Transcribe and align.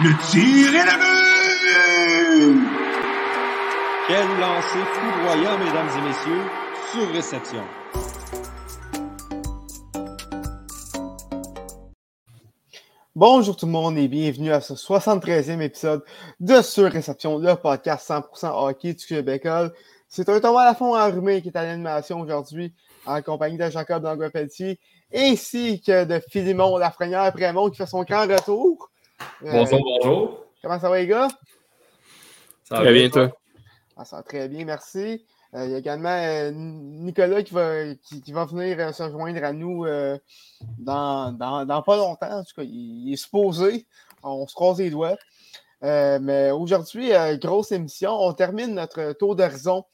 Le 0.00 0.10
tir 0.30 0.76
est 0.76 0.86
la! 0.86 0.96
Quel 4.06 4.26
lancer 4.38 4.78
foudroyant, 4.92 5.58
mesdames 5.58 5.88
et 5.98 6.02
messieurs, 6.06 6.44
sur 6.92 7.12
réception. 7.12 7.64
Bonjour 13.16 13.56
tout 13.56 13.66
le 13.66 13.72
monde 13.72 13.98
et 13.98 14.06
bienvenue 14.06 14.52
à 14.52 14.60
ce 14.60 14.74
73e 14.74 15.60
épisode 15.62 16.04
de 16.38 16.62
Sur 16.62 16.92
Réception, 16.92 17.38
le 17.38 17.56
podcast 17.56 18.08
100% 18.08 18.52
hockey 18.52 18.94
du 18.94 19.04
Québec. 19.04 19.48
C'est 20.08 20.28
un 20.28 20.38
Thomas 20.38 20.64
Lafont 20.64 20.94
enrhumé 20.94 21.42
qui 21.42 21.48
est 21.48 21.56
à 21.56 21.64
l'animation 21.64 22.20
aujourd'hui 22.20 22.72
en 23.04 23.20
compagnie 23.20 23.58
de 23.58 23.68
Jacob 23.68 24.04
Langlois-Pelletier 24.04 24.78
ainsi 25.12 25.80
que 25.80 26.04
de 26.04 26.20
Philimon 26.30 26.76
Lafrenière 26.78 27.32
Prémont 27.32 27.68
qui 27.68 27.78
fait 27.78 27.86
son 27.86 28.04
grand 28.04 28.28
retour. 28.28 28.90
Euh, 29.20 29.52
bonjour, 29.52 29.80
bonjour. 29.80 30.44
Comment 30.62 30.80
ça 30.80 30.88
va 30.88 30.98
les 30.98 31.06
gars? 31.06 31.28
Ça 32.64 32.76
va 32.76 32.80
très 32.82 32.92
bien, 32.92 33.08
toi? 33.08 33.30
Ah, 33.96 34.04
ça 34.04 34.16
va 34.16 34.22
très 34.22 34.48
bien, 34.48 34.64
merci. 34.64 35.24
Euh, 35.54 35.64
il 35.64 35.70
y 35.70 35.74
a 35.74 35.78
également 35.78 36.10
euh, 36.10 36.50
Nicolas 36.52 37.42
qui 37.42 37.54
va, 37.54 37.94
qui, 37.94 38.32
va 38.32 38.44
venir 38.44 38.94
se 38.94 39.10
joindre 39.10 39.42
à 39.42 39.52
nous 39.52 39.86
dans, 40.78 41.32
dans, 41.32 41.82
pas 41.82 41.96
longtemps. 41.96 42.38
En 42.38 42.44
tout 42.44 42.54
cas, 42.56 42.62
il, 42.62 43.12
est 43.12 43.16
supposé. 43.16 43.86
On 44.22 44.46
se 44.46 44.54
croise 44.54 44.78
les 44.78 44.90
doigts. 44.90 45.16
mais 45.82 46.50
aujourd'hui, 46.50 47.10
grosse 47.40 47.72
émission. 47.72 48.12
On 48.12 48.32
termine 48.32 48.74
notre 48.74 49.12
tour 49.12 49.36
d'horizon 49.36 49.84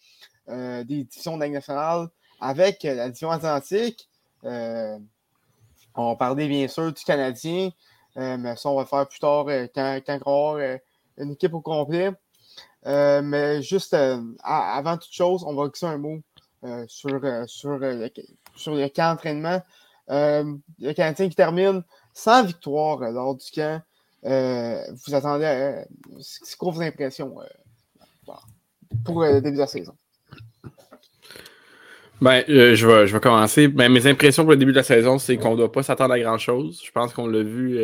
des 0.48 0.84
divisions 1.04 1.36
de 1.38 1.46
nationale 1.46 2.08
avec 2.40 2.82
la 2.82 3.06
division 3.06 3.30
atlantique. 3.30 4.08
on 4.42 6.16
parlait 6.16 6.48
bien 6.48 6.66
sûr 6.66 6.92
du 6.92 7.04
Canadien. 7.04 7.70
Euh, 8.16 8.36
mais 8.38 8.56
ça, 8.56 8.70
on 8.70 8.76
va 8.76 8.82
le 8.82 8.86
faire 8.86 9.08
plus 9.08 9.18
tard 9.18 9.46
euh, 9.48 9.66
quand, 9.74 10.00
quand, 10.06 10.18
on 10.26 10.54
va 10.54 10.60
avoir 10.60 10.78
une 11.18 11.32
équipe 11.32 11.54
au 11.54 11.60
complet. 11.60 12.10
Euh, 12.86 13.22
mais 13.22 13.62
juste 13.62 13.96
avant 14.42 14.98
toute 14.98 15.12
chose, 15.12 15.44
on 15.44 15.54
va 15.54 15.68
glisser 15.68 15.86
un 15.86 15.98
mot 15.98 16.20
sur, 16.86 17.10
sur, 17.46 17.78
le, 17.78 18.08
sur 18.56 18.74
le 18.74 18.88
camp 18.88 19.12
d'entraînement. 19.12 19.62
le 20.08 20.92
Canadien 20.92 21.28
qui 21.28 21.34
termine 21.34 21.82
sans 22.12 22.44
victoire 22.44 22.98
lors 23.10 23.34
du 23.34 23.50
camp. 23.50 23.82
vous 24.22 25.14
attendez 25.14 25.84
C'est 26.20 26.56
quoi 26.56 26.72
vos 26.72 26.82
impressions 26.82 27.36
pour 29.04 29.22
le 29.22 29.40
début 29.40 29.56
de 29.56 29.60
la 29.60 29.66
saison? 29.66 29.94
Ben, 32.20 32.44
je, 32.48 32.86
vais, 32.86 33.06
je 33.06 33.12
vais 33.12 33.20
commencer. 33.20 33.68
Ben, 33.68 33.90
mes 33.90 34.06
impressions 34.06 34.44
pour 34.44 34.52
le 34.52 34.56
début 34.56 34.72
de 34.72 34.76
la 34.76 34.82
saison, 34.82 35.18
c'est 35.18 35.36
qu'on 35.36 35.52
ne 35.52 35.56
doit 35.56 35.72
pas 35.72 35.82
s'attendre 35.82 36.14
à 36.14 36.20
grand-chose. 36.20 36.82
Je 36.84 36.90
pense 36.90 37.12
qu'on 37.12 37.26
l'a 37.26 37.42
vu 37.42 37.78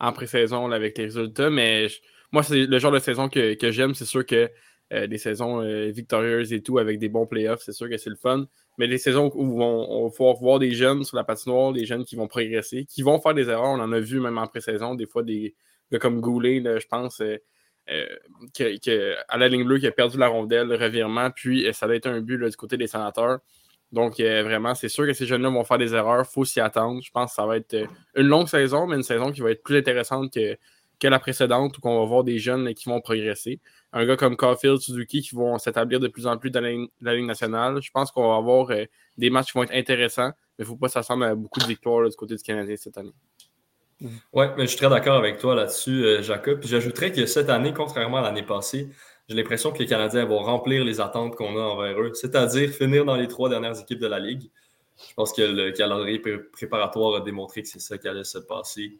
en 0.00 0.12
pré-saison 0.12 0.70
avec 0.70 0.98
les 0.98 1.04
résultats, 1.04 1.50
mais 1.50 1.88
moi, 2.32 2.42
c'est 2.42 2.66
le 2.66 2.78
genre 2.78 2.92
de 2.92 2.98
saison 2.98 3.28
que, 3.28 3.54
que 3.54 3.70
j'aime. 3.70 3.94
C'est 3.94 4.04
sûr 4.04 4.26
que 4.26 4.50
euh, 4.92 5.08
des 5.08 5.18
saisons 5.18 5.62
euh, 5.62 5.90
victorieuses 5.90 6.52
et 6.52 6.62
tout 6.62 6.78
avec 6.78 7.00
des 7.00 7.08
bons 7.08 7.26
playoffs, 7.26 7.60
c'est 7.60 7.72
sûr 7.72 7.88
que 7.88 7.96
c'est 7.96 8.10
le 8.10 8.16
fun. 8.16 8.46
Mais 8.78 8.86
les 8.86 8.98
saisons 8.98 9.32
où 9.34 9.60
on, 9.60 10.08
va 10.08 10.32
voir 10.34 10.60
des 10.60 10.72
jeunes 10.72 11.02
sur 11.02 11.16
la 11.16 11.24
patinoire, 11.24 11.72
des 11.72 11.84
jeunes 11.84 12.04
qui 12.04 12.14
vont 12.14 12.28
progresser, 12.28 12.84
qui 12.84 13.02
vont 13.02 13.18
faire 13.18 13.34
des 13.34 13.48
erreurs. 13.48 13.70
On 13.70 13.80
en 13.80 13.90
a 13.90 13.98
vu 13.98 14.20
même 14.20 14.38
en 14.38 14.46
pré-saison, 14.46 14.94
des 14.94 15.06
fois 15.06 15.22
des 15.22 15.56
comme 16.00 16.20
Goulet, 16.20 16.62
je 16.64 16.86
pense, 16.86 17.20
euh, 17.20 17.38
que, 18.54 19.14
à 19.28 19.38
la 19.38 19.48
ligne 19.48 19.64
bleue, 19.64 19.78
qui 19.78 19.86
a 19.86 19.92
perdu 19.92 20.18
la 20.18 20.28
rondelle, 20.28 20.68
le 20.68 20.76
revirement, 20.76 21.30
puis 21.30 21.66
ça 21.72 21.86
a 21.86 21.94
été 21.94 22.08
un 22.08 22.20
but 22.20 22.38
du 22.38 22.56
côté 22.56 22.76
des 22.76 22.86
sénateurs. 22.86 23.38
Donc, 23.92 24.20
vraiment, 24.20 24.74
c'est 24.74 24.88
sûr 24.88 25.06
que 25.06 25.12
ces 25.12 25.26
jeunes-là 25.26 25.48
vont 25.48 25.64
faire 25.64 25.78
des 25.78 25.94
erreurs. 25.94 26.26
Il 26.28 26.32
faut 26.32 26.44
s'y 26.44 26.60
attendre. 26.60 27.00
Je 27.02 27.10
pense 27.10 27.30
que 27.30 27.36
ça 27.36 27.46
va 27.46 27.56
être 27.56 27.76
une 28.14 28.26
longue 28.26 28.48
saison, 28.48 28.86
mais 28.86 28.96
une 28.96 29.02
saison 29.02 29.30
qui 29.32 29.40
va 29.40 29.50
être 29.50 29.62
plus 29.62 29.78
intéressante 29.78 30.32
que, 30.34 31.08
la 31.08 31.18
précédente, 31.18 31.78
où 31.78 31.80
on 31.84 32.00
va 32.00 32.06
voir 32.06 32.24
des 32.24 32.38
jeunes 32.38 32.74
qui 32.74 32.88
vont 32.88 33.00
progresser. 33.00 33.60
Un 33.92 34.04
gars 34.04 34.16
comme 34.16 34.36
Caulfield, 34.36 34.78
Suzuki, 34.80 35.22
qui 35.22 35.34
vont 35.34 35.56
s'établir 35.58 36.00
de 36.00 36.08
plus 36.08 36.26
en 36.26 36.36
plus 36.36 36.50
dans 36.50 36.60
la, 36.60 37.14
Ligue 37.14 37.26
nationale. 37.26 37.80
Je 37.80 37.90
pense 37.90 38.10
qu'on 38.10 38.28
va 38.28 38.36
avoir 38.36 38.70
euh, 38.70 38.84
des 39.16 39.30
matchs 39.30 39.52
qui 39.52 39.58
vont 39.58 39.64
être 39.64 39.74
intéressants, 39.74 40.32
mais 40.58 40.60
il 40.60 40.62
ne 40.62 40.66
faut 40.66 40.76
pas 40.76 40.88
s'attendre 40.88 41.24
à 41.24 41.34
beaucoup 41.34 41.60
de 41.60 41.66
victoires 41.66 42.08
du 42.08 42.16
côté 42.16 42.34
du 42.34 42.42
Canadien 42.42 42.76
cette 42.76 42.98
année. 42.98 43.14
Oui, 44.32 44.46
mais 44.56 44.64
je 44.64 44.66
suis 44.66 44.76
très 44.76 44.90
d'accord 44.90 45.16
avec 45.16 45.38
toi 45.38 45.54
là-dessus, 45.54 46.04
euh, 46.04 46.22
Jacob. 46.22 46.60
J'ajouterais 46.62 47.12
que 47.12 47.24
cette 47.24 47.48
année, 47.48 47.72
contrairement 47.72 48.18
à 48.18 48.22
l'année 48.22 48.42
passée, 48.42 48.90
j'ai 49.28 49.34
l'impression 49.34 49.72
que 49.72 49.78
les 49.78 49.86
Canadiens 49.86 50.24
vont 50.24 50.38
remplir 50.38 50.84
les 50.84 51.00
attentes 51.00 51.34
qu'on 51.34 51.56
a 51.56 51.62
envers 51.62 52.00
eux, 52.00 52.12
c'est-à-dire 52.14 52.70
finir 52.70 53.04
dans 53.04 53.16
les 53.16 53.26
trois 53.26 53.48
dernières 53.48 53.78
équipes 53.80 53.98
de 53.98 54.06
la 54.06 54.20
Ligue. 54.20 54.50
Je 55.08 55.14
pense 55.14 55.32
que 55.32 55.42
le 55.42 55.72
calendrier 55.72 56.20
préparatoire 56.52 57.16
a 57.16 57.20
démontré 57.20 57.62
que 57.62 57.68
c'est 57.68 57.80
ça 57.80 57.98
qui 57.98 58.08
allait 58.08 58.24
se 58.24 58.38
passer. 58.38 58.96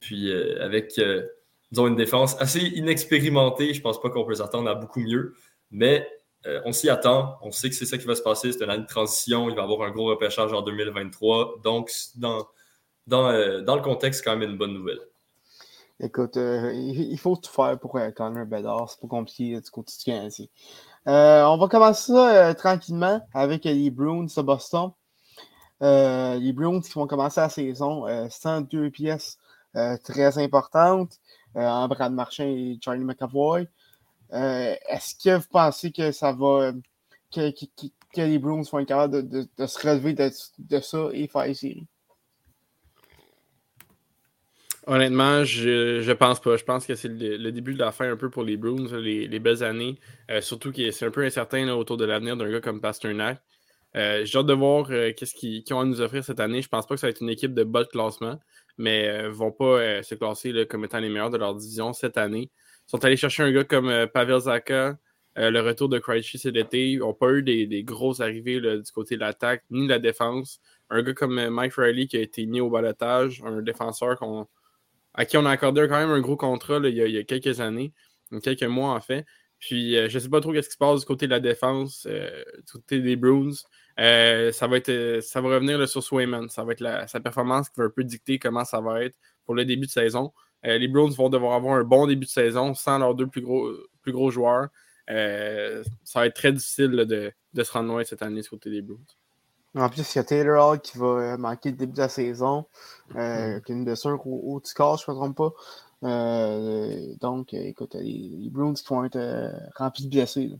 Puis 0.00 0.30
euh, 0.30 0.62
avec, 0.64 0.98
euh, 0.98 1.26
disons, 1.72 1.88
une 1.88 1.96
défense 1.96 2.40
assez 2.40 2.60
inexpérimentée, 2.60 3.74
je 3.74 3.80
pense 3.80 4.00
pas 4.00 4.10
qu'on 4.10 4.24
peut 4.24 4.36
s'attendre 4.36 4.70
à 4.70 4.74
beaucoup 4.74 5.00
mieux. 5.00 5.34
Mais 5.70 6.08
euh, 6.46 6.60
on 6.64 6.72
s'y 6.72 6.88
attend. 6.88 7.36
On 7.42 7.50
sait 7.50 7.68
que 7.68 7.74
c'est 7.74 7.86
ça 7.86 7.98
qui 7.98 8.06
va 8.06 8.14
se 8.14 8.22
passer. 8.22 8.52
C'est 8.52 8.62
une 8.62 8.70
année 8.70 8.84
de 8.84 8.88
transition. 8.88 9.50
Il 9.50 9.56
va 9.56 9.62
y 9.62 9.64
avoir 9.64 9.82
un 9.82 9.90
gros 9.90 10.06
repêchage 10.06 10.52
en 10.52 10.62
2023. 10.62 11.60
Donc, 11.64 11.90
dans, 12.16 12.46
dans, 13.06 13.62
dans 13.62 13.76
le 13.76 13.82
contexte, 13.82 14.20
c'est 14.20 14.30
quand 14.30 14.36
même 14.36 14.50
une 14.50 14.56
bonne 14.56 14.72
nouvelle. 14.72 15.00
Écoute, 16.00 16.36
euh, 16.36 16.72
il 16.74 17.16
faut 17.18 17.36
tout 17.36 17.50
faire 17.50 17.78
pour 17.78 17.96
euh, 17.96 18.10
Connor 18.10 18.46
Bedard. 18.46 18.90
C'est 18.90 19.00
pas 19.00 19.06
compliqué 19.06 19.60
du 19.60 19.70
côté 19.70 19.92
du 19.96 20.04
Canadien. 20.04 20.46
Euh, 21.06 21.44
on 21.44 21.56
va 21.56 21.68
commencer 21.68 22.12
ça 22.12 22.54
tranquillement 22.54 23.20
avec 23.32 23.64
les 23.64 23.90
Bruins 23.90 24.24
de 24.24 24.42
Boston. 24.42 24.90
les 25.80 26.52
Bruins 26.52 26.80
qui 26.80 26.92
vont 26.94 27.06
commencer 27.06 27.40
la 27.40 27.48
saison 27.48 28.06
102 28.28 28.90
pièces 28.90 29.38
très 30.02 30.38
importantes 30.38 31.20
en 31.54 31.86
Brad 31.88 32.12
Marchand 32.12 32.44
et 32.44 32.78
Charlie 32.80 33.04
McAvoy. 33.04 33.68
Est-ce 34.32 35.14
que 35.22 35.36
vous 35.36 35.48
pensez 35.50 35.92
que 35.92 36.10
ça 36.10 36.32
va. 36.32 36.72
que, 37.32 37.52
les 38.16 38.38
Bruins 38.38 38.62
vont 38.62 38.78
être 38.80 38.88
capables 38.88 39.28
de, 39.28 39.66
se 39.66 39.86
relever 39.86 40.14
de, 40.14 40.30
de, 40.58 40.80
ça 40.80 41.08
et 41.12 41.28
faire 41.28 41.44
les 41.44 41.54
séries? 41.54 41.86
Honnêtement, 44.86 45.44
je, 45.44 46.12
pense 46.12 46.40
pas. 46.40 46.56
Je 46.58 46.64
pense 46.64 46.86
que 46.86 46.94
c'est 46.94 47.08
le, 47.08 47.50
début 47.52 47.72
de 47.72 47.78
la 47.78 47.90
fin 47.90 48.10
un 48.10 48.16
peu 48.16 48.28
pour 48.28 48.42
les 48.42 48.58
Bruins, 48.58 48.86
les, 48.98 49.38
belles 49.38 49.62
années. 49.62 49.98
Euh, 50.30 50.42
surtout 50.42 50.72
que 50.72 50.90
c'est 50.90 51.06
un 51.06 51.10
peu 51.10 51.24
incertain 51.24 51.68
autour 51.70 51.96
de 51.96 52.04
l'avenir 52.04 52.36
d'un 52.36 52.50
gars 52.50 52.60
comme 52.60 52.80
Pasternak. 52.82 53.40
Euh, 53.96 54.24
j'ai 54.26 54.38
hâte 54.38 54.46
de 54.46 54.52
voir 54.52 54.88
euh, 54.90 55.12
qu'est-ce 55.16 55.34
qu'ils 55.34 55.62
ont 55.72 55.80
à 55.80 55.84
nous 55.84 56.00
offrir 56.02 56.22
cette 56.22 56.40
année. 56.40 56.60
Je 56.60 56.68
pense 56.68 56.86
pas 56.86 56.96
que 56.96 57.00
ça 57.00 57.06
va 57.06 57.12
être 57.12 57.22
une 57.22 57.30
équipe 57.30 57.54
de 57.54 57.64
bas 57.64 57.84
de 57.84 57.88
classement, 57.88 58.38
mais 58.76 59.22
ne 59.22 59.28
vont 59.28 59.52
pas 59.52 60.02
se 60.02 60.14
classer 60.16 60.66
comme 60.68 60.84
étant 60.84 60.98
les 60.98 61.08
meilleurs 61.08 61.30
de 61.30 61.38
leur 61.38 61.54
division 61.54 61.94
cette 61.94 62.18
année. 62.18 62.50
Ils 62.86 62.90
sont 62.90 63.02
allés 63.04 63.16
chercher 63.16 63.44
un 63.44 63.52
gars 63.52 63.64
comme 63.64 64.06
Pavel 64.12 64.40
Zaka, 64.40 64.98
le 65.36 65.60
retour 65.60 65.88
de 65.88 65.98
Krejci 65.98 66.38
cet 66.38 66.56
été. 66.56 66.90
Ils 66.90 66.98
n'ont 66.98 67.14
pas 67.14 67.30
eu 67.30 67.42
des, 67.42 67.84
grosses 67.84 68.20
arrivées 68.20 68.60
du 68.60 68.92
côté 68.92 69.14
de 69.14 69.20
l'attaque 69.20 69.64
ni 69.70 69.84
de 69.84 69.88
la 69.90 69.98
défense. 69.98 70.60
Un 70.90 71.02
gars 71.02 71.14
comme 71.14 71.48
Mike 71.48 71.74
Riley 71.74 72.06
qui 72.06 72.18
a 72.18 72.20
été 72.20 72.44
mis 72.44 72.60
au 72.60 72.68
balotage, 72.68 73.42
un 73.46 73.62
défenseur 73.62 74.18
qu'on 74.18 74.46
à 75.14 75.24
qui 75.24 75.36
on 75.36 75.46
a 75.46 75.50
accordé 75.50 75.86
quand 75.88 75.98
même 75.98 76.10
un 76.10 76.20
gros 76.20 76.36
contrat 76.36 76.78
il, 76.84 76.94
y 76.94 77.18
a, 77.18 77.22
quelques 77.24 77.60
années, 77.60 77.92
quelques 78.42 78.64
mois 78.64 78.94
en 78.94 79.00
fait. 79.00 79.24
Puis 79.58 79.96
euh, 79.96 80.08
je 80.08 80.16
ne 80.16 80.22
sais 80.22 80.28
pas 80.28 80.40
trop 80.40 80.54
ce 80.54 80.60
qui 80.60 80.72
se 80.72 80.76
passe 80.76 81.00
du 81.00 81.06
côté 81.06 81.26
de 81.26 81.30
la 81.30 81.40
défense, 81.40 82.06
euh, 82.10 82.44
du 82.66 82.72
côté 82.72 83.00
des 83.00 83.16
Bruins. 83.16 83.52
Euh, 84.00 84.52
ça, 84.52 84.66
va 84.66 84.76
être, 84.76 85.20
ça 85.22 85.40
va 85.40 85.48
revenir 85.54 85.88
sur 85.88 86.02
Swayman. 86.02 86.48
Ça 86.48 86.64
va 86.64 86.72
être 86.72 87.08
sa 87.08 87.20
performance 87.20 87.70
qui 87.70 87.80
va 87.80 87.86
un 87.86 87.90
peu 87.90 88.04
dicter 88.04 88.38
comment 88.38 88.64
ça 88.64 88.80
va 88.80 89.04
être 89.04 89.16
pour 89.46 89.54
le 89.54 89.64
début 89.64 89.86
de 89.86 89.90
saison. 89.90 90.32
les 90.62 90.88
Bruins 90.88 91.10
vont 91.10 91.30
devoir 91.30 91.54
avoir 91.54 91.76
un 91.76 91.84
bon 91.84 92.06
début 92.06 92.26
de 92.26 92.30
saison 92.30 92.74
sans 92.74 92.98
leurs 92.98 93.14
deux 93.14 93.26
plus 93.26 93.40
gros, 93.40 93.72
plus 94.02 94.12
gros 94.12 94.30
joueurs. 94.30 94.68
ça 95.06 96.20
va 96.20 96.26
être 96.26 96.34
très 96.34 96.52
difficile 96.52 96.90
de, 96.90 97.32
de, 97.52 97.62
se 97.62 97.72
rendre 97.72 97.88
loin 97.88 98.04
cette 98.04 98.22
année 98.22 98.42
du 98.42 98.48
côté 98.48 98.70
des 98.70 98.82
Bruins. 98.82 98.98
En 99.76 99.88
plus, 99.88 100.14
il 100.14 100.18
y 100.18 100.20
a 100.20 100.24
Taylor 100.24 100.70
Hall 100.70 100.80
qui 100.80 100.98
va 100.98 101.06
euh, 101.06 101.36
manquer 101.36 101.70
le 101.70 101.76
début 101.76 101.94
de 101.94 101.98
la 101.98 102.08
saison, 102.08 102.64
euh, 103.16 103.58
qui 103.60 103.72
a 103.72 103.74
une 103.74 103.84
blessure 103.84 104.24
au, 104.26 104.56
au 104.56 104.62
corps, 104.74 104.98
je 104.98 105.10
ne 105.10 105.16
me 105.16 105.20
trompe 105.20 105.36
pas. 105.36 105.52
Euh, 106.04 107.14
donc, 107.20 107.54
écoute, 107.54 107.96
les, 107.98 108.48
Bruins 108.50 108.74
qui 108.74 108.86
vont 108.88 109.04
être 109.04 109.52
remplis 109.76 110.04
de 110.04 110.10
blessés. 110.10 110.50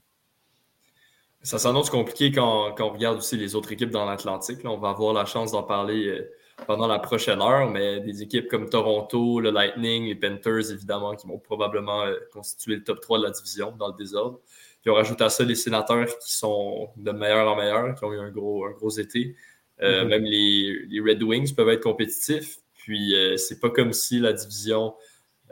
Ça 1.43 1.58
s'annonce 1.58 1.90
compliqué 1.90 2.32
quand, 2.32 2.72
quand, 2.75 2.88
on 2.88 2.93
regarde 2.93 3.19
aussi 3.19 3.37
les 3.37 3.55
autres 3.55 3.70
équipes 3.70 3.90
dans 3.90 4.06
l'Atlantique. 4.06 4.61
On 4.64 4.78
va 4.78 4.90
avoir 4.90 5.12
la 5.12 5.26
chance 5.26 5.52
d'en 5.52 5.62
parler 5.62 6.26
pendant 6.67 6.87
la 6.87 6.99
prochaine 6.99 7.43
heure, 7.43 7.70
mais 7.70 8.00
des 8.00 8.22
équipes 8.22 8.49
comme 8.49 8.69
Toronto, 8.70 9.40
le 9.40 9.50
Lightning, 9.50 10.06
les 10.06 10.14
Panthers, 10.14 10.70
évidemment, 10.70 11.14
qui 11.14 11.26
vont 11.26 11.38
probablement 11.38 12.05
constituer 12.32 12.76
le 12.76 12.84
top 12.84 13.00
3 13.00 13.19
de 13.19 13.25
la 13.25 13.31
division 13.31 13.72
dans 13.72 13.88
le 13.88 13.94
désordre. 13.94 14.40
Puis 14.84 14.90
on 14.90 14.96
rajoute 14.96 15.22
à 15.22 15.31
ça 15.31 15.44
les 15.44 15.54
sénateurs 15.54 16.06
qui 16.19 16.36
sont 16.36 16.90
de 16.96 17.10
meilleur 17.10 17.50
en 17.50 17.56
meilleur, 17.56 17.94
qui 17.94 18.04
ont 18.04 18.12
eu 18.12 18.19
un 18.19 18.31
gros, 18.31 18.66
un 18.66 18.72
gros 18.72 18.90
été. 18.90 19.34
Euh, 19.81 20.04
mm-hmm. 20.04 20.08
Même 20.08 20.25
les, 20.25 20.86
les, 20.90 21.00
Red 21.00 21.22
Wings 21.22 21.54
peuvent 21.54 21.70
être 21.70 21.82
compétitifs. 21.82 22.58
Puis 22.75 23.16
euh, 23.16 23.38
c'est 23.38 23.60
pas 23.60 23.70
comme 23.70 23.94
si 23.94 24.20
la 24.20 24.34
division 24.34 24.94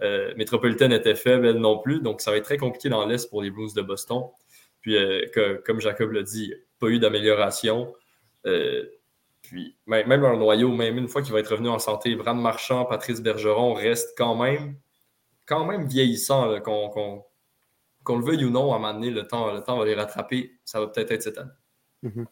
euh, 0.02 0.34
métropolitaine 0.36 0.92
était 0.92 1.14
faible, 1.14 1.46
elle 1.46 1.60
non 1.60 1.78
plus. 1.78 2.00
Donc 2.00 2.20
ça 2.20 2.30
va 2.30 2.36
être 2.36 2.44
très 2.44 2.58
compliqué 2.58 2.90
dans 2.90 3.06
l'Est 3.06 3.30
pour 3.30 3.40
les 3.40 3.50
Blues 3.50 3.72
de 3.72 3.80
Boston. 3.80 4.24
Puis 4.82 4.96
que, 5.32 5.62
comme 5.64 5.80
Jacob 5.80 6.12
l'a 6.12 6.22
dit, 6.22 6.52
pas 6.78 6.88
eu 6.88 6.98
d'amélioration. 6.98 7.94
puis 9.40 9.76
même, 9.86 10.08
même, 10.08 10.20
leur 10.20 10.36
noyau, 10.36 10.74
même 10.74 10.98
une 10.98 11.08
fois 11.08 11.22
qu'il 11.22 11.32
va 11.32 11.40
être 11.40 11.52
revenu 11.52 11.70
en 11.70 11.78
santé, 11.78 12.14
Bram 12.16 12.38
Marchand, 12.38 12.84
Patrice 12.84 13.22
Bergeron 13.22 13.72
restent 13.72 14.12
quand 14.18 14.34
même 14.34 14.76
quand 15.46 15.64
même 15.64 15.86
vieillissants, 15.86 16.60
qu'on 16.60 17.24
le 18.08 18.24
veuille 18.24 18.44
ou 18.44 18.50
non, 18.50 18.72
à 18.72 18.76
un 18.76 18.78
moment 18.78 18.94
donné, 18.94 19.10
le 19.10 19.26
temps, 19.26 19.52
le 19.52 19.62
temps 19.62 19.78
va 19.78 19.84
les 19.84 19.94
rattraper. 19.94 20.58
Ça 20.64 20.80
va 20.80 20.88
peut-être 20.88 21.10
être 21.10 21.22
cette 21.22 21.38
année. 21.38 21.50
Mhm. 22.02 22.26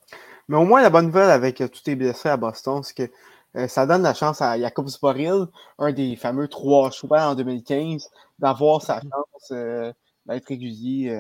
Mais 0.48 0.56
au 0.56 0.64
moins, 0.64 0.82
la 0.82 0.90
bonne 0.90 1.06
nouvelle 1.06 1.30
avec 1.30 1.60
euh, 1.60 1.68
tous 1.68 1.82
les 1.86 1.94
blessés 1.96 2.28
à 2.28 2.36
Boston, 2.36 2.82
c'est 2.82 2.96
que 2.96 3.12
euh, 3.56 3.68
ça 3.68 3.86
donne 3.86 4.02
la 4.02 4.14
chance 4.14 4.42
à 4.42 4.58
Jacob 4.58 4.88
Sporil, 4.88 5.46
un 5.78 5.92
des 5.92 6.16
fameux 6.16 6.48
trois 6.48 6.90
choix 6.90 7.22
en 7.22 7.34
2015, 7.34 8.10
d'avoir 8.38 8.82
sa 8.82 8.96
mhm. 8.96 9.10
chance 9.10 9.52
euh, 9.52 9.92
d'être 10.26 10.46
régulier 10.46 11.10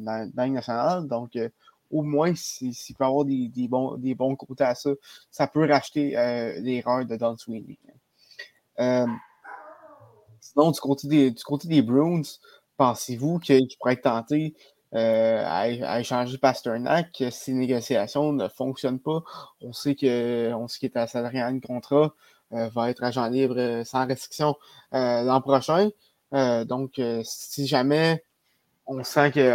dans, 0.00 0.30
dans 0.34 0.52
nationale. 0.52 1.06
Donc, 1.06 1.38
au 1.90 2.02
moins, 2.02 2.34
s'il 2.34 2.74
peut 2.96 3.04
avoir 3.04 3.24
des, 3.24 3.50
bons, 3.68 3.96
des 3.96 4.14
bons 4.14 4.36
côtés 4.36 4.64
à 4.64 4.74
ça, 4.74 4.90
ça 5.30 5.46
peut 5.48 5.66
racheter 5.68 6.10
l'erreur 6.60 7.04
de 7.04 7.16
Don 7.16 7.36
Sweeney. 7.36 7.78
sinon, 10.40 10.70
du 10.70 10.80
côté 10.80 11.08
des, 11.08 11.30
du 11.32 11.42
côté 11.42 11.66
des 11.66 11.82
Bruins, 11.82 12.22
pensez-vous 12.80 13.40
qu'il 13.40 13.68
pourrait 13.78 13.92
être 13.92 14.04
tenté 14.04 14.54
euh, 14.94 15.44
à, 15.44 16.00
échanger 16.00 16.38
Pasternak 16.38 17.22
si 17.30 17.50
les 17.50 17.58
négociations 17.58 18.32
ne 18.32 18.48
fonctionnent 18.48 19.00
pas? 19.00 19.22
On 19.60 19.74
sait 19.74 19.94
que 19.94 20.50
on 20.54 20.66
sait 20.66 20.78
qu'il 20.78 20.88
est 20.88 20.96
à 20.96 21.06
salarié 21.06 21.42
en 21.42 21.60
contrat, 21.60 22.14
euh, 22.54 22.70
va 22.70 22.88
être 22.88 23.04
agent 23.04 23.28
libre 23.28 23.58
euh, 23.58 23.84
sans 23.84 24.06
restriction 24.06 24.56
l'an 24.92 25.42
prochain. 25.42 25.90
donc, 26.32 26.98
si 27.22 27.66
jamais 27.66 28.24
on 28.86 29.04
sent 29.04 29.32
que 29.32 29.54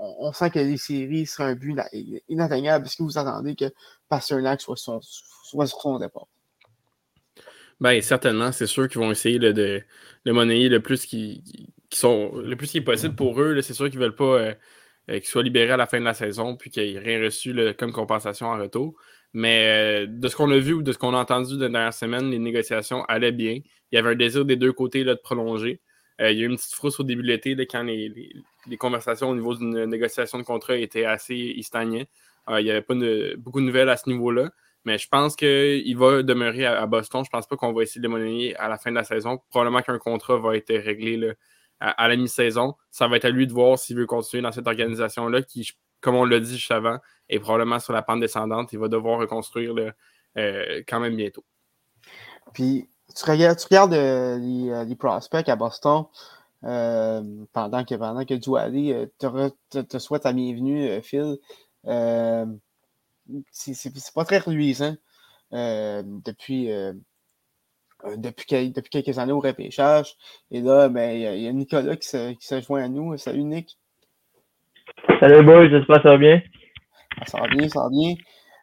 on, 0.00 0.32
sent 0.32 0.50
que 0.50 0.58
les 0.58 0.78
séries 0.78 1.26
seraient 1.26 1.50
un 1.50 1.54
but 1.54 1.78
inatteignable, 2.28 2.86
est-ce 2.86 2.96
que 2.96 3.04
vous 3.04 3.18
attendez 3.18 3.54
que 3.54 3.72
Pasternak 4.08 4.60
soit, 4.60 4.76
soit 4.76 5.00
sur 5.68 5.80
son 5.80 6.00
départ? 6.00 6.26
Bien, 7.80 8.00
certainement, 8.00 8.50
c'est 8.50 8.66
sûr 8.66 8.88
qu'ils 8.88 9.00
vont 9.00 9.12
essayer 9.12 9.38
de, 9.38 9.52
de, 9.52 10.32
monnayer 10.32 10.68
le 10.68 10.80
plus 10.80 11.06
qui, 11.06 11.42
qui 11.92 11.98
sont 11.98 12.32
le 12.34 12.56
plus 12.56 12.70
qui 12.70 12.78
est 12.78 12.80
possible 12.80 13.14
pour 13.14 13.40
eux. 13.40 13.60
C'est 13.60 13.74
sûr 13.74 13.90
qu'ils 13.90 14.00
veulent 14.00 14.16
pas 14.16 14.24
euh, 14.24 14.54
euh, 15.10 15.18
qu'ils 15.20 15.26
soient 15.26 15.42
libérés 15.42 15.72
à 15.72 15.76
la 15.76 15.86
fin 15.86 16.00
de 16.00 16.04
la 16.04 16.14
saison 16.14 16.56
puis 16.56 16.70
qu'ils 16.70 16.94
n'aient 16.94 16.98
rien 16.98 17.22
reçu 17.22 17.54
comme 17.78 17.92
compensation 17.92 18.46
en 18.46 18.58
retour. 18.58 18.94
Mais 19.34 20.04
euh, 20.04 20.06
de 20.08 20.28
ce 20.28 20.34
qu'on 20.34 20.50
a 20.50 20.58
vu 20.58 20.72
ou 20.72 20.82
de 20.82 20.90
ce 20.92 20.98
qu'on 20.98 21.14
a 21.14 21.18
entendu 21.18 21.56
de 21.56 21.62
la 21.62 21.68
dernière 21.68 21.94
semaine, 21.94 22.30
les 22.30 22.38
négociations 22.38 23.04
allaient 23.04 23.32
bien. 23.32 23.58
Il 23.90 23.96
y 23.96 23.98
avait 23.98 24.10
un 24.10 24.14
désir 24.14 24.44
des 24.46 24.56
deux 24.56 24.72
côtés 24.72 25.04
là, 25.04 25.14
de 25.14 25.20
prolonger. 25.20 25.80
il 26.18 26.24
y 26.24 26.40
a 26.40 26.44
eu 26.44 26.46
une 26.46 26.56
petite 26.56 26.74
frousse 26.74 26.98
au 26.98 27.02
début 27.02 27.22
de 27.22 27.28
l'été 27.28 27.54
quand 27.66 27.82
les, 27.82 28.32
conversations 28.78 29.28
au 29.28 29.34
niveau 29.34 29.54
d'une 29.54 29.84
négociation 29.84 30.38
de 30.38 30.44
contrat 30.44 30.76
étaient 30.76 31.04
assez 31.04 31.34
ils 31.34 31.64
il 31.74 32.64
n'y 32.64 32.70
avait 32.70 32.82
pas 32.82 32.94
beaucoup 33.36 33.60
de 33.60 33.66
nouvelles 33.66 33.90
à 33.90 33.96
ce 33.98 34.08
niveau-là. 34.08 34.50
Mais 34.84 34.98
je 34.98 35.08
pense 35.08 35.36
qu'il 35.36 35.96
va 35.96 36.22
demeurer 36.22 36.66
à, 36.66 36.86
Boston. 36.86 37.22
Je 37.22 37.28
ne 37.28 37.32
pense 37.32 37.46
pas 37.46 37.56
qu'on 37.56 37.72
va 37.72 37.82
essayer 37.82 38.00
de 38.00 38.06
le 38.06 38.12
monnayer 38.12 38.56
à 38.56 38.68
la 38.68 38.78
fin 38.78 38.90
de 38.90 38.96
la 38.96 39.04
saison. 39.04 39.38
Probablement 39.50 39.82
qu'un 39.82 39.98
contrat 39.98 40.38
va 40.38 40.56
être 40.56 40.74
réglé 40.74 41.34
à, 41.82 42.08
la 42.08 42.16
mi-saison. 42.16 42.74
Ça 42.90 43.08
va 43.08 43.16
être 43.16 43.24
à 43.24 43.30
lui 43.30 43.46
de 43.46 43.52
voir 43.52 43.78
s'il 43.78 43.96
veut 43.96 44.06
continuer 44.06 44.42
dans 44.42 44.52
cette 44.52 44.66
organisation-là 44.66 45.42
qui, 45.42 45.72
comme 46.00 46.14
on 46.14 46.24
l'a 46.24 46.38
dit 46.38 46.56
juste 46.56 46.70
avant, 46.70 46.98
est 47.28 47.40
probablement 47.40 47.80
sur 47.80 47.92
la 47.92 48.02
pente 48.02 48.20
descendante. 48.20 48.72
Il 48.72 48.78
va 48.78 48.88
devoir 48.88 49.18
reconstruire 49.18 49.74
euh, 50.38 50.82
quand 50.86 51.00
même 51.00 51.16
bientôt. 51.16 51.44
Puis, 52.52 52.88
tu 53.14 53.30
regardes, 53.30 53.94
euh, 53.94 54.38
euh, 54.38 54.84
les, 54.84 54.96
prospects 54.96 55.48
à 55.48 55.56
Boston 55.56 56.04
pendant 56.60 57.84
que, 57.84 57.94
pendant 57.96 58.24
que 58.24 58.34
tu 58.34 58.50
te, 59.18 59.80
te, 59.80 59.98
souhaite 59.98 60.24
la 60.24 60.32
bienvenue, 60.32 61.02
Phil 61.02 61.38
c'est 63.50 64.14
pas 64.14 64.24
très 64.24 64.38
reluisant 64.38 64.94
depuis, 65.50 66.70
depuis, 68.16 68.70
depuis, 68.70 68.90
quelques 68.90 69.18
années 69.18 69.32
au 69.32 69.40
repêchage. 69.40 70.14
Et 70.50 70.60
là, 70.60 70.88
ben, 70.88 71.10
il 71.10 71.42
y, 71.42 71.48
a 71.48 71.52
Nicolas 71.52 71.96
qui 71.96 72.08
se, 72.08 72.32
qui 72.32 72.46
se 72.46 72.60
joint 72.60 72.84
à 72.84 72.88
nous. 72.88 73.16
Salut 73.16 73.44
Nick. 73.44 73.78
Salut 75.20 75.44
boys, 75.44 75.68
j'espère 75.68 75.96
que 75.96 76.02
ça 76.02 76.10
va 76.10 76.18
bien. 76.18 76.42
Ça 77.26 77.40
va 77.40 77.48
bien, 77.48 77.68
ça 77.68 77.80
va 77.82 77.88
bien. 77.90 78.14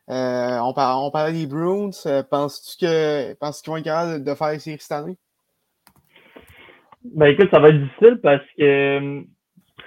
Euh, 0.09 0.59
on, 0.59 0.73
parle, 0.73 1.03
on 1.03 1.11
parlait 1.11 1.33
des 1.33 1.47
Bruins. 1.47 1.91
Euh, 2.05 2.23
penses-tu 2.23 2.77
qu'ils 2.77 3.67
vont 3.67 3.77
être 3.77 3.83
capables 3.83 4.23
de 4.23 4.33
faire 4.33 4.51
les 4.51 4.59
séries 4.59 4.79
cette 4.79 4.91
année? 4.91 5.17
Ben 7.03 7.27
écoute, 7.27 7.49
ça 7.51 7.59
va 7.59 7.69
être 7.69 7.81
difficile 7.81 8.19
parce 8.21 8.43
que 8.57 9.23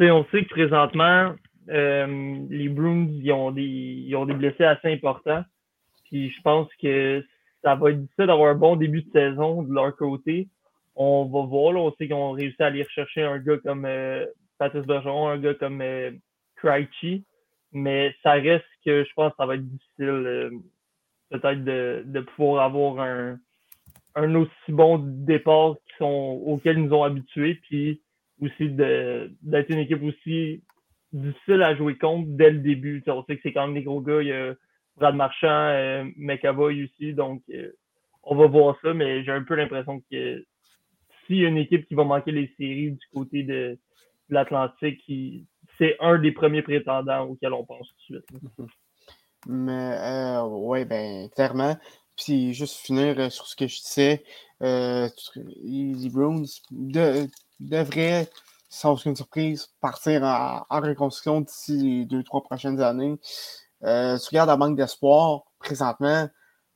on 0.01 0.25
sait 0.33 0.45
que 0.45 0.49
présentement, 0.49 1.35
euh, 1.69 2.37
les 2.51 2.69
Bruins, 2.69 3.07
ils 3.11 3.33
ont, 3.33 3.51
des, 3.51 3.63
ils 3.63 4.17
ont 4.17 4.27
des 4.27 4.35
blessés 4.35 4.65
assez 4.65 4.93
importants. 4.93 5.45
Puis 6.05 6.31
je 6.31 6.43
pense 6.43 6.69
que 6.81 7.25
ça 7.63 7.75
va 7.75 7.91
être 7.91 8.01
difficile 8.01 8.27
d'avoir 8.27 8.51
un 8.51 8.59
bon 8.59 8.77
début 8.77 9.03
de 9.03 9.11
saison 9.13 9.63
de 9.63 9.73
leur 9.73 9.97
côté. 9.97 10.49
On 10.95 11.25
va 11.25 11.47
voir, 11.47 11.73
là, 11.73 11.81
on 11.81 11.91
sait 11.93 12.07
qu'ils 12.07 12.15
ont 12.15 12.33
réussi 12.33 12.63
à 12.63 12.67
aller 12.67 12.83
rechercher 12.83 13.23
un 13.23 13.39
gars 13.39 13.59
comme 13.59 13.85
euh, 13.87 14.27
Patrice 14.59 14.87
Bergeron, 14.87 15.29
un 15.29 15.39
gars 15.39 15.55
comme 15.55 15.81
euh, 15.81 16.11
mais 17.73 18.15
ça 18.23 18.33
reste 18.33 18.65
que 18.85 19.05
je 19.05 19.13
pense 19.15 19.33
que 19.33 19.37
ça 19.39 19.47
va 19.47 19.57
être 19.57 19.67
difficile 19.67 20.07
euh, 20.07 20.51
peut-être 21.31 21.65
de, 21.65 22.03
de 22.07 22.21
pouvoir 22.21 22.65
avoir 22.65 23.01
un, 23.01 23.39
un 24.15 24.35
aussi 24.35 24.51
bon 24.69 24.99
départ 24.99 25.75
qui 25.87 25.97
sont, 25.99 26.41
auquel 26.45 26.79
ils 26.79 26.85
nous 26.85 26.95
ont 26.95 27.03
habitués, 27.03 27.55
puis 27.69 28.03
aussi 28.41 28.69
d'être 28.71 29.71
une 29.71 29.79
équipe 29.79 30.03
aussi 30.03 30.63
difficile 31.13 31.63
à 31.63 31.75
jouer 31.75 31.97
contre 31.97 32.29
dès 32.29 32.51
le 32.51 32.59
début. 32.59 33.03
on 33.07 33.25
sait 33.25 33.37
que 33.37 33.43
c'est 33.43 33.53
quand 33.53 33.67
même 33.67 33.75
des 33.75 33.83
gros 33.83 34.01
gars. 34.01 34.23
Il 34.23 34.29
y 34.29 34.33
a 34.33 34.55
Brad 34.97 35.15
Marchand, 35.15 35.49
euh, 35.49 36.05
McAvoy 36.17 36.85
aussi. 36.85 37.15
Donc, 37.15 37.43
euh, 37.51 37.73
on 38.23 38.37
va 38.37 38.47
voir 38.47 38.77
ça, 38.83 38.95
mais 38.95 39.25
j'ai 39.25 39.33
un 39.33 39.43
peu 39.43 39.55
l'impression 39.55 40.01
que 40.11 40.45
s'il 41.27 41.37
y 41.37 41.45
a 41.45 41.49
une 41.49 41.59
équipe 41.59 41.87
qui 41.87 41.95
va 41.95 42.05
manquer 42.05 42.33
les 42.33 42.53
séries 42.59 42.93
du 42.93 43.07
côté 43.13 43.43
de, 43.43 43.79
l'Atlantique, 44.29 45.03
c'est 45.77 45.97
un 46.01 46.19
des 46.19 46.33
premiers 46.33 46.63
prétendants 46.63 47.25
auxquels 47.25 47.53
on 47.53 47.65
pense 47.65 47.87
tout 48.07 48.15
de 48.15 48.23
suite. 48.23 48.71
Mais 49.47 49.97
euh, 49.99 50.43
oui, 50.45 50.85
ben 50.85 51.29
clairement. 51.31 51.77
Puis 52.17 52.55
juste 52.55 52.77
finir 52.77 53.19
euh, 53.19 53.29
sur 53.29 53.47
ce 53.47 53.57
que 53.57 53.67
je 53.67 53.81
disais, 53.81 54.23
les 54.61 56.11
Browns 56.11 56.47
devraient 57.61 58.29
sans 58.73 58.95
aucune 58.95 59.15
surprise, 59.15 59.69
partir 59.83 60.23
en, 60.23 60.65
reconstruction 60.81 61.43
d'ici 61.43 61.77
les 61.77 62.05
deux, 62.07 62.23
trois 62.23 62.43
prochaines 62.43 62.81
années. 62.81 63.19
Euh, 63.85 64.19
tu 64.19 64.29
regardes 64.29 64.49
la 64.49 64.57
manque 64.57 64.77
d'espoir, 64.77 65.43
présentement, 65.59 66.29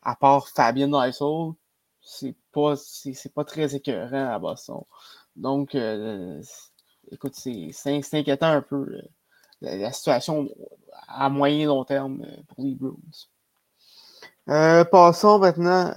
à 0.03 0.17
part 0.17 0.49
Fabien 0.49 0.89
Lysol, 0.89 1.55
c'est 2.01 2.37
pas, 2.53 2.75
c'est, 2.77 3.33
pas 3.35 3.45
très 3.45 3.75
écœurant 3.75 4.33
à 4.33 4.39
Boston. 4.39 4.83
Donc, 5.37 5.75
euh, 5.75 6.41
écoute, 7.11 7.35
c'est, 7.35 7.73
inquiétant 7.87 8.47
un 8.47 8.63
peu 8.63 8.77
euh, 8.77 9.03
la, 9.61 9.93
situation 9.93 10.49
à 11.09 11.29
moyen 11.29 11.59
et 11.61 11.65
long 11.67 11.85
terme 11.85 12.25
pour 12.49 12.65
les 12.65 12.75
Bruins. 12.75 12.97
passons 14.91 15.39
maintenant. 15.39 15.93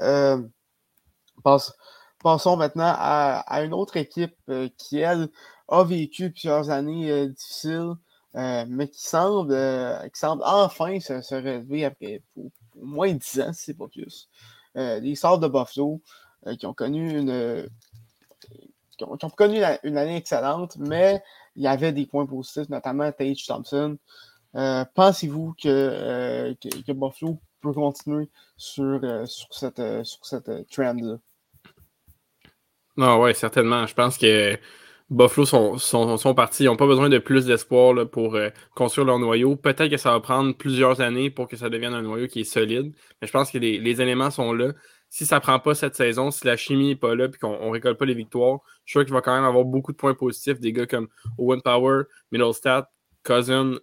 passons 2.24 2.58
maintenant 2.58 2.94
à, 2.98 3.40
à, 3.48 3.64
une 3.64 3.74
autre 3.74 3.98
équipe 3.98 4.36
qui, 4.78 5.00
elle, 5.00 5.30
a 5.68 5.84
vécu 5.84 6.32
plusieurs 6.32 6.70
années 6.70 7.30
difficiles, 7.30 7.94
euh, 8.36 8.66
mais 8.68 8.88
qui 8.88 9.02
semble, 9.02 9.54
euh, 9.54 10.08
qui 10.10 10.20
semble 10.20 10.44
enfin 10.46 11.00
se, 11.00 11.22
se 11.22 11.36
relever 11.36 11.86
après 11.86 12.22
au, 12.36 12.52
moins 12.76 13.12
10 13.12 13.42
ans, 13.42 13.54
si 13.54 13.66
c'est 13.66 13.74
pas 13.78 13.88
plus. 13.88 14.30
les 14.76 15.16
sortes 15.16 15.42
de 15.42 15.48
Buffalo 15.48 16.02
qui 16.58 16.66
ont 16.66 16.74
connu 16.74 17.20
une. 17.20 17.70
Qui 18.98 19.06
ont, 19.06 19.18
connu 19.18 19.62
une 19.84 19.98
année 19.98 20.18
excellente, 20.18 20.76
mais 20.78 21.22
il 21.56 21.64
y 21.64 21.68
avait 21.68 21.94
des 21.94 22.06
points 22.06 22.26
positifs, 22.26 22.68
notamment 22.70 23.12
Tage 23.12 23.46
Thompson. 23.46 23.98
Pensez-vous 24.54 25.56
que, 25.62 26.54
que, 26.62 26.92
Buffalo 26.92 27.40
peut 27.62 27.74
continuer 27.74 28.30
sur, 28.58 29.02
sur 29.26 29.54
cette, 29.54 30.06
sur 30.06 30.26
cette 30.26 30.70
trend-là? 30.70 31.18
Non, 33.00 33.22
oui, 33.22 33.34
certainement. 33.34 33.88
Je 33.88 33.94
pense 33.94 34.18
que 34.18 34.60
Buffalo 35.10 35.46
sont, 35.46 35.78
sont, 36.18 36.36
partis. 36.36 36.64
Ils 36.64 36.68
n'ont 36.68 36.76
pas 36.76 36.86
besoin 36.86 37.10
de 37.10 37.18
plus 37.18 37.46
d'espoir 37.46 38.08
pour 38.10 38.36
euh, 38.36 38.50
construire 38.76 39.08
leur 39.08 39.18
noyau. 39.18 39.56
Peut-être 39.56 39.90
que 39.90 39.98
ça 39.98 40.12
va 40.12 40.20
prendre 40.20 40.56
plusieurs 40.56 41.02
années 41.02 41.32
pour 41.32 41.48
que 41.48 41.58
ça 41.58 41.70
devienne 41.70 41.94
un 41.96 42.04
noyau 42.04 42.28
qui 42.28 42.42
est 42.42 42.44
solide. 42.44 42.94
Mais 43.22 43.28
je 43.28 43.32
pense 43.32 43.50
que 43.50 43.58
les, 43.58 44.02
éléments 44.02 44.30
sont 44.30 44.54
là. 44.54 44.74
Si 45.10 45.26
ça 45.26 45.38
ne 45.38 45.42
prend 45.42 45.60
pas 45.60 45.74
cette 45.74 45.96
saison, 45.96 46.30
si 46.30 46.46
la 46.46 46.56
chimie 46.58 46.90
n'est 46.90 46.96
pas 46.96 47.16
là 47.16 47.26
et 47.26 47.38
qu'on 47.38 47.66
ne 47.66 47.72
récolte 47.72 47.98
pas 47.98 48.06
les 48.06 48.14
victoires, 48.14 48.60
je 48.86 49.00
suis 49.00 49.06
qu'il 49.06 49.14
va 49.14 49.22
quand 49.22 49.34
même 49.34 49.46
avoir 49.46 49.66
beaucoup 49.66 49.92
de 49.92 49.98
points 49.98 50.14
positifs. 50.14 50.60
Des 50.60 50.74
gars 50.74 50.86
comme 50.86 51.08
Owen 51.40 51.62
Power, 51.64 52.04
Middlestat, 52.32 52.92
Cousin, 53.24 53.78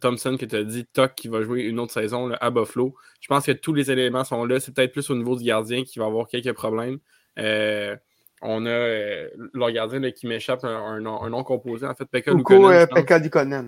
Thompson, 0.00 0.38
que 0.38 0.46
tu 0.46 0.56
as 0.56 0.64
dit, 0.64 0.86
Tuck 0.86 1.14
qui 1.14 1.28
va 1.28 1.42
jouer 1.42 1.62
une 1.62 1.78
autre 1.78 1.92
saison 1.92 2.32
à 2.40 2.50
Buffalo. 2.50 2.94
Je 3.20 3.28
pense 3.28 3.44
que 3.44 3.52
tous 3.52 3.74
les 3.74 3.90
éléments 3.90 4.24
sont 4.24 4.46
là. 4.46 4.58
C'est 4.60 4.74
peut-être 4.74 4.92
plus 4.92 5.10
au 5.10 5.14
niveau 5.14 5.36
du 5.36 5.44
gardien 5.44 5.84
qui 5.84 5.98
va 5.98 6.06
avoir 6.06 6.26
quelques 6.26 6.54
problèmes. 6.54 6.98
Euh, 7.38 7.96
on 8.42 8.66
a 8.66 8.70
euh, 8.70 9.28
leur 9.52 9.70
gardien 9.70 10.10
qui 10.10 10.26
m'échappe 10.26 10.64
un, 10.64 11.00
nom 11.00 11.44
composé, 11.44 11.86
en 11.86 11.94
fait, 11.94 12.06
Pekka 12.06 12.32
Lukonen. 12.32 12.70
Euh, 12.70 12.86
Pekka 12.86 13.20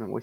oui. 0.09 0.23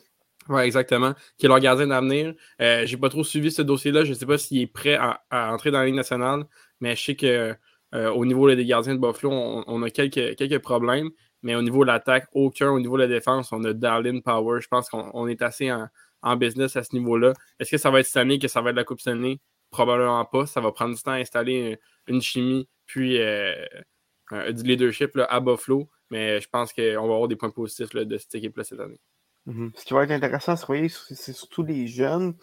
Oui, 0.50 0.62
exactement. 0.64 1.14
Qui 1.38 1.46
est 1.46 1.50
leur 1.50 1.60
gardien 1.60 1.88
d'avenir. 1.88 2.34
Euh, 2.60 2.86
J'ai 2.86 2.98
pas 2.98 3.10
trop 3.10 3.24
suivi 3.24 3.52
ce 3.52 3.62
dossier-là. 3.62 4.04
Je 4.04 4.10
ne 4.10 4.16
sais 4.16 4.26
pas 4.26 4.40
s'il 4.40 4.62
est 4.62 4.68
prêt 4.68 4.96
à, 4.96 5.22
entrer 5.54 5.70
dans 5.70 5.80
la 5.80 5.86
Ligue 5.86 5.96
nationale, 5.96 6.46
mais 6.82 6.96
je 6.96 7.04
sais 7.04 7.16
que 7.16 7.56
euh, 7.96 8.12
au 8.12 8.26
niveau 8.26 8.54
des 8.54 8.66
gardiens 8.66 8.96
de 8.96 9.00
Buffalo, 9.00 9.32
on, 9.32 9.84
a 9.84 9.90
quelques, 9.92 10.36
quelques 10.36 10.60
problèmes. 10.60 11.10
Mais 11.44 11.56
au 11.56 11.62
niveau 11.62 11.84
de 11.84 11.88
l'attaque, 11.88 12.28
aucun. 12.34 12.70
Au 12.72 12.80
niveau 12.80 12.98
de 12.98 13.04
la 13.04 13.08
défense, 13.08 13.52
on 13.52 13.64
a 13.64 13.74
Darlin 13.74 14.20
Power. 14.22 14.60
Je 14.62 14.68
pense 14.68 14.90
qu'on 14.90 15.28
est 15.28 15.42
assez 15.42 15.72
en, 15.72 16.36
business 16.36 16.76
à 16.76 16.84
ce 16.84 16.96
niveau-là. 16.96 17.34
Est-ce 17.60 17.72
que 17.72 17.78
ça 17.78 17.92
va 17.92 18.00
être 18.00 18.08
cette 18.08 18.18
année 18.18 18.40
que 18.40 18.48
ça 18.48 18.62
va 18.62 18.72
être 18.72 18.76
la 18.76 18.84
Coupe 18.84 19.02
Stanley? 19.02 19.40
Probablement 19.70 20.26
pas. 20.26 20.48
Ça 20.48 20.62
va 20.62 20.72
prendre 20.72 20.96
du 20.96 21.02
temps 21.02 21.12
à 21.12 21.16
installer 21.16 21.78
une, 22.08 22.22
chimie, 22.22 22.68
puis 22.88 23.22
euh, 23.22 23.54
du 24.32 24.64
leadership 24.64 25.18
à 25.30 25.40
Buffalo. 25.40 25.90
Mais 26.12 26.42
je 26.42 26.50
pense 26.50 26.74
qu'on 26.74 26.82
va 26.82 27.14
avoir 27.14 27.28
des 27.28 27.36
points 27.36 27.52
positifs 27.52 27.90
de 27.90 28.18
cette 28.18 28.36
équipe-là 28.36 28.64
cette 28.64 28.80
année. 28.80 29.00
Mhm. 29.46 29.72
Ce 29.76 29.86
qui 29.86 29.94
va 29.94 30.04
être 30.04 30.12
intéressant 30.12 30.56
c'est 30.56 31.34
surtout 31.34 31.64
les 31.64 31.88
jeunes. 31.88 32.36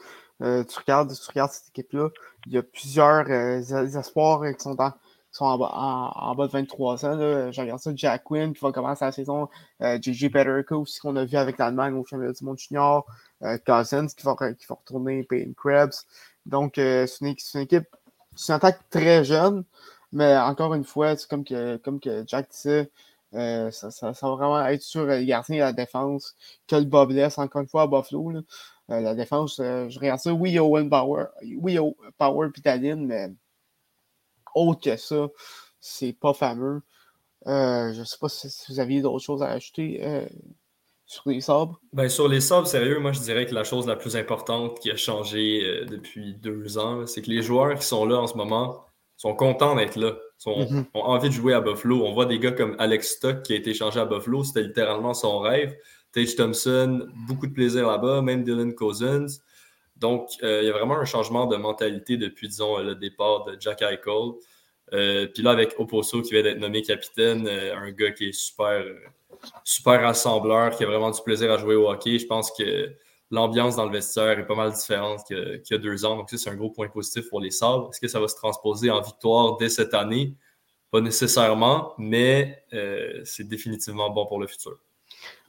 Euh, 0.42 0.64
tu, 0.64 0.78
regardes, 0.78 1.12
tu 1.12 1.28
regardes 1.28 1.50
cette 1.50 1.68
équipe-là, 1.68 2.10
il 2.46 2.52
y 2.52 2.58
a 2.58 2.62
plusieurs 2.62 3.30
euh, 3.30 3.60
espoirs 3.98 4.42
qui 4.54 4.62
sont, 4.62 4.76
sont 5.30 5.44
en, 5.44 5.56
bas, 5.56 5.70
en, 5.72 6.34
bas 6.34 6.46
de 6.46 6.52
23 6.52 7.06
ans. 7.06 7.18
Je 7.52 7.60
regarde 7.60 7.80
ça, 7.80 7.92
Jack 7.94 8.24
Quinn 8.24 8.52
qui 8.52 8.60
va 8.60 8.72
commencer 8.72 9.04
la 9.04 9.12
saison, 9.12 9.48
JJ 9.80 10.30
euh, 10.34 10.62
aussi 10.72 11.00
qu'on 11.00 11.16
a 11.16 11.24
vu 11.24 11.36
avec 11.36 11.58
l'Allemagne 11.58 11.94
au 11.94 12.04
championnat 12.04 12.32
du 12.32 12.44
monde 12.44 12.58
junior, 12.58 13.06
Cousins 13.66 14.08
qui 14.08 14.24
va, 14.24 14.34
qui 14.54 14.66
va 14.66 14.74
retourner, 14.74 15.22
Payne 15.24 15.54
Krebs. 15.54 16.04
Donc, 16.44 16.72
c'est 16.76 17.06
une, 17.20 17.34
une, 17.54 17.60
équipe, 17.60 17.86
c'est 18.34 18.52
une 18.52 18.56
attaque 18.56 18.80
très 18.90 19.24
jeune, 19.24 19.64
mais 20.16 20.34
encore 20.38 20.72
une 20.72 20.84
fois, 20.84 21.14
comme 21.28 21.44
que, 21.44 21.76
comme 21.76 22.00
que 22.00 22.24
Jack 22.26 22.50
disait, 22.50 22.90
euh, 23.34 23.70
ça, 23.70 23.90
ça, 23.90 24.12
va 24.12 24.30
vraiment 24.30 24.66
être 24.66 24.80
sur 24.80 25.04
les 25.04 25.26
gardiens 25.26 25.56
et 25.56 25.58
la 25.58 25.72
défense 25.74 26.34
que 26.66 26.76
le 26.76 26.84
Bob 26.84 27.10
laisse 27.10 27.36
encore 27.36 27.60
une 27.60 27.68
fois 27.68 27.82
à 27.82 27.86
Buffalo. 27.86 28.32
Euh, 28.32 28.42
la 29.00 29.14
défense, 29.14 29.60
euh, 29.60 29.90
je 29.90 29.98
regarde 29.98 30.18
ça. 30.18 30.32
Oui, 30.32 30.58
Owen 30.58 30.88
Power, 30.88 31.26
oui, 31.58 31.78
Power 32.16 32.48
Pitaline, 32.50 33.06
mais 33.06 33.30
autre 34.54 34.80
que 34.80 34.96
ça, 34.96 35.28
c'est 35.80 36.14
pas 36.14 36.32
fameux. 36.32 36.80
je 37.44 38.02
sais 38.02 38.16
pas 38.18 38.30
si, 38.30 38.48
vous 38.70 38.80
aviez 38.80 39.02
d'autres 39.02 39.22
choses 39.22 39.42
à 39.42 39.50
ajouter 39.50 40.26
sur 41.04 41.28
les 41.28 41.42
sabres. 41.42 41.78
Ben, 41.92 42.08
sur 42.08 42.26
les 42.26 42.40
sabres, 42.40 42.66
sérieux, 42.66 43.00
moi 43.00 43.12
je 43.12 43.20
dirais 43.20 43.44
que 43.44 43.54
la 43.54 43.64
chose 43.64 43.86
la 43.86 43.96
plus 43.96 44.16
importante 44.16 44.80
qui 44.80 44.90
a 44.90 44.96
changé 44.96 45.84
depuis 45.86 46.34
deux 46.36 46.78
ans, 46.78 47.06
c'est 47.06 47.20
que 47.20 47.30
les 47.30 47.42
joueurs 47.42 47.78
qui 47.78 47.84
sont 47.84 48.06
là 48.06 48.16
en 48.18 48.26
ce 48.26 48.34
moment 48.34 48.86
sont 49.16 49.34
contents 49.34 49.74
d'être 49.74 49.96
là. 49.96 50.12
Mhm. 50.46 50.86
ont 50.94 51.00
envie 51.00 51.28
de 51.28 51.34
jouer 51.34 51.54
à 51.54 51.60
Buffalo. 51.60 52.04
On 52.04 52.12
voit 52.12 52.26
des 52.26 52.38
gars 52.38 52.52
comme 52.52 52.76
Alex 52.78 53.16
Stock 53.16 53.42
qui 53.42 53.54
a 53.54 53.56
été 53.56 53.72
changé 53.72 53.98
à 53.98 54.04
Buffalo. 54.04 54.44
C'était 54.44 54.62
littéralement 54.62 55.14
son 55.14 55.38
rêve. 55.38 55.74
Tage 56.12 56.36
Thompson, 56.36 57.08
beaucoup 57.26 57.46
de 57.46 57.52
plaisir 57.52 57.86
là-bas, 57.86 58.22
même 58.22 58.44
Dylan 58.44 58.74
Cousins. 58.74 59.26
Donc, 59.96 60.28
euh, 60.42 60.60
il 60.62 60.66
y 60.66 60.70
a 60.70 60.72
vraiment 60.72 60.98
un 60.98 61.04
changement 61.04 61.46
de 61.46 61.56
mentalité 61.56 62.16
depuis, 62.16 62.48
disons, 62.48 62.78
le 62.78 62.94
départ 62.94 63.44
de 63.44 63.56
Jack 63.58 63.82
Eichel. 63.82 64.32
Euh, 64.92 65.26
puis 65.26 65.42
là, 65.42 65.50
avec 65.50 65.74
Oposo 65.78 66.22
qui 66.22 66.32
vient 66.32 66.42
d'être 66.42 66.58
nommé 66.58 66.82
capitaine, 66.82 67.46
euh, 67.48 67.76
un 67.76 67.90
gars 67.90 68.12
qui 68.12 68.28
est 68.28 68.32
super, 68.32 68.84
super 69.64 70.02
rassembleur, 70.02 70.76
qui 70.76 70.84
a 70.84 70.86
vraiment 70.86 71.10
du 71.10 71.20
plaisir 71.22 71.50
à 71.50 71.58
jouer 71.58 71.74
au 71.74 71.88
hockey, 71.88 72.18
je 72.18 72.26
pense 72.26 72.50
que 72.52 72.94
l'ambiance 73.30 73.76
dans 73.76 73.84
le 73.86 73.92
vestiaire 73.92 74.38
est 74.38 74.46
pas 74.46 74.54
mal 74.54 74.72
différente 74.72 75.24
qu'il 75.26 75.60
y 75.70 75.74
a 75.74 75.78
deux 75.78 76.04
ans. 76.04 76.16
Donc, 76.16 76.30
ça, 76.30 76.38
c'est 76.38 76.50
un 76.50 76.56
gros 76.56 76.70
point 76.70 76.88
positif 76.88 77.28
pour 77.28 77.40
les 77.40 77.50
Sabres. 77.50 77.90
Est-ce 77.90 78.00
que 78.00 78.08
ça 78.08 78.20
va 78.20 78.28
se 78.28 78.36
transposer 78.36 78.90
en 78.90 79.00
victoire 79.00 79.56
dès 79.56 79.68
cette 79.68 79.94
année? 79.94 80.34
Pas 80.90 81.00
nécessairement, 81.00 81.94
mais 81.98 82.62
euh, 82.72 83.20
c'est 83.24 83.48
définitivement 83.48 84.10
bon 84.10 84.26
pour 84.26 84.40
le 84.40 84.46
futur. 84.46 84.78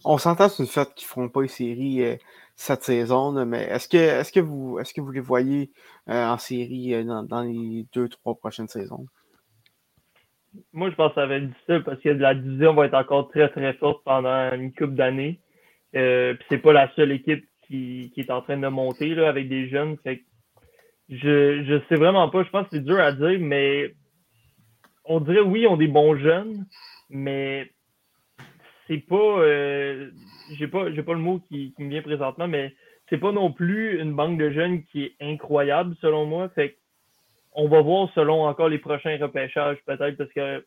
On 0.03 0.17
s'entend 0.17 0.49
sur 0.49 0.63
le 0.63 0.69
fait 0.69 0.93
qu'ils 0.95 1.05
ne 1.05 1.09
feront 1.09 1.29
pas 1.29 1.41
une 1.41 1.47
série 1.47 2.03
euh, 2.03 2.15
cette 2.55 2.83
saison, 2.83 3.45
mais 3.45 3.63
est-ce 3.65 3.87
que, 3.87 3.97
est 3.97 4.33
que, 4.33 4.39
vous, 4.39 4.79
est 4.79 4.91
que 4.91 5.01
vous 5.01 5.11
les 5.11 5.19
voyez 5.19 5.71
euh, 6.09 6.25
en 6.25 6.37
série 6.37 7.05
dans, 7.05 7.41
les 7.43 7.85
deux, 7.93 8.09
trois 8.09 8.35
prochaines 8.35 8.67
saisons? 8.67 9.05
Moi, 10.73 10.89
je 10.89 10.95
pense 10.95 11.09
que 11.09 11.15
ça 11.15 11.27
va 11.27 11.35
être 11.35 11.47
difficile 11.47 11.83
parce 11.85 12.01
que 12.01 12.09
la 12.09 12.33
division 12.33 12.73
va 12.73 12.87
être 12.87 12.95
encore 12.95 13.29
très, 13.29 13.49
très 13.49 13.73
forte 13.75 14.03
pendant 14.03 14.51
une 14.53 14.73
couple 14.73 14.95
d'années. 14.95 15.39
Euh, 15.95 16.33
Puis 16.33 16.45
c'est 16.49 16.57
pas 16.57 16.73
la 16.73 16.91
seule 16.95 17.11
équipe 17.11 17.47
qui, 17.67 18.11
est 18.17 18.31
en 18.31 18.41
train 18.41 18.57
de 18.57 18.67
monter 18.67 19.15
là, 19.15 19.29
avec 19.29 19.49
des 19.49 19.69
jeunes. 19.69 19.97
Fait 20.03 20.23
je, 21.09 21.63
je 21.63 21.81
sais 21.87 21.95
vraiment 21.95 22.29
pas. 22.29 22.43
Je 22.43 22.49
pense 22.49 22.67
que 22.67 22.77
c'est 22.77 22.83
dur 22.83 22.99
à 22.99 23.11
dire, 23.11 23.39
mais 23.39 23.93
on 25.05 25.19
dirait 25.19 25.41
oui, 25.41 25.67
ont 25.67 25.77
des 25.77 25.87
bons 25.87 26.17
jeunes, 26.17 26.65
mais 27.09 27.71
c'est 28.87 28.97
pas. 28.97 29.39
Euh, 29.39 30.11
j'ai 30.57 30.67
pas 30.67 30.91
j'ai 30.91 31.03
pas 31.03 31.13
le 31.13 31.19
mot 31.19 31.39
qui, 31.47 31.73
me 31.79 31.89
vient 31.89 32.01
présentement, 32.01 32.47
mais 32.47 32.73
c'est 33.09 33.17
pas 33.17 33.31
non 33.31 33.51
plus 33.51 34.01
une 34.01 34.13
banque 34.13 34.37
de 34.37 34.49
jeunes 34.49 34.83
qui 34.83 35.03
est 35.03 35.15
incroyable 35.21 35.95
selon 36.01 36.25
moi. 36.25 36.49
Fait 36.49 36.77
on 37.53 37.67
va 37.67 37.81
voir 37.81 38.09
selon 38.13 38.45
encore 38.45 38.69
les 38.69 38.77
prochains 38.77 39.17
repêchages, 39.17 39.77
peut-être, 39.85 40.17
parce 40.17 40.31
que 40.31 40.63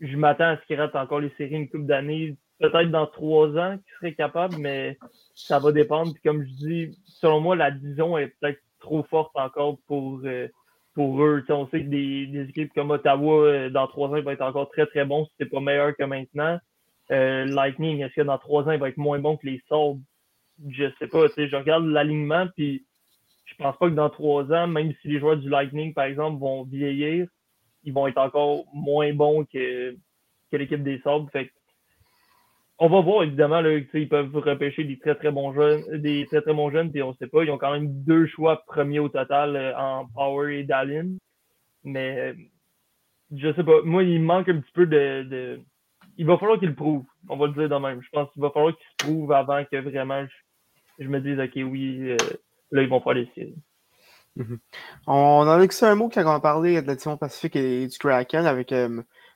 je 0.00 0.16
m'attends 0.16 0.50
à 0.50 0.56
ce 0.56 0.66
qu'ils 0.66 0.80
ratent 0.80 0.96
encore 0.96 1.20
les 1.20 1.30
séries 1.36 1.54
une 1.54 1.68
coupe 1.68 1.86
d'années 1.86 2.36
peut-être 2.60 2.90
dans 2.90 3.06
trois 3.06 3.48
ans 3.56 3.76
qu'ils 3.78 3.94
seraient 3.98 4.14
capables, 4.14 4.56
mais 4.58 4.98
ça 5.34 5.58
va 5.58 5.72
dépendre. 5.72 6.12
Puis 6.12 6.22
comme 6.22 6.44
je 6.44 6.50
dis, 6.50 6.98
selon 7.04 7.40
moi, 7.40 7.56
la 7.56 7.70
division 7.70 8.16
est 8.18 8.28
peut-être 8.40 8.60
trop 8.80 9.02
forte 9.04 9.32
encore 9.34 9.78
pour, 9.86 10.20
euh, 10.24 10.48
pour 10.94 11.22
eux. 11.22 11.42
on 11.48 11.66
sait 11.68 11.82
que 11.82 11.88
des, 11.88 12.46
équipes 12.48 12.72
comme 12.74 12.90
Ottawa, 12.90 13.44
euh, 13.46 13.70
dans 13.70 13.86
trois 13.86 14.08
ans, 14.08 14.16
ils 14.16 14.22
vont 14.22 14.30
être 14.30 14.42
encore 14.42 14.70
très, 14.70 14.86
très 14.86 15.04
bons 15.04 15.24
si 15.26 15.32
c'est 15.38 15.50
pas 15.50 15.60
meilleur 15.60 15.96
que 15.96 16.04
maintenant. 16.04 16.58
Euh, 17.10 17.44
Lightning, 17.46 18.02
est-ce 18.02 18.14
que 18.14 18.20
dans 18.22 18.38
trois 18.38 18.64
ans, 18.64 18.72
il 18.72 18.78
va 18.78 18.88
être 18.88 18.96
moins 18.96 19.18
bon 19.18 19.36
que 19.36 19.46
les 19.46 19.62
Sabres? 19.68 20.00
Je 20.68 20.84
sais 20.98 21.08
pas. 21.08 21.26
Je 21.36 21.56
regarde 21.56 21.86
l'alignement, 21.86 22.46
puis 22.54 22.84
je 23.46 23.54
pense 23.56 23.76
pas 23.78 23.88
que 23.88 23.94
dans 23.94 24.10
trois 24.10 24.52
ans, 24.52 24.66
même 24.66 24.92
si 25.00 25.08
les 25.08 25.18
joueurs 25.18 25.38
du 25.38 25.48
Lightning, 25.48 25.94
par 25.94 26.04
exemple, 26.04 26.38
vont 26.38 26.64
vieillir, 26.64 27.26
ils 27.84 27.92
vont 27.92 28.06
être 28.06 28.18
encore 28.18 28.64
moins 28.74 29.12
bons 29.14 29.44
que, 29.44 29.96
que 30.52 30.56
l'équipe 30.56 30.82
des 30.82 31.00
Sabres. 31.00 31.28
Fait 31.32 31.50
on 32.82 32.88
va 32.88 33.02
voir, 33.02 33.24
évidemment, 33.24 33.60
là, 33.60 33.76
ils 33.76 34.08
peuvent 34.08 34.34
repêcher 34.34 34.84
des 34.84 34.98
très 34.98 35.14
très 35.14 35.30
bons 35.30 35.52
jeunes, 35.52 35.84
des 36.00 36.26
très 36.26 36.40
très 36.40 36.54
bons 36.54 36.70
jeunes, 36.70 36.90
puis 36.90 37.02
on 37.02 37.14
sait 37.14 37.26
pas. 37.26 37.44
Ils 37.44 37.50
ont 37.50 37.58
quand 37.58 37.72
même 37.72 38.02
deux 38.04 38.26
choix 38.26 38.64
premiers 38.66 38.98
au 38.98 39.10
total 39.10 39.54
euh, 39.54 39.76
en 39.76 40.06
Power 40.06 40.58
et 40.58 40.64
Dallin. 40.64 41.10
Mais 41.84 42.18
euh, 42.18 42.34
je 43.36 43.52
sais 43.52 43.64
pas. 43.64 43.82
Moi, 43.84 44.04
il 44.04 44.22
manque 44.22 44.48
un 44.48 44.60
petit 44.60 44.72
peu 44.72 44.86
de. 44.86 45.60
Il 46.16 46.24
va 46.24 46.38
falloir 46.38 46.58
qu'ils 46.58 46.70
le 46.70 46.74
prouvent. 46.74 47.04
On 47.28 47.36
va 47.36 47.48
le 47.48 47.52
dire 47.52 47.68
de 47.68 47.74
même. 47.74 48.00
Je 48.02 48.08
pense 48.12 48.32
qu'il 48.32 48.40
va 48.40 48.50
falloir 48.50 48.74
qu'ils 48.74 48.86
se 48.98 49.06
prouvent 49.06 49.32
avant 49.32 49.62
que 49.62 49.76
vraiment 49.76 50.26
je, 50.98 51.06
me 51.06 51.20
dise 51.20 51.38
OK, 51.38 51.52
oui, 51.56 52.12
euh, 52.12 52.16
là, 52.70 52.82
ils 52.82 52.88
vont 52.88 53.02
faire 53.02 53.12
les 53.12 53.30
séries. 53.34 53.62
Mm-hmm. 54.38 54.58
On 55.06 55.12
en 55.12 55.48
a 55.48 55.68
que 55.68 55.84
un 55.84 55.94
mot 55.96 56.08
quand 56.08 56.24
on 56.24 56.30
a 56.30 56.40
parlé 56.40 56.80
de 56.80 56.86
la 56.86 57.16
Pacifique 57.18 57.56
et 57.56 57.86
du 57.86 57.98
Kraken 57.98 58.46
avec 58.46 58.72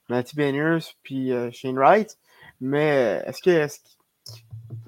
Matty 0.09 0.35
Beniers 0.35 0.95
puis 1.03 1.31
Shane 1.53 1.77
Wright. 1.77 2.17
Mais 2.64 3.23
est-ce 3.26 3.42
que, 3.42 3.50
est 3.50 3.83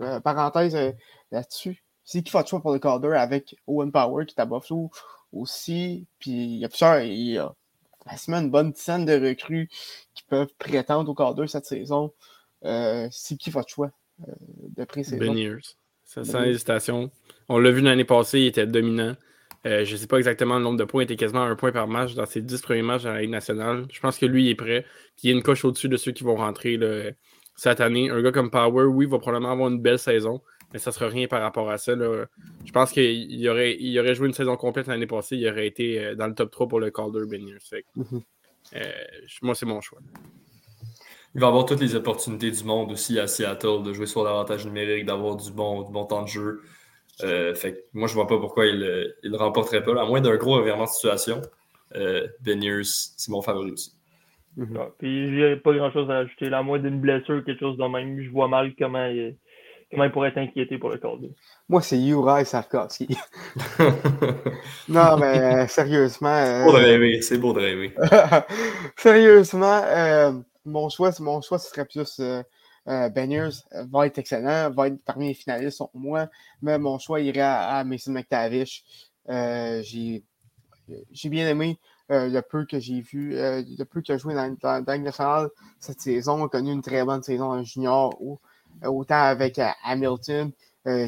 euh, 0.01 0.19
parenthèse 0.21 0.75
euh, 0.75 0.93
là-dessus, 1.31 1.85
c'est 2.05 2.23
qui 2.23 2.31
fait 2.31 2.41
le 2.41 2.47
choix 2.47 2.63
pour 2.63 2.73
le 2.73 2.79
cadre 2.79 3.13
avec 3.13 3.55
Owen 3.67 3.93
Power 3.93 4.25
qui 4.25 4.35
est 4.35 4.41
à 4.41 4.47
Buffalo 4.47 4.91
aussi. 5.31 6.07
Puis 6.19 6.31
il 6.31 6.59
y 6.59 6.65
a 6.65 6.71
plusieurs, 6.71 7.01
il 7.01 7.33
y 7.33 7.39
a 7.39 7.55
une 8.29 8.51
bonne 8.51 8.73
dizaine 8.73 9.05
de 9.05 9.13
recrues 9.13 9.69
qui 10.15 10.25
peuvent 10.25 10.53
prétendre 10.59 11.11
au 11.11 11.15
cadre 11.15 11.45
cette 11.45 11.67
saison. 11.67 12.15
Euh, 12.65 13.09
c'est 13.11 13.37
qui 13.37 13.51
votre 13.51 13.69
choix 13.69 13.91
de 14.19 14.85
pré-saison? 14.85 15.35
Ben 15.35 15.61
sans 16.25 16.45
hésitation. 16.45 17.11
On 17.51 17.59
l'a 17.59 17.71
vu 17.71 17.83
l'année 17.83 18.05
passée, 18.05 18.41
il 18.41 18.47
était 18.47 18.67
dominant. 18.67 19.17
je 19.65 19.91
ne 19.91 19.97
sais 19.97 20.07
pas 20.07 20.17
exactement 20.17 20.57
le 20.57 20.65
nombre 20.65 20.79
de 20.79 20.85
points, 20.85 21.03
il 21.03 21.05
était 21.05 21.17
quasiment 21.17 21.43
un 21.43 21.57
point 21.57 21.73
par 21.73 21.89
match 21.89 22.15
dans 22.15 22.25
ses 22.25 22.41
dix 22.41 22.63
premiers 22.63 22.83
matchs 22.83 23.03
dans 23.03 23.13
la 23.13 23.21
Ligue 23.21 23.31
nationale. 23.31 23.87
Je 23.93 24.01
pense 24.01 24.17
que 24.17 24.25
lui, 24.25 24.47
il 24.47 24.51
est 24.51 24.55
prêt. 24.55 24.87
Il 25.23 25.29
y 25.29 25.33
a 25.33 25.37
une 25.37 25.43
coche 25.43 25.65
au-dessus 25.67 25.91
de 25.91 25.99
ceux 25.99 26.13
qui 26.13 26.25
vont 26.25 26.37
rentrer 26.37 26.79
cette 27.57 27.81
année. 27.81 28.11
Un 28.11 28.23
gars 28.23 28.33
comme 28.33 28.51
Power, 28.51 28.85
oui, 28.85 29.07
va 29.07 29.19
probablement 29.19 29.53
avoir 29.53 29.69
une 29.69 29.81
belle 29.81 29.99
saison, 29.99 30.41
mais 30.73 30.79
ça 30.79 30.91
ne 30.91 30.95
sera 30.95 31.09
rien 31.09 31.27
par 31.27 31.43
rapport 31.43 31.71
à 31.71 31.79
ça. 31.79 31.95
Je 31.95 32.73
pense 32.73 32.93
qu'il 32.93 33.49
aurait, 33.49 33.77
il 33.79 33.99
aurait 33.99 34.15
joué 34.15 34.29
une 34.29 34.35
saison 34.35 34.57
complète 34.57 34.87
l'année 34.87 35.07
passée, 35.07 35.37
il 35.37 35.49
aurait 35.49 35.67
été 35.67 36.05
euh, 36.05 36.15
dans 36.15 36.27
le 36.27 36.35
top 36.35 36.51
3 36.51 36.69
pour 36.69 36.81
le 36.81 36.91
Calder 36.91 37.27
Beniers. 37.27 37.59
Mhm. 37.97 38.23
Euh, 38.75 38.83
moi, 39.43 39.55
c'est 39.55 39.67
mon 39.67 39.81
choix. 39.81 39.99
Il 41.35 41.41
va 41.41 41.49
avoir 41.49 41.67
toutes 41.67 41.81
les 41.81 41.95
opportunités 41.95 42.51
du 42.51 42.65
monde 42.65 42.93
aussi 42.93 43.19
à 43.19 43.27
Seattle 43.27 43.83
de 43.83 43.93
jouer 43.93 44.07
sur 44.07 44.25
l'avantage 44.25 44.65
numérique, 44.65 45.05
d'avoir 45.05 45.37
du 45.37 45.51
bon, 45.53 45.83
du 45.83 45.93
bon 45.93 46.05
temps 46.05 46.23
de 46.23 46.29
jeu. 46.29 46.63
Euh, 47.23 47.55
fait 47.55 47.85
moi, 47.93 48.09
je 48.09 48.13
ne 48.13 48.17
vois 48.17 48.27
pas 48.27 48.39
pourquoi 48.39 48.67
il 48.67 48.79
ne 48.79 49.29
le 49.29 49.37
remporterait 49.37 49.83
pas. 49.83 50.01
À 50.01 50.07
moins 50.07 50.21
d'un 50.21 50.37
gros 50.37 50.55
revirement 50.57 50.85
de 50.85 50.89
situation, 50.89 51.43
euh, 51.95 52.27
Beniers, 52.41 52.83
c'est 52.85 53.31
mon 53.31 53.43
favori 53.43 53.71
aussi. 53.71 53.96
Mhm. 54.57 54.79
puis 54.99 55.37
j'ai 55.37 55.57
pas 55.57 55.75
grand 55.75 55.93
chose 55.93 56.11
à 56.11 56.19
ajouter. 56.19 56.49
La 56.49 56.63
moins 56.63 56.79
d'une 56.79 57.01
blessure, 57.01 57.45
quelque 57.45 57.61
chose 57.61 57.77
de 57.77 57.85
même. 57.85 58.23
Je 58.23 58.31
vois 58.31 58.49
mal 58.49 58.75
comment 58.79 59.07
il, 59.07 59.37
comment 59.91 60.05
il 60.05 60.13
pourrait 60.13 60.31
être 60.31 60.39
inquiété 60.39 60.79
pour 60.79 60.91
le 60.91 60.99
corps. 60.99 61.19
Moi, 61.69 61.83
c'est 61.83 62.01
Uri 62.03 62.45
Sarkovsky. 62.45 63.17
non, 64.89 65.17
mais 65.19 65.39
euh, 65.39 65.67
sérieusement. 65.67 66.45
C'est 66.45 66.65
beau 66.65 66.73
de 66.73 66.77
euh, 66.77 66.81
rêver, 66.81 67.23
c'est 67.23 67.39
beau 67.39 67.53
de 67.53 67.61
rêver. 67.61 67.95
sérieusement, 68.97 69.83
euh, 69.85 70.33
mon 70.65 70.89
choix, 70.89 71.11
mon 71.21 71.41
choix, 71.41 71.59
ce 71.59 71.71
serait 71.71 71.85
plus 71.85 72.21
euh, 72.21 73.09
Beniers 73.11 73.63
va 73.91 74.07
être 74.07 74.19
excellent, 74.19 74.71
va 74.71 74.89
être 74.89 75.05
parmi 75.05 75.29
les 75.29 75.35
finalistes, 75.35 75.81
au 75.81 75.91
moins, 75.95 76.29
mais 76.63 76.79
mon 76.79 76.99
choix 76.99 77.21
irait 77.21 77.41
à, 77.41 77.83
Mason 77.85 78.13
McTavish. 78.13 78.85
j'ai 79.29 80.23
j'ai 81.11 81.29
bien 81.29 81.49
aimé 81.49 81.81
le 82.09 82.41
peu 82.41 82.65
que 82.65 82.79
j'ai 82.79 83.01
vu, 83.01 83.33
le 83.33 83.85
peu 83.85 84.01
qu'il 84.01 84.15
a 84.15 84.19
joué 84.19 84.35
dans, 84.35 84.57
dans, 84.61 84.85
dans 84.85 85.49
cette 85.81 86.01
saison. 86.01 86.45
A 86.45 86.49
connu 86.49 86.73
une 86.73 86.83
très 86.83 87.05
bonne 87.05 87.23
saison 87.23 87.47
en 87.47 87.65
junior, 87.65 88.15
autant 88.85 89.23
avec 89.23 89.61
Hamilton, 89.85 90.53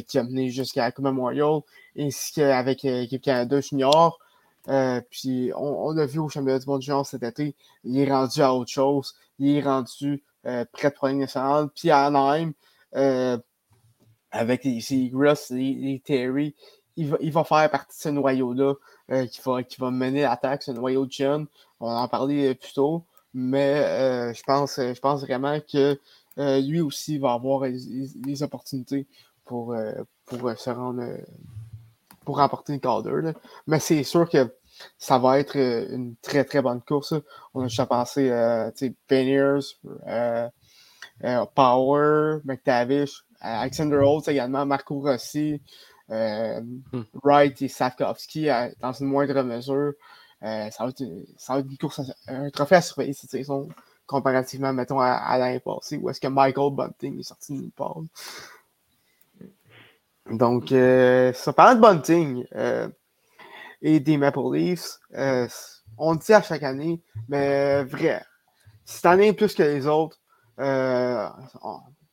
qui 0.07 0.19
a 0.19 0.25
mené 0.25 0.51
jusqu'à 0.51 0.83
la 0.83 0.93
Coupe 0.93 1.05
Memorial, 1.05 1.61
ainsi 1.99 2.33
qu'avec 2.35 2.83
l'équipe 2.83 3.23
Canada 3.23 3.61
junior. 3.61 4.19
puis 5.11 5.53
on, 5.57 5.93
l'a 5.93 6.07
vu 6.07 6.19
au 6.19 6.29
championnat 6.29 6.59
du 6.59 6.67
monde 6.67 6.83
junior 6.83 7.07
cet 7.07 7.23
été, 7.23 7.55
il 7.85 7.99
est 7.99 8.11
rendu 8.11 8.41
à 8.41 8.55
autre 8.55 8.71
chose. 8.71 9.15
Il 9.39 9.57
est 9.57 9.63
rendu 9.63 10.23
près 10.43 10.91
de 10.91 10.95
Premier 10.95 11.21
national. 11.21 11.69
Puis 11.75 11.91
à 11.91 12.07
Anaheim, 12.07 12.53
avec 14.31 14.65
les, 14.65 14.81
les 14.91 15.11
les, 15.51 16.03
Terry, 16.05 16.55
il 16.99 17.09
va, 17.09 17.17
il 17.21 17.33
va, 17.33 17.45
faire 17.45 17.71
partie 17.71 17.97
de 17.97 18.03
ce 18.03 18.09
noyau-là 18.09 18.75
euh, 19.11 19.27
qui, 19.27 19.41
va, 19.45 19.63
qui 19.63 19.81
va 19.81 19.91
mener 19.91 20.23
l'attaque, 20.23 20.63
ce 20.63 20.73
noyau 20.73 21.07
de 21.07 21.13
jeunes. 21.13 21.47
On 21.81 21.89
en 21.91 22.09
parlait 22.09 22.55
plus 22.55 22.73
tôt, 22.73 23.05
mais 23.33 23.83
euh, 23.85 24.35
je, 24.35 24.43
pense, 24.43 24.77
je 24.77 24.99
pense 25.01 25.21
vraiment 25.23 25.59
que 25.61 25.99
euh, 26.39 26.61
lui 26.61 26.81
aussi 26.81 27.19
va 27.19 27.33
avoir 27.33 27.63
les, 27.63 28.43
opportunités 28.43 29.07
pour, 29.45 29.75
pour 30.27 30.51
se 30.59 30.71
rendre 30.71 31.05
pour 32.25 32.37
remporter 32.37 32.75
une 32.75 32.81
cadre. 32.81 33.33
Mais 33.67 33.81
c'est 33.81 34.03
sûr 34.03 34.29
que 34.29 34.55
ça 34.99 35.19
va 35.19 35.39
être 35.39 35.57
une 35.57 36.17
très 36.21 36.45
très 36.45 36.61
bonne 36.61 36.83
course. 36.83 37.15
On 37.55 37.63
a 37.63 37.65
déjà 37.65 37.87
pensé 37.87 38.31
euh, 41.25 41.45
Power, 41.55 42.39
McTavish, 42.45 43.25
Alexander 43.41 43.97
Holtz 43.97 44.29
également, 44.29 44.65
Marco 44.65 45.01
Rossi, 45.01 45.55
euh, 45.55 45.59
hmm. 46.09 47.03
Wright 47.23 47.61
et 47.63 47.69
Safkovski 47.69 48.49
dans 48.81 48.93
une 48.93 49.07
moindre 49.07 49.43
mesure. 49.43 49.93
Euh, 50.43 50.71
ça, 50.71 50.85
va 50.85 50.91
être, 50.91 51.01
une 51.69 51.79
course, 51.79 52.01
un 52.29 52.49
trophée 52.51 52.77
à 52.77 52.81
surveiller 52.81 53.13
cette 53.13 53.31
saison 53.31 53.69
comparativement, 54.07 54.73
mettons, 54.73 55.01
à, 55.01 55.37
l'année 55.37 55.61
passée, 55.61 55.99
où 55.99 56.09
est-ce 56.09 56.21
que 56.21 56.29
Michael 56.29 56.73
Bunting 56.73 57.19
est 57.19 57.25
sorti 57.25 57.53
de 57.53 57.61
nulle 57.63 57.73
part. 57.73 57.97
Donc, 60.31 60.73
euh, 60.73 61.33
ça 61.33 61.53
parle 61.53 61.77
de 61.77 61.81
Bunting 61.81 62.45
et 63.83 64.01
des 64.01 64.17
Maple 64.17 64.41
Leafs, 64.53 64.99
on 66.01 66.13
le 66.13 66.19
dit 66.19 66.33
à 66.33 66.43
chaque 66.43 66.63
année, 66.63 67.03
mais 67.29 67.85
vrai, 67.85 68.25
cette 68.85 69.07
année 69.07 69.33
plus 69.33 69.55
que 69.55 69.63
les 69.63 69.87
autres, 69.87 70.19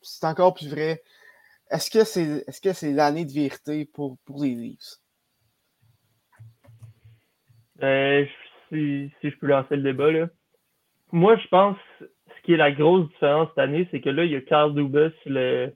c'est 0.02 0.26
encore 0.26 0.54
plus 0.54 0.68
vrai. 0.68 1.02
Est-ce 1.70 1.90
que 1.90 2.04
c'est 2.04 2.44
est 2.46 2.64
-ce 2.64 2.72
c'est 2.72 2.92
l'année 2.92 3.24
de 3.24 3.32
vérité 3.32 3.84
pour, 3.92 4.18
pour 4.24 4.42
les 4.42 4.54
Leafs? 4.54 5.00
Euh, 7.82 8.24
si, 8.68 9.10
si, 9.20 9.30
je 9.30 9.36
peux 9.38 9.46
lancer 9.46 9.76
le 9.76 9.82
débat, 9.82 10.10
là. 10.10 10.28
moi, 11.12 11.36
je 11.36 11.46
pense 11.48 11.76
ce 12.00 12.42
qui 12.42 12.54
est 12.54 12.56
la 12.56 12.72
grosse 12.72 13.08
différence 13.08 13.48
cette 13.50 13.58
année, 13.58 13.86
c'est 13.90 14.00
que 14.00 14.10
là, 14.10 14.24
il 14.24 14.32
y 14.32 14.36
a 14.36 14.40
Carl 14.40 14.74
Dubas, 14.74 15.10
le, 15.26 15.72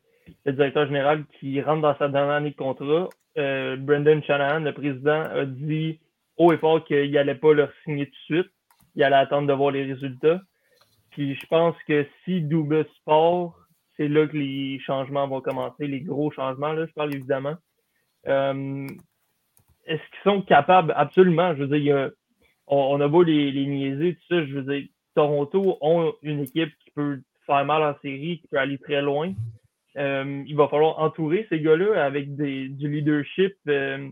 directeur 0.46 0.86
général, 0.86 1.24
qui 1.38 1.60
rentre 1.60 1.82
dans 1.82 1.98
sa 1.98 2.08
dernière 2.08 2.36
année 2.36 2.50
de 2.50 2.56
contrat. 2.56 3.08
Euh, 3.38 3.76
Brendan 3.76 4.22
Shanahan, 4.22 4.60
le 4.60 4.72
président, 4.72 5.22
a 5.22 5.44
dit 5.44 6.00
haut 6.36 6.52
et 6.52 6.58
fort 6.58 6.84
qu'il 6.84 7.10
n'allait 7.12 7.34
pas 7.34 7.52
leur 7.52 7.70
signer 7.84 8.06
tout 8.06 8.12
de 8.12 8.42
suite. 8.42 8.52
Il 8.94 9.02
allait 9.02 9.16
attendre 9.16 9.46
de 9.46 9.52
voir 9.52 9.72
les 9.72 9.84
résultats. 9.84 10.40
Puis 11.10 11.34
je 11.34 11.46
pense 11.46 11.76
que 11.86 12.06
si 12.24 12.40
Dubas 12.42 12.84
part, 13.04 13.59
c'est 14.00 14.08
là 14.08 14.26
que 14.26 14.36
les 14.36 14.80
changements 14.80 15.28
vont 15.28 15.42
commencer, 15.42 15.86
les 15.86 16.00
gros 16.00 16.30
changements, 16.30 16.72
là, 16.72 16.86
je 16.86 16.92
parle 16.94 17.14
évidemment. 17.14 17.54
Euh, 18.28 18.86
est-ce 19.84 20.00
qu'ils 20.00 20.24
sont 20.24 20.40
capables? 20.40 20.94
Absolument. 20.96 21.54
Je 21.54 21.64
veux 21.64 21.78
dire, 21.78 22.10
on, 22.66 22.98
a 22.98 23.08
beau 23.08 23.22
les, 23.22 23.52
les, 23.52 23.66
niaiser, 23.66 24.14
tout 24.14 24.34
ça. 24.34 24.46
Je 24.46 24.54
veux 24.54 24.62
dire, 24.62 24.88
Toronto 25.14 25.76
ont 25.82 26.14
une 26.22 26.40
équipe 26.40 26.72
qui 26.82 26.90
peut 26.92 27.20
faire 27.44 27.66
mal 27.66 27.82
en 27.82 27.94
série, 28.00 28.40
qui 28.40 28.48
peut 28.48 28.56
aller 28.56 28.78
très 28.78 29.02
loin. 29.02 29.34
Euh, 29.98 30.44
il 30.46 30.56
va 30.56 30.68
falloir 30.68 30.98
entourer 30.98 31.46
ces 31.50 31.60
gars-là 31.60 32.02
avec 32.02 32.34
des, 32.36 32.68
du 32.68 32.90
leadership, 32.90 33.54
euh, 33.68 34.08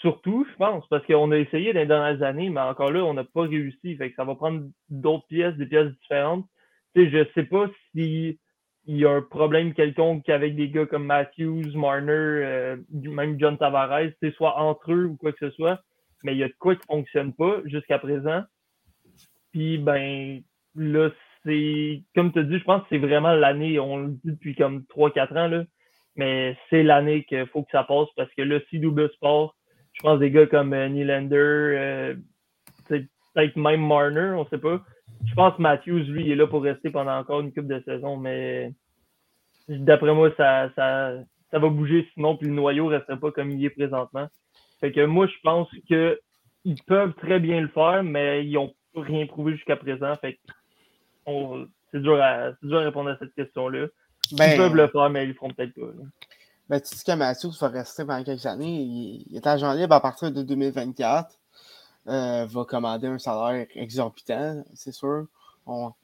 surtout, 0.00 0.46
je 0.50 0.56
pense, 0.56 0.84
parce 0.88 1.06
qu'on 1.06 1.30
a 1.30 1.36
essayé 1.36 1.72
dans 1.72 1.80
les 1.80 1.86
dernières 1.86 2.22
années, 2.24 2.50
mais 2.50 2.60
encore 2.60 2.90
là, 2.90 3.04
on 3.04 3.14
n'a 3.14 3.24
pas 3.24 3.42
réussi. 3.42 3.94
Fait 3.94 4.10
que 4.10 4.16
ça 4.16 4.24
va 4.24 4.34
prendre 4.34 4.64
d'autres 4.88 5.28
pièces, 5.28 5.54
des 5.54 5.66
pièces 5.66 5.92
différentes. 6.00 6.44
Je 6.96 7.24
sais 7.34 7.44
pas 7.44 7.68
si 7.94 8.38
il 8.86 8.98
y 8.98 9.06
a 9.06 9.10
un 9.10 9.22
problème 9.22 9.72
quelconque 9.72 10.28
avec 10.28 10.56
des 10.56 10.68
gars 10.68 10.86
comme 10.86 11.06
Matthews, 11.06 11.74
Marner, 11.74 12.12
euh, 12.12 12.76
même 12.92 13.38
John 13.40 13.56
Tavares, 13.56 14.10
c'est 14.20 14.34
soit 14.34 14.58
entre 14.58 14.92
eux 14.92 15.06
ou 15.06 15.16
quoi 15.16 15.32
que 15.32 15.48
ce 15.48 15.50
soit, 15.54 15.80
mais 16.22 16.32
il 16.32 16.38
y 16.38 16.44
a 16.44 16.48
de 16.48 16.54
quoi 16.58 16.76
qui 16.76 16.86
fonctionne 16.86 17.32
pas 17.32 17.60
jusqu'à 17.64 17.98
présent. 17.98 18.42
Puis 19.52 19.78
ben 19.78 20.42
là, 20.74 21.10
c'est 21.44 22.02
comme 22.14 22.32
tu 22.32 22.44
dit, 22.44 22.58
je 22.58 22.64
pense 22.64 22.82
que 22.82 22.88
c'est 22.90 22.98
vraiment 22.98 23.32
l'année, 23.32 23.78
on 23.78 23.98
le 23.98 24.08
dit 24.08 24.32
depuis 24.32 24.54
comme 24.54 24.84
3-4 24.94 25.38
ans, 25.38 25.48
là, 25.48 25.64
mais 26.16 26.56
c'est 26.68 26.82
l'année 26.82 27.24
qu'il 27.24 27.46
faut 27.46 27.62
que 27.62 27.70
ça 27.72 27.84
passe 27.84 28.08
parce 28.16 28.32
que 28.34 28.42
là, 28.42 28.60
si 28.68 28.78
double 28.78 29.10
sport, 29.10 29.56
je 29.92 30.02
pense 30.02 30.18
des 30.18 30.30
gars 30.30 30.46
comme 30.46 30.74
euh, 30.74 30.88
Nylander, 30.88 31.36
euh, 31.36 32.14
peut-être 32.88 33.56
même 33.56 33.86
Marner, 33.86 34.34
on 34.36 34.46
sait 34.46 34.58
pas 34.58 34.82
je 35.24 35.34
pense 35.34 35.56
que 35.56 35.62
Matthews, 35.62 36.04
lui, 36.08 36.24
il 36.24 36.32
est 36.32 36.36
là 36.36 36.46
pour 36.46 36.62
rester 36.62 36.90
pendant 36.90 37.18
encore 37.18 37.40
une 37.40 37.52
coupe 37.52 37.66
de 37.66 37.82
saison, 37.84 38.16
mais 38.16 38.72
d'après 39.68 40.14
moi, 40.14 40.30
ça, 40.36 40.70
ça, 40.76 41.12
ça 41.50 41.58
va 41.58 41.68
bouger 41.68 42.08
sinon, 42.14 42.36
puis 42.36 42.48
le 42.48 42.54
noyau 42.54 42.90
ne 42.90 42.96
resterait 42.96 43.18
pas 43.18 43.30
comme 43.32 43.50
il 43.50 43.64
est 43.64 43.70
présentement. 43.70 44.28
Fait 44.80 44.92
que 44.92 45.04
moi, 45.04 45.26
je 45.26 45.34
pense 45.42 45.68
qu'ils 45.86 46.82
peuvent 46.86 47.14
très 47.14 47.40
bien 47.40 47.60
le 47.60 47.68
faire, 47.68 48.02
mais 48.02 48.44
ils 48.44 48.52
n'ont 48.52 48.74
rien 48.94 49.26
prouvé 49.26 49.54
jusqu'à 49.54 49.76
présent. 49.76 50.14
Fait 50.20 50.34
que 50.34 50.40
c'est 51.90 52.02
dur, 52.02 52.20
à, 52.22 52.50
dur 52.62 52.78
à 52.78 52.84
répondre 52.84 53.10
à 53.10 53.16
cette 53.18 53.34
question-là. 53.34 53.86
ils 54.30 54.36
ben, 54.36 54.56
peuvent 54.56 54.74
le 54.74 54.88
faire, 54.88 55.10
mais 55.10 55.24
ils 55.24 55.28
le 55.28 55.34
feront 55.34 55.50
peut-être 55.50 55.74
pas. 55.74 55.86
Ben, 56.68 56.80
tu 56.80 56.94
dis 56.94 57.04
que 57.04 57.12
Matthews 57.12 57.52
va 57.60 57.68
rester 57.68 58.04
pendant 58.04 58.24
quelques 58.24 58.46
années. 58.46 58.82
Il, 58.82 59.24
il 59.30 59.36
est 59.36 59.46
agent 59.46 59.72
libre 59.74 59.94
à 59.94 60.00
partir 60.00 60.32
de 60.32 60.42
2024. 60.42 61.28
Euh, 62.06 62.44
va 62.44 62.64
commander 62.66 63.06
un 63.06 63.18
salaire 63.18 63.66
exorbitant, 63.74 64.62
c'est 64.74 64.92
sûr. 64.92 65.26
On, 65.66 65.94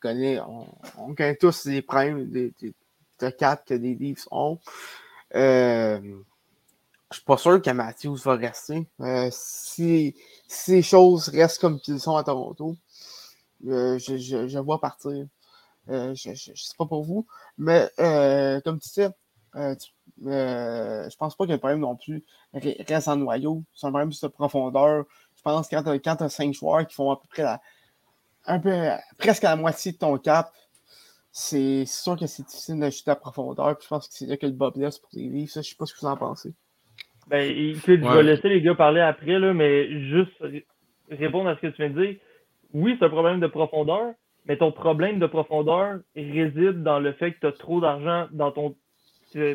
connaît, 0.00 0.40
on, 0.98 1.14
connaît 1.14 1.36
tous 1.36 1.66
les 1.66 1.80
problèmes 1.82 2.28
de, 2.28 2.52
de, 3.20 3.30
cap 3.30 3.64
que 3.64 3.74
les 3.74 3.94
Leafs 3.94 4.26
ont. 4.32 4.58
Euh, 5.36 6.00
je 7.12 7.16
suis 7.18 7.24
pas 7.24 7.36
sûr 7.36 7.62
que 7.62 7.70
Matthews 7.70 8.16
va 8.24 8.34
rester. 8.34 8.88
Euh, 9.00 9.28
si, 9.30 10.16
si, 10.48 10.72
les 10.72 10.82
choses 10.82 11.28
restent 11.28 11.60
comme 11.60 11.78
ils 11.86 12.00
sont 12.00 12.16
à 12.16 12.24
Toronto, 12.24 12.74
je, 13.64 13.96
je, 13.98 14.48
je, 14.48 14.58
vois 14.58 14.80
partir. 14.80 15.24
je 15.86 16.30
ne 16.30 16.34
sais 16.34 16.74
pas 16.76 16.86
pour 16.86 17.04
vous, 17.04 17.24
mais 17.56 17.88
comme 18.64 18.80
tu 18.80 18.88
sais, 18.88 19.08
je 19.54 21.16
pense 21.16 21.36
pas 21.36 21.44
ait 21.44 21.52
un 21.52 21.58
problème 21.58 21.78
non 21.78 21.94
plus. 21.94 22.24
Reste 22.52 23.06
en 23.06 23.14
noyau. 23.14 23.62
C'est 23.72 23.86
un 23.86 23.90
problème 23.90 24.10
de 24.10 24.26
profondeur 24.26 25.04
pense 25.44 25.68
que 25.68 25.76
quand 25.98 26.16
tu 26.16 26.24
as, 26.24 26.28
cinq 26.28 26.54
joueurs 26.54 26.86
qui 26.86 26.94
font 26.94 27.10
à 27.10 27.16
peu 27.16 27.28
près 27.28 27.42
la, 27.42 27.60
un 28.46 28.58
peu, 28.58 28.70
presque 29.18 29.42
la 29.42 29.56
moitié 29.56 29.92
de 29.92 29.98
ton 29.98 30.18
cap, 30.18 30.50
c'est 31.30 31.84
sûr 31.86 32.16
que 32.16 32.26
c'est 32.26 32.46
difficile 32.46 32.78
d'ajouter 32.78 33.10
à 33.10 33.16
profondeur. 33.16 33.76
Puis 33.76 33.84
je 33.84 33.88
pense 33.88 34.08
que 34.08 34.14
c'est 34.14 34.26
là 34.26 34.36
que 34.36 34.46
le 34.46 34.52
Bob 34.52 34.76
laisse 34.76 34.98
pour 34.98 35.10
les 35.14 35.28
livres. 35.28 35.50
Ça, 35.50 35.62
je 35.62 35.70
sais 35.70 35.76
pas 35.76 35.86
ce 35.86 35.94
que 35.94 36.00
vous 36.00 36.06
en 36.06 36.16
pensez. 36.16 36.52
Ben, 37.26 37.50
écoute, 37.50 38.00
je 38.02 38.16
vais 38.16 38.22
laisser 38.22 38.48
les 38.48 38.60
gars 38.60 38.74
parler 38.74 39.00
après, 39.00 39.38
là, 39.38 39.54
mais 39.54 39.88
juste 40.08 40.32
répondre 41.10 41.48
à 41.48 41.56
ce 41.56 41.60
que 41.60 41.66
tu 41.68 41.82
viens 41.82 41.90
de 41.90 42.06
dire. 42.06 42.16
Oui, 42.72 42.96
c'est 42.98 43.06
un 43.06 43.10
problème 43.10 43.40
de 43.40 43.46
profondeur, 43.46 44.12
mais 44.46 44.56
ton 44.58 44.72
problème 44.72 45.18
de 45.18 45.26
profondeur 45.26 46.00
réside 46.14 46.82
dans 46.82 46.98
le 46.98 47.12
fait 47.14 47.32
que 47.32 47.40
tu 47.40 47.46
as 47.46 47.52
trop 47.52 47.80
d'argent 47.80 48.26
dans 48.32 48.52
ton, 48.52 48.76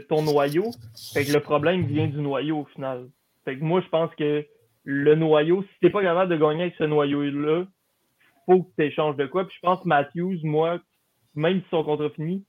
ton 0.09 0.23
noyau. 0.23 0.71
Fait 1.13 1.25
que 1.25 1.31
le 1.31 1.41
problème 1.41 1.85
vient 1.85 2.07
du 2.07 2.21
noyau 2.21 2.59
au 2.59 2.65
final. 2.65 3.07
Fait 3.45 3.57
que 3.57 3.63
moi, 3.63 3.81
je 3.81 3.89
pense 3.89 4.13
que 4.15 4.45
le 4.91 5.13
noyau, 5.13 5.61
si 5.61 5.69
t'es 5.81 5.91
pas 5.91 6.01
capable 6.01 6.31
de 6.31 6.37
gagner 6.37 6.63
avec 6.63 6.75
ce 6.79 6.83
noyau-là, 6.83 7.65
faut 8.47 8.63
que 8.63 8.69
tu 8.75 8.85
échanges 8.85 9.15
de 9.17 9.27
quoi. 9.27 9.45
Puis 9.45 9.55
je 9.55 9.61
pense 9.61 9.83
que 9.83 9.87
Matthews, 9.87 10.39
moi, 10.43 10.79
même 11.35 11.61
si 11.61 11.65
son 11.69 11.83
contrat 11.83 12.09
fini, 12.09 12.43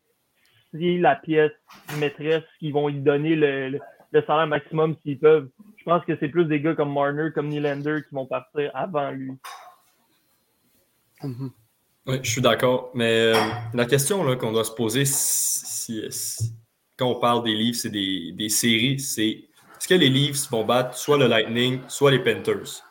c'est 0.73 0.97
la 0.97 1.17
pièce 1.17 1.53
maîtresse 1.99 2.45
qui 2.59 2.71
vont 2.71 2.89
lui 2.89 3.01
donner 3.01 3.37
le, 3.37 3.79
salaire 4.27 4.47
maximum 4.47 4.97
s'ils 5.03 5.19
peuvent. 5.19 5.51
Je 5.77 5.85
pense 5.85 6.03
que 6.07 6.17
c'est 6.19 6.31
plus 6.31 6.47
des 6.47 6.63
gars 6.63 6.75
comme 6.75 6.95
Marner, 6.95 7.29
comme 7.35 7.49
Nylander 7.49 7.99
qui 8.09 8.15
vont 8.15 8.25
partir 8.25 8.71
avant 8.73 9.11
lui. 9.11 9.33
Mm-hmm. 11.23 11.51
Oui, 12.07 12.21
je 12.23 12.31
suis 12.31 12.41
d'accord. 12.41 12.91
Mais 12.95 13.35
euh, 13.35 13.41
la 13.75 13.85
question 13.85 14.25
qu'on 14.39 14.53
doit 14.53 14.65
se 14.65 14.73
poser 14.73 15.05
quand 16.97 17.11
on 17.11 17.21
parle 17.21 17.45
des 17.45 17.55
livres, 17.55 17.77
c'est 17.77 17.91
des, 17.91 18.33
des 18.33 18.49
séries, 18.49 18.99
c'est 18.99 19.50
est-ce 19.81 19.89
que 19.89 19.95
les 19.95 20.09
Leafs 20.09 20.51
vont 20.51 20.65
battre 20.65 20.97
soit 20.97 21.17
le 21.17 21.27
Lightning, 21.27 21.81
soit 21.89 22.11
les 22.11 22.19
Panthers? 22.19 22.85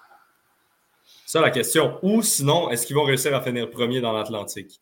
C'est 1.26 1.38
ça 1.38 1.42
la 1.42 1.52
question. 1.52 2.00
Ou 2.02 2.22
sinon, 2.24 2.70
est-ce 2.72 2.88
qu'ils 2.88 2.96
vont 2.96 3.04
réussir 3.04 3.36
à 3.36 3.42
finir 3.42 3.70
premier 3.70 4.02
dans 4.02 4.12
l'Atlantique? 4.12 4.82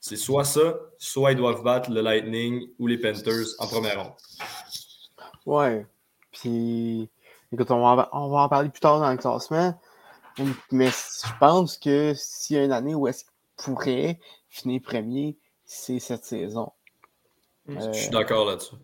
C'est 0.00 0.16
soit 0.16 0.44
ça, 0.44 0.74
soit 0.98 1.32
ils 1.32 1.36
doivent 1.36 1.62
battre 1.62 1.90
le 1.90 2.00
Lightning 2.00 2.68
ou 2.78 2.86
les 2.86 2.98
Panthers 2.98 3.46
en 3.58 3.66
première 3.66 4.02
ronde. 4.02 4.14
Ouais. 5.46 5.86
Puis 6.32 7.08
Écoute, 7.54 7.70
on 7.70 7.94
va, 7.94 8.08
on 8.12 8.30
va 8.30 8.38
en 8.40 8.48
parler 8.48 8.68
plus 8.68 8.80
tard 8.80 8.98
dans 8.98 9.10
le 9.12 9.16
classement. 9.16 9.78
Mais 10.72 10.88
je 10.88 11.38
pense 11.38 11.78
que 11.78 12.12
s'il 12.16 12.56
y 12.56 12.58
a 12.58 12.64
une 12.64 12.72
année 12.72 12.96
où 12.96 13.06
est-ce 13.06 13.22
qu'il 13.22 13.74
pourrait 13.74 14.18
finir 14.48 14.82
premier, 14.82 15.36
c'est 15.64 16.00
cette 16.00 16.24
saison. 16.24 16.72
Je 17.68 17.92
suis 17.92 18.10
d'accord 18.10 18.46
là-dessus. 18.46 18.74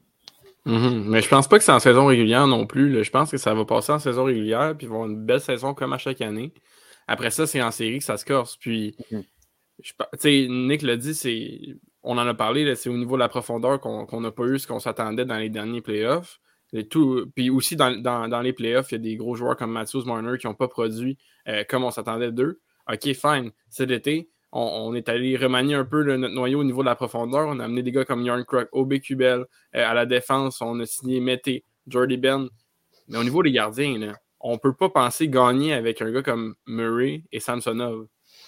Mhm. 0.67 1.05
Mais 1.09 1.23
je 1.23 1.29
pense 1.29 1.49
pas 1.49 1.59
que 1.59 1.65
c'est 1.65 1.73
en 1.73 1.81
saison 1.81 2.07
régulière 2.07 2.47
non 2.47 2.67
plus. 2.67 2.91
là. 2.91 3.03
Je 3.03 3.11
pense 3.11 3.31
que 3.31 3.37
ça 3.39 3.55
va 3.55 3.65
passer 3.65 3.93
en 3.93 3.99
saison 3.99 4.25
régulière, 4.25 4.75
puis 4.77 4.87
ils 4.87 4.91
vont 4.91 4.97
avoir 5.05 5.11
une 5.11 5.25
belle 5.25 5.41
saison 5.41 5.75
comme 5.75 5.93
à 5.93 5.99
chaque 5.99 6.21
année. 6.21 6.53
Après 7.07 7.31
ça, 7.31 7.47
c'est 7.47 7.63
en 7.63 7.71
série 7.71 7.99
que 7.99 8.05
ça 8.05 8.17
se 8.17 8.25
corse. 8.25 8.57
Puis, 8.57 8.95
Mhm. 9.11 9.25
je 9.83 10.49
Nick 10.49 10.83
l'a 10.83 10.97
dit, 10.97 11.15
c'est, 11.15 11.61
on 12.03 12.19
en 12.19 12.27
a 12.27 12.35
parlé, 12.35 12.75
c'est 12.77 12.91
au 12.91 12.97
niveau 12.97 13.17
de 13.17 13.21
la 13.21 13.29
profondeur 13.29 13.81
qu'on 13.81 14.21
n'a 14.21 14.31
pas 14.31 14.45
eu 14.45 14.59
ce 14.59 14.67
qu'on 14.67 14.81
s'attendait 14.81 15.25
dans 15.25 15.39
les 15.39 15.49
derniers 15.51 15.81
playoffs. 15.81 16.39
Et 16.73 16.87
tout, 16.87 17.27
puis 17.35 17.51
aussi 17.51 17.75
dans, 17.75 17.91
dans- 18.01 18.29
dans 18.29 18.41
les 18.43 18.53
playoffs, 18.53 18.93
il 18.93 18.95
y 18.95 18.97
a 18.97 18.99
des 18.99 19.17
gros 19.17 19.35
joueurs 19.35 19.57
comme 19.57 19.73
Matthews 19.73 20.05
Marner 20.05 20.39
qui 20.39 20.47
n'ont 20.47 20.55
pas 20.55 20.69
produit 20.69 21.19
euh, 21.49 21.65
comme 21.69 21.83
on 21.83 21.91
s'attendait 21.91 22.31
d'eux. 22.31 22.61
OK, 22.89 23.13
fine. 23.13 23.51
Cet 23.71 23.91
été, 23.91 24.29
on, 24.53 24.63
on 24.63 24.95
est 24.95 25.09
allé 25.09 25.37
remanier 25.37 25.75
un 25.75 25.85
peu 25.85 26.03
le- 26.03 26.17
notre 26.17 26.35
noyau 26.35 26.61
au 26.61 26.65
niveau 26.65 26.83
de 26.83 26.87
la 26.89 26.95
profondeur. 26.97 27.47
On 27.49 27.61
a 27.61 27.65
amené 27.65 27.83
des 27.83 27.93
gars 27.93 28.05
comme 28.05 28.23
Yarn 28.23 28.45
Crook, 28.45 28.69
OB 28.73 28.99
Kubel. 29.01 29.41
Euh, 29.41 29.45
à 29.89 29.95
la 29.95 30.07
défense, 30.07 30.61
on 30.61 30.79
a 30.81 30.87
signé 30.87 31.21
Mété, 31.21 31.65
Jordy 31.87 32.17
Ben. 32.17 32.49
Mais 33.09 33.19
au 33.19 33.25
niveau 33.25 33.43
des 33.43 33.53
gardiens, 33.53 33.99
là, 33.99 34.17
on 34.41 34.53
ne 34.55 34.59
peut 34.59 34.73
pas 34.75 34.89
penser 34.89 35.29
gagner 35.29 35.73
avec 35.75 36.01
un 36.03 36.11
gars 36.11 36.23
comme 36.23 36.55
Murray 36.67 37.23
et 37.33 37.41
Samsonov. 37.41 38.07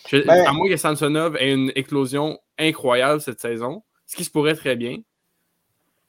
Je- 0.09 0.19
Ben- 0.27 0.47
à 0.47 0.53
moins 0.53 0.69
que 0.69 0.77
Samsonov 0.77 1.37
ait 1.37 1.53
une 1.53 1.71
éclosion 1.77 2.39
incroyable 2.59 3.21
cette 3.21 3.41
saison, 3.41 3.83
ce 4.07 4.17
qui 4.17 4.25
se 4.25 4.31
pourrait 4.31 4.55
très 4.57 4.75
bien. 4.77 4.99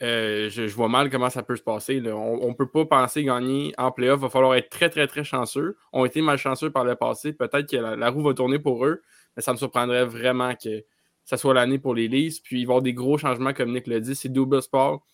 euh, 0.02 0.50
je, 0.50 0.68
je 0.68 0.76
vois 0.76 0.90
mal 0.90 1.10
comment 1.10 1.30
ça 1.30 1.44
peut 1.44 1.56
se 1.56 1.62
passer. 1.64 2.02
là. 2.02 2.14
On 2.16 2.50
ne 2.50 2.54
peut 2.54 2.68
pas 2.68 2.86
penser 2.86 3.24
gagner 3.24 3.74
en 3.78 3.92
playoff. 3.92 4.20
Il 4.20 4.24
va 4.24 4.30
falloir 4.30 4.56
être 4.56 4.70
très, 4.70 4.90
très, 4.90 5.08
très 5.08 5.24
chanceux. 5.24 5.78
On 5.94 6.04
a 6.04 6.08
été 6.08 6.22
malchanceux 6.22 6.72
par 6.72 6.84
le 6.84 6.96
passé. 6.96 7.32
Peut-être 7.32 7.70
que 7.70 7.78
la, 7.78 7.96
la 7.96 8.10
roue 8.10 8.22
va 8.22 8.34
tourner 8.34 8.60
pour 8.60 8.86
eux, 8.86 9.02
ça 9.38 9.54
me 9.54 9.58
surprendrait 9.58 10.06
vraiment 10.06 10.54
que 10.56 10.84
ça 11.26 11.38
soit 11.38 11.54
l'année 11.54 11.80
pour 11.80 11.96
les 11.96 12.08
Leafs. 12.08 12.42
Puis 12.44 12.62
il 12.62 12.66
va 12.66 12.74
y 12.74 12.74
avoir 12.74 12.82
des 12.82 12.94
gros 12.94 13.18
changements, 13.18 13.54
comme 13.54 13.72
Nick 13.72 13.88
l'a 13.88 14.00
dit. 14.00 14.16
C'est 14.16 14.30
double 14.30 14.62
sport. 14.62 15.06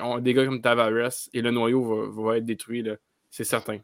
Ont 0.00 0.18
des 0.18 0.32
gars 0.32 0.46
comme 0.46 0.62
Tavares 0.62 1.28
et 1.34 1.42
le 1.42 1.50
noyau 1.50 2.10
va, 2.10 2.38
être 2.38 2.46
détruit. 2.46 2.84
C'est 3.30 3.44
certain. 3.44 3.78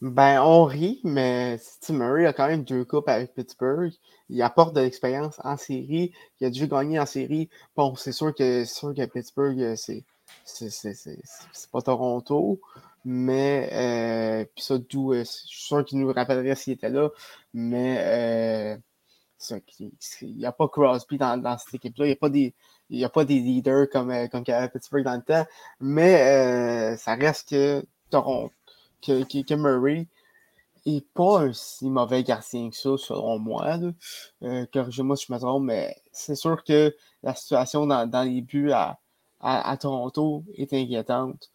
Ben, 0.00 0.40
on 0.42 0.64
rit, 0.64 1.00
mais 1.02 1.58
Steve 1.58 1.96
Murray 1.96 2.26
a 2.26 2.32
quand 2.32 2.46
même 2.46 2.62
deux 2.62 2.84
coupes 2.84 3.08
avec 3.08 3.34
Pittsburgh. 3.34 3.92
Il 4.28 4.40
apporte 4.42 4.74
de 4.74 4.80
l'expérience 4.80 5.40
en 5.42 5.56
série. 5.56 6.12
Il 6.40 6.46
a 6.46 6.50
déjà 6.50 6.66
gagné 6.66 7.00
en 7.00 7.06
série. 7.06 7.48
Bon, 7.76 7.96
c'est 7.96 8.12
sûr 8.12 8.32
que 8.34 8.64
sûr 8.64 8.94
que 8.94 9.04
Pittsburgh, 9.06 9.74
c'est 9.76 10.04
pas 11.72 11.82
Toronto. 11.82 12.60
Mais 13.04 13.70
euh, 13.72 14.44
puis 14.54 14.64
ça, 14.64 14.78
d'où 14.78 15.12
euh, 15.12 15.20
je 15.20 15.24
suis 15.24 15.62
sûr 15.62 15.84
qu'il 15.84 15.98
nous 15.98 16.12
rappellerait 16.12 16.54
s'il 16.54 16.74
était 16.74 16.90
là. 16.90 17.10
Mais 17.54 17.96
euh, 18.00 18.76
il 20.20 20.36
n'y 20.36 20.46
a 20.46 20.52
pas 20.52 20.68
Crosby 20.68 21.18
dans, 21.18 21.40
dans 21.40 21.56
cette 21.58 21.74
équipe-là. 21.74 22.06
Il 22.06 22.08
n'y 22.08 22.14
a 22.14 22.16
pas 22.16 22.28
des. 22.30 22.54
A 23.04 23.08
pas 23.10 23.24
des 23.24 23.38
leaders 23.38 23.88
comme, 23.90 24.10
euh, 24.10 24.28
comme 24.28 24.44
Pittsburgh 24.44 25.04
dans 25.04 25.16
le 25.16 25.22
temps. 25.22 25.46
Mais 25.80 26.94
euh, 26.94 26.96
ça 26.96 27.14
reste 27.14 27.50
que 27.50 27.84
Toronto 28.10 28.52
que, 29.02 29.42
que, 29.42 29.54
Murray 29.54 30.08
est 30.86 31.06
pas 31.12 31.40
un 31.40 31.52
si 31.52 31.90
mauvais 31.90 32.22
gardien 32.24 32.70
que 32.70 32.76
ça, 32.76 32.96
selon 32.96 33.38
moi. 33.38 33.78
Euh, 34.42 34.66
Corrigez-moi 34.72 35.16
si 35.16 35.26
je 35.28 35.32
me 35.32 35.38
trompe, 35.38 35.64
mais 35.64 35.96
c'est 36.12 36.34
sûr 36.34 36.62
que 36.64 36.94
la 37.22 37.34
situation 37.34 37.86
dans, 37.86 38.08
dans 38.08 38.22
les 38.22 38.40
buts 38.42 38.70
à, 38.72 38.98
à, 39.40 39.76
Toronto 39.76 40.44
est 40.54 40.72
inquiétante. 40.72 41.50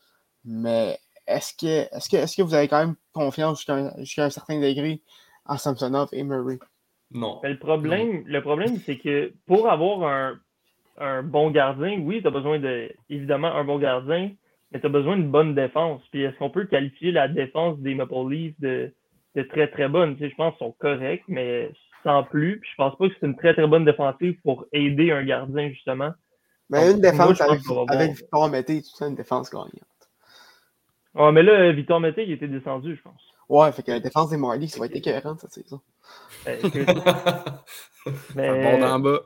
Mais 0.45 0.99
est-ce 1.27 1.53
que, 1.53 1.95
est-ce 1.95 2.09
que, 2.09 2.17
est-ce 2.17 2.37
que 2.37 2.41
vous 2.41 2.53
avez 2.53 2.67
quand 2.67 2.79
même 2.79 2.95
confiance 3.13 3.59
jusqu'à 3.59 3.75
un, 3.75 3.93
un 3.97 4.29
certain 4.29 4.59
degré 4.59 5.01
en 5.45 5.57
Samsonov 5.57 6.09
et 6.11 6.23
Murray? 6.23 6.59
Non. 7.13 7.39
Mais 7.43 7.49
le 7.49 7.59
problème, 7.59 8.23
le 8.25 8.41
problème, 8.41 8.77
c'est 8.77 8.97
que 8.97 9.33
pour 9.45 9.69
avoir 9.69 10.03
un, 10.03 10.39
un 10.97 11.23
bon 11.23 11.51
gardien, 11.51 11.99
oui, 11.99 12.21
tu 12.21 12.27
as 12.27 12.31
besoin 12.31 12.59
de 12.59 12.89
évidemment 13.09 13.53
un 13.53 13.63
bon 13.63 13.77
gardien, 13.77 14.31
mais 14.71 14.79
tu 14.79 14.85
as 14.85 14.89
besoin 14.89 15.17
d'une 15.17 15.29
bonne 15.29 15.55
défense. 15.55 16.01
Puis 16.11 16.23
est-ce 16.23 16.37
qu'on 16.37 16.49
peut 16.49 16.65
qualifier 16.65 17.11
la 17.11 17.27
défense 17.27 17.79
des 17.79 17.95
Maple 17.95 18.29
Leafs 18.29 18.59
de, 18.59 18.91
de 19.35 19.43
très 19.43 19.67
très 19.67 19.87
bonne? 19.87 20.15
Tu 20.15 20.23
sais, 20.23 20.29
je 20.29 20.35
pense 20.35 20.55
qu'ils 20.57 20.67
sont 20.67 20.75
corrects, 20.79 21.23
mais 21.27 21.71
sans 22.03 22.23
plus. 22.23 22.59
Puis 22.59 22.69
je 22.71 22.75
pense 22.77 22.97
pas 22.97 23.07
que 23.07 23.13
c'est 23.19 23.25
une 23.25 23.37
très 23.37 23.53
très 23.53 23.67
bonne 23.67 23.85
défensive 23.85 24.39
pour 24.43 24.65
aider 24.73 25.11
un 25.11 25.23
gardien, 25.23 25.69
justement. 25.69 26.11
Mais 26.69 26.85
Donc, 26.85 26.95
une 26.95 27.01
défense 27.01 27.39
moi, 27.39 27.55
je 27.57 27.67
pense 27.67 27.89
avec, 27.89 28.11
Victor 28.11 28.49
Mété, 28.49 28.81
tout 28.81 28.95
ça, 28.95 29.07
une 29.07 29.15
défense 29.15 29.51
gagnante. 29.51 29.71
Ouais, 31.13 31.31
mais 31.31 31.43
là, 31.43 31.71
Victor 31.71 31.99
Mété, 31.99 32.23
il 32.23 32.31
était 32.31 32.47
descendu, 32.47 32.95
je 32.95 33.01
pense. 33.01 33.32
Ouais, 33.49 33.71
fait 33.71 33.83
que 33.83 33.91
la 33.91 33.99
défense 33.99 34.29
des 34.29 34.37
Marlies, 34.37 34.69
ça 34.69 34.79
va 34.79 34.85
être 34.85 34.95
écœurante 34.95 35.39
cette 35.39 35.51
saison. 35.51 35.81
Euh, 36.45 36.59
Ça 38.11 38.35
mais... 38.35 38.83
en 38.83 38.99
bas. 38.99 39.21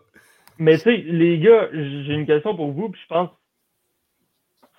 Mais 0.60 0.78
tu 0.78 0.84
sais, 0.84 0.98
les 0.98 1.40
gars, 1.40 1.68
j'ai 1.72 2.14
une 2.14 2.28
question 2.28 2.56
pour 2.56 2.72
vous, 2.72 2.90
puis 2.90 3.02
je 3.02 3.08
pense 3.08 3.30
que 3.30 3.36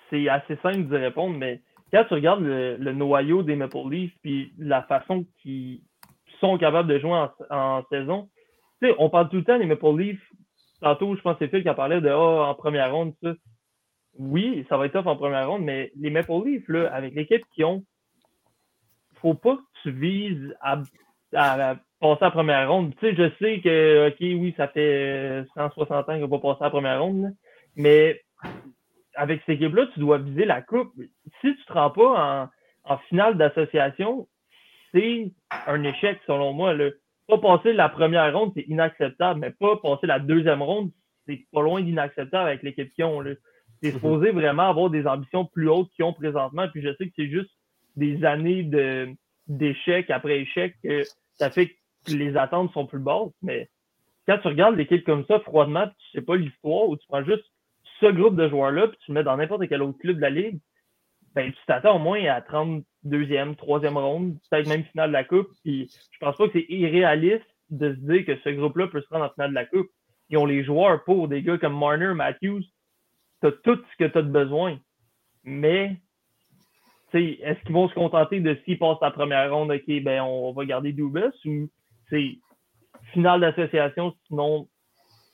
c'est 0.09 0.29
assez 0.29 0.55
simple 0.63 0.83
d'y 0.83 0.95
répondre, 0.95 1.37
mais 1.37 1.61
quand 1.91 2.05
tu 2.05 2.13
regardes 2.13 2.41
le, 2.41 2.77
le 2.77 2.93
noyau 2.93 3.43
des 3.43 3.57
Maple 3.57 3.89
Leafs, 3.89 4.13
puis 4.21 4.53
la 4.57 4.83
façon 4.83 5.25
qu'ils 5.41 5.81
sont 6.39 6.57
capables 6.57 6.87
de 6.87 6.99
jouer 6.99 7.11
en, 7.11 7.29
en 7.49 7.83
saison, 7.89 8.29
tu 8.81 8.87
sais, 8.87 8.95
on 8.99 9.09
parle 9.09 9.29
tout 9.29 9.37
le 9.37 9.43
temps 9.43 9.59
des 9.59 9.65
Maple 9.65 9.97
Leafs. 9.97 10.21
Tantôt, 10.81 11.15
je 11.15 11.21
pense 11.21 11.37
que 11.37 11.45
c'est 11.45 11.51
Phil 11.51 11.63
qui 11.63 11.69
en 11.69 11.75
parlait 11.75 11.99
de 11.99 12.09
ah, 12.09 12.49
en 12.49 12.55
première 12.55 12.93
ronde, 12.93 13.13
ça. 13.21 13.33
Oui, 14.17 14.65
ça 14.69 14.77
va 14.77 14.85
être 14.85 14.93
tough 14.93 15.07
en 15.07 15.15
première 15.15 15.49
ronde, 15.49 15.63
mais 15.63 15.91
les 15.97 16.09
Maple 16.09 16.41
Leafs, 16.45 16.67
là, 16.67 16.93
avec 16.93 17.13
l'équipe 17.13 17.43
qu'ils 17.53 17.65
ont, 17.65 17.83
faut 19.21 19.33
pas 19.33 19.55
que 19.55 19.61
tu 19.83 19.91
vises 19.91 20.55
à, 20.61 20.81
à- 21.33 21.71
à 21.71 21.75
passer 21.99 22.19
la 22.21 22.31
première 22.31 22.71
ronde. 22.71 22.93
Tu 22.99 23.07
sais, 23.09 23.15
je 23.15 23.29
sais 23.43 23.59
que, 23.61 24.07
OK, 24.09 24.17
oui, 24.21 24.53
ça 24.57 24.67
fait 24.69 25.41
euh, 25.41 25.45
160 25.55 25.91
ans 26.09 26.19
qu'on 26.19 26.27
va 26.27 26.39
passer 26.39 26.63
la 26.63 26.69
première 26.69 27.01
ronde, 27.01 27.21
là, 27.23 27.29
mais 27.75 28.21
avec 29.15 29.41
cette 29.45 29.55
équipe-là, 29.55 29.87
tu 29.93 29.99
dois 29.99 30.17
viser 30.17 30.45
la 30.45 30.61
coupe. 30.61 30.93
Si 31.41 31.55
tu 31.55 31.65
te 31.65 31.73
rends 31.73 31.89
pas 31.91 32.49
en, 32.85 32.93
en 32.93 32.97
finale 33.09 33.37
d'association, 33.37 34.27
c'est 34.93 35.31
un 35.67 35.83
échec, 35.83 36.19
selon 36.25 36.53
moi. 36.53 36.73
Là. 36.73 36.89
Pas 37.27 37.37
passer 37.37 37.73
la 37.73 37.89
première 37.89 38.33
ronde, 38.35 38.53
c'est 38.55 38.65
inacceptable, 38.67 39.39
mais 39.41 39.51
pas 39.51 39.77
passer 39.77 40.07
la 40.07 40.19
deuxième 40.19 40.61
ronde, 40.61 40.91
c'est 41.27 41.45
pas 41.51 41.61
loin 41.61 41.81
d'inacceptable 41.81 42.47
avec 42.47 42.63
l'équipe 42.63 42.91
qu'ils 42.93 43.05
ont. 43.05 43.19
Là. 43.19 43.31
C'est 43.83 43.91
supposé 43.91 44.31
vraiment 44.31 44.69
avoir 44.69 44.89
des 44.89 45.05
ambitions 45.05 45.45
plus 45.45 45.69
hautes 45.69 45.89
qu'ils 45.95 46.05
ont 46.05 46.13
présentement. 46.13 46.67
Puis 46.69 46.81
je 46.81 46.89
sais 46.95 47.05
que 47.07 47.13
c'est 47.15 47.29
juste 47.29 47.51
des 47.99 48.23
années 48.25 48.63
de 48.63 49.09
d'échec 49.47 50.09
après 50.09 50.39
échec 50.39 50.75
que 50.83 51.03
ça 51.35 51.49
fait 51.49 51.75
que 52.05 52.13
les 52.13 52.37
attentes 52.37 52.71
sont 52.71 52.85
plus 52.85 52.99
basses. 52.99 53.33
Mais 53.41 53.69
quand 54.27 54.37
tu 54.37 54.47
regardes 54.47 54.77
l'équipe 54.77 55.03
comme 55.03 55.25
ça 55.25 55.39
froidement, 55.39 55.87
tu 55.87 56.11
sais 56.13 56.21
pas 56.21 56.35
l'histoire, 56.35 56.87
ou 56.87 56.95
tu 56.95 57.07
prends 57.07 57.23
juste 57.23 57.45
ce 57.99 58.05
groupe 58.07 58.35
de 58.35 58.47
joueurs-là, 58.47 58.87
puis 58.87 58.97
tu 59.03 59.11
le 59.11 59.15
mets 59.15 59.23
dans 59.23 59.37
n'importe 59.37 59.67
quel 59.67 59.81
autre 59.81 59.97
club 59.97 60.17
de 60.17 60.21
la 60.21 60.29
Ligue, 60.29 60.59
ben, 61.35 61.51
tu 61.51 61.59
t'attends 61.67 61.97
au 61.97 61.99
moins 61.99 62.23
à 62.25 62.41
32e, 62.41 63.55
3e 63.55 63.93
ronde, 63.93 64.37
peut-être 64.49 64.67
même 64.67 64.83
finale 64.85 65.09
de 65.09 65.13
la 65.13 65.23
Coupe. 65.23 65.49
Puis 65.63 65.89
je 66.11 66.17
pense 66.19 66.37
pas 66.37 66.47
que 66.47 66.53
c'est 66.53 66.65
irréaliste 66.69 67.45
de 67.69 67.93
se 67.93 67.99
dire 67.99 68.25
que 68.25 68.37
ce 68.43 68.49
groupe-là 68.49 68.87
peut 68.87 69.01
se 69.01 69.09
rendre 69.09 69.25
en 69.25 69.29
finale 69.29 69.49
de 69.49 69.55
la 69.55 69.65
Coupe. 69.65 69.89
Ils 70.29 70.37
ont 70.37 70.45
les 70.45 70.63
joueurs 70.63 71.03
pour 71.03 71.27
des 71.27 71.41
gars 71.41 71.57
comme 71.57 71.77
Marner, 71.77 72.13
Matthews. 72.13 72.63
Tu 73.41 73.47
as 73.47 73.51
tout 73.51 73.79
ce 73.91 73.97
que 73.97 74.09
tu 74.09 74.17
as 74.17 74.21
de 74.21 74.29
besoin. 74.29 74.79
Mais 75.43 75.97
est-ce 77.17 77.59
qu'ils 77.63 77.73
vont 77.73 77.89
se 77.89 77.93
contenter 77.93 78.39
de 78.39 78.57
s'ils 78.65 78.79
passent 78.79 78.97
la 79.01 79.11
première 79.11 79.51
ronde, 79.53 79.71
OK, 79.71 80.03
ben 80.03 80.21
on 80.21 80.51
va 80.53 80.65
garder 80.65 80.93
Dubas 80.93 81.31
ou 81.45 81.69
c'est 82.09 82.37
finale 83.13 83.41
d'association, 83.41 84.13
sinon 84.27 84.67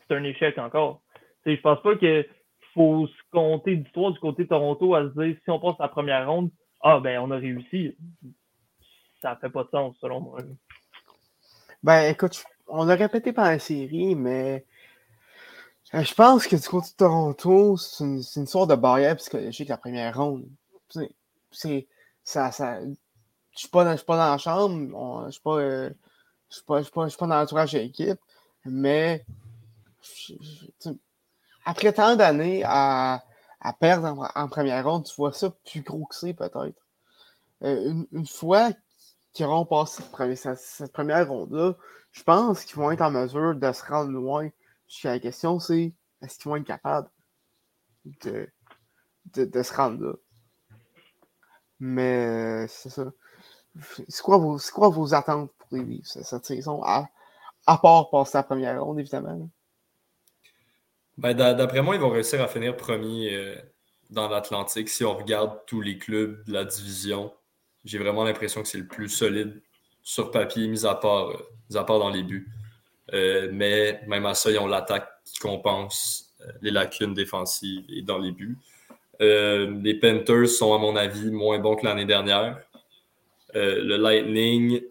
c'est 0.08 0.16
un 0.16 0.24
échec 0.24 0.58
encore. 0.58 1.02
Tu 1.44 1.52
sais, 1.52 1.58
je 1.58 1.62
pense 1.62 1.82
pas 1.82 1.96
que 1.96 2.26
faut 2.74 3.08
se 3.08 3.14
compter 3.32 3.78
d'histoire 3.78 4.12
du 4.12 4.20
côté 4.20 4.44
de 4.44 4.50
Toronto 4.50 4.94
à 4.96 5.04
se 5.04 5.20
dire 5.20 5.38
si 5.44 5.50
on 5.50 5.60
passe 5.60 5.80
la 5.80 5.88
première 5.88 6.30
ronde, 6.30 6.52
ah 6.82 7.00
ben 7.00 7.20
on 7.20 7.32
a 7.32 7.38
réussi. 7.38 7.96
Ça 9.22 9.38
fait 9.38 9.50
pas 9.50 9.64
de 9.64 9.70
sens 9.70 9.96
selon 10.00 10.20
moi. 10.20 10.40
Ben, 11.82 12.12
écoute, 12.12 12.44
on 12.68 12.86
l'a 12.86 12.96
répété 12.96 13.32
par 13.32 13.46
la 13.46 13.60
série, 13.60 14.16
mais 14.16 14.66
euh, 15.94 16.04
je 16.04 16.14
pense 16.14 16.48
que 16.48 16.56
du 16.56 16.68
côté 16.68 16.90
de 16.92 16.96
Toronto, 16.98 17.78
c'est 17.78 18.04
une, 18.04 18.48
sorte 18.48 18.70
de 18.70 18.76
barrière 18.76 19.16
psychologique 19.18 19.70
la 19.70 19.78
première 19.78 20.18
ronde. 20.18 20.46
C'est- 21.56 21.88
ça, 22.24 22.52
ça, 22.52 22.82
je 22.86 22.96
suis 23.60 23.70
dans, 23.86 23.92
je 23.94 23.98
suis 23.98 24.06
pas 24.06 24.18
dans 24.18 24.32
la 24.32 24.38
chambre, 24.40 25.26
je 25.28 25.32
suis 25.34 25.42
pas, 25.42 25.58
euh, 25.60 25.90
suis 26.58 26.66
pas, 26.66 26.80
je 26.80 26.84
suis 26.86 26.94
pas, 26.94 27.06
je 27.06 27.10
suis 27.10 27.20
pas 27.20 27.28
dans 27.28 27.40
l'entourage 27.40 27.74
de 27.74 27.80
l'équipe, 27.80 28.20
mais 28.66 29.26
après 31.66 31.94
tant 31.94 32.16
d'années 32.16 32.64
à, 32.66 33.24
à 33.60 33.74
perdre 33.74 34.30
en, 34.36 34.48
première 34.48 34.86
ronde, 34.86 35.06
tu 35.06 35.14
vois 35.16 35.34
ça 35.34 35.50
plus 35.66 35.82
gros 35.82 36.06
que 36.06 36.16
c'est 36.16 36.34
peut-être. 36.34 36.82
Euh, 37.64 37.90
une, 37.92 38.08
une 38.12 38.28
fois 38.28 38.72
qu'ils 39.34 39.46
auront 39.48 39.66
passé 39.66 40.04
cette 40.04 40.12
première, 40.12 40.58
cette- 40.58 40.94
première 40.94 41.28
ronde-là, 41.30 41.76
je 42.12 42.24
pense 42.24 42.66
qu'ils 42.66 42.78
vont 42.78 42.92
être 42.92 43.02
en 43.02 43.12
mesure 43.12 43.56
de 43.56 43.72
se 43.74 43.86
rendre 43.86 44.12
loin. 44.12 44.50
Jusqu'à 44.88 45.12
la 45.12 45.20
question, 45.20 45.60
c'est 45.60 45.94
est-ce 46.22 46.38
qu'ils 46.40 46.50
vont 46.50 46.58
être 46.58 46.66
capables 46.66 47.10
de, 48.24 48.50
de 49.36 49.64
se 49.64 49.74
rendre 49.74 50.04
là? 50.06 50.14
Mais 51.80 52.66
euh, 52.66 52.68
c'est 52.68 52.90
ça. 52.90 53.12
C'est 54.10 54.22
quoi, 54.24 54.38
vos, 54.38 54.58
quoi 54.74 54.90
vos 54.90 55.14
attentes 55.14 55.52
pour 55.58 55.78
les 55.78 55.84
Leafs 55.84 56.08
cette 56.24 56.46
saison? 56.46 56.84
À, 56.84 57.10
à 57.68 57.78
part 57.80 58.10
passer 58.10 58.38
la 58.40 58.44
première 58.44 58.84
ronde, 58.84 59.00
évidemment. 59.00 59.50
Ben, 61.18 61.34
d'a- 61.34 61.54
D'après 61.54 61.82
moi, 61.82 61.96
ils 61.96 62.02
vont 62.02 62.10
réussir 62.10 62.42
à 62.42 62.48
finir 62.48 62.76
premier 62.76 63.34
euh, 63.36 63.56
dans 64.10 64.28
l'Atlantique. 64.28 64.90
Si 64.90 65.04
on 65.04 65.16
regarde 65.16 65.60
tous 65.66 65.82
les 65.82 65.98
clubs 65.98 66.44
de 66.46 66.54
la 66.54 66.66
division, 66.66 67.34
j'ai 67.86 67.98
vraiment 67.98 68.24
l'impression 68.24 68.62
que 68.62 68.68
c'est 68.68 68.78
le 68.78 68.88
plus 68.88 69.10
solide 69.10 69.62
sur 70.04 70.32
papier, 70.32 70.68
mis 70.68 70.86
à 70.86 70.96
part, 70.96 71.30
euh, 71.30 71.38
mis 71.70 71.78
à 71.78 71.84
part 71.84 72.00
dans 72.00 72.10
les 72.10 72.24
buts. 72.24 72.50
Mais 73.14 74.02
même 74.08 74.26
à 74.26 74.34
ça, 74.36 74.52
ils 74.52 74.60
ont 74.60 74.68
l'attaque 74.68 75.10
qui 75.26 75.40
compense 75.40 76.34
les 76.62 76.72
lacunes 76.72 77.14
défensives 77.14 77.86
et 77.90 78.02
dans 78.02 78.18
les 78.18 78.32
buts. 78.32 78.58
Euh, 79.22 79.80
les 79.82 79.94
Panthers 80.00 80.48
sont, 80.50 80.74
à 80.74 80.78
mon 80.78 80.96
avis, 80.96 81.32
moins 81.32 81.60
bons 81.60 81.76
que 81.76 81.86
l'année 81.86 82.06
dernière. 82.06 82.60
Euh, 83.56 83.82
le 83.84 83.96
Lightning, 83.98 84.82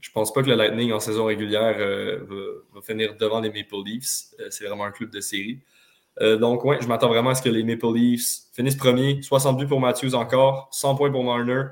je 0.00 0.10
pense 0.12 0.32
pas 0.32 0.42
que 0.42 0.48
le 0.48 0.54
Lightning 0.56 0.92
en 0.92 1.00
saison 1.00 1.24
régulière 1.26 1.76
euh, 1.78 2.18
va, 2.28 2.42
va 2.74 2.82
finir 2.82 3.16
devant 3.16 3.40
les 3.40 3.48
Maple 3.50 3.82
Leafs. 3.84 4.34
C'est 4.50 4.66
vraiment 4.66 4.84
un 4.84 4.90
club 4.92 5.10
de 5.10 5.20
série. 5.20 5.60
Donc, 6.18 6.64
ouais, 6.64 6.78
je 6.80 6.88
m'attends 6.88 7.08
vraiment 7.08 7.30
à 7.30 7.34
ce 7.34 7.42
que 7.42 7.50
les 7.50 7.62
Maple 7.62 7.92
Leafs 7.94 8.46
finissent 8.54 8.76
premier. 8.76 9.20
60 9.22 9.58
buts 9.58 9.66
pour 9.66 9.80
Matthews 9.80 10.14
encore, 10.14 10.68
100 10.72 10.94
points 10.96 11.10
pour 11.10 11.22
Marner, 11.22 11.64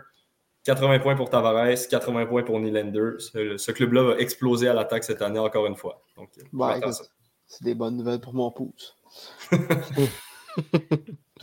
80 0.65 0.99
points 0.99 1.15
pour 1.17 1.31
Tavares, 1.31 1.89
80 1.89 2.27
points 2.27 2.43
pour 2.43 2.61
Nylander. 2.61 3.13
Ce, 3.21 3.57
ce 3.57 3.73
club-là 3.73 4.03
va 4.03 4.19
exploser 4.19 4.69
à 4.69 4.75
l'attaque 4.75 5.05
cette 5.05 5.23
année 5.23 5.39
encore 5.39 5.65
une 5.65 5.77
fois. 5.77 6.03
Donc, 6.19 6.29
Ouais, 6.53 6.79
ça. 6.93 7.05
c'est 7.47 7.65
des 7.65 7.75
bonnes 7.75 7.97
nouvelles 7.97 8.21
pour 8.21 8.35
mon 8.35 8.51
pouce. 8.51 8.99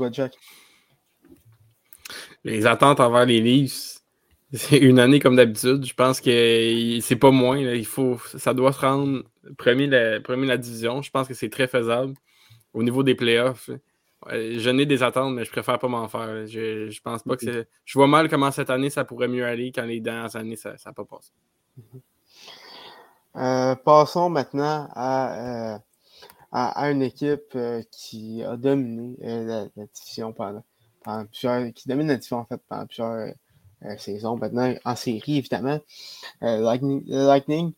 Toi, 0.01 0.09
Jack? 0.11 0.33
Les 2.43 2.65
attentes 2.65 2.99
envers 2.99 3.27
les 3.27 3.39
Leafs, 3.39 3.99
c'est 4.51 4.79
une 4.79 4.97
année 4.97 5.19
comme 5.19 5.35
d'habitude. 5.35 5.85
Je 5.85 5.93
pense 5.93 6.19
que 6.19 6.99
c'est 7.03 7.15
pas 7.17 7.29
moins. 7.29 7.61
là. 7.61 7.75
Il 7.75 7.85
faut, 7.85 8.17
ça 8.35 8.55
doit 8.55 8.73
se 8.73 8.79
rendre 8.79 9.21
premier 9.59 9.85
la, 9.85 10.19
premier 10.19 10.47
la 10.47 10.57
division. 10.57 11.03
Je 11.03 11.11
pense 11.11 11.27
que 11.27 11.35
c'est 11.35 11.51
très 11.51 11.67
faisable. 11.67 12.15
Au 12.73 12.81
niveau 12.81 13.03
des 13.03 13.13
playoffs, 13.13 13.69
euh, 14.31 14.55
je 14.57 14.69
n'ai 14.71 14.87
des 14.87 15.03
attentes, 15.03 15.35
mais 15.35 15.45
je 15.45 15.51
préfère 15.51 15.77
pas 15.77 15.87
m'en 15.87 16.07
faire. 16.07 16.47
Je, 16.47 16.89
je 16.89 17.01
pense 17.01 17.21
pas 17.21 17.35
que 17.35 17.45
c'est. 17.45 17.67
Je 17.85 17.99
vois 17.99 18.07
mal 18.07 18.27
comment 18.27 18.49
cette 18.49 18.71
année 18.71 18.89
ça 18.89 19.05
pourrait 19.05 19.27
mieux 19.27 19.45
aller 19.45 19.71
quand 19.71 19.85
les 19.85 19.99
dernières 19.99 20.35
années 20.35 20.55
ça 20.55 20.73
n'a 20.83 20.93
pas 20.93 21.05
passé. 21.05 21.29
Euh, 23.35 23.75
passons 23.75 24.31
maintenant 24.31 24.89
à, 24.95 25.75
euh, 25.75 25.79
à, 26.51 26.91
une 26.91 27.01
équipe 27.01 27.55
euh, 27.55 27.81
qui 27.91 28.43
a 28.43 28.57
dominé 28.57 29.15
euh, 29.23 29.69
la, 29.75 29.85
division 29.85 30.33
pendant, 30.33 30.63
plusieurs. 31.31 31.71
qui 31.73 31.87
la 31.87 31.95
division 31.95 32.37
en 32.37 32.45
fait 32.45 32.61
pendant 32.67 32.85
plusieurs 32.85 33.33
euh, 33.85 33.97
saisons. 33.97 34.37
Maintenant, 34.37 34.73
en 34.83 34.95
série, 34.95 35.37
évidemment. 35.37 35.79
Lightning, 36.41 37.03
Lightning, 37.07 37.73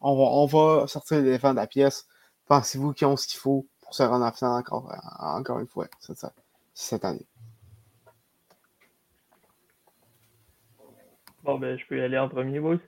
on 0.00 0.16
va, 0.16 0.22
on 0.22 0.46
va 0.46 0.86
sortir 0.86 1.20
l'éléphant 1.20 1.50
de 1.50 1.56
la 1.56 1.66
pièce. 1.66 2.06
Pensez-vous 2.48 2.94
qu'ils 2.94 3.06
ont 3.06 3.16
ce 3.16 3.28
qu'il 3.28 3.38
faut 3.38 3.66
pour 3.82 3.94
se 3.94 4.02
rendre 4.02 4.24
en 4.24 4.32
finale 4.32 4.58
encore, 4.58 4.92
encore 5.20 5.58
une 5.60 5.68
fois 5.68 5.86
cette, 6.74 7.04
année? 7.04 7.26
Bon, 11.44 11.58
ben, 11.58 11.78
je 11.78 11.86
peux 11.86 11.98
y 11.98 12.00
aller 12.00 12.18
en 12.18 12.28
premier, 12.28 12.60
boys. 12.60 12.78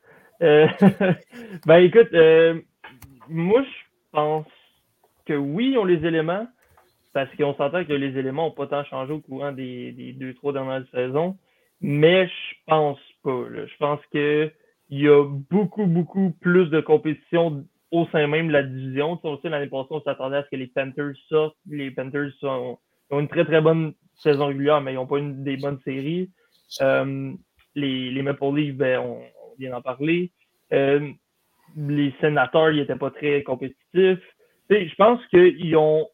Euh, 0.43 0.67
ben, 1.67 1.77
écoute, 1.77 2.13
moi, 3.29 3.63
je 3.63 3.85
pense 4.11 4.47
que 5.25 5.35
oui, 5.35 5.71
ils 5.73 5.79
ont 5.79 5.85
les 5.85 6.05
éléments, 6.07 6.47
parce 7.13 7.35
qu'on 7.37 7.55
s'entend 7.55 7.85
que 7.85 7.93
les 7.93 8.19
éléments 8.19 8.47
n'ont 8.47 8.51
pas 8.53 8.67
tant 8.67 8.85
changé 8.85 9.13
au 9.13 9.21
courant 9.21 9.53
des, 9.53 10.15
deux, 10.19 10.35
trois 10.35 10.53
dernières 10.53 10.87
saisons, 10.93 11.37
mais 11.81 12.27
je 12.29 12.55
pense 12.67 12.99
pas. 13.23 13.45
Je 13.53 13.77
pense 13.79 14.01
que 14.13 14.51
il 14.89 15.01
y 15.01 15.09
a 15.09 15.25
beaucoup, 15.25 15.87
beaucoup 15.87 16.33
plus 16.41 16.69
de 16.69 16.81
compétition 16.81 17.65
au 17.91 18.07
sein 18.09 18.27
même 18.27 18.49
de 18.49 18.53
la 18.53 18.63
division. 18.63 19.17
Tu 19.19 19.29
sais, 19.43 19.49
l'année 19.49 19.67
passée, 19.69 19.89
on 19.91 20.03
s'attendait 20.03 20.37
à 20.37 20.45
ce 20.45 20.51
que 20.51 20.57
les 20.57 20.67
Panthers 20.67 21.15
sortent. 21.29 21.57
Les 21.69 21.91
Panthers 21.91 22.31
sont- 22.41 22.79
ont 23.11 23.21
une 23.21 23.29
très, 23.29 23.45
très 23.45 23.61
bonne 23.61 23.95
saison 24.17 24.47
régulière, 24.47 24.81
mais 24.81 24.93
ils 24.93 24.97
n'ont 24.97 25.07
pas 25.07 25.19
une 25.19 25.45
des 25.45 25.57
bonnes 25.57 25.81
séries. 25.85 26.31
Euh, 26.81 27.33
les, 27.75 28.11
les 28.11 28.23
Maple 28.23 28.55
Leafs, 28.55 28.77
ben, 28.77 28.99
on, 29.01 29.19
on 29.21 29.55
vient 29.59 29.71
d'en 29.71 29.83
parler. 29.83 30.31
Euh, 30.73 31.11
les 31.77 32.13
sénateurs, 32.21 32.71
ils 32.71 32.81
n'étaient 32.81 32.97
pas 32.97 33.11
très 33.11 33.43
compétitifs. 33.43 34.21
Je 34.71 34.95
pense 34.95 35.25
qu'ils 35.27 35.77
ont 35.77 36.09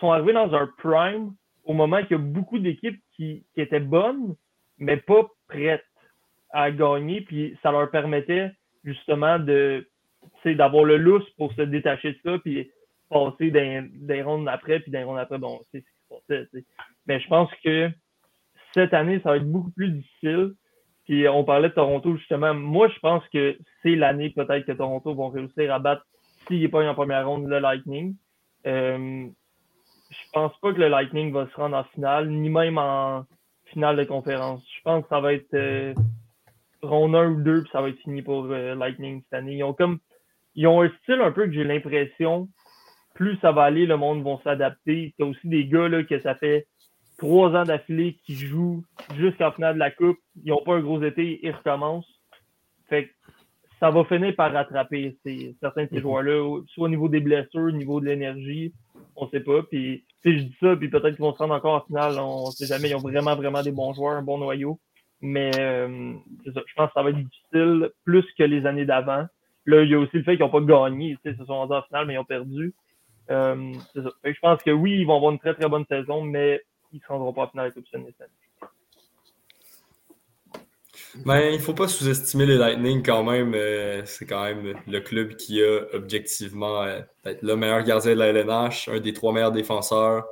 sont 0.00 0.10
arrivés 0.10 0.32
dans 0.32 0.52
un 0.54 0.66
prime 0.78 1.32
au 1.64 1.74
moment 1.74 2.02
qu'il 2.02 2.12
y 2.12 2.14
a 2.14 2.18
beaucoup 2.18 2.58
d'équipes 2.58 3.00
qui, 3.14 3.44
qui 3.54 3.60
étaient 3.60 3.80
bonnes, 3.80 4.34
mais 4.78 4.96
pas 4.96 5.28
prêtes 5.48 5.84
à 6.50 6.70
gagner. 6.70 7.20
Puis 7.20 7.56
ça 7.62 7.70
leur 7.70 7.90
permettait 7.90 8.50
justement 8.84 9.38
de 9.38 9.88
d'avoir 10.44 10.84
le 10.84 10.98
lousse 10.98 11.28
pour 11.36 11.52
se 11.54 11.62
détacher 11.62 12.12
de 12.12 12.18
ça, 12.24 12.38
puis 12.38 12.70
passer 13.08 13.50
d'un 13.50 13.88
d'un 13.92 14.46
après, 14.46 14.80
puis 14.80 14.92
d'un 14.92 15.04
ronde 15.04 15.18
après, 15.18 15.38
bon, 15.38 15.60
c'est 15.70 15.80
ce 15.80 15.84
qui 15.84 15.98
se 16.08 16.34
passait. 16.34 16.64
Mais 17.06 17.20
je 17.20 17.28
pense 17.28 17.50
que 17.64 17.90
cette 18.74 18.94
année, 18.94 19.20
ça 19.22 19.30
va 19.30 19.36
être 19.36 19.50
beaucoup 19.50 19.70
plus 19.70 19.90
difficile. 19.90 20.52
Puis 21.04 21.28
on 21.28 21.44
parlait 21.44 21.68
de 21.68 21.74
Toronto 21.74 22.16
justement. 22.16 22.54
Moi, 22.54 22.88
je 22.88 22.98
pense 23.00 23.26
que 23.32 23.56
c'est 23.82 23.96
l'année 23.96 24.30
peut-être 24.30 24.66
que 24.66 24.72
Toronto 24.72 25.14
vont 25.14 25.28
réussir 25.28 25.72
à 25.72 25.78
battre, 25.78 26.06
s'il 26.52 26.60
n'est 26.60 26.68
pas 26.68 26.86
en 26.86 26.94
première 26.94 27.26
ronde, 27.26 27.48
le 27.48 27.58
Lightning. 27.58 28.14
Euh, 28.66 29.26
je 30.10 30.30
pense 30.34 30.52
pas 30.60 30.72
que 30.72 30.78
le 30.78 30.88
Lightning 30.88 31.32
va 31.32 31.48
se 31.48 31.56
rendre 31.56 31.76
en 31.76 31.84
finale, 31.84 32.28
ni 32.28 32.50
même 32.50 32.76
en 32.76 33.24
finale 33.66 33.96
de 33.96 34.04
conférence. 34.04 34.62
Je 34.76 34.82
pense 34.82 35.02
que 35.04 35.08
ça 35.08 35.20
va 35.20 35.32
être 35.32 35.54
euh, 35.54 35.94
ronde 36.82 37.16
1 37.16 37.30
ou 37.30 37.42
2, 37.42 37.62
puis 37.62 37.70
ça 37.72 37.80
va 37.80 37.88
être 37.88 37.98
fini 38.00 38.20
pour 38.20 38.44
euh, 38.50 38.74
Lightning 38.74 39.22
cette 39.22 39.32
année. 39.32 39.56
Ils 39.56 39.64
ont 39.64 39.72
comme 39.72 39.98
ils 40.54 40.66
ont 40.66 40.82
un 40.82 40.90
style 41.02 41.22
un 41.22 41.32
peu 41.32 41.46
que 41.46 41.52
j'ai 41.52 41.64
l'impression, 41.64 42.48
plus 43.14 43.38
ça 43.38 43.52
va 43.52 43.62
aller, 43.62 43.86
le 43.86 43.96
monde 43.96 44.22
va 44.22 44.38
s'adapter. 44.44 45.14
T'as 45.18 45.24
aussi 45.24 45.48
des 45.48 45.64
gars 45.64 45.88
là, 45.88 46.04
que 46.04 46.20
ça 46.20 46.34
fait 46.34 46.66
trois 47.16 47.50
ans 47.56 47.64
d'affilée 47.64 48.18
qui 48.26 48.34
jouent 48.34 48.84
jusqu'en 49.16 49.52
finale 49.52 49.74
de 49.74 49.78
la 49.78 49.90
Coupe. 49.90 50.18
Ils 50.44 50.50
n'ont 50.50 50.62
pas 50.62 50.74
un 50.74 50.80
gros 50.80 51.02
été, 51.02 51.40
ils 51.42 51.52
recommencent. 51.52 52.20
Fait 52.90 53.06
que 53.06 53.12
ça 53.82 53.90
va 53.90 54.04
finir 54.04 54.32
par 54.36 54.52
rattraper 54.52 55.16
ces, 55.24 55.56
certains 55.60 55.84
de 55.84 55.88
ces 55.90 55.98
joueurs-là, 56.00 56.40
au- 56.40 56.64
soit 56.68 56.84
au 56.84 56.88
niveau 56.88 57.08
des 57.08 57.18
blessures, 57.18 57.62
au 57.62 57.70
niveau 57.72 58.00
de 58.00 58.06
l'énergie, 58.06 58.72
on 59.16 59.26
sait 59.28 59.40
pas. 59.40 59.60
Puis, 59.64 60.04
je 60.24 60.30
dis 60.30 60.56
ça, 60.60 60.76
puis 60.76 60.88
peut-être 60.88 61.16
qu'ils 61.16 61.24
vont 61.24 61.32
se 61.32 61.38
rendre 61.38 61.54
encore 61.54 61.74
en 61.74 61.80
finale, 61.86 62.16
on 62.20 62.46
sait 62.52 62.66
jamais. 62.66 62.90
Ils 62.90 62.94
ont 62.94 63.00
vraiment, 63.00 63.34
vraiment 63.34 63.60
des 63.60 63.72
bons 63.72 63.92
joueurs, 63.92 64.12
un 64.14 64.22
bon 64.22 64.38
noyau. 64.38 64.78
Mais 65.20 65.50
euh, 65.58 66.12
ça, 66.54 66.60
je 66.64 66.74
pense 66.76 66.86
que 66.88 66.92
ça 66.94 67.02
va 67.02 67.10
être 67.10 67.18
difficile 67.18 67.90
plus 68.04 68.24
que 68.38 68.44
les 68.44 68.66
années 68.66 68.84
d'avant. 68.84 69.26
Là, 69.66 69.82
il 69.82 69.90
y 69.90 69.94
a 69.94 69.98
aussi 69.98 70.16
le 70.16 70.22
fait 70.22 70.36
qu'ils 70.36 70.44
n'ont 70.44 70.50
pas 70.50 70.60
gagné. 70.60 71.16
Ils 71.24 71.36
se 71.36 71.44
sont 71.44 71.54
rendus 71.54 71.74
en 71.74 71.82
finale, 71.82 72.06
mais 72.06 72.14
ils 72.14 72.18
ont 72.18 72.24
perdu. 72.24 72.74
Euh, 73.30 73.72
ça. 73.94 74.00
Je 74.24 74.40
pense 74.40 74.62
que 74.62 74.70
oui, 74.70 74.98
ils 75.00 75.04
vont 75.06 75.16
avoir 75.16 75.32
une 75.32 75.38
très, 75.40 75.54
très 75.54 75.68
bonne 75.68 75.84
saison, 75.86 76.22
mais 76.22 76.60
ils 76.92 76.96
ne 76.96 77.00
se 77.02 77.06
rendront 77.08 77.32
pas 77.32 77.42
en 77.42 77.48
finale 77.48 77.64
avec 77.66 77.74
Coupe 77.74 77.86
cette 77.90 78.00
année. 78.00 78.14
Ben, 81.14 81.52
il 81.52 81.60
faut 81.60 81.74
pas 81.74 81.88
sous-estimer 81.88 82.46
les 82.46 82.56
Lightning 82.56 83.02
quand 83.02 83.22
même. 83.22 83.54
euh, 83.54 84.02
c'est 84.06 84.24
quand 84.24 84.42
même 84.44 84.74
le 84.86 85.00
club 85.00 85.36
qui 85.36 85.62
a 85.62 85.82
objectivement 85.92 86.82
euh, 86.82 87.00
peut-être 87.22 87.42
le 87.42 87.54
meilleur 87.54 87.82
gardien 87.82 88.12
de 88.14 88.18
la 88.18 88.28
LNH, 88.28 88.88
un 88.88 88.98
des 88.98 89.12
trois 89.12 89.32
meilleurs 89.32 89.52
défenseurs, 89.52 90.24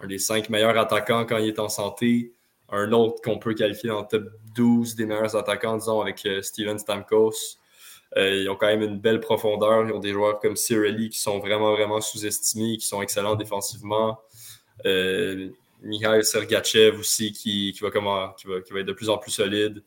un 0.00 0.06
des 0.06 0.18
cinq 0.18 0.48
meilleurs 0.48 0.78
attaquants 0.78 1.26
quand 1.26 1.36
il 1.36 1.48
est 1.48 1.58
en 1.58 1.68
santé, 1.68 2.32
un 2.70 2.92
autre 2.92 3.20
qu'on 3.22 3.38
peut 3.38 3.52
qualifier 3.52 3.90
le 3.90 4.00
top 4.08 4.24
12 4.54 4.94
des 4.94 5.04
meilleurs 5.04 5.36
attaquants, 5.36 5.76
disons, 5.76 6.00
avec 6.00 6.24
euh, 6.24 6.40
Steven 6.40 6.78
Stamkos. 6.78 7.58
Ils 8.16 8.48
ont 8.48 8.54
quand 8.54 8.68
même 8.68 8.82
une 8.82 9.00
belle 9.00 9.18
profondeur. 9.18 9.86
Ils 9.86 9.92
ont 9.92 9.98
des 9.98 10.12
joueurs 10.12 10.38
comme 10.38 10.54
Cirelli 10.54 11.08
qui 11.08 11.18
sont 11.18 11.40
vraiment, 11.40 11.72
vraiment 11.72 12.00
sous-estimés, 12.00 12.78
qui 12.78 12.86
sont 12.86 13.02
excellents 13.02 13.34
défensivement. 13.34 14.20
Mikhail 15.82 16.24
Sergachev 16.24 16.96
aussi 16.96 17.32
qui, 17.32 17.72
qui 17.72 17.80
va, 17.80 17.90
comment, 17.90 18.30
qui, 18.34 18.46
va, 18.46 18.60
qui 18.60 18.72
va 18.72 18.80
être 18.80 18.86
de 18.86 18.92
plus 18.92 19.10
en 19.10 19.18
plus 19.18 19.32
solide. 19.32 19.82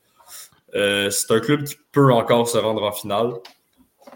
Euh, 0.75 1.09
c'est 1.09 1.31
un 1.33 1.39
club 1.39 1.63
qui 1.63 1.75
peut 1.91 2.11
encore 2.13 2.47
se 2.47 2.57
rendre 2.57 2.83
en 2.83 2.91
finale. 2.91 3.33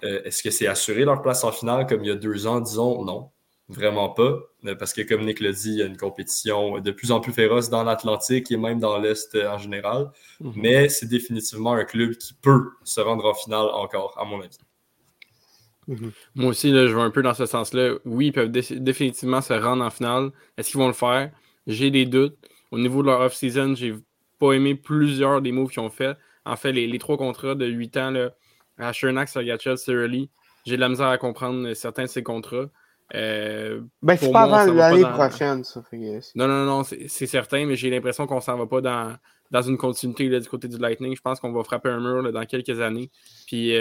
Euh, 0.04 0.22
Est-ce 0.24 0.44
que 0.44 0.52
c'est 0.52 0.68
assuré 0.68 1.06
leur 1.06 1.22
place 1.22 1.44
en 1.44 1.52
finale 1.52 1.88
comme 1.88 2.04
il 2.04 2.08
y 2.08 2.12
a 2.12 2.16
deux 2.16 2.48
ans, 2.48 2.60
disons? 2.60 3.04
Non, 3.06 3.30
vraiment 3.70 4.10
pas. 4.10 4.38
Euh, 4.66 4.76
Parce 4.76 4.94
que 4.94 5.02
comme 5.02 5.26
Nick 5.26 5.40
l'a 5.40 5.52
dit, 5.52 5.72
il 5.72 5.78
y 5.78 5.82
a 5.82 5.86
une 5.86 5.98
compétition 5.98 6.80
de 6.80 6.92
plus 6.92 7.12
en 7.12 7.20
plus 7.20 7.34
féroce 7.34 7.70
dans 7.70 7.84
l'Atlantique 7.84 8.52
et 8.52 8.58
même 8.58 8.80
dans 8.80 8.98
l'Est 9.00 9.36
en 9.36 9.58
général. 9.58 10.12
Mhm. 10.40 10.54
Mais 10.56 10.90
c'est 10.90 11.08
définitivement 11.08 11.74
un 11.74 11.86
club 11.86 12.16
qui 12.16 12.34
peut 12.34 12.70
se 12.84 13.00
rendre 13.02 13.26
en 13.26 13.34
finale 13.34 13.68
encore, 13.74 14.16
à 14.20 14.26
mon 14.26 14.42
avis. 14.42 14.58
Moi 16.36 16.48
aussi, 16.48 16.72
là, 16.72 16.88
je 16.88 16.96
vais 16.96 17.02
un 17.02 17.10
peu 17.12 17.22
dans 17.22 17.34
ce 17.34 17.46
sens-là. 17.46 17.96
Oui, 18.06 18.28
ils 18.28 18.32
peuvent 18.32 18.52
dé- 18.52 18.80
définitivement 18.80 19.42
se 19.42 19.54
rendre 19.54 19.84
en 19.84 19.90
finale. 19.90 20.32
Est-ce 20.58 20.70
qu'ils 20.72 20.80
vont 20.80 20.88
le 20.88 20.94
faire? 20.94 21.32
J'ai 21.68 21.92
des 21.92 22.06
doutes. 22.06 22.38
Au 22.72 22.80
niveau 22.80 23.02
de 23.02 23.08
leur 23.08 23.20
off-season, 23.22 23.76
j'ai 23.76 23.96
pas 24.40 24.54
aimé 24.54 24.76
plusieurs 24.76 25.42
des 25.42 25.52
moves 25.52 25.70
qu'ils 25.70 25.82
ont 25.82 25.90
fait. 25.90 26.16
En 26.46 26.56
fait, 26.56 26.72
les, 26.72 26.88
les 26.88 27.00
trois 27.00 27.18
contrats 27.18 27.56
de 27.56 27.66
8 27.66 27.98
ans, 27.98 28.12
là, 28.12 28.32
à 28.78 28.94
Chernak, 28.94 29.30
Sergachev, 29.30 29.76
Cirelli, 29.78 30.30
j'ai 30.66 30.76
de 30.76 30.82
la 30.82 30.90
misère 30.90 31.08
à 31.08 31.18
comprendre 31.18 31.74
certains 31.74 32.04
de 32.04 32.08
ces 32.08 32.24
contrats. 32.24 32.70
Euh, 33.14 33.82
Ben, 34.02 34.16
c'est 34.16 34.32
pas 34.32 34.44
avant 34.44 34.72
l'année 34.74 35.02
dans- 35.02 35.12
prochaine, 35.12 35.64
ça. 35.64 35.84
Non, 36.36 36.48
non, 36.48 36.66
non, 36.66 36.84
c'est 36.84 37.28
certain, 37.28 37.66
mais 37.66 37.76
j'ai 37.76 37.90
l'impression 37.90 38.26
qu'on 38.26 38.40
s'en 38.40 38.58
va 38.58 38.68
pas 38.68 38.82
dans, 38.82 39.16
dans 39.52 39.62
une 39.62 39.78
continuité 39.78 40.30
du 40.30 40.48
côté 40.48 40.68
du 40.68 40.78
Lightning. 40.78 41.16
Je 41.16 41.22
pense 41.22 41.40
qu'on 41.40 41.52
va 41.52 41.64
frapper 41.64 41.90
un 41.90 42.00
mur 42.00 42.32
dans 42.32 42.46
quelques 42.46 42.80
années. 42.80 43.12
Puis 43.48 43.76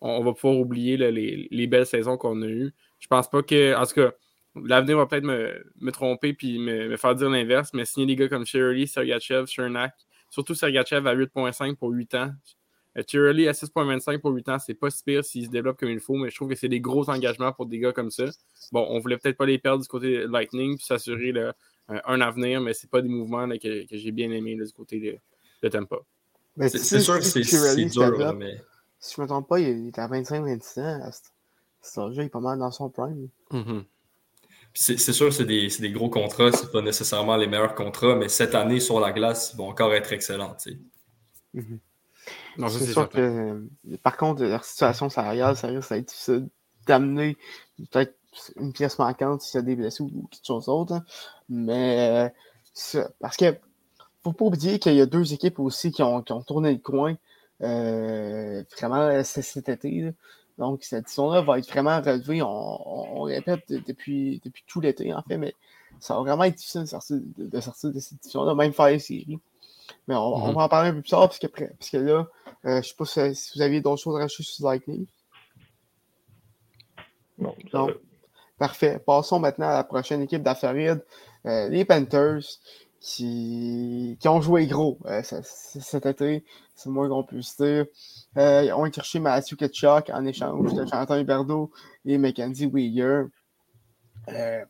on, 0.00 0.22
va 0.22 0.32
pouvoir 0.32 0.60
oublier 0.60 0.96
les, 0.96 1.66
belles 1.66 1.86
saisons 1.86 2.16
qu'on 2.16 2.42
a 2.42 2.46
eues. 2.46 2.72
Je 3.00 3.08
pense 3.08 3.28
pas 3.28 3.42
que. 3.42 3.74
En 3.76 3.84
tout 3.86 3.94
cas, 3.94 4.12
l'avenir 4.54 4.98
va 4.98 5.06
peut-être 5.06 5.24
me, 5.24 5.90
tromper 5.90 6.32
puis 6.32 6.58
me, 6.58 6.96
faire 6.96 7.14
dire 7.16 7.28
l'inverse, 7.28 7.70
mais 7.74 7.84
signer 7.84 8.06
des 8.06 8.16
gars 8.16 8.28
comme 8.28 8.46
Shirley, 8.46 8.86
Sergachev, 8.86 9.46
Chernak, 9.46 9.94
surtout 10.30 10.54
Sergachev 10.54 11.06
à 11.06 11.14
8,5 11.14 11.76
pour 11.76 11.90
8 11.90 12.14
ans. 12.14 12.30
Shirley 13.06 13.46
à 13.46 13.52
6,25 13.52 14.18
pour 14.18 14.32
8 14.32 14.48
ans, 14.48 14.58
c'est 14.58 14.74
pas 14.74 14.90
si 14.90 15.04
pire 15.04 15.24
s'il 15.24 15.46
se 15.46 15.50
développe 15.50 15.78
comme 15.78 15.90
il 15.90 16.00
faut, 16.00 16.14
mais 16.14 16.30
je 16.30 16.34
trouve 16.34 16.48
que 16.48 16.54
c'est 16.56 16.68
des 16.68 16.80
gros 16.80 17.08
engagements 17.08 17.52
pour 17.52 17.66
des 17.66 17.78
gars 17.78 17.92
comme 17.92 18.10
ça. 18.10 18.24
Bon, 18.72 18.84
on 18.88 18.98
voulait 18.98 19.16
peut-être 19.16 19.36
pas 19.36 19.46
les 19.46 19.58
perdre 19.58 19.82
du 19.82 19.88
côté 19.88 20.26
Lightning 20.26 20.76
puis 20.76 20.84
s'assurer 20.84 21.32
un, 21.88 22.20
avenir, 22.20 22.60
mais 22.60 22.74
c'est 22.74 22.90
pas 22.90 23.00
des 23.00 23.08
mouvements 23.08 23.48
que, 23.58 23.84
j'ai 23.90 24.10
bien 24.10 24.30
aimés 24.32 24.56
du 24.56 24.72
côté 24.72 25.20
de, 25.62 25.68
Tampa. 25.68 25.98
C'est 26.68 27.00
sûr 27.00 27.18
que 27.18 27.24
c'est 27.24 27.42
dur, 27.42 28.34
mais 28.34 28.60
si 28.98 29.14
je 29.14 29.20
ne 29.20 29.24
me 29.24 29.28
trompe 29.28 29.48
pas, 29.48 29.60
il 29.60 29.88
est 29.88 29.98
à 29.98 30.08
25-26 30.08 30.80
ans. 30.80 31.10
C'est 31.80 32.00
il 32.12 32.20
est 32.20 32.28
pas 32.28 32.40
mal 32.40 32.58
dans 32.58 32.70
son 32.70 32.90
prime. 32.90 33.28
Mm-hmm. 33.50 33.84
C'est 34.72 34.96
sûr 34.98 35.28
que 35.28 35.34
c'est 35.34 35.44
des, 35.44 35.68
des, 35.80 35.90
gros 35.90 36.08
contrats, 36.08 36.52
c'est 36.52 36.70
pas 36.70 36.80
nécessairement 36.80 37.36
les 37.36 37.48
meilleurs 37.48 37.74
contrats, 37.74 38.14
mais 38.14 38.28
cette 38.28 38.54
année 38.54 38.78
sur 38.78 39.00
la 39.00 39.12
glace, 39.12 39.50
ils 39.52 39.56
vont 39.56 39.68
encore 39.68 39.92
être 39.94 40.12
excellents. 40.12 40.56
C'est 40.58 40.78
sûr 42.92 43.08
que, 43.08 43.66
par 44.02 44.16
contre, 44.16 44.44
leur 44.44 44.64
situation 44.64 45.08
salariale, 45.10 45.56
ça 45.56 45.66
risque 45.66 45.90
d'être 45.90 46.06
difficile 46.06 46.48
d'amener 46.86 47.36
peut-être 47.90 48.14
une 48.56 48.72
pièce 48.72 48.98
manquante 48.98 49.42
s'il 49.42 49.58
y 49.58 49.62
a 49.62 49.62
des 49.62 49.76
blessés 49.76 50.02
ou 50.02 50.28
quelque 50.30 50.46
chose 50.46 50.66
d'autre. 50.66 50.94
Hein. 50.94 51.04
Mais 51.48 52.32
parce 53.20 53.36
que 53.36 53.56
faut 54.22 54.32
pas 54.32 54.44
oublier 54.44 54.78
qu'il 54.78 54.94
y 54.94 55.00
a 55.00 55.06
deux 55.06 55.32
équipes 55.32 55.58
aussi 55.58 55.92
qui 55.92 56.02
ont, 56.02 56.22
qui 56.22 56.32
ont 56.32 56.42
tourné 56.42 56.72
le 56.72 56.78
coin 56.78 57.16
euh, 57.62 58.62
vraiment 58.76 59.02
euh, 59.02 59.22
cet 59.24 59.68
été. 59.68 60.12
Donc, 60.60 60.84
cette 60.84 61.04
édition-là 61.04 61.40
va 61.40 61.58
être 61.58 61.68
vraiment 61.70 62.02
relevée, 62.02 62.42
on, 62.42 63.22
répète, 63.22 63.72
depuis, 63.72 64.42
depuis 64.44 64.62
tout 64.66 64.82
l'été, 64.82 65.14
en 65.14 65.22
fait, 65.22 65.38
mais 65.38 65.54
ça 66.00 66.14
va 66.14 66.20
vraiment 66.20 66.44
être 66.44 66.54
difficile 66.54 66.82
de 66.82 66.86
sortir 66.86 67.16
de, 67.38 67.60
sortir 67.60 67.90
de 67.90 67.98
cette 67.98 68.18
édition-là, 68.18 68.54
même 68.54 68.74
faire 68.74 68.88
les 68.88 68.98
séries. 68.98 69.38
Mais 70.06 70.14
on, 70.14 70.50
mm-hmm. 70.50 70.54
va 70.54 70.62
en 70.64 70.68
parler 70.68 70.90
un 70.90 70.92
peu 70.92 71.00
plus 71.00 71.08
tard, 71.08 71.28
parce 71.28 71.38
que, 71.38 71.46
parce 71.46 71.88
que 71.88 71.96
là, 71.96 72.12
euh, 72.12 72.26
je 72.64 72.76
ne 72.76 72.82
sais 72.82 72.94
pas 72.94 73.06
si, 73.06 73.52
vous 73.54 73.62
aviez 73.62 73.80
d'autres 73.80 74.02
choses 74.02 74.16
à 74.16 74.20
rajouter 74.20 74.42
sur 74.42 74.66
Lightning. 74.66 75.06
Non. 77.38 77.54
non. 77.72 77.88
Parfait. 78.58 78.98
Passons 78.98 79.38
maintenant 79.38 79.68
à 79.68 79.72
la 79.72 79.84
prochaine 79.84 80.20
équipe 80.20 80.42
d'Affarid, 80.42 81.02
les 81.46 81.86
Panthers 81.86 82.42
qui, 83.00 84.18
qui 84.20 84.28
ont 84.28 84.42
joué 84.42 84.66
gros 84.66 84.98
euh, 85.06 85.22
cet 85.22 86.04
été. 86.04 86.44
C'est 86.74 86.90
moins 86.90 87.08
qu'on 87.08 87.24
puisse 87.24 87.56
dire. 87.56 87.86
Ils 88.36 88.72
ont 88.72 88.90
cherché 88.92 89.18
Matthew 89.18 89.56
Ketchuk 89.56 90.10
en 90.10 90.24
échange 90.24 90.72
de 90.74 90.86
Jonathan 90.86 91.18
Huberdeau 91.18 91.72
et 92.04 92.16
Mackenzie 92.16 92.70
Weir. 92.72 93.26
Euh, 94.28 94.64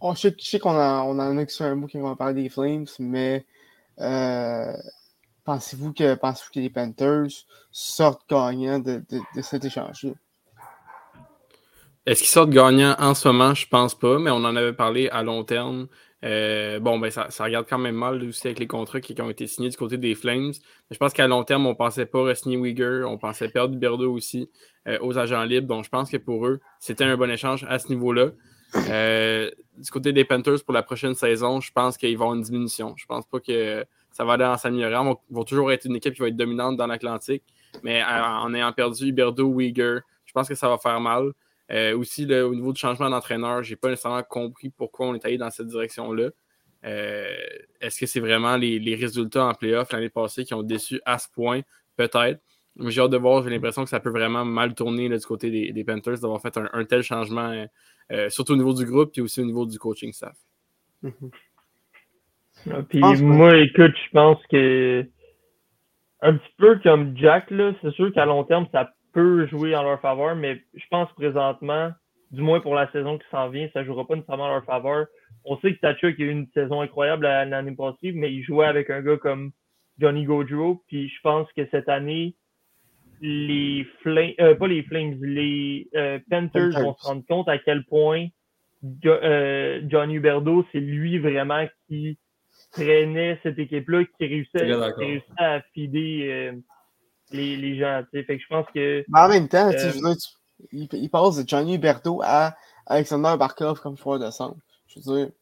on, 0.00 0.14
je 0.14 0.28
sais, 0.38 0.58
qu'on 0.58 0.74
on 0.74 1.18
en 1.18 1.38
a 1.38 1.48
sur 1.48 1.64
un 1.64 1.74
mot 1.74 1.86
qui 1.86 1.98
va 1.98 2.14
parler 2.14 2.42
des 2.42 2.48
Flames, 2.48 2.86
mais 2.98 3.44
euh, 4.00 4.72
pensez-vous 5.44 5.92
que, 5.92 6.14
pensez 6.14 6.44
que 6.54 6.60
les 6.60 6.70
Panthers 6.70 7.30
sortent 7.72 8.28
gagnants 8.28 8.78
de 8.78 9.02
cet 9.42 9.64
échange-là? 9.64 10.12
Est-ce 12.06 12.20
qu'ils 12.20 12.30
sortent 12.30 12.50
gagnants 12.50 12.94
en 12.98 13.14
ce 13.14 13.28
moment? 13.28 13.54
Je 13.54 13.66
pense 13.66 13.94
pas, 13.94 14.18
mais 14.18 14.30
on 14.30 14.44
en 14.44 14.56
avait 14.56 14.74
parlé 14.74 15.08
à 15.08 15.22
long 15.22 15.42
terme. 15.42 15.88
Euh, 16.24 16.80
bon, 16.80 16.98
ben 16.98 17.10
ça, 17.10 17.28
regarde 17.40 17.66
quand 17.68 17.78
même 17.78 17.96
mal 17.96 18.22
aussi 18.24 18.46
avec 18.46 18.58
les 18.58 18.66
contrats 18.66 19.00
qui, 19.00 19.20
ont 19.20 19.28
été 19.28 19.46
signés 19.46 19.68
du 19.68 19.76
côté 19.76 19.98
des 19.98 20.14
Flames. 20.14 20.52
je 20.90 20.96
pense 20.96 21.12
qu'à 21.12 21.28
long 21.28 21.44
terme, 21.44 21.66
on 21.66 21.70
ne 21.70 21.74
pensait 21.74 22.06
pas 22.06 22.20
re-signer 22.20 23.04
on 23.04 23.18
pensait 23.18 23.48
perdre 23.48 23.76
Berdo 23.76 24.10
aussi 24.10 24.48
euh, 24.88 24.98
aux 25.02 25.18
agents 25.18 25.44
libres. 25.44 25.68
Donc, 25.68 25.84
je 25.84 25.90
pense 25.90 26.10
que 26.10 26.16
pour 26.16 26.46
eux, 26.46 26.60
c'était 26.80 27.04
un 27.04 27.16
bon 27.16 27.30
échange 27.30 27.66
à 27.68 27.78
ce 27.78 27.88
niveau-là. 27.88 28.30
Euh, 28.88 29.50
du 29.76 29.90
côté 29.90 30.12
des 30.12 30.24
Panthers, 30.24 30.64
pour 30.64 30.72
la 30.72 30.82
prochaine 30.82 31.14
saison, 31.14 31.60
je 31.60 31.70
pense 31.72 31.96
qu'ils 31.98 32.16
vont 32.16 32.24
avoir 32.24 32.36
une 32.36 32.42
diminution. 32.42 32.94
Je 32.96 33.04
pense 33.06 33.26
pas 33.26 33.40
que 33.40 33.84
ça 34.10 34.24
va 34.24 34.34
aller 34.34 34.44
en 34.44 34.56
s'améliorant. 34.56 35.20
Ils 35.30 35.34
vont 35.34 35.44
toujours 35.44 35.70
être 35.72 35.84
une 35.84 35.96
équipe 35.96 36.14
qui 36.14 36.22
va 36.22 36.28
être 36.28 36.36
dominante 36.36 36.76
dans 36.76 36.86
l'Atlantique. 36.86 37.42
Mais 37.82 38.02
en 38.02 38.54
ayant 38.54 38.72
perdu 38.72 39.12
Berdo, 39.12 39.60
Uyghur, 39.60 40.00
je 40.24 40.32
pense 40.32 40.48
que 40.48 40.54
ça 40.54 40.68
va 40.68 40.78
faire 40.78 41.00
mal. 41.00 41.32
Euh, 41.70 41.96
aussi, 41.96 42.24
au 42.32 42.54
niveau 42.54 42.72
du 42.72 42.80
changement 42.80 43.08
d'entraîneur, 43.08 43.62
je 43.62 43.70
n'ai 43.70 43.76
pas 43.76 43.88
nécessairement 43.88 44.22
compris 44.22 44.70
pourquoi 44.70 45.08
on 45.08 45.14
est 45.14 45.24
allé 45.24 45.38
dans 45.38 45.50
cette 45.50 45.66
direction-là. 45.66 46.30
Euh, 46.84 47.26
est-ce 47.80 47.98
que 47.98 48.06
c'est 48.06 48.20
vraiment 48.20 48.56
les, 48.56 48.94
résultats 48.94 49.46
en 49.46 49.54
playoff 49.54 49.90
l'année 49.92 50.10
passée 50.10 50.44
qui 50.44 50.52
ont 50.52 50.62
déçu 50.62 51.00
à 51.04 51.18
ce 51.18 51.28
point? 51.32 51.62
Peut-être. 51.96 52.40
J'ai 52.80 53.00
hâte 53.00 53.12
de 53.12 53.16
voir, 53.16 53.42
j'ai 53.44 53.50
l'impression 53.50 53.84
que 53.84 53.90
ça 53.90 54.00
peut 54.00 54.10
vraiment 54.10 54.44
mal 54.44 54.74
tourner 54.74 55.08
du 55.08 55.24
côté 55.24 55.72
des, 55.72 55.84
Panthers 55.84 56.18
d'avoir 56.18 56.42
fait 56.42 56.58
un, 56.58 56.84
tel 56.84 57.02
changement, 57.02 57.66
euh, 58.10 58.28
surtout 58.28 58.54
au 58.54 58.56
niveau 58.56 58.74
du 58.74 58.84
groupe 58.84 59.12
et 59.16 59.20
aussi 59.20 59.40
au 59.40 59.44
niveau 59.44 59.64
du 59.64 59.78
coaching 59.78 60.12
staff. 60.12 60.36
Mm-hmm. 61.04 61.30
Ah, 62.72 62.82
puis 62.88 63.00
moi, 63.22 63.56
écoute, 63.58 63.92
je 64.06 64.10
pense 64.10 64.38
que 64.50 65.06
un 66.20 66.34
petit 66.34 66.54
peu 66.56 66.78
comme 66.82 67.16
Jack, 67.16 67.46
c'est 67.82 67.92
sûr 67.92 68.12
qu'à 68.12 68.24
long 68.24 68.44
terme, 68.44 68.66
ça 68.72 68.90
peut 69.14 69.46
jouer 69.46 69.74
en 69.74 69.84
leur 69.84 70.00
faveur, 70.00 70.36
mais 70.36 70.60
je 70.74 70.84
pense 70.90 71.10
présentement, 71.12 71.92
du 72.32 72.42
moins 72.42 72.60
pour 72.60 72.74
la 72.74 72.90
saison 72.90 73.16
qui 73.16 73.24
s'en 73.30 73.48
vient, 73.48 73.68
ça 73.72 73.80
ne 73.80 73.86
jouera 73.86 74.06
pas 74.06 74.16
nécessairement 74.16 74.44
en 74.44 74.54
leur 74.54 74.64
faveur. 74.64 75.06
On 75.44 75.56
sait 75.58 75.74
que 75.74 75.80
Tachuk 75.80 76.18
a 76.18 76.22
eu 76.22 76.30
une 76.30 76.48
saison 76.52 76.80
incroyable 76.80 77.24
l'année 77.24 77.74
passée, 77.74 78.12
mais 78.12 78.32
il 78.32 78.42
jouait 78.42 78.66
avec 78.66 78.90
un 78.90 79.00
gars 79.00 79.16
comme 79.16 79.52
Johnny 79.98 80.24
Gaudreau, 80.24 80.82
puis 80.88 81.08
je 81.08 81.20
pense 81.22 81.50
que 81.56 81.66
cette 81.70 81.88
année, 81.88 82.34
les 83.20 83.86
Flames, 84.02 84.32
euh, 84.40 84.54
pas 84.56 84.66
les 84.66 84.82
Flames, 84.82 85.16
les 85.22 85.88
euh, 85.94 86.18
Panthers 86.28 86.72
vont 86.72 86.94
se 86.98 87.06
rendre 87.06 87.24
compte 87.28 87.48
à 87.48 87.58
quel 87.58 87.84
point 87.84 88.26
euh, 89.06 89.80
Johnny 89.86 90.14
Huberdo, 90.14 90.66
c'est 90.72 90.80
lui 90.80 91.18
vraiment 91.18 91.66
qui 91.86 92.18
traînait 92.72 93.38
cette 93.44 93.58
équipe-là, 93.58 94.04
qui 94.04 94.26
réussissait, 94.26 94.66
qui 94.66 95.04
réussissait 95.04 95.32
à 95.38 95.60
fider 95.72 96.52
les, 97.32 97.56
les 97.56 97.78
gens. 97.78 98.02
Fait 98.12 98.24
que 98.24 98.38
je 98.38 98.46
pense 98.48 98.66
que. 98.74 99.04
Mais 99.08 99.20
en 99.20 99.28
même 99.28 99.48
temps, 99.48 99.70
euh, 99.70 100.14
il, 100.72 101.10
passe 101.10 101.42
de 101.42 101.48
Johnny 101.48 101.78
Berto 101.78 102.20
à 102.22 102.54
Alexander 102.86 103.34
Barkov 103.38 103.80
comme 103.80 103.96
joueur 103.96 104.18
de 104.18 104.30
centre. 104.30 104.56
Je 104.88 105.00
veux 105.00 105.16
dire, 105.16 105.32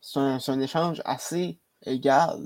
c'est 0.00 0.18
un, 0.18 0.38
un, 0.46 0.60
échange 0.60 1.02
assez 1.04 1.58
égal. 1.84 2.38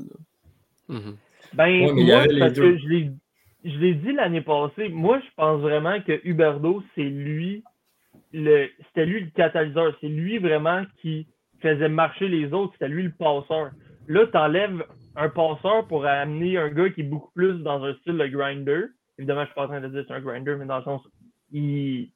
Mm-hmm. 0.88 1.14
Ben, 1.54 1.92
moi, 1.94 2.26
parce 2.38 2.52
que 2.54 2.78
je 2.78 3.78
l'ai 3.78 3.94
dit 3.94 4.12
l'année 4.12 4.42
passée, 4.42 4.88
moi, 4.88 5.20
je 5.20 5.34
pense 5.36 5.60
vraiment 5.60 6.00
que 6.00 6.20
Huberdo, 6.24 6.82
c'est 6.94 7.02
lui, 7.02 7.64
le, 8.32 8.68
c'était 8.88 9.06
lui 9.06 9.20
le 9.20 9.30
catalyseur. 9.30 9.96
C'est 10.00 10.08
lui 10.08 10.38
vraiment 10.38 10.84
qui 11.00 11.26
faisait 11.60 11.88
marcher 11.88 12.28
les 12.28 12.52
autres. 12.52 12.72
C'était 12.74 12.88
lui 12.88 13.04
le 13.04 13.12
passeur. 13.12 13.70
Là, 14.08 14.26
tu 14.26 14.36
enlèves 14.36 14.84
un 15.16 15.28
passeur 15.28 15.86
pour 15.88 16.06
amener 16.06 16.58
un 16.58 16.68
gars 16.68 16.90
qui 16.90 17.00
est 17.00 17.04
beaucoup 17.04 17.30
plus 17.34 17.62
dans 17.62 17.82
un 17.84 17.94
style 17.94 18.18
de 18.18 18.26
grinder. 18.26 18.84
Évidemment, 19.18 19.42
je 19.42 19.46
suis 19.46 19.54
pas 19.54 19.64
en 19.64 19.68
train 19.68 19.80
de 19.80 19.88
dire 19.88 20.02
que 20.02 20.08
c'est 20.08 20.14
un 20.14 20.20
grinder, 20.20 20.56
mais 20.58 20.66
dans 20.66 20.78
le 20.78 20.84
sens, 20.84 21.02
il, 21.52 22.10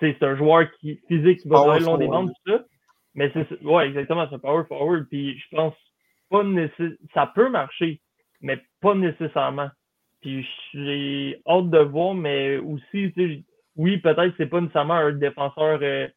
c'est 0.00 0.22
un 0.22 0.36
joueur 0.36 0.70
qui, 0.80 1.00
physique 1.08 1.40
qui 1.40 1.48
va 1.48 1.56
travailler 1.56 1.80
le 1.80 1.86
long 1.86 1.98
des 1.98 2.06
bandes, 2.06 2.30
tout 2.44 2.52
ça. 2.52 2.64
Mais 3.14 3.30
c'est, 3.34 3.62
ouais, 3.62 3.88
exactement, 3.88 4.26
c'est 4.28 4.36
un 4.36 4.38
power 4.38 4.64
forward. 4.68 5.06
Puis 5.10 5.38
je 5.38 5.56
pense 5.56 5.74
pas 6.30 6.42
nécessairement, 6.42 6.96
ça 7.14 7.30
peut 7.34 7.50
marcher, 7.50 8.00
mais 8.40 8.60
pas 8.80 8.94
nécessairement. 8.94 9.68
Puis 10.20 10.46
j'ai 10.72 11.40
hâte 11.46 11.70
de 11.70 11.78
voir, 11.78 12.14
mais 12.14 12.58
aussi, 12.58 13.12
oui, 13.76 13.98
peut-être 13.98 14.34
c'est 14.36 14.46
pas 14.46 14.60
nécessairement 14.60 14.94
un 14.94 15.12
défenseur 15.12 15.80
euh, 15.82 16.08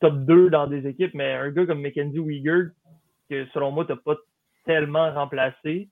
top, 0.00 0.24
2 0.24 0.50
dans 0.50 0.66
des 0.66 0.86
équipes, 0.86 1.14
mais 1.14 1.32
un 1.32 1.50
gars 1.50 1.66
comme 1.66 1.82
Mackenzie 1.82 2.18
Uyghur, 2.18 2.70
que 3.28 3.46
selon 3.52 3.70
moi, 3.72 3.84
t'as 3.84 3.96
pas 3.96 4.16
tellement 4.68 5.10
remplacé. 5.12 5.88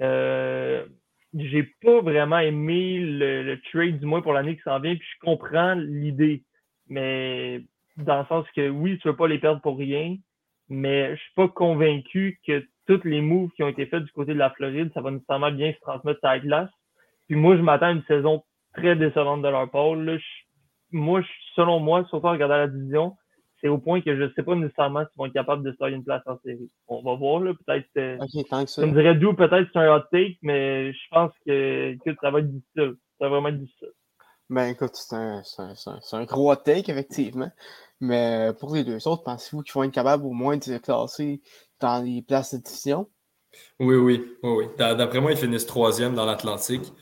Euh, 0.00 0.86
j'ai 1.34 1.62
pas 1.82 2.00
vraiment 2.00 2.38
aimé 2.38 2.98
le, 2.98 3.60
trade 3.70 3.98
du 3.98 4.06
moins 4.06 4.22
pour 4.22 4.32
l'année 4.32 4.56
qui 4.56 4.62
s'en 4.62 4.80
vient, 4.80 4.96
puis 4.96 5.06
je 5.14 5.26
comprends 5.26 5.74
l'idée. 5.74 6.42
Mais 6.88 7.60
dans 7.98 8.20
le 8.20 8.26
sens 8.26 8.46
que 8.56 8.68
oui, 8.70 8.98
tu 8.98 9.08
veux 9.08 9.16
pas 9.16 9.28
les 9.28 9.38
perdre 9.38 9.60
pour 9.60 9.76
rien, 9.76 10.16
mais 10.70 11.14
je 11.14 11.20
suis 11.20 11.34
pas 11.36 11.48
convaincu 11.48 12.40
que 12.46 12.64
tous 12.86 13.04
les 13.04 13.20
moves 13.20 13.50
qui 13.56 13.62
ont 13.62 13.68
été 13.68 13.84
faits 13.86 14.04
du 14.04 14.12
côté 14.12 14.32
de 14.32 14.38
la 14.38 14.50
Floride, 14.50 14.90
ça 14.94 15.02
va 15.02 15.10
nécessairement 15.10 15.52
bien 15.52 15.72
se 15.72 15.80
transmettre 15.80 16.20
à 16.22 16.36
la 16.36 16.40
glace. 16.40 16.70
Puis 17.28 17.36
moi, 17.36 17.56
je 17.56 17.62
m'attends 17.62 17.86
à 17.86 17.92
une 17.92 18.04
saison 18.04 18.42
très 18.72 18.96
décevante 18.96 19.42
de 19.42 19.48
leur 19.48 19.70
part. 19.70 19.96
moi, 20.92 21.20
selon 21.56 21.78
moi, 21.78 22.06
surtout 22.08 22.26
en 22.26 22.32
regardant 22.32 22.56
la 22.56 22.68
division, 22.68 23.16
c'est 23.64 23.70
au 23.70 23.78
point 23.78 24.02
que 24.02 24.14
je 24.14 24.24
ne 24.24 24.30
sais 24.36 24.42
pas 24.42 24.54
nécessairement 24.54 25.06
s'ils 25.06 25.16
vont 25.16 25.24
être 25.24 25.32
capables 25.32 25.64
de 25.64 25.72
se 25.72 25.76
faire 25.78 25.86
une 25.86 26.04
place 26.04 26.22
en 26.26 26.38
série. 26.44 26.70
On 26.86 27.02
va 27.02 27.14
voir, 27.14 27.40
là, 27.40 27.54
peut-être. 27.54 27.86
Euh, 27.96 28.18
je 28.20 28.84
me 28.84 28.92
dirais 28.92 29.14
d'où 29.14 29.32
peut-être 29.32 29.70
c'est 29.72 29.78
un 29.78 29.96
hot 29.96 30.02
take, 30.12 30.36
mais 30.42 30.92
je 30.92 31.08
pense 31.10 31.32
que, 31.46 31.96
ça 32.20 32.30
va 32.30 32.40
être 32.40 32.50
difficile. 32.50 32.96
Ça 33.18 33.24
va 33.24 33.28
vraiment 33.30 33.48
être 33.48 33.60
difficile. 33.60 33.88
Ben 34.50 34.66
écoute, 34.66 34.90
c'est 34.92 35.16
un, 35.16 35.40
un, 35.58 35.98
un, 36.12 36.24
gros 36.24 36.52
hot 36.52 36.56
take, 36.56 36.92
effectivement. 36.92 37.50
Mais 38.02 38.50
pour 38.60 38.74
les 38.74 38.84
deux 38.84 39.08
autres, 39.08 39.22
pensez-vous 39.22 39.62
qu'ils 39.62 39.72
vont 39.72 39.84
être 39.84 39.94
capables 39.94 40.26
au 40.26 40.32
moins 40.32 40.58
de 40.58 40.62
se 40.62 40.76
classer 40.76 41.40
dans 41.80 42.04
les 42.04 42.20
places 42.20 42.54
de 42.54 42.60
division? 42.62 43.08
Oui, 43.80 43.96
oui, 43.96 44.36
oui, 44.42 44.50
oui. 44.58 44.64
D'après 44.76 45.22
moi, 45.22 45.32
ils 45.32 45.38
finissent 45.38 45.64
troisième 45.64 46.14
dans 46.14 46.26
l'Atlantique. 46.26 46.92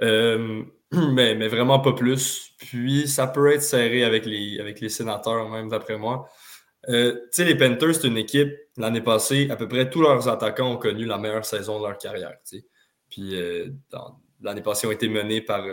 Euh, 0.00 0.62
mais, 1.12 1.48
vraiment 1.48 1.80
pas 1.80 1.92
plus. 1.92 2.52
Puis 2.58 3.08
ça 3.08 3.26
peut 3.26 3.52
être 3.52 3.62
serré 3.62 4.04
avec 4.04 4.24
les, 4.24 4.58
avec 4.58 4.80
les 4.80 4.88
sénateurs, 4.88 5.48
même 5.48 5.68
d'après 5.68 5.98
moi. 5.98 6.28
Euh, 6.88 7.12
tu 7.12 7.28
sais, 7.32 7.44
les 7.44 7.56
Panthers, 7.56 7.96
c'est 7.96 8.06
une 8.06 8.16
équipe, 8.16 8.54
l'année 8.76 9.02
passée, 9.02 9.48
à 9.50 9.56
peu 9.56 9.68
près 9.68 9.90
tous 9.90 10.00
leurs 10.00 10.28
attaquants 10.28 10.72
ont 10.72 10.76
connu 10.76 11.04
la 11.04 11.18
meilleure 11.18 11.44
saison 11.44 11.78
de 11.80 11.86
leur 11.86 11.98
carrière. 11.98 12.36
Puis 13.10 13.36
euh, 13.36 13.68
l'année 14.40 14.62
passée, 14.62 14.86
ils 14.86 14.90
ont 14.90 14.92
été 14.92 15.08
menés 15.08 15.42
par, 15.42 15.64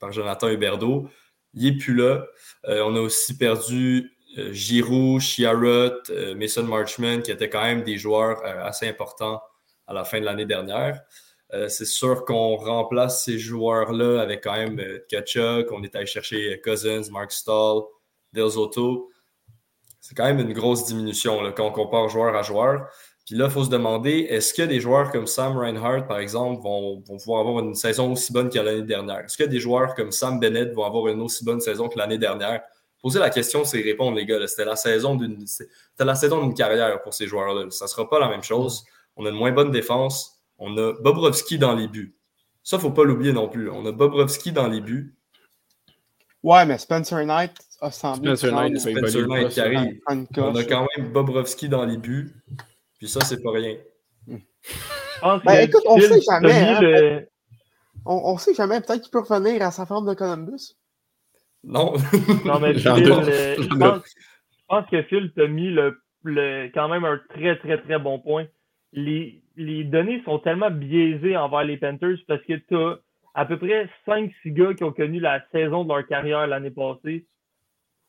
par 0.00 0.10
Jonathan 0.10 0.48
Huberdeau. 0.48 1.08
Il 1.52 1.64
n'est 1.64 1.78
plus 1.78 1.94
là. 1.94 2.24
on 2.64 2.96
a 2.96 3.00
aussi 3.00 3.36
perdu 3.36 4.10
Giroud, 4.50 5.20
Chiarot, 5.20 6.02
Mason 6.36 6.64
Marchman, 6.64 7.22
qui 7.22 7.30
étaient 7.30 7.48
quand 7.48 7.62
même 7.62 7.84
des 7.84 7.96
joueurs 7.96 8.44
assez 8.44 8.88
importants 8.88 9.40
à 9.86 9.92
la 9.92 10.04
fin 10.04 10.18
de 10.18 10.24
l'année 10.24 10.46
dernière. 10.46 11.00
Euh, 11.54 11.68
c'est 11.68 11.84
sûr 11.84 12.24
qu'on 12.24 12.56
remplace 12.56 13.24
ces 13.24 13.38
joueurs-là 13.38 14.20
avec 14.20 14.42
quand 14.42 14.54
même 14.54 14.80
euh, 14.80 14.98
Kachuk, 15.08 15.70
on 15.70 15.84
est 15.84 15.94
allé 15.94 16.06
chercher 16.06 16.60
Cousins, 16.64 17.02
Mark 17.12 17.30
Stahl, 17.30 17.82
Del 18.32 18.48
Zotto. 18.48 19.08
C'est 20.00 20.16
quand 20.16 20.24
même 20.24 20.40
une 20.40 20.52
grosse 20.52 20.84
diminution 20.84 21.40
là, 21.42 21.52
quand 21.52 21.66
on 21.66 21.70
compare 21.70 22.08
joueur 22.08 22.34
à 22.34 22.42
joueur. 22.42 22.88
Puis 23.24 23.36
là, 23.36 23.46
il 23.46 23.50
faut 23.50 23.64
se 23.64 23.70
demander, 23.70 24.26
est-ce 24.28 24.52
que 24.52 24.62
des 24.62 24.80
joueurs 24.80 25.10
comme 25.12 25.26
Sam 25.26 25.56
Reinhardt, 25.56 26.06
par 26.06 26.18
exemple, 26.18 26.60
vont, 26.60 27.00
pouvoir 27.00 27.40
avoir 27.40 27.64
une 27.64 27.74
saison 27.74 28.12
aussi 28.12 28.32
bonne 28.32 28.50
que 28.50 28.58
l'année 28.58 28.82
dernière? 28.82 29.20
Est-ce 29.20 29.38
que 29.38 29.44
des 29.44 29.60
joueurs 29.60 29.94
comme 29.94 30.10
Sam 30.10 30.40
Bennett 30.40 30.74
vont 30.74 30.84
avoir 30.84 31.06
une 31.08 31.22
aussi 31.22 31.44
bonne 31.44 31.60
saison 31.60 31.88
que 31.88 31.98
l'année 31.98 32.18
dernière? 32.18 32.62
Poser 33.00 33.20
la 33.20 33.30
question, 33.30 33.64
c'est 33.64 33.80
répondre, 33.80 34.16
les 34.16 34.26
gars. 34.26 34.46
C'était 34.46 34.64
la 34.66 34.76
saison 34.76 35.14
d'une 35.14 36.54
carrière 36.54 37.00
pour 37.02 37.14
ces 37.14 37.26
joueurs-là. 37.26 37.70
Ça 37.70 37.84
ne 37.84 37.88
sera 37.88 38.10
pas 38.10 38.18
la 38.18 38.28
même 38.28 38.42
chose. 38.42 38.84
On 39.16 39.24
a 39.24 39.30
une 39.30 39.36
moins 39.36 39.52
bonne 39.52 39.70
défense. 39.70 40.33
On 40.66 40.76
a 40.78 40.94
Bobrovski 40.94 41.58
dans 41.58 41.74
les 41.74 41.88
buts. 41.88 42.16
Ça, 42.62 42.76
il 42.76 42.78
ne 42.78 42.82
faut 42.82 42.90
pas 42.90 43.04
l'oublier 43.04 43.34
non 43.34 43.48
plus. 43.48 43.70
On 43.70 43.84
a 43.84 43.92
Bobrovski 43.92 44.50
dans 44.50 44.66
les 44.66 44.80
buts. 44.80 45.14
Ouais, 46.42 46.64
mais 46.64 46.78
Spencer 46.78 47.24
Knight 47.26 47.52
a 47.82 47.90
semblé. 47.90 48.34
Spencer 48.34 48.52
Knight, 48.52 48.78
Spencer 48.78 49.26
Knight 49.28 49.48
qui 49.50 49.60
arrive. 49.60 50.00
On 50.08 50.54
a 50.54 50.64
quand 50.64 50.86
même 50.96 51.12
Bobrovski 51.12 51.68
dans 51.68 51.84
les 51.84 51.98
buts. 51.98 52.32
Puis 52.98 53.08
ça, 53.08 53.20
c'est 53.20 53.42
pas 53.42 53.52
rien. 53.52 53.76
Ben, 55.22 55.60
écoute, 55.60 55.82
on 55.86 56.00
sait 56.00 56.20
jamais. 56.22 56.52
Hein, 56.52 57.20
on, 58.06 58.34
ne 58.34 58.38
sait 58.38 58.54
jamais. 58.54 58.80
Peut-être 58.80 59.02
qu'il 59.02 59.10
peut 59.10 59.20
revenir 59.20 59.60
à 59.62 59.70
sa 59.70 59.84
forme 59.84 60.08
de 60.08 60.14
Columbus. 60.14 60.76
Non. 61.62 61.94
non, 62.46 62.58
mais 62.58 62.74
Phil, 62.74 62.88
euh, 62.88 63.56
je, 63.58 63.68
pense, 63.68 64.02
je, 64.04 64.64
pense, 64.68 64.90
que 64.90 65.02
Phil 65.04 65.32
t'a 65.34 65.46
mis 65.46 65.70
le, 65.70 65.98
le, 66.22 66.70
quand 66.74 66.88
même 66.88 67.04
un 67.04 67.20
très, 67.30 67.58
très, 67.58 67.80
très 67.82 67.98
bon 67.98 68.18
point 68.18 68.46
les, 68.94 69.43
les 69.56 69.84
données 69.84 70.22
sont 70.24 70.38
tellement 70.38 70.70
biaisées 70.70 71.36
envers 71.36 71.64
les 71.64 71.76
Panthers 71.76 72.18
parce 72.26 72.42
que 72.42 72.54
tu 72.54 72.76
as 72.76 72.98
à 73.34 73.46
peu 73.46 73.58
près 73.58 73.88
5-6 74.06 74.32
gars 74.52 74.74
qui 74.74 74.84
ont 74.84 74.92
connu 74.92 75.20
la 75.20 75.44
saison 75.50 75.84
de 75.84 75.88
leur 75.88 76.06
carrière 76.06 76.46
l'année 76.46 76.70
passée. 76.70 77.26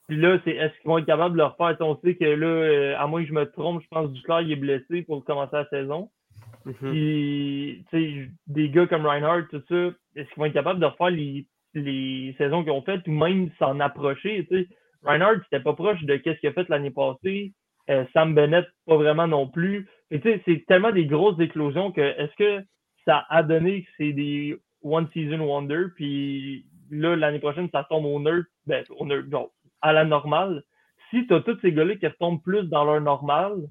Puis 0.08 0.18
là, 0.18 0.40
c'est 0.44 0.52
est-ce 0.52 0.74
qu'ils 0.80 0.88
vont 0.88 1.00
être 1.00 1.06
capables 1.06 1.34
de 1.34 1.40
le 1.40 1.46
refaire? 1.46 1.76
On 1.80 2.00
sait 2.02 2.16
que 2.16 2.26
là, 2.26 2.48
euh, 2.48 2.96
à 2.98 3.08
moins 3.08 3.24
que 3.24 3.28
je 3.28 3.34
me 3.34 3.50
trompe, 3.52 3.82
je 3.82 3.88
pense 3.88 4.08
que 4.08 4.14
Duclair 4.14 4.42
il 4.42 4.52
est 4.52 4.56
blessé 4.56 5.02
pour 5.02 5.24
commencer 5.26 5.56
la 5.56 5.68
saison. 5.70 6.12
Mm-hmm. 6.66 6.92
Puis, 6.92 7.86
tu 7.90 7.98
sais, 7.98 8.30
des 8.48 8.70
gars 8.70 8.86
comme 8.86 9.06
Reinhardt, 9.06 9.48
tout 9.50 9.64
ça, 9.68 9.96
est-ce 10.16 10.28
qu'ils 10.30 10.38
vont 10.38 10.46
être 10.46 10.54
capables 10.54 10.80
de 10.80 10.86
refaire 10.86 11.10
les, 11.10 11.48
les 11.74 12.36
saisons 12.38 12.64
qu'ils 12.64 12.72
ont 12.72 12.84
faites 12.84 13.08
ou 13.08 13.12
même 13.12 13.50
s'en 13.58 13.80
approcher? 13.80 14.46
Tu 14.50 14.64
sais, 14.64 14.68
Reinhardt, 15.04 15.42
c'était 15.44 15.64
pas 15.64 15.74
proche 15.74 16.04
de 16.04 16.18
ce 16.24 16.32
qu'il 16.40 16.50
a 16.50 16.54
fait 16.54 16.70
l'année 16.70 16.92
passée. 16.92 17.54
Euh, 17.90 18.06
Sam 18.14 18.34
Bennett, 18.34 18.66
pas 18.86 18.96
vraiment 18.96 19.28
non 19.28 19.48
plus. 19.48 19.88
Tu 20.12 20.22
sais, 20.22 20.42
c'est 20.46 20.66
tellement 20.68 20.92
des 20.92 21.06
grosses 21.06 21.40
éclosions 21.40 21.92
que 21.92 22.02
est-ce 22.02 22.36
que 22.36 22.66
ça 23.06 23.26
a 23.30 23.44
donné 23.44 23.84
que 23.84 23.90
c'est 23.98 24.14
des 24.14 24.58
one 24.82 25.08
season 25.14 25.40
wonder, 25.42 25.86
puis 25.96 26.66
là, 26.90 27.16
l'année 27.16 27.40
prochaine, 27.40 27.70
ça 27.72 27.86
tombe 27.90 28.06
au 28.06 28.20
nerd, 28.20 28.46
ben, 28.66 28.84
au 28.98 29.06
nerd, 29.06 29.30
genre, 29.30 29.52
à 29.82 29.94
la 29.94 30.06
normale. 30.06 30.64
Si 31.10 31.26
tu 31.28 31.34
as 31.34 31.42
tous 31.42 31.60
ces 31.62 31.72
gars-là 31.72 31.96
qui 31.96 32.08
retombent 32.08 32.42
plus 32.42 32.64
dans 32.64 32.84
leur 32.84 33.02
normal, 33.02 33.68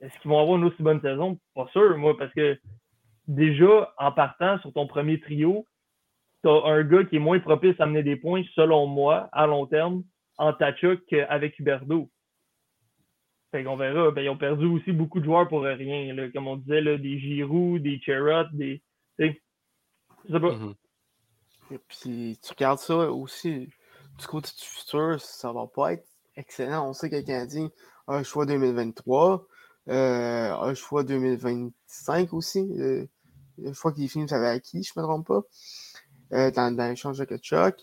est-ce 0.00 0.18
qu'ils 0.20 0.30
vont 0.30 0.40
avoir 0.40 0.58
une 0.58 0.64
aussi 0.64 0.82
bonne 0.82 1.00
saison? 1.00 1.38
Pas 1.54 1.66
sûr, 1.72 1.96
moi, 1.96 2.16
parce 2.16 2.32
que 2.34 2.58
déjà, 3.28 3.94
en 3.98 4.12
partant 4.12 4.58
sur 4.58 4.72
ton 4.72 4.86
premier 4.86 5.20
trio, 5.20 5.66
tu 6.42 6.50
as 6.50 6.64
un 6.66 6.82
gars 6.82 7.04
qui 7.04 7.16
est 7.16 7.20
moins 7.20 7.38
propice 7.38 7.78
à 7.80 7.84
amener 7.84 8.02
des 8.02 8.16
points, 8.16 8.42
selon 8.54 8.86
moi, 8.86 9.28
à 9.32 9.46
long 9.46 9.66
terme, 9.66 10.02
en 10.38 10.52
Tachuk 10.52 11.04
qu'avec 11.06 11.58
Huberdo. 11.58 12.10
Fait 13.52 13.64
qu'on 13.64 13.76
verra. 13.76 14.10
Ben, 14.10 14.22
ils 14.22 14.30
ont 14.30 14.38
perdu 14.38 14.64
aussi 14.64 14.92
beaucoup 14.92 15.20
de 15.20 15.26
joueurs 15.26 15.46
pour 15.46 15.62
rien. 15.62 16.30
Comme 16.32 16.48
on 16.48 16.56
disait, 16.56 16.80
là, 16.80 16.96
des 16.96 17.18
Giroud, 17.18 17.82
des 17.82 18.00
Cherot, 18.00 18.48
des. 18.54 18.82
Je 19.18 19.26
sais 20.32 20.40
pas. 20.40 20.54
Mm-hmm. 20.54 20.74
Et 21.72 21.78
puis, 21.88 22.38
tu 22.42 22.50
regardes 22.50 22.78
ça 22.78 22.96
aussi, 23.10 23.68
du 24.18 24.26
côté 24.26 24.50
du 24.58 24.64
futur, 24.64 25.20
ça 25.20 25.52
va 25.52 25.66
pas 25.66 25.92
être 25.92 26.06
excellent. 26.36 26.88
On 26.88 26.92
sait 26.92 27.10
que 27.10 27.16
le 27.16 27.22
Canadien 27.22 27.68
a 28.06 28.16
un 28.16 28.22
choix 28.22 28.46
2023, 28.46 29.46
euh, 29.88 30.52
un 30.52 30.74
choix 30.74 31.04
2025 31.04 32.32
aussi. 32.32 32.60
Euh, 32.78 33.06
le 33.58 33.72
choix 33.74 33.92
qu'ils 33.92 34.08
finissent 34.08 34.32
avec 34.32 34.48
acquis, 34.48 34.82
je 34.82 34.92
ne 34.96 35.02
me 35.02 35.06
trompe 35.06 35.26
pas, 35.26 35.42
euh, 36.32 36.50
dans, 36.50 36.74
dans 36.74 36.88
l'échange 36.88 37.18
de 37.18 37.24
Kachuk. 37.24 37.76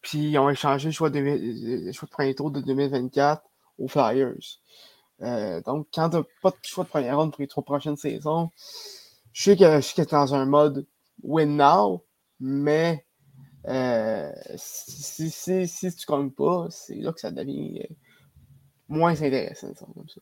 Puis, 0.00 0.30
ils 0.30 0.38
ont 0.38 0.48
échangé 0.48 0.88
le 0.88 0.92
choix 0.92 1.10
de, 1.10 1.18
le 1.18 1.92
choix 1.92 2.06
de 2.06 2.10
premier 2.12 2.34
tour 2.34 2.50
de 2.50 2.60
2024 2.60 3.42
aux 3.78 3.88
Flyers. 3.88 4.60
Euh, 5.24 5.60
donc, 5.62 5.88
quand 5.94 6.10
tu 6.10 6.16
n'as 6.16 6.22
pas 6.42 6.50
de 6.50 6.56
choix 6.62 6.84
de 6.84 6.88
première 6.88 7.16
ronde 7.16 7.32
pour 7.32 7.40
les 7.40 7.48
trois 7.48 7.64
prochaines 7.64 7.96
saisons, 7.96 8.50
je 9.32 9.42
sais 9.42 9.56
que 9.56 9.76
je 9.76 9.80
suis 9.80 10.02
dans 10.04 10.34
un 10.34 10.44
mode 10.44 10.86
win 11.22 11.56
now, 11.56 12.04
mais 12.40 13.06
euh, 13.68 14.30
si, 14.56 15.30
tu 15.30 15.50
ne 15.52 16.06
gagnes 16.06 16.30
pas, 16.30 16.66
c'est 16.70 16.96
là 16.96 17.12
que 17.12 17.20
ça 17.20 17.30
devient 17.30 17.80
euh, 17.80 17.94
moins 18.88 19.12
intéressant. 19.12 19.72
Comme 19.74 20.08
ça. 20.08 20.20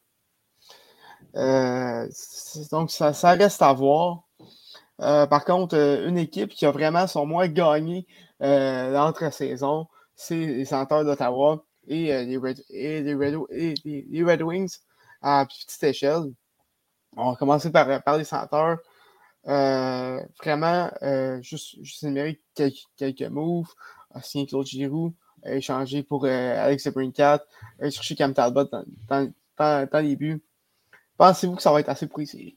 donc, 2.71 2.91
ça, 2.91 3.33
reste 3.33 3.63
à 3.63 3.73
voir. 3.73 4.23
par 4.99 5.45
contre, 5.45 5.77
une 6.07 6.19
équipe 6.19 6.51
qui 6.51 6.65
a 6.65 6.71
vraiment 6.71 7.09
son 7.09 7.27
moins 7.27 7.49
gagné 7.49 8.07
l'entre-saison, 8.41 9.89
c'est 10.15 10.37
les 10.37 10.65
Senateurs 10.65 11.05
d'Ottawa 11.05 11.65
et, 11.89 12.25
les, 12.25 12.37
Red, 12.37 12.63
et 12.71 13.01
les, 13.03 14.25
Red, 14.25 14.43
Wings 14.43 14.79
à 15.23 15.47
petite 15.47 15.83
échelle. 15.85 16.33
On 17.17 17.31
va 17.31 17.37
commencer 17.37 17.71
par, 17.71 18.03
par 18.03 18.19
les 18.19 18.25
centres. 18.25 18.79
Euh, 19.49 20.21
vraiment, 20.43 20.91
euh, 21.03 21.41
juste, 21.43 21.83
juste 21.83 22.03
énumérer 22.05 22.41
quelques, 22.55 22.85
quelques 22.97 23.23
moves. 23.23 23.73
A 24.15 24.23
signé 24.23 24.47
Claude 24.47 24.67
Giroux, 24.67 25.15
a 25.43 25.55
échangé 25.55 26.03
pour 26.03 26.27
Alex 26.27 26.89
Brincat, 26.89 27.43
a 27.81 27.91
cherché 27.91 28.15
Cam 28.15 28.35
Talbot 28.35 28.65
dans, 28.65 28.85
dans, 29.09 29.33
dans, 29.59 30.05
les 30.05 30.17
buts. 30.17 30.43
Pensez-vous 31.17 31.57
que 31.57 31.63
ça 31.63 31.73
va 31.73 31.81
être 31.81 31.89
assez 31.89 32.07
précis? 32.07 32.57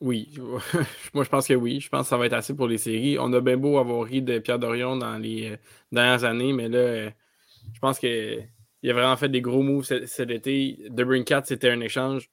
Oui, 0.00 0.34
moi 1.14 1.24
je 1.24 1.28
pense 1.28 1.48
que 1.48 1.54
oui. 1.54 1.80
Je 1.80 1.88
pense 1.88 2.02
que 2.02 2.08
ça 2.08 2.16
va 2.16 2.26
être 2.26 2.34
assez 2.34 2.54
pour 2.54 2.68
les 2.68 2.78
séries. 2.78 3.18
On 3.18 3.32
a 3.32 3.40
bien 3.40 3.56
beau 3.56 3.78
avoir 3.78 4.04
ri 4.04 4.20
de 4.22 4.38
Pierre 4.38 4.58
Dorion 4.58 4.96
dans 4.96 5.16
les 5.16 5.52
euh, 5.52 5.56
dernières 5.90 6.24
années, 6.24 6.52
mais 6.52 6.68
là, 6.68 6.78
euh, 6.78 7.10
je 7.72 7.80
pense 7.80 7.98
qu'il 8.80 8.90
a 8.90 8.92
vraiment 8.94 9.16
fait 9.16 9.28
des 9.28 9.40
gros 9.40 9.62
moves 9.62 9.84
cet, 9.84 10.30
été. 10.30 10.78
De 10.88 11.04
Brinkat, 11.04 11.42
c'était 11.44 11.70
un 11.70 11.80
échange 11.80 12.30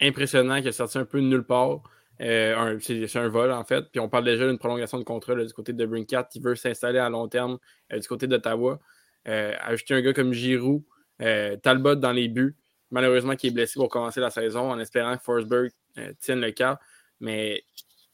impressionnant 0.00 0.60
qui 0.60 0.68
a 0.68 0.72
sorti 0.72 0.98
un 0.98 1.04
peu 1.04 1.20
de 1.20 1.26
nulle 1.26 1.44
part. 1.44 1.82
Euh, 2.20 2.78
c'est 2.80 3.16
un 3.16 3.28
vol 3.28 3.52
en 3.52 3.64
fait. 3.64 3.84
Puis 3.90 4.00
on 4.00 4.08
parle 4.08 4.24
déjà 4.24 4.46
d'une 4.46 4.58
prolongation 4.58 4.98
de 4.98 5.04
contrat 5.04 5.34
du 5.34 5.52
côté 5.52 5.72
de 5.72 5.86
Brinkat 5.86 6.24
qui 6.24 6.40
veut 6.40 6.54
s'installer 6.54 6.98
à 6.98 7.10
long 7.10 7.28
terme 7.28 7.58
du 7.90 8.06
côté 8.08 8.26
d'Ottawa. 8.26 8.78
ajouter 9.24 9.94
un 9.94 10.00
gars 10.00 10.12
comme 10.12 10.32
Giroud, 10.32 10.82
Talbot 11.62 11.96
dans 11.96 12.12
les 12.12 12.28
buts, 12.28 12.56
malheureusement 12.90 13.36
qui 13.36 13.48
est 13.48 13.50
blessé 13.50 13.74
pour 13.78 13.88
commencer 13.88 14.20
la 14.20 14.30
saison 14.30 14.70
en 14.70 14.78
espérant 14.78 15.16
que 15.16 15.22
Forsberg 15.22 15.70
tienne 16.20 16.40
le 16.40 16.52
cas. 16.52 16.78
Mais 17.20 17.62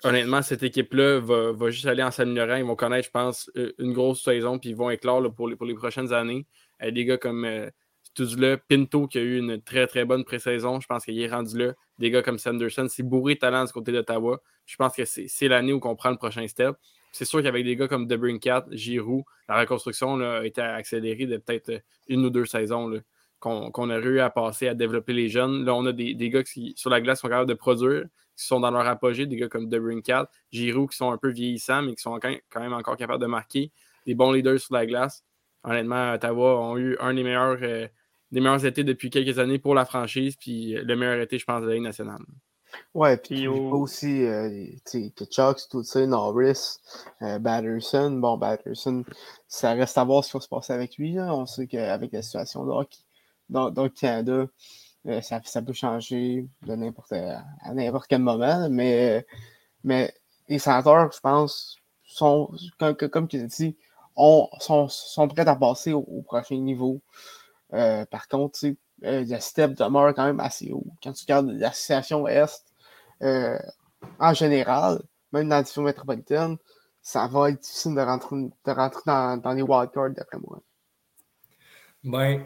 honnêtement, 0.05 0.43
cette 0.43 0.63
équipe-là 0.63 1.21
va, 1.21 1.71
juste 1.71 1.87
aller 1.87 2.03
en 2.03 2.11
s'améliorant. 2.11 2.57
Ils 2.57 2.65
vont 2.65 2.77
connaître, 2.77 3.07
je 3.07 3.11
pense, 3.11 3.51
euh, 3.57 3.73
une 3.79 3.93
grosse 3.93 4.23
saison, 4.23 4.59
puis 4.59 4.71
ils 4.71 4.77
vont 4.77 4.91
éclore 4.91 5.35
pour 5.35 5.49
les 5.49 5.75
prochaines 5.75 6.13
années. 6.13 6.47
Euh, 6.83 6.91
des 6.91 7.05
gars 7.05 7.19
comme 7.19 7.45
euh, 7.45 7.71
là, 8.19 8.57
Pinto 8.57 9.07
qui 9.07 9.19
a 9.19 9.23
eu 9.23 9.39
une 9.39 9.61
très 9.63 9.87
très 9.87 10.05
bonne 10.05 10.25
pré-saison, 10.25 10.81
je 10.81 10.87
pense 10.87 11.05
qu'il 11.05 11.21
est 11.21 11.29
rendu 11.29 11.59
là. 11.59 11.73
Des 11.99 12.11
gars 12.11 12.23
comme 12.23 12.39
Sanderson, 12.39 12.87
c'est 12.89 13.03
bourré 13.03 13.35
de 13.35 13.41
talent 13.41 13.65
du 13.65 13.73
côté 13.73 13.93
d'Ottawa. 13.93 14.41
Je 14.67 14.77
pense 14.77 14.95
que 14.95 15.05
c'est 15.05 15.49
l'année 15.49 15.73
où 15.73 15.81
on 15.83 15.97
prend 15.97 16.11
le 16.11 16.17
prochain 16.17 16.47
step. 16.49 16.77
C'est 17.13 17.27
sûr 17.27 17.43
qu'avec 17.43 17.65
des 17.65 17.77
gars 17.77 17.89
comme 17.89 18.07
Debrincat, 18.07 18.67
Giroud, 18.71 19.25
la 19.49 19.61
reconstruction 19.61 20.19
a 20.21 20.45
été 20.47 20.63
accélérée 20.63 21.27
de 21.27 21.37
peut-être 21.37 21.83
une 22.09 22.25
ou 22.25 22.31
deux 22.31 22.47
saisons 22.47 23.03
qu'on 23.39 23.91
a 23.91 23.99
eu 23.99 24.21
à 24.21 24.31
passer 24.31 24.69
à 24.69 24.75
développer 24.75 25.13
les 25.13 25.29
jeunes. 25.29 25.65
Là, 25.65 25.75
on 25.75 25.85
a 25.85 25.93
des, 25.93 26.15
gars 26.31 26.43
qui, 26.43 26.73
sur 26.77 26.89
la 26.89 27.01
glace, 27.01 27.21
sont 27.21 27.29
capables 27.29 27.49
de 27.49 27.55
produire 27.55 28.05
qui 28.37 28.47
sont 28.47 28.61
dans 28.61 28.71
leur 28.71 28.87
apogée, 28.87 29.27
des 29.27 29.37
gars 29.37 29.49
comme 29.49 29.69
Cat, 30.03 30.31
Giroud 30.51 30.91
qui 30.91 30.97
sont 30.97 31.11
un 31.11 31.19
peu 31.19 31.29
vieillissants, 31.29 31.83
mais 31.83 31.95
qui 31.95 32.03
sont 32.03 32.19
quand 32.19 32.61
même 32.61 32.73
encore 32.73 32.97
capables 32.97 33.21
de 33.21 33.29
marquer. 33.29 33.71
Des 34.07 34.15
bons 34.15 34.33
leaders 34.33 34.59
sur 34.59 34.75
la 34.75 34.87
glace. 34.87 35.23
Honnêtement, 35.65 36.13
Ottawa 36.13 36.61
ont 36.61 36.77
eu 36.77 36.97
un 37.01 37.15
des 37.15 37.23
meilleurs, 37.23 37.59
euh, 37.63 37.87
des 38.31 38.41
meilleurs 38.41 38.65
étés 38.65 38.85
depuis 38.85 39.11
quelques 39.11 39.39
années 39.39 39.59
pour 39.59 39.75
la 39.75 39.85
franchise, 39.85 40.37
puis 40.37 40.73
le 40.75 40.97
meilleur 40.97 41.21
été, 41.21 41.39
je 41.39 41.45
pense, 41.45 41.63
de 41.63 41.69
la 41.69 41.75
Ligue 41.75 41.85
nationale. 41.85 42.23
Ouais, 42.95 43.17
puis 43.17 43.49
aussi, 43.49 44.25
euh, 44.25 44.67
tu 44.91 45.13
sais, 45.17 45.27
Chucks, 45.31 45.69
tout 45.71 45.83
ça, 45.83 46.07
Norris, 46.07 46.79
euh, 47.23 47.39
Batterson. 47.39 48.11
Bon, 48.13 48.37
Batterson, 48.37 49.05
ça 49.49 49.73
reste 49.73 49.97
à 49.99 50.05
voir 50.05 50.25
ce 50.25 50.31
qui 50.31 50.37
va 50.37 50.41
se 50.41 50.49
passer 50.49 50.73
avec 50.73 50.97
lui. 50.97 51.19
On 51.19 51.47
sait 51.47 51.67
qu'avec 51.67 52.13
la 52.13 52.23
situation 52.23 52.65
de 52.65 52.71
hockey 52.71 52.99
dans, 53.49 53.71
le 53.71 53.89
Canada, 53.89 54.47
euh, 55.07 55.21
ça, 55.23 55.41
ça, 55.45 55.63
peut 55.63 55.73
changer 55.73 56.47
de 56.67 56.75
n'importe 56.75 57.13
à 57.13 57.75
n'importe 57.75 58.07
quel 58.09 58.21
moment. 58.21 58.69
Mais, 58.71 59.27
mais 59.85 60.15
les 60.49 60.59
sénateurs, 60.59 61.11
je 61.13 61.21
pense, 61.21 61.79
sont, 62.05 62.51
comme, 62.79 62.95
comme 62.95 63.29
tu 63.29 63.41
as 63.41 63.45
dit, 63.45 63.77
sont, 64.17 65.29
prêts 65.29 65.49
à 65.49 65.57
passer 65.57 65.93
au, 65.93 66.23
prochain 66.23 66.57
niveau. 66.57 67.01
Euh, 67.73 68.05
par 68.07 68.29
contre, 68.29 68.59
euh, 68.65 69.25
le 69.27 69.41
step 69.41 69.75
demeure 69.75 70.15
quand 70.15 70.27
même 70.27 70.41
assez 70.41 70.71
haut. 70.73 70.87
Quand 71.03 71.13
tu 71.13 71.25
regardes 71.25 71.51
l'association 71.51 72.27
Est, 72.29 72.65
euh, 73.23 73.59
en 74.19 74.35
général, 74.35 75.03
même 75.33 75.49
dans 75.49 75.57
la 75.57 75.63
division 75.63 75.83
métropolitaine, 75.83 76.57
ça 77.01 77.27
va 77.27 77.51
être 77.51 77.61
difficile 77.61 77.95
de 77.95 78.01
rentrer, 78.01 79.41
dans 79.43 79.53
les 79.55 79.63
wildcards, 79.63 80.11
d'après 80.11 80.39
moi. 80.39 80.61
Ben, 82.05 82.45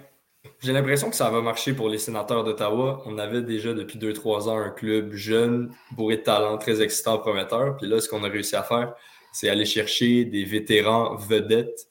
j'ai 0.60 0.72
l'impression 0.72 1.10
que 1.10 1.16
ça 1.16 1.30
va 1.30 1.40
marcher 1.42 1.74
pour 1.74 1.88
les 1.88 1.98
sénateurs 1.98 2.44
d'Ottawa. 2.44 3.02
On 3.06 3.18
avait 3.18 3.42
déjà 3.42 3.74
depuis 3.74 3.98
2-3 3.98 4.48
ans 4.48 4.58
un 4.58 4.70
club 4.70 5.12
jeune, 5.12 5.74
bourré 5.92 6.18
de 6.18 6.22
talent, 6.22 6.56
très 6.58 6.80
excitant, 6.82 7.18
prometteur. 7.18 7.76
Puis 7.76 7.86
là, 7.86 8.00
ce 8.00 8.08
qu'on 8.08 8.24
a 8.24 8.28
réussi 8.28 8.56
à 8.56 8.62
faire, 8.62 8.94
c'est 9.36 9.50
aller 9.50 9.66
chercher 9.66 10.24
des 10.24 10.44
vétérans 10.44 11.14
vedettes, 11.16 11.88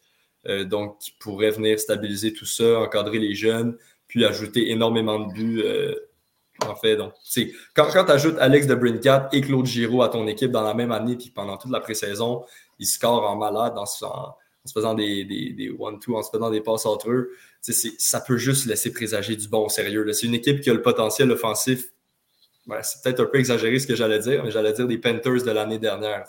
euh, 0.48 0.64
donc 0.64 0.98
qui 0.98 1.12
pourraient 1.20 1.52
venir 1.52 1.80
stabiliser 1.80 2.34
tout 2.34 2.48
ça, 2.48 2.80
encadrer 2.80 3.20
les 3.20 3.36
jeunes, 3.36 3.78
puis 4.08 4.26
ajouter 4.26 4.72
énormément 4.72 5.20
de 5.20 5.32
buts. 5.32 5.62
Euh, 5.64 5.94
en 6.66 6.76
fait, 6.76 6.96
donc, 6.96 7.14
quand, 7.76 7.88
quand 7.94 8.06
tu 8.06 8.12
ajoutes 8.12 8.38
Alex 8.40 8.66
de 8.66 8.74
Brincat 8.74 9.30
et 9.32 9.42
Claude 9.42 9.68
Giraud 9.68 10.02
à 10.02 10.10
ton 10.10 10.26
équipe 10.26 10.50
dans 10.50 10.64
la 10.64 10.74
même 10.74 10.92
année, 10.92 11.18
puis 11.18 11.30
pendant 11.30 11.58
toute 11.58 11.70
la 11.70 11.82
pré-saison, 11.82 12.44
ils 12.80 12.88
scorent 12.88 13.30
en 13.30 13.36
malade 13.36 13.78
en, 13.78 13.86
se 13.86 14.06
faisant 14.74 14.96
des, 14.96 15.24
des, 15.24 15.70
one-two, 15.78 16.16
en 16.16 16.24
se 16.24 16.32
faisant 16.32 16.50
des 16.50 16.62
passes 16.62 16.88
entre 16.88 17.12
eux, 17.12 17.32
ça 17.62 18.22
peut 18.22 18.38
juste 18.38 18.66
laisser 18.66 18.92
présager 18.92 19.36
du 19.36 19.48
bon 19.48 19.70
sérieux. 19.70 20.12
C'est 20.14 20.26
une 20.26 20.34
équipe 20.34 20.62
qui 20.62 20.72
a 20.72 20.74
le 20.74 20.82
potentiel 20.82 21.30
offensif. 21.32 21.92
c'est 22.82 23.04
peut-être 23.04 23.20
un 23.20 23.26
peu 23.26 23.38
exagéré 23.38 23.78
ce 23.78 23.86
que 23.86 23.96
j'allais 23.96 24.20
dire, 24.20 24.44
mais 24.44 24.50
j'allais 24.50 24.74
dire 24.74 24.88
des 24.88 24.98
Panthers 24.98 25.44
de 25.44 25.52
l'année 25.52 25.78
dernière. 25.78 26.26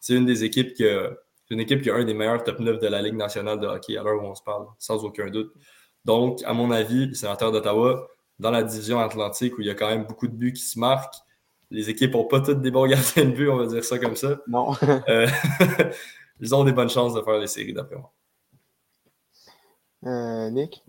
C'est 0.00 0.14
une 0.14 0.26
des 0.26 0.44
équipes 0.44 0.74
qui 0.74 0.86
a, 0.86 1.10
une 1.50 1.60
équipe 1.60 1.82
qui 1.82 1.90
a 1.90 1.94
un 1.94 2.04
des 2.04 2.14
meilleurs 2.14 2.42
top 2.44 2.60
9 2.60 2.78
de 2.78 2.86
la 2.86 3.02
Ligue 3.02 3.16
nationale 3.16 3.58
de 3.58 3.66
hockey 3.66 3.96
à 3.96 4.02
l'heure 4.02 4.22
où 4.22 4.26
on 4.26 4.34
se 4.34 4.42
parle, 4.42 4.66
sans 4.78 5.04
aucun 5.04 5.28
doute. 5.30 5.52
Donc, 6.04 6.40
à 6.44 6.52
mon 6.52 6.70
avis, 6.70 7.06
les 7.06 7.14
sénateurs 7.14 7.52
d'Ottawa, 7.52 8.06
dans 8.38 8.50
la 8.50 8.62
division 8.62 9.00
atlantique 9.00 9.58
où 9.58 9.60
il 9.60 9.66
y 9.66 9.70
a 9.70 9.74
quand 9.74 9.88
même 9.88 10.04
beaucoup 10.04 10.28
de 10.28 10.34
buts 10.34 10.52
qui 10.52 10.62
se 10.62 10.78
marquent, 10.78 11.16
les 11.70 11.90
équipes 11.90 12.12
n'ont 12.12 12.24
pas 12.24 12.40
toutes 12.40 12.60
des 12.60 12.70
bons 12.70 12.86
gardiens 12.88 13.24
de 13.24 13.30
but, 13.30 13.48
on 13.48 13.56
va 13.56 13.66
dire 13.66 13.84
ça 13.84 13.98
comme 13.98 14.16
ça. 14.16 14.38
Non. 14.46 14.72
Euh, 15.08 15.26
ils 16.40 16.54
ont 16.54 16.64
des 16.64 16.72
bonnes 16.72 16.90
chances 16.90 17.14
de 17.14 17.20
faire 17.20 17.38
les 17.38 17.46
séries, 17.46 17.72
d'après 17.72 17.96
moi. 17.96 18.12
Euh, 20.04 20.50
Nick? 20.50 20.82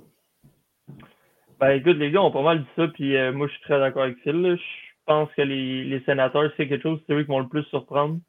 Ben 1.60 1.72
écoute, 1.72 1.98
les 1.98 2.12
gars 2.12 2.22
ont 2.22 2.32
pas 2.32 2.44
mal 2.44 2.62
dit 2.62 2.70
ça, 2.76 2.88
puis 2.88 3.18
euh, 3.18 3.34
moi 3.34 3.48
je 3.48 3.54
suis 3.54 3.62
très 3.64 3.80
d'accord 3.80 4.04
avec 4.04 4.18
Phil. 4.20 4.58
Je 4.58 4.88
pense 5.06 5.30
que 5.36 5.42
les, 5.42 5.84
les 5.84 6.00
sénateurs, 6.06 6.50
c'est 6.56 6.70
quelque 6.70 6.84
chose, 6.84 7.00
c'est 7.06 7.14
eux 7.14 7.24
qui 7.24 7.28
vont 7.28 7.40
le 7.40 7.50
plus 7.50 7.64
surprendre. 7.64 8.20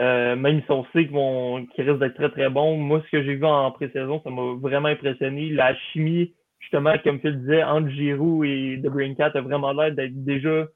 Euh, 0.00 0.36
même 0.36 0.62
si 0.62 0.70
on 0.70 0.84
sait 0.92 1.06
qu'ils 1.06 1.84
risquent 1.84 1.98
d'être 1.98 2.14
très 2.14 2.30
très 2.30 2.48
bons. 2.48 2.76
Moi, 2.76 3.02
ce 3.04 3.10
que 3.10 3.22
j'ai 3.22 3.34
vu 3.34 3.44
en 3.44 3.70
pré-saison, 3.72 4.20
ça 4.24 4.30
m'a 4.30 4.54
vraiment 4.58 4.88
impressionné. 4.88 5.50
La 5.50 5.74
chimie, 5.76 6.34
justement, 6.60 6.94
comme 7.04 7.20
Phil 7.20 7.38
disait, 7.40 7.62
entre 7.62 7.88
Giroud 7.90 8.46
et 8.46 8.80
The 8.82 9.16
Cat 9.16 9.32
a 9.34 9.40
vraiment 9.42 9.72
l'air 9.72 9.94
d'être 9.94 10.24
déjà 10.24 10.66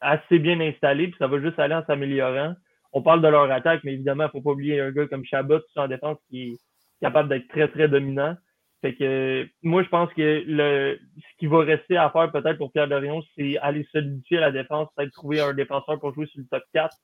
assez 0.00 0.38
bien 0.38 0.60
installé, 0.60 1.08
puis 1.08 1.16
ça 1.18 1.26
va 1.26 1.40
juste 1.40 1.58
aller 1.58 1.74
en 1.74 1.84
s'améliorant. 1.86 2.54
On 2.92 3.02
parle 3.02 3.22
de 3.22 3.28
leur 3.28 3.50
attaque, 3.50 3.82
mais 3.84 3.94
évidemment, 3.94 4.24
il 4.24 4.26
ne 4.26 4.32
faut 4.32 4.40
pas 4.42 4.52
oublier 4.52 4.80
un 4.80 4.90
gars 4.90 5.06
comme 5.06 5.24
Chabot 5.24 5.60
en 5.76 5.88
défense 5.88 6.18
qui 6.28 6.42
est 6.42 6.56
capable 7.00 7.28
d'être 7.28 7.48
très, 7.48 7.68
très 7.68 7.88
dominant. 7.88 8.36
Fait 8.80 8.94
que 8.94 9.48
moi, 9.62 9.82
je 9.82 9.88
pense 9.88 10.12
que 10.14 10.44
le 10.46 10.98
ce 11.16 11.38
qui 11.38 11.46
va 11.46 11.58
rester 11.60 11.96
à 11.96 12.10
faire 12.10 12.30
peut-être 12.30 12.58
pour 12.58 12.70
Pierre 12.70 12.88
Dorion, 12.88 13.22
c'est 13.36 13.58
aller 13.58 13.84
solidifier 13.90 14.38
la 14.38 14.52
défense, 14.52 14.88
peut-être 14.96 15.12
trouver 15.12 15.40
un 15.40 15.52
défenseur 15.52 15.98
pour 15.98 16.14
jouer 16.14 16.26
sur 16.26 16.40
le 16.40 16.46
top 16.46 16.62
4. 16.72 16.96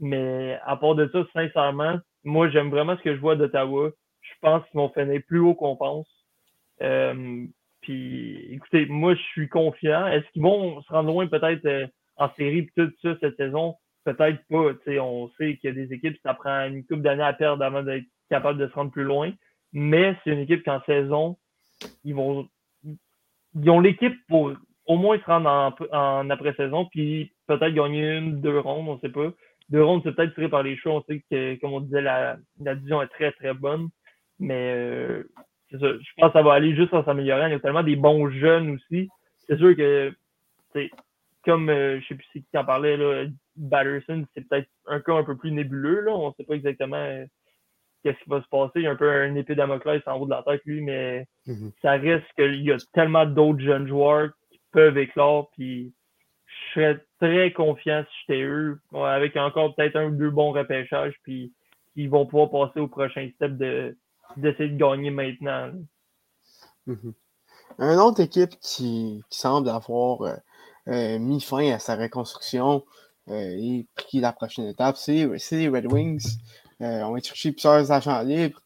Mais 0.00 0.58
à 0.64 0.76
part 0.76 0.94
de 0.94 1.08
ça, 1.12 1.24
sincèrement, 1.34 1.98
moi, 2.24 2.48
j'aime 2.48 2.70
vraiment 2.70 2.96
ce 2.96 3.02
que 3.02 3.14
je 3.14 3.20
vois 3.20 3.36
d'Ottawa. 3.36 3.90
Je 4.22 4.32
pense 4.40 4.64
qu'ils 4.68 4.78
vont 4.78 4.88
finir 4.90 5.20
plus 5.26 5.38
haut 5.38 5.54
qu'on 5.54 5.76
pense. 5.76 6.08
Euh, 6.82 7.44
puis, 7.82 8.54
écoutez, 8.54 8.86
moi, 8.86 9.14
je 9.14 9.20
suis 9.20 9.48
confiant. 9.48 10.06
Est-ce 10.06 10.26
qu'ils 10.32 10.42
vont 10.42 10.80
se 10.82 10.92
rendre 10.92 11.10
loin 11.10 11.26
peut-être 11.26 11.64
euh, 11.66 11.86
en 12.16 12.30
série 12.34 12.58
et 12.58 12.70
tout 12.76 12.90
ça 13.02 13.16
cette 13.20 13.36
saison? 13.36 13.76
Peut-être 14.04 14.40
pas. 14.48 14.72
on 15.00 15.30
sait 15.38 15.56
qu'il 15.56 15.68
y 15.68 15.72
a 15.72 15.86
des 15.86 15.92
équipes, 15.92 16.16
ça 16.22 16.32
prend 16.32 16.66
une 16.66 16.84
couple 16.84 17.02
d'années 17.02 17.22
à 17.22 17.34
perdre 17.34 17.62
avant 17.62 17.82
d'être 17.82 18.06
capable 18.30 18.58
de 18.58 18.66
se 18.66 18.72
rendre 18.72 18.90
plus 18.90 19.04
loin. 19.04 19.32
Mais 19.72 20.16
c'est 20.24 20.30
une 20.30 20.40
équipe 20.40 20.64
qu'en 20.64 20.80
saison, 20.84 21.36
ils 22.04 22.14
vont. 22.14 22.48
Ils 23.54 23.70
ont 23.70 23.80
l'équipe 23.80 24.16
pour 24.28 24.52
au 24.86 24.96
moins 24.96 25.18
se 25.18 25.24
rendre 25.24 25.48
en, 25.48 25.96
en 25.96 26.30
après-saison, 26.30 26.86
puis 26.86 27.32
peut-être 27.46 27.74
gagner 27.74 28.16
une, 28.16 28.40
deux 28.40 28.58
rondes, 28.58 28.88
on 28.88 28.94
ne 28.94 29.00
sait 29.00 29.10
pas 29.10 29.30
deux 29.70 29.82
rondes, 29.82 30.02
c'est 30.04 30.12
peut-être 30.12 30.34
tiré 30.34 30.48
par 30.48 30.62
les 30.62 30.76
choix. 30.76 30.94
On 30.94 31.02
sait 31.02 31.22
que, 31.30 31.54
comme 31.60 31.72
on 31.72 31.80
disait, 31.80 32.02
la, 32.02 32.36
la 32.60 32.74
division 32.74 33.02
est 33.02 33.08
très, 33.08 33.32
très 33.32 33.54
bonne. 33.54 33.88
Mais 34.38 34.74
euh, 34.74 35.22
c'est 35.70 35.78
ça. 35.78 35.92
Je 35.92 36.10
pense 36.16 36.32
que 36.32 36.38
ça 36.38 36.42
va 36.42 36.54
aller 36.54 36.74
juste 36.74 36.92
en 36.92 37.04
s'améliorant. 37.04 37.46
Il 37.46 37.52
y 37.52 37.56
a 37.56 37.60
tellement 37.60 37.82
des 37.82 37.96
bons 37.96 38.30
jeunes 38.30 38.70
aussi. 38.70 39.08
C'est 39.48 39.58
sûr 39.58 39.76
que, 39.76 40.12
comme 41.44 41.68
euh, 41.68 41.92
je 41.92 41.96
ne 41.96 42.02
sais 42.08 42.14
plus 42.14 42.26
qui 42.32 42.58
en 42.58 42.64
parlait, 42.64 42.96
là, 42.96 43.26
Batterson, 43.56 44.24
c'est 44.34 44.48
peut-être 44.48 44.68
un 44.86 45.00
cas 45.00 45.14
un 45.14 45.24
peu 45.24 45.36
plus 45.36 45.52
nébuleux. 45.52 46.00
Là. 46.00 46.12
On 46.12 46.28
ne 46.28 46.34
sait 46.34 46.44
pas 46.44 46.54
exactement 46.54 46.96
euh, 46.96 47.24
qu'est-ce 48.02 48.18
qui 48.24 48.30
va 48.30 48.42
se 48.42 48.48
passer. 48.48 48.72
Il 48.76 48.82
y 48.82 48.86
a 48.86 48.90
un 48.90 48.96
peu 48.96 49.10
un 49.10 49.34
épée 49.34 49.54
Damoclès 49.54 50.02
en 50.06 50.18
haut 50.18 50.24
de 50.24 50.30
la 50.30 50.42
tête, 50.42 50.62
lui, 50.64 50.80
mais 50.80 51.26
mm-hmm. 51.46 51.72
ça 51.82 51.92
reste 51.92 52.26
qu'il 52.36 52.62
y 52.62 52.72
a 52.72 52.76
tellement 52.92 53.26
d'autres 53.26 53.60
jeunes 53.60 53.86
joueurs 53.86 54.30
qui 54.50 54.60
peuvent 54.72 54.98
éclore. 54.98 55.50
Puis 55.52 55.92
je 56.46 56.74
serais 56.74 57.00
très 57.20 57.52
confiant 57.52 58.02
si 58.04 58.16
j'étais 58.20 58.42
eux, 58.42 58.80
avec 58.94 59.36
encore 59.36 59.74
peut-être 59.74 59.96
un 59.96 60.06
ou 60.06 60.16
deux 60.16 60.30
bons 60.30 60.52
repêchages, 60.52 61.14
puis 61.22 61.52
ils 61.96 62.08
vont 62.08 62.26
pouvoir 62.26 62.50
passer 62.50 62.80
au 62.80 62.88
prochain 62.88 63.28
step 63.36 63.56
de, 63.56 63.96
d'essayer 64.36 64.70
de 64.70 64.76
gagner 64.76 65.10
maintenant. 65.10 65.70
Mm-hmm. 66.88 67.12
Une 67.78 68.00
autre 68.00 68.20
équipe 68.20 68.58
qui, 68.60 69.22
semble 69.30 69.68
avoir 69.68 70.22
euh, 70.22 70.36
euh, 70.88 71.18
mis 71.18 71.40
fin 71.40 71.70
à 71.72 71.78
sa 71.78 71.96
reconstruction 71.96 72.84
euh, 73.28 73.56
et 73.56 73.86
pris 73.94 74.20
la 74.20 74.32
prochaine 74.32 74.66
étape, 74.66 74.96
c'est, 74.96 75.28
les 75.52 75.68
Red 75.68 75.92
Wings. 75.92 76.38
on 76.80 77.12
va 77.12 77.20
chercher 77.20 77.52
plusieurs 77.52 77.92
agents 77.92 78.22
libres. 78.22 78.62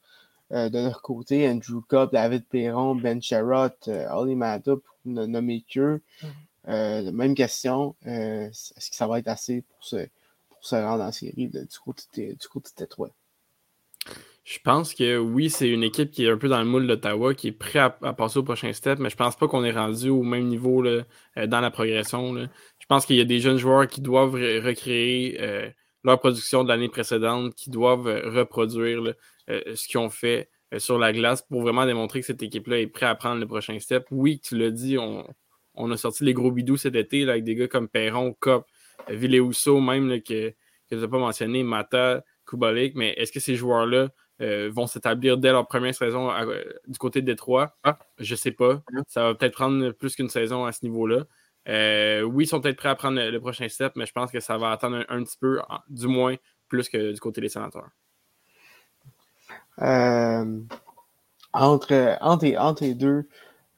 de 0.50 0.78
leur 0.78 1.02
côté, 1.02 1.48
Andrew 1.48 1.80
Cobb, 1.86 2.12
David 2.12 2.46
Perron, 2.48 2.94
Ben 2.94 3.20
Sherrott, 3.20 3.88
Ollie 4.10 4.36
Mata, 4.36 4.76
pour 4.76 4.96
ne 5.04 5.26
nommer 5.26 5.64
que. 5.68 5.96
Mm-hmm. 6.22 6.28
Euh, 6.68 7.12
même 7.12 7.34
question. 7.34 7.94
Euh, 8.06 8.48
est-ce 8.48 8.90
que 8.90 8.96
ça 8.96 9.06
va 9.06 9.18
être 9.18 9.28
assez 9.28 9.62
pour 9.62 9.84
se, 9.84 9.96
pour 10.48 10.64
se 10.64 10.76
rendre 10.76 11.04
en 11.04 11.12
série 11.12 11.48
du 11.48 11.78
côté 11.84 12.28
de, 12.28 12.32
du 12.32 12.48
côté 12.48 12.84
Je 14.44 14.58
pense 14.64 14.94
que 14.94 15.18
oui, 15.18 15.50
c'est 15.50 15.68
une 15.68 15.82
équipe 15.82 16.10
qui 16.10 16.24
est 16.24 16.30
un 16.30 16.38
peu 16.38 16.48
dans 16.48 16.60
le 16.60 16.64
moule 16.64 16.86
d'Ottawa, 16.86 17.34
qui 17.34 17.48
est 17.48 17.52
prêt 17.52 17.80
à, 17.80 17.90
passer 17.90 18.38
au 18.38 18.42
prochain 18.42 18.72
step, 18.72 18.98
mais 18.98 19.10
je 19.10 19.16
pense 19.16 19.36
pas 19.36 19.46
qu'on 19.46 19.64
est 19.64 19.72
rendu 19.72 20.08
au 20.08 20.22
même 20.22 20.46
niveau 20.46 20.80
là, 20.80 21.02
euh, 21.36 21.46
dans 21.46 21.60
la 21.60 21.70
progression. 21.70 22.34
Je 22.34 22.86
pense 22.88 23.04
qu'il 23.04 23.16
y 23.16 23.20
a 23.20 23.24
des 23.24 23.40
jeunes 23.40 23.58
joueurs 23.58 23.86
qui 23.86 24.00
doivent 24.00 24.34
recréer 24.34 25.38
leur 26.02 26.18
production 26.18 26.64
de 26.64 26.68
l'année 26.68 26.88
précédente, 26.88 27.54
qui 27.54 27.70
doivent 27.70 28.06
reproduire 28.24 29.14
ce 29.48 29.88
qu'ils 29.88 29.98
ont 29.98 30.10
fait 30.10 30.50
sur 30.78 30.98
la 30.98 31.12
glace 31.12 31.42
pour 31.42 31.62
vraiment 31.62 31.86
démontrer 31.86 32.20
que 32.20 32.26
cette 32.26 32.42
équipe-là 32.42 32.80
est 32.80 32.86
prête 32.86 33.08
à 33.08 33.14
prendre 33.14 33.40
le 33.40 33.46
prochain 33.46 33.78
step. 33.78 34.06
Oui, 34.10 34.40
tu 34.40 34.58
l'as 34.58 34.70
dit, 34.70 34.98
on, 34.98 35.24
on 35.74 35.90
a 35.90 35.96
sorti 35.96 36.24
les 36.24 36.34
gros 36.34 36.50
bidous 36.50 36.76
cet 36.76 36.94
été 36.94 37.28
avec 37.28 37.44
des 37.44 37.54
gars 37.54 37.68
comme 37.68 37.88
Perron, 37.88 38.34
Cop, 38.38 38.66
Villeusso, 39.08 39.80
même 39.80 40.20
que, 40.22 40.50
que 40.50 40.54
je 40.90 40.96
n'ai 40.96 41.08
pas 41.08 41.18
mentionné, 41.18 41.62
Mata, 41.62 42.24
Kubalik. 42.46 42.94
Mais 42.94 43.14
est-ce 43.16 43.32
que 43.32 43.40
ces 43.40 43.56
joueurs-là 43.56 44.08
euh, 44.40 44.70
vont 44.72 44.86
s'établir 44.86 45.38
dès 45.38 45.52
leur 45.52 45.66
première 45.66 45.94
saison 45.94 46.30
du 46.86 46.98
côté 46.98 47.20
de 47.20 47.26
Détroit? 47.26 47.76
Ah, 47.84 47.98
je 48.18 48.34
ne 48.34 48.36
sais 48.36 48.52
pas. 48.52 48.82
Ça 49.08 49.24
va 49.24 49.34
peut-être 49.34 49.54
prendre 49.54 49.90
plus 49.90 50.16
qu'une 50.16 50.28
saison 50.28 50.64
à 50.64 50.72
ce 50.72 50.84
niveau-là. 50.84 51.24
Euh, 51.68 52.22
oui, 52.22 52.44
ils 52.44 52.46
sont 52.46 52.60
peut-être 52.60 52.76
prêts 52.76 52.90
à 52.90 52.94
prendre 52.94 53.20
le, 53.20 53.40
prochain 53.40 53.68
step, 53.68 53.92
mais 53.96 54.06
je 54.06 54.12
pense 54.12 54.30
que 54.30 54.40
ça 54.40 54.58
va 54.58 54.70
attendre 54.70 55.04
un, 55.08 55.22
petit 55.22 55.38
peu, 55.38 55.60
du 55.88 56.06
moins 56.06 56.36
plus 56.68 56.88
que 56.88 57.12
du 57.12 57.20
côté 57.20 57.40
des 57.40 57.48
sénateurs. 57.48 57.88
Euh, 59.80 60.60
entre, 61.52 61.94
les 62.82 62.94
deux, 62.94 63.08
euh, 63.08 63.22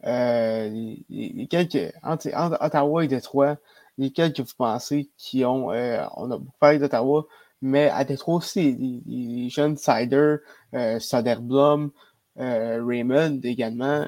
les, 0.05 1.47
quelques, 1.49 1.93
entre, 2.03 2.29
Ottawa 2.61 3.05
et 3.05 3.09
Détroit, 3.09 3.57
lesquels 3.99 4.33
que 4.33 4.43
vous 4.43 4.55
pensez 4.57 5.09
qui 5.17 5.45
ont, 5.45 5.73
euh, 5.73 6.05
on 6.17 6.31
a 6.31 6.39
beaucoup 6.39 6.59
parlé 6.59 6.79
d'Ottawa, 6.79 7.27
mais 7.63 7.89
à 7.89 8.05
Détroit 8.05 8.37
aussi, 8.37 9.03
les, 9.07 9.49
jeunes 9.49 9.77
Sider, 9.77 10.37
euh, 10.75 10.99
Soderblom, 11.01 11.91
euh, 12.39 12.85
Raymond 12.85 13.41
également. 13.43 14.07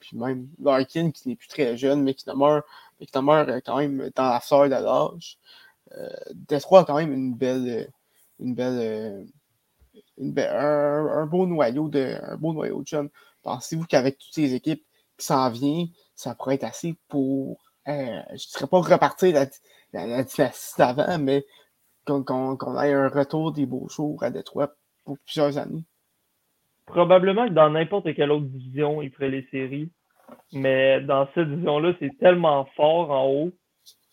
puis 0.00 0.16
même 0.16 0.48
Larkin 0.62 1.10
qui 1.10 1.28
n'est 1.28 1.36
plus 1.36 1.48
très 1.48 1.76
jeune, 1.76 2.02
mais 2.02 2.14
qui 2.14 2.24
demeure, 2.26 2.62
qui 2.98 3.10
demeure 3.12 3.46
quand 3.64 3.78
même 3.78 4.10
dans 4.14 4.30
la 4.30 4.40
sœur 4.40 4.64
de 4.64 4.70
l'âge. 4.70 5.38
Euh, 5.96 6.08
Détroit 6.34 6.80
a 6.80 6.84
quand 6.84 6.96
même 6.96 7.12
une 7.12 7.34
belle, 7.34 7.90
une 8.38 8.54
belle, 8.54 9.26
une 10.18 10.32
belle 10.32 10.54
un, 10.54 11.06
un, 11.22 11.26
beau 11.26 11.46
noyau 11.46 11.88
de, 11.88 12.16
un 12.22 12.36
beau 12.36 12.52
noyau 12.52 12.82
de 12.82 12.86
jeunes. 12.86 13.10
Pensez-vous 13.42 13.86
qu'avec 13.86 14.18
toutes 14.18 14.34
ces 14.34 14.54
équipes 14.54 14.84
qui 15.20 15.26
s'en 15.26 15.50
viennent, 15.50 15.88
ça 16.14 16.34
pourrait 16.34 16.56
être 16.56 16.64
assez 16.64 16.96
pour, 17.08 17.58
euh, 17.88 17.92
je 18.30 18.32
ne 18.32 18.58
dirais 18.58 18.66
pas 18.70 18.80
repartir 18.80 19.34
la, 19.34 19.46
la, 19.92 20.06
la 20.06 20.24
dynastie 20.24 20.78
d'avant, 20.78 21.18
mais 21.18 21.44
qu'on 22.04 22.56
qu 22.56 22.66
ait 22.84 22.92
un 22.92 23.08
retour 23.08 23.52
des 23.52 23.66
beaux 23.66 23.88
jours 23.88 24.22
à 24.22 24.30
Détroit 24.30 24.72
pour 25.04 25.18
plusieurs 25.24 25.58
années? 25.58 25.84
Probablement 26.86 27.46
que 27.46 27.52
dans 27.52 27.70
n'importe 27.70 28.12
quelle 28.14 28.32
autre 28.32 28.46
division, 28.46 29.02
ils 29.02 29.10
feraient 29.10 29.30
les 29.30 29.46
séries. 29.50 29.90
Mais 30.52 31.00
dans 31.00 31.28
cette 31.34 31.48
division-là, 31.48 31.94
c'est 31.98 32.16
tellement 32.18 32.64
fort 32.76 33.10
en 33.10 33.28
haut. 33.28 33.52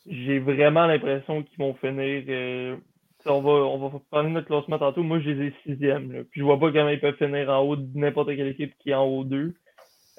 J'ai 0.06 0.40
vraiment 0.40 0.86
l'impression 0.86 1.44
qu'ils 1.44 1.58
vont 1.60 1.74
finir. 1.76 2.24
Euh, 2.28 2.78
on, 3.26 3.42
va, 3.42 3.52
on 3.52 3.90
va 3.90 4.24
notre 4.24 4.48
classement 4.48 4.80
tantôt. 4.80 5.04
Moi, 5.04 5.20
je 5.20 5.30
les 5.30 5.48
ai 5.48 5.54
sixième. 5.64 6.12
Là. 6.12 6.20
Puis 6.32 6.42
je 6.42 6.46
vois 6.46 6.60
pas 6.60 6.72
comment 6.72 6.90
ils 6.90 7.00
peuvent 7.00 7.18
finir 7.18 7.50
en 7.50 7.60
haut 7.60 7.76
de 7.76 7.88
n'importe 7.98 8.30
quelle 8.30 8.48
équipe 8.48 8.74
qui 8.80 8.92
est 8.92 8.96
en 8.96 9.06
haut 9.06 9.24
d'eux. 9.24 9.56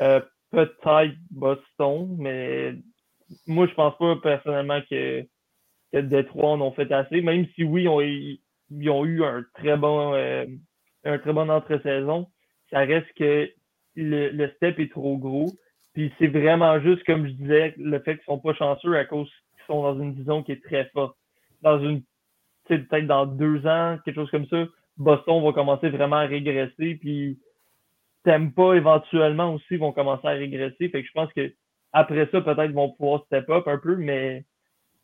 Euh, 0.00 0.20
Peut-être 0.50 1.14
Boston, 1.30 2.16
mais 2.18 2.74
moi, 3.46 3.66
je 3.66 3.74
pense 3.74 3.96
pas 3.98 4.16
personnellement 4.16 4.80
que 4.90 5.24
que 5.92 5.98
Détroit 5.98 6.50
en 6.50 6.60
ont 6.60 6.72
fait 6.72 6.90
assez, 6.92 7.22
même 7.22 7.46
si 7.54 7.64
oui, 7.64 7.82
ils 7.82 8.90
ont, 8.90 9.04
eu 9.04 9.24
un 9.24 9.44
très 9.54 9.76
bon 9.76 10.12
euh, 10.14 10.44
un 11.04 11.18
très 11.18 11.32
bon 11.32 11.50
entre-saison, 11.50 12.28
ça 12.70 12.80
reste 12.80 13.10
que 13.16 13.50
le, 13.94 14.28
le, 14.30 14.50
step 14.56 14.78
est 14.78 14.90
trop 14.90 15.16
gros. 15.16 15.50
Puis 15.94 16.12
c'est 16.18 16.28
vraiment 16.28 16.78
juste, 16.80 17.02
comme 17.04 17.26
je 17.26 17.32
disais, 17.32 17.74
le 17.78 17.98
fait 18.00 18.16
qu'ils 18.16 18.24
sont 18.24 18.38
pas 18.38 18.54
chanceux 18.54 18.96
à 18.96 19.04
cause 19.04 19.28
qu'ils 19.54 19.64
sont 19.66 19.82
dans 19.82 19.98
une 19.98 20.12
division 20.12 20.42
qui 20.42 20.52
est 20.52 20.62
très 20.62 20.88
forte. 20.90 21.16
Dans 21.62 21.80
une, 21.82 22.02
peut-être 22.68 23.06
dans 23.06 23.26
deux 23.26 23.66
ans, 23.66 23.98
quelque 24.04 24.16
chose 24.16 24.30
comme 24.30 24.46
ça, 24.46 24.66
Boston 24.96 25.42
va 25.42 25.52
commencer 25.52 25.88
vraiment 25.88 26.16
à 26.16 26.26
régresser, 26.26 26.96
puis 26.96 27.38
pas 28.24 28.74
éventuellement 28.74 29.54
aussi 29.54 29.76
vont 29.76 29.92
commencer 29.92 30.26
à 30.26 30.32
régresser. 30.32 30.88
Fait 30.88 31.02
que 31.02 31.08
je 31.08 31.12
pense 31.12 31.32
que 31.32 31.52
après 31.92 32.28
ça, 32.30 32.40
peut-être 32.40 32.72
vont 32.72 32.90
pouvoir 32.90 33.24
step 33.26 33.48
up 33.48 33.66
un 33.66 33.78
peu, 33.78 33.96
mais 33.96 34.44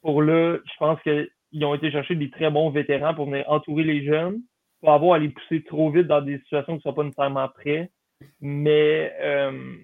pour 0.02 0.22
là, 0.22 0.58
je 0.64 0.76
pense 0.78 1.00
qu'ils 1.02 1.64
ont 1.64 1.74
été 1.74 1.90
chercher 1.90 2.14
des 2.14 2.30
très 2.30 2.50
bons 2.50 2.70
vétérans 2.70 3.14
pour 3.14 3.26
venir 3.26 3.44
entourer 3.48 3.84
les 3.84 4.04
jeunes, 4.04 4.42
pour 4.80 4.92
avoir 4.92 5.14
à 5.14 5.18
les 5.18 5.30
pousser 5.30 5.64
trop 5.64 5.90
vite 5.90 6.06
dans 6.06 6.20
des 6.20 6.38
situations 6.40 6.74
qui 6.74 6.86
ne 6.86 6.90
sont 6.90 6.94
pas 6.94 7.04
nécessairement 7.04 7.48
prêts. 7.48 7.90
Mais 8.40 9.12
euh, 9.20 9.76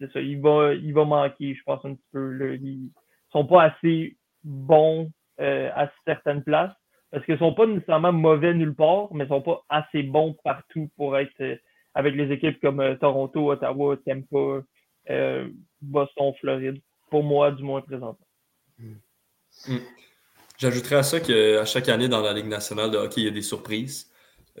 c'est 0.00 0.12
ça, 0.12 0.20
il 0.20 0.40
va, 0.40 0.74
il 0.74 0.92
va 0.92 1.04
manquer, 1.04 1.54
je 1.54 1.62
pense, 1.62 1.84
un 1.84 1.94
petit 1.94 2.08
peu. 2.12 2.32
Là. 2.32 2.54
Ils 2.54 2.90
sont 3.30 3.46
pas 3.46 3.64
assez 3.64 4.16
bons 4.42 5.10
euh, 5.40 5.70
à 5.74 5.90
certaines 6.04 6.42
places. 6.42 6.74
Parce 7.10 7.24
qu'ils 7.26 7.38
sont 7.38 7.54
pas 7.54 7.66
nécessairement 7.66 8.12
mauvais 8.12 8.54
nulle 8.54 8.74
part, 8.74 9.12
mais 9.12 9.24
ils 9.24 9.28
sont 9.28 9.42
pas 9.42 9.62
assez 9.68 10.02
bons 10.02 10.34
partout 10.44 10.90
pour 10.96 11.16
être 11.18 11.40
euh, 11.40 11.56
avec 11.94 12.14
les 12.14 12.32
équipes 12.32 12.60
comme 12.60 12.80
euh, 12.80 12.96
Toronto, 12.96 13.52
Ottawa, 13.52 13.96
Tampa, 13.96 14.64
euh, 15.10 15.48
Boston, 15.80 16.32
Floride. 16.40 16.80
Pour 17.10 17.22
moi, 17.22 17.50
du 17.50 17.62
moins 17.62 17.82
présentement. 17.82 18.26
Mm. 18.78 18.94
Mm. 19.68 19.78
J'ajouterais 20.58 20.96
à 20.96 21.02
ça 21.02 21.20
qu'à 21.20 21.64
chaque 21.64 21.88
année 21.88 22.08
dans 22.08 22.20
la 22.20 22.32
Ligue 22.32 22.46
nationale 22.46 22.90
de 22.90 22.96
hockey, 22.96 23.22
il 23.22 23.24
y 23.24 23.28
a 23.28 23.32
des 23.32 23.42
surprises. 23.42 24.10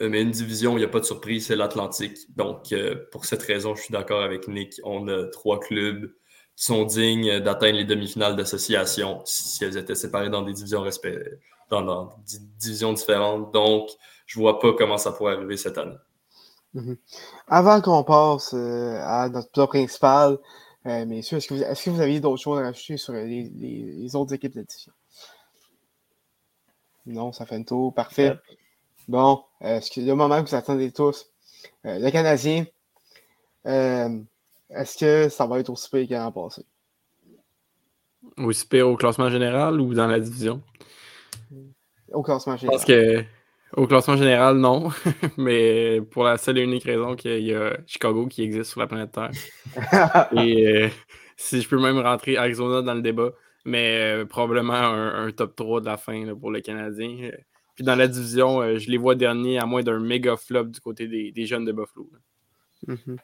Euh, 0.00 0.08
mais 0.08 0.22
une 0.22 0.30
division 0.30 0.72
il 0.72 0.78
n'y 0.78 0.84
a 0.84 0.88
pas 0.88 1.00
de 1.00 1.04
surprise, 1.04 1.46
c'est 1.46 1.56
l'Atlantique. 1.56 2.18
Donc, 2.36 2.74
pour 3.10 3.24
cette 3.24 3.42
raison, 3.42 3.74
je 3.74 3.82
suis 3.82 3.92
d'accord 3.92 4.22
avec 4.22 4.48
Nick. 4.48 4.80
On 4.84 5.08
a 5.08 5.26
trois 5.26 5.60
clubs 5.60 6.12
qui 6.56 6.64
sont 6.64 6.84
dignes 6.84 7.40
d'atteindre 7.40 7.78
les 7.78 7.84
demi-finales 7.84 8.36
d'association 8.36 9.22
si 9.24 9.64
elles 9.64 9.76
étaient 9.76 9.94
séparées 9.94 10.28
dans 10.30 10.42
des 10.42 10.52
divisions, 10.52 10.84
dans, 11.70 11.82
dans 11.82 12.04
des 12.30 12.38
divisions 12.58 12.92
différentes. 12.92 13.52
Donc, 13.52 13.90
je 14.26 14.38
ne 14.38 14.42
vois 14.42 14.58
pas 14.58 14.72
comment 14.72 14.98
ça 14.98 15.12
pourrait 15.12 15.34
arriver 15.34 15.56
cette 15.56 15.78
année. 15.78 15.96
Mm 16.74 16.80
-hmm. 16.80 16.96
Avant 17.48 17.80
qu'on 17.80 18.04
passe 18.04 18.54
euh, 18.54 18.98
à 19.02 19.28
notre 19.28 19.50
plat 19.50 19.66
principal, 19.66 20.38
euh, 20.86 21.04
messieurs, 21.06 21.36
est-ce 21.38 21.48
que, 21.48 21.54
vous, 21.54 21.62
est 21.62 21.84
que 21.84 21.90
vous 21.90 22.00
aviez 22.00 22.20
d'autres 22.20 22.42
choses 22.42 22.58
à 22.58 22.62
rajouter 22.62 22.96
sur 22.96 23.12
les, 23.12 23.50
les, 23.62 23.92
les 24.02 24.16
autres 24.16 24.32
équipes 24.34 24.54
d'édition? 24.54 24.92
Non, 27.06 27.32
ça 27.32 27.44
fait 27.46 27.56
un 27.56 27.62
tour. 27.62 27.92
Parfait. 27.94 28.28
Yep. 28.28 28.40
Bon, 29.08 29.44
euh, 29.62 29.80
que 29.80 30.00
le 30.00 30.14
moment 30.14 30.42
que 30.42 30.48
vous 30.48 30.54
attendez 30.54 30.90
tous, 30.92 31.30
le 31.84 32.10
Canadien, 32.10 32.64
est-ce 33.64 34.96
que 34.98 35.28
ça 35.28 35.46
va 35.46 35.58
être 35.60 35.70
aussi 35.70 35.88
pire 35.90 36.08
qu'à 36.08 36.18
l'an 36.24 36.32
passé? 36.32 36.64
Aussi 38.38 38.66
pire 38.66 38.88
au 38.88 38.96
classement 38.96 39.28
général 39.28 39.80
ou 39.80 39.92
dans 39.94 40.06
la 40.06 40.18
division? 40.18 40.62
Au 42.12 42.22
classement 42.22 42.56
général. 42.56 42.76
Parce 42.76 42.86
que 42.86 43.24
au 43.76 43.86
classement 43.86 44.16
général, 44.16 44.58
non. 44.58 44.90
Mais 45.38 46.00
pour 46.00 46.24
la 46.24 46.36
seule 46.38 46.58
et 46.58 46.62
unique 46.62 46.84
raison 46.84 47.16
qu'il 47.16 47.44
y 47.44 47.54
a 47.54 47.76
Chicago 47.86 48.26
qui 48.26 48.42
existe 48.42 48.70
sur 48.70 48.80
la 48.80 48.86
planète 48.86 49.12
Terre. 49.12 49.30
et 50.32 50.66
euh, 50.66 50.88
si 51.36 51.60
je 51.60 51.68
peux 51.68 51.80
même 51.80 51.98
rentrer 51.98 52.36
Arizona 52.36 52.82
dans 52.82 52.94
le 52.94 53.02
débat, 53.02 53.30
mais 53.64 53.98
euh, 54.00 54.24
probablement 54.26 54.74
un, 54.74 55.26
un, 55.26 55.30
top 55.32 55.56
3 55.56 55.80
de 55.80 55.86
la 55.86 55.96
fin 55.96 56.24
là, 56.26 56.34
pour 56.34 56.50
le 56.50 56.60
Canadien. 56.60 57.30
Puis 57.74 57.84
dans 57.84 57.94
la 57.94 58.08
division, 58.08 58.60
euh, 58.60 58.78
je 58.78 58.90
les 58.90 58.98
vois 58.98 59.14
derniers 59.14 59.58
à 59.58 59.66
moins 59.66 59.82
d'un 59.82 60.00
méga 60.00 60.36
flop 60.36 60.64
du 60.64 60.80
côté 60.80 61.08
des, 61.08 61.32
des 61.32 61.46
jeunes 61.46 61.64
de 61.64 61.72
Buffalo. 61.72 62.10
Mm 62.86 62.94
-hmm. 62.94 63.18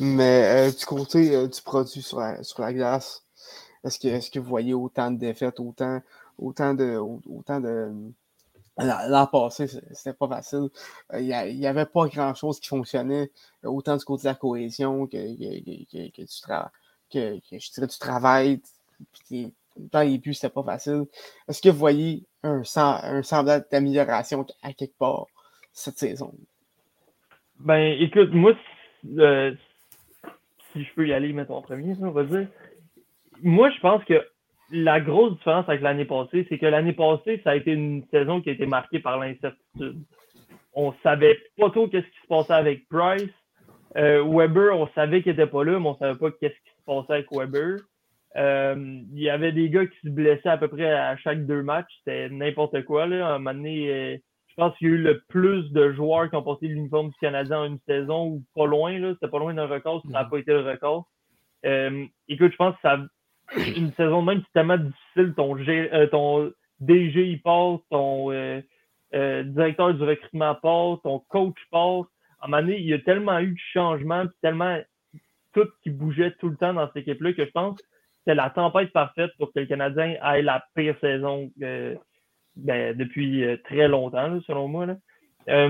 Mais 0.00 0.70
du 0.72 0.84
côté 0.84 1.46
du 1.48 1.62
produit 1.62 2.02
sur 2.02 2.20
la, 2.20 2.42
sur 2.42 2.62
la 2.62 2.72
glace, 2.72 3.24
est-ce 3.84 3.98
que, 3.98 4.08
est 4.08 4.20
-ce 4.20 4.30
que 4.30 4.38
vous 4.38 4.48
voyez 4.48 4.74
autant 4.74 5.10
de 5.10 5.18
défaites, 5.18 5.60
autant, 5.60 6.02
autant 6.38 6.74
de. 6.74 6.98
Autant 7.26 7.60
de 7.60 8.12
L'an 8.82 9.26
passé, 9.26 9.66
c'était 9.66 10.12
pas 10.12 10.28
facile. 10.28 10.68
Il 11.14 11.26
n'y 11.26 11.66
avait 11.66 11.86
pas 11.86 12.06
grand-chose 12.06 12.60
qui 12.60 12.68
fonctionnait, 12.68 13.30
autant 13.64 13.96
du 13.96 14.04
côté 14.04 14.22
de 14.24 14.28
la 14.28 14.34
cohésion 14.34 15.06
que, 15.06 15.16
que, 15.16 16.22
du, 16.22 17.42
je 17.58 17.72
dirais, 17.72 17.86
du 17.86 17.98
travail. 17.98 18.60
Puis, 19.26 19.52
dans 19.76 20.00
les 20.00 20.18
buts, 20.18 20.34
c'était 20.34 20.52
pas 20.52 20.62
facile. 20.62 21.04
Est-ce 21.48 21.62
que 21.62 21.68
vous 21.68 21.78
voyez 21.78 22.24
un, 22.42 22.62
un 22.76 23.22
semblable 23.22 23.66
d'amélioration 23.70 24.46
à 24.62 24.72
quelque 24.72 24.96
part 24.98 25.26
cette 25.72 25.98
saison? 25.98 26.32
Ben, 27.58 27.96
écoute, 28.00 28.32
moi, 28.32 28.54
euh, 29.18 29.54
si 30.72 30.84
je 30.84 30.94
peux 30.94 31.06
y 31.06 31.12
aller, 31.12 31.32
mettons 31.32 31.56
en 31.56 31.62
premier, 31.62 31.94
on 32.00 32.10
va 32.10 32.24
dire. 32.24 32.48
Moi, 33.42 33.70
je 33.70 33.80
pense 33.80 34.04
que 34.04 34.26
la 34.72 35.00
grosse 35.00 35.36
différence 35.36 35.68
avec 35.68 35.82
l'année 35.82 36.04
passée, 36.04 36.46
c'est 36.48 36.58
que 36.58 36.66
l'année 36.66 36.92
passée, 36.92 37.40
ça 37.44 37.50
a 37.50 37.56
été 37.56 37.72
une 37.72 38.04
saison 38.10 38.40
qui 38.40 38.50
a 38.50 38.52
été 38.52 38.66
marquée 38.66 39.00
par 39.00 39.18
l'incertitude. 39.18 39.98
On 40.72 40.92
savait 41.02 41.38
pas 41.58 41.70
trop 41.70 41.88
qu'est-ce 41.88 42.06
qui 42.06 42.20
se 42.22 42.28
passait 42.28 42.52
avec 42.52 42.88
Price. 42.88 43.28
Euh, 43.96 44.24
Weber, 44.24 44.76
on 44.76 44.88
savait 44.94 45.22
qu'il 45.22 45.32
était 45.32 45.46
pas 45.46 45.64
là, 45.64 45.78
mais 45.80 45.88
on 45.88 45.96
savait 45.96 46.18
pas 46.18 46.30
qu'est-ce 46.30 46.54
qui 46.54 46.70
se 46.78 46.84
passait 46.86 47.12
avec 47.14 47.32
Weber. 47.32 47.78
Euh, 48.36 49.00
il 49.12 49.20
y 49.20 49.28
avait 49.28 49.52
des 49.52 49.68
gars 49.70 49.86
qui 49.86 49.98
se 50.04 50.08
blessaient 50.08 50.48
à 50.48 50.58
peu 50.58 50.68
près 50.68 50.90
à 50.90 51.16
chaque 51.16 51.44
deux 51.46 51.62
matchs. 51.62 51.92
C'était 51.98 52.28
n'importe 52.28 52.84
quoi. 52.84 53.06
Là. 53.06 53.26
À 53.26 53.34
un 53.34 53.38
moment 53.38 53.54
donné, 53.54 53.90
euh, 53.90 54.16
je 54.46 54.54
pense 54.54 54.76
qu'il 54.78 54.88
y 54.88 54.90
a 54.90 54.94
eu 54.94 54.98
le 54.98 55.20
plus 55.28 55.72
de 55.72 55.92
joueurs 55.92 56.30
qui 56.30 56.36
ont 56.36 56.42
porté 56.42 56.68
l'uniforme 56.68 57.08
du 57.08 57.16
Canadien 57.20 57.60
en 57.60 57.64
une 57.64 57.80
saison 57.88 58.26
ou 58.26 58.44
pas 58.54 58.66
loin. 58.66 59.14
C'était 59.14 59.28
pas 59.28 59.38
loin 59.38 59.54
d'un 59.54 59.66
record. 59.66 60.02
Ça 60.02 60.10
n'a 60.10 60.24
pas 60.24 60.38
été 60.38 60.52
le 60.52 60.60
record. 60.60 61.08
Euh, 61.66 62.04
écoute, 62.28 62.52
je 62.52 62.56
pense 62.56 62.74
que 62.76 62.80
ça 62.82 62.98
une 63.76 63.92
saison 63.94 64.22
de 64.22 64.26
même, 64.26 64.42
c'est 64.44 64.52
tellement 64.52 64.78
difficile. 64.78 65.34
Ton, 65.36 65.56
euh, 65.58 66.06
ton 66.06 66.52
DG 66.80 67.26
il 67.26 67.42
part, 67.42 67.78
ton 67.90 68.30
euh, 68.32 68.60
euh, 69.14 69.42
directeur 69.42 69.94
du 69.94 70.02
recrutement 70.02 70.54
part, 70.54 71.00
ton 71.02 71.20
coach 71.28 71.58
part. 71.70 72.04
À 72.40 72.46
un 72.46 72.48
moment 72.48 72.62
donné, 72.62 72.78
il 72.78 72.86
y 72.86 72.94
a 72.94 72.98
tellement 73.00 73.38
eu 73.40 73.52
de 73.52 73.60
changements, 73.72 74.26
puis 74.26 74.36
tellement 74.40 74.78
tout 75.52 75.68
qui 75.82 75.90
bougeait 75.90 76.32
tout 76.38 76.48
le 76.48 76.56
temps 76.56 76.72
dans 76.72 76.86
cette 76.88 77.08
équipe-là 77.08 77.32
que 77.32 77.44
je 77.44 77.50
pense 77.50 77.76
que 77.76 77.86
c'est 78.26 78.34
la 78.34 78.50
tempête 78.50 78.92
parfaite 78.92 79.32
pour 79.36 79.52
que 79.52 79.60
le 79.60 79.66
Canadien 79.66 80.16
ait 80.22 80.42
la 80.42 80.64
pire 80.76 80.94
saison 81.00 81.50
ben, 81.56 82.96
depuis 82.96 83.44
très 83.64 83.88
longtemps, 83.88 84.40
selon 84.46 84.68
moi. 84.68 84.86
Là. 84.86 85.68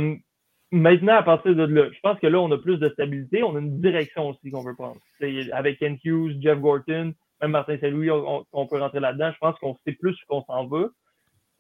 maintenant, 0.71 1.15
à 1.15 1.23
partir 1.23 1.55
de 1.55 1.63
là, 1.63 1.89
je 1.91 2.01
pense 2.01 2.19
que 2.21 2.27
là, 2.27 2.39
on 2.41 2.51
a 2.53 2.59
plus 2.59 2.77
de 2.77 2.91
stabilité. 2.91 3.43
On 3.43 3.57
a 3.57 3.61
une 3.61 3.81
direction 3.81 4.29
aussi 4.29 4.51
qu'on 4.51 4.63
veut 4.63 4.75
prendre. 4.75 5.01
C'est 5.19 5.51
avec 5.53 5.79
Ken 5.79 5.97
Hughes, 6.05 6.43
Jeff 6.43 6.59
Gorton, 6.59 7.15
même 7.41 7.53
Martin 7.53 7.79
Saint-Louis, 7.79 8.11
on, 8.11 8.67
peut 8.67 8.79
rentrer 8.79 9.01
là-dedans. 9.01 9.31
Je 9.33 9.39
pense 9.39 9.59
qu'on 9.59 9.77
sait 9.87 9.93
plus 9.93 10.13
où 10.13 10.27
qu'on 10.29 10.45
s'en 10.45 10.67
va. 10.67 10.89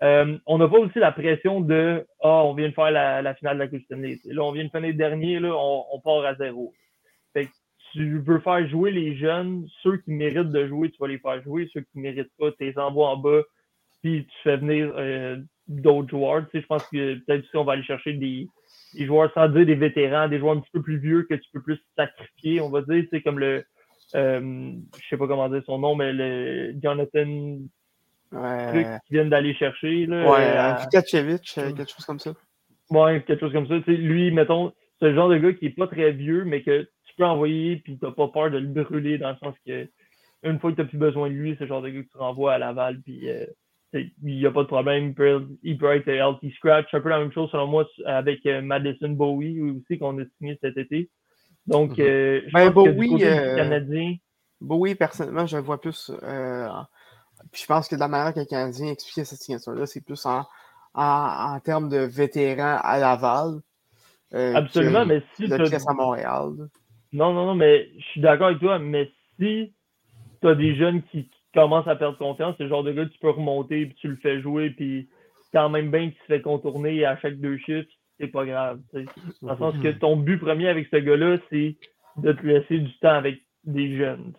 Euh, 0.03 0.39
on 0.47 0.59
n'a 0.59 0.69
pas 0.69 0.79
aussi 0.79 0.99
la 0.99 1.13
pression 1.13 1.61
de 1.61 2.07
Ah, 2.23 2.43
oh, 2.43 2.51
on 2.51 2.55
vient 2.55 2.69
de 2.69 2.75
faire 2.75 2.91
la, 2.91 3.35
finale 3.35 3.59
de 3.59 3.63
la 3.63 3.69
Coupe 3.69 3.83
Stanley. 3.83 4.19
Là, 4.25 4.43
on 4.43 4.53
vient 4.53 4.65
de 4.65 4.71
finir 4.71 4.95
dernier, 4.95 5.41
là, 5.41 5.55
on, 5.55 6.01
part 6.01 6.25
à 6.25 6.35
zéro. 6.35 6.73
Fait 7.33 7.47
que 7.47 7.51
tu 7.93 8.19
veux 8.19 8.41
faire 8.41 8.67
jouer 8.69 8.93
les 8.93 9.17
jeunes, 9.17 9.67
ceux 9.83 9.99
qui 9.99 10.13
méritent 10.13 10.53
de 10.53 10.67
jouer, 10.67 10.91
tu 10.91 10.97
vas 11.01 11.09
les 11.09 11.19
faire 11.19 11.43
jouer, 11.43 11.69
ceux 11.73 11.81
qui 11.81 11.99
ne 11.99 12.03
méritent 12.03 12.33
pas, 12.39 12.51
tu 12.53 12.65
les 12.65 12.79
envoies 12.79 13.09
en 13.09 13.17
bas, 13.17 13.43
puis 14.03 14.27
tu 14.27 14.37
fais 14.43 14.57
venir 14.57 14.93
euh, 14.97 15.37
d'autres 15.69 16.09
joueurs. 16.09 16.47
Je 16.55 16.61
pense 16.61 16.87
que 16.89 17.15
peut-être 17.15 17.45
aussi 17.45 17.57
on 17.57 17.65
va 17.65 17.73
aller 17.73 17.83
chercher 17.83 18.15
des, 18.15 18.47
des, 18.95 19.07
joueurs 19.07 19.33
sans 19.35 19.49
dire 19.49 19.67
des 19.67 19.75
vétérans, 19.75 20.29
des 20.29 20.39
joueurs 20.39 20.57
un 20.57 20.61
petit 20.61 20.71
peu 20.73 20.83
plus 20.83 20.99
vieux 20.99 21.25
que 21.29 21.35
tu 21.35 21.51
peux 21.53 21.63
plus 21.63 21.79
sacrifier, 21.97 22.61
on 22.61 22.71
va 22.71 22.83
dire, 22.83 23.03
tu 23.03 23.09
sais, 23.11 23.23
comme 23.23 23.39
le 23.39 23.65
euh, 24.15 24.73
je 25.01 25.09
sais 25.09 25.17
pas 25.17 25.27
comment 25.27 25.49
dire 25.49 25.63
son 25.65 25.79
nom, 25.79 25.95
mais 25.95 26.13
le 26.13 26.75
Jonathan 26.83 27.59
Ouais, 28.33 28.87
qu'ils 29.07 29.17
viennent 29.17 29.29
d'aller 29.31 29.55
chercher. 29.55 30.07
Là, 30.07 30.31
ouais 30.31 30.45
euh, 30.45 30.61
à- 30.61 30.87
euh, 31.59 31.73
quelque 31.73 31.91
chose 31.91 32.05
comme 32.05 32.21
ça. 32.21 32.33
Ouais, 32.91 33.23
quelque 33.25 33.41
chose 33.41 33.53
comme 33.53 33.67
ça. 33.67 33.79
Tu 33.81 33.85
sais, 33.85 34.01
lui, 34.01 34.31
mettons, 34.31 34.73
c'est 35.01 35.09
le 35.09 35.15
genre 35.15 35.29
de 35.29 35.37
gars 35.39 35.53
qui 35.53 35.67
est 35.67 35.77
pas 35.77 35.89
très 35.89 36.13
vieux, 36.13 36.45
mais 36.45 36.63
que 36.63 36.83
tu 36.83 37.15
peux 37.17 37.25
envoyer 37.25 37.77
puis 37.79 37.99
t'as 37.99 38.13
pas 38.13 38.29
peur 38.29 38.51
de 38.51 38.59
le 38.59 38.67
brûler 38.69 39.19
dans 39.19 39.31
le 39.31 39.37
sens 39.37 39.55
que 39.67 39.89
une 40.43 40.59
fois 40.61 40.71
que 40.71 40.77
t'as 40.77 40.85
plus 40.85 40.99
besoin 40.99 41.29
de 41.29 41.35
lui, 41.35 41.55
c'est 41.59 41.65
le 41.65 41.69
genre 41.69 41.83
de 41.83 41.89
gars 41.91 42.03
que 42.03 42.09
tu 42.09 42.17
renvoies 42.17 42.55
à 42.55 42.59
Laval 42.59 43.01
puis 43.03 43.29
euh, 43.29 43.45
il 43.93 44.39
y 44.39 44.47
a 44.47 44.53
pas 44.53 44.63
de 44.63 44.69
problème. 44.69 45.09
Il 45.09 45.15
peut, 45.15 45.49
il 45.65 45.77
peut 45.77 45.93
être 45.95 46.09
healthy 46.09 46.53
scratch. 46.53 46.95
Un 46.95 47.01
peu 47.01 47.09
la 47.09 47.19
même 47.19 47.33
chose 47.33 47.51
selon 47.51 47.67
moi 47.67 47.85
avec 48.07 48.45
Madison 48.45 49.09
Bowie 49.11 49.61
aussi 49.61 49.99
qu'on 49.99 50.17
a 50.21 50.25
signé 50.39 50.57
cet 50.63 50.77
été. 50.77 51.11
Donc, 51.67 51.99
Mhm. 51.99 52.07
euh, 52.07 52.43
je 52.47 52.53
Ben, 52.53 52.71
pense 52.71 52.75
que 52.85 52.89
du 52.91 53.07
côté 53.07 53.27
euh, 53.27 53.49
du 53.51 53.55
Canadien, 53.57 54.15
Bowie, 54.61 54.95
personnellement, 54.95 55.47
je 55.47 55.57
le 55.57 55.63
vois 55.63 55.81
plus. 55.81 56.11
euh, 56.23 56.69
puis 57.53 57.63
je 57.63 57.67
pense 57.67 57.89
que 57.89 57.95
de 57.95 58.01
la 58.01 58.09
manière 58.09 58.35
que 58.35 58.41
le 58.41 58.47
Canadien 58.47 58.89
expliquait 58.89 59.25
cette 59.25 59.41
signature-là, 59.41 59.87
c'est 59.87 60.03
plus 60.05 60.25
en, 60.27 60.45
en, 60.95 61.55
en 61.55 61.61
termes 61.61 61.89
de 61.89 61.99
vétéran 61.99 62.79
à 62.83 62.99
Laval. 62.99 63.61
euh, 64.35 64.55
absolument, 64.57 65.05
que 65.05 65.09
mais 65.09 65.23
si 65.37 65.49
de 65.49 65.59
pièce 65.59 65.89
à 65.89 65.95
Montréal. 65.95 66.51
Non, 67.13 67.33
non, 67.33 67.47
non, 67.47 67.55
mais 67.55 67.89
je 67.99 68.05
suis 68.07 68.21
d'accord 68.21 68.49
avec 68.49 68.61
toi, 68.61 68.79
mais 68.79 69.11
si 69.39 69.75
tu 70.43 70.49
as 70.49 70.55
des 70.55 70.77
jeunes 70.77 71.03
qui, 71.05 71.29
qui 71.29 71.41
commencent 71.55 71.89
à 71.89 71.97
perdre 71.97 72.19
confiance, 72.19 72.55
c'est 72.57 72.65
le 72.65 72.69
genre 72.69 72.85
de 72.85 72.93
gars 72.93 73.05
que 73.05 73.11
tu 73.13 73.19
peux 73.19 73.31
remonter, 73.31 73.87
puis 73.87 73.95
tu 73.97 74.09
le 74.09 74.17
fais 74.17 74.41
jouer, 74.41 74.71
puis 74.71 75.09
quand 75.53 75.69
même 75.69 75.91
bien 75.91 76.11
qu'il 76.11 76.19
se 76.21 76.25
fait 76.27 76.43
contourner 76.43 77.05
à 77.05 77.17
chaque 77.19 77.41
deux 77.41 77.59
chiffres, 77.59 77.91
c'est 78.21 78.29
pas 78.29 78.45
grave. 78.45 78.81
Dans 78.93 79.53
le 79.53 79.59
sens 79.59 79.75
que 79.83 79.89
ton 79.99 80.17
but 80.17 80.39
premier 80.39 80.69
avec 80.69 80.89
ce 80.93 80.97
gars-là, 80.97 81.39
c'est 81.51 81.77
de 82.19 82.33
te 82.33 82.47
laisser 82.47 82.79
du 82.79 82.93
temps 82.99 83.15
avec 83.15 83.41
des 83.65 83.97
jeunes. 83.97 84.33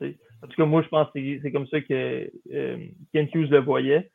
En 0.44 0.48
tout 0.48 0.56
cas, 0.56 0.66
moi, 0.66 0.82
je 0.82 0.88
pense 0.90 1.08
que 1.12 1.40
c'est- 1.42 1.52
comme 1.52 1.68
ça 1.68 1.82
que 1.82 2.30
euh, 2.54 2.78
Ken 3.14 3.28
Hughes 3.34 3.50
le 3.52 3.60
voyait. 3.60 4.10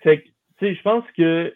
Fait 0.00 0.20
que, 0.22 0.26
tu 0.26 0.32
sais, 0.60 0.74
je 0.74 0.82
pense 0.82 1.04
que 1.16 1.54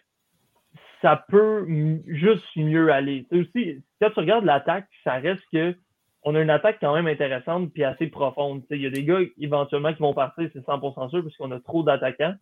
ça 1.01 1.23
peut 1.29 1.65
juste 2.07 2.45
mieux 2.55 2.91
aller. 2.91 3.25
Tu 3.29 3.43
sais, 3.43 3.49
aussi, 3.49 3.83
quand 4.01 4.09
tu 4.11 4.19
regardes 4.19 4.45
l'attaque, 4.45 4.87
ça 5.03 5.13
reste 5.13 5.43
que 5.53 5.75
on 6.23 6.35
a 6.35 6.41
une 6.41 6.49
attaque 6.49 6.77
quand 6.81 6.93
même 6.95 7.07
intéressante 7.07 7.71
puis 7.73 7.83
assez 7.83 8.07
profonde. 8.07 8.61
Tu 8.61 8.67
sais, 8.69 8.75
Il 8.77 8.81
y 8.81 8.87
a 8.87 8.89
des 8.89 9.03
gars 9.03 9.19
éventuellement 9.39 9.93
qui 9.93 9.99
vont 10.01 10.13
partir, 10.13 10.49
c'est 10.51 10.65
100% 10.65 11.09
sûr, 11.09 11.21
parce 11.23 11.35
qu'on 11.37 11.51
a 11.51 11.59
trop 11.59 11.83
d'attaquants. 11.83 12.33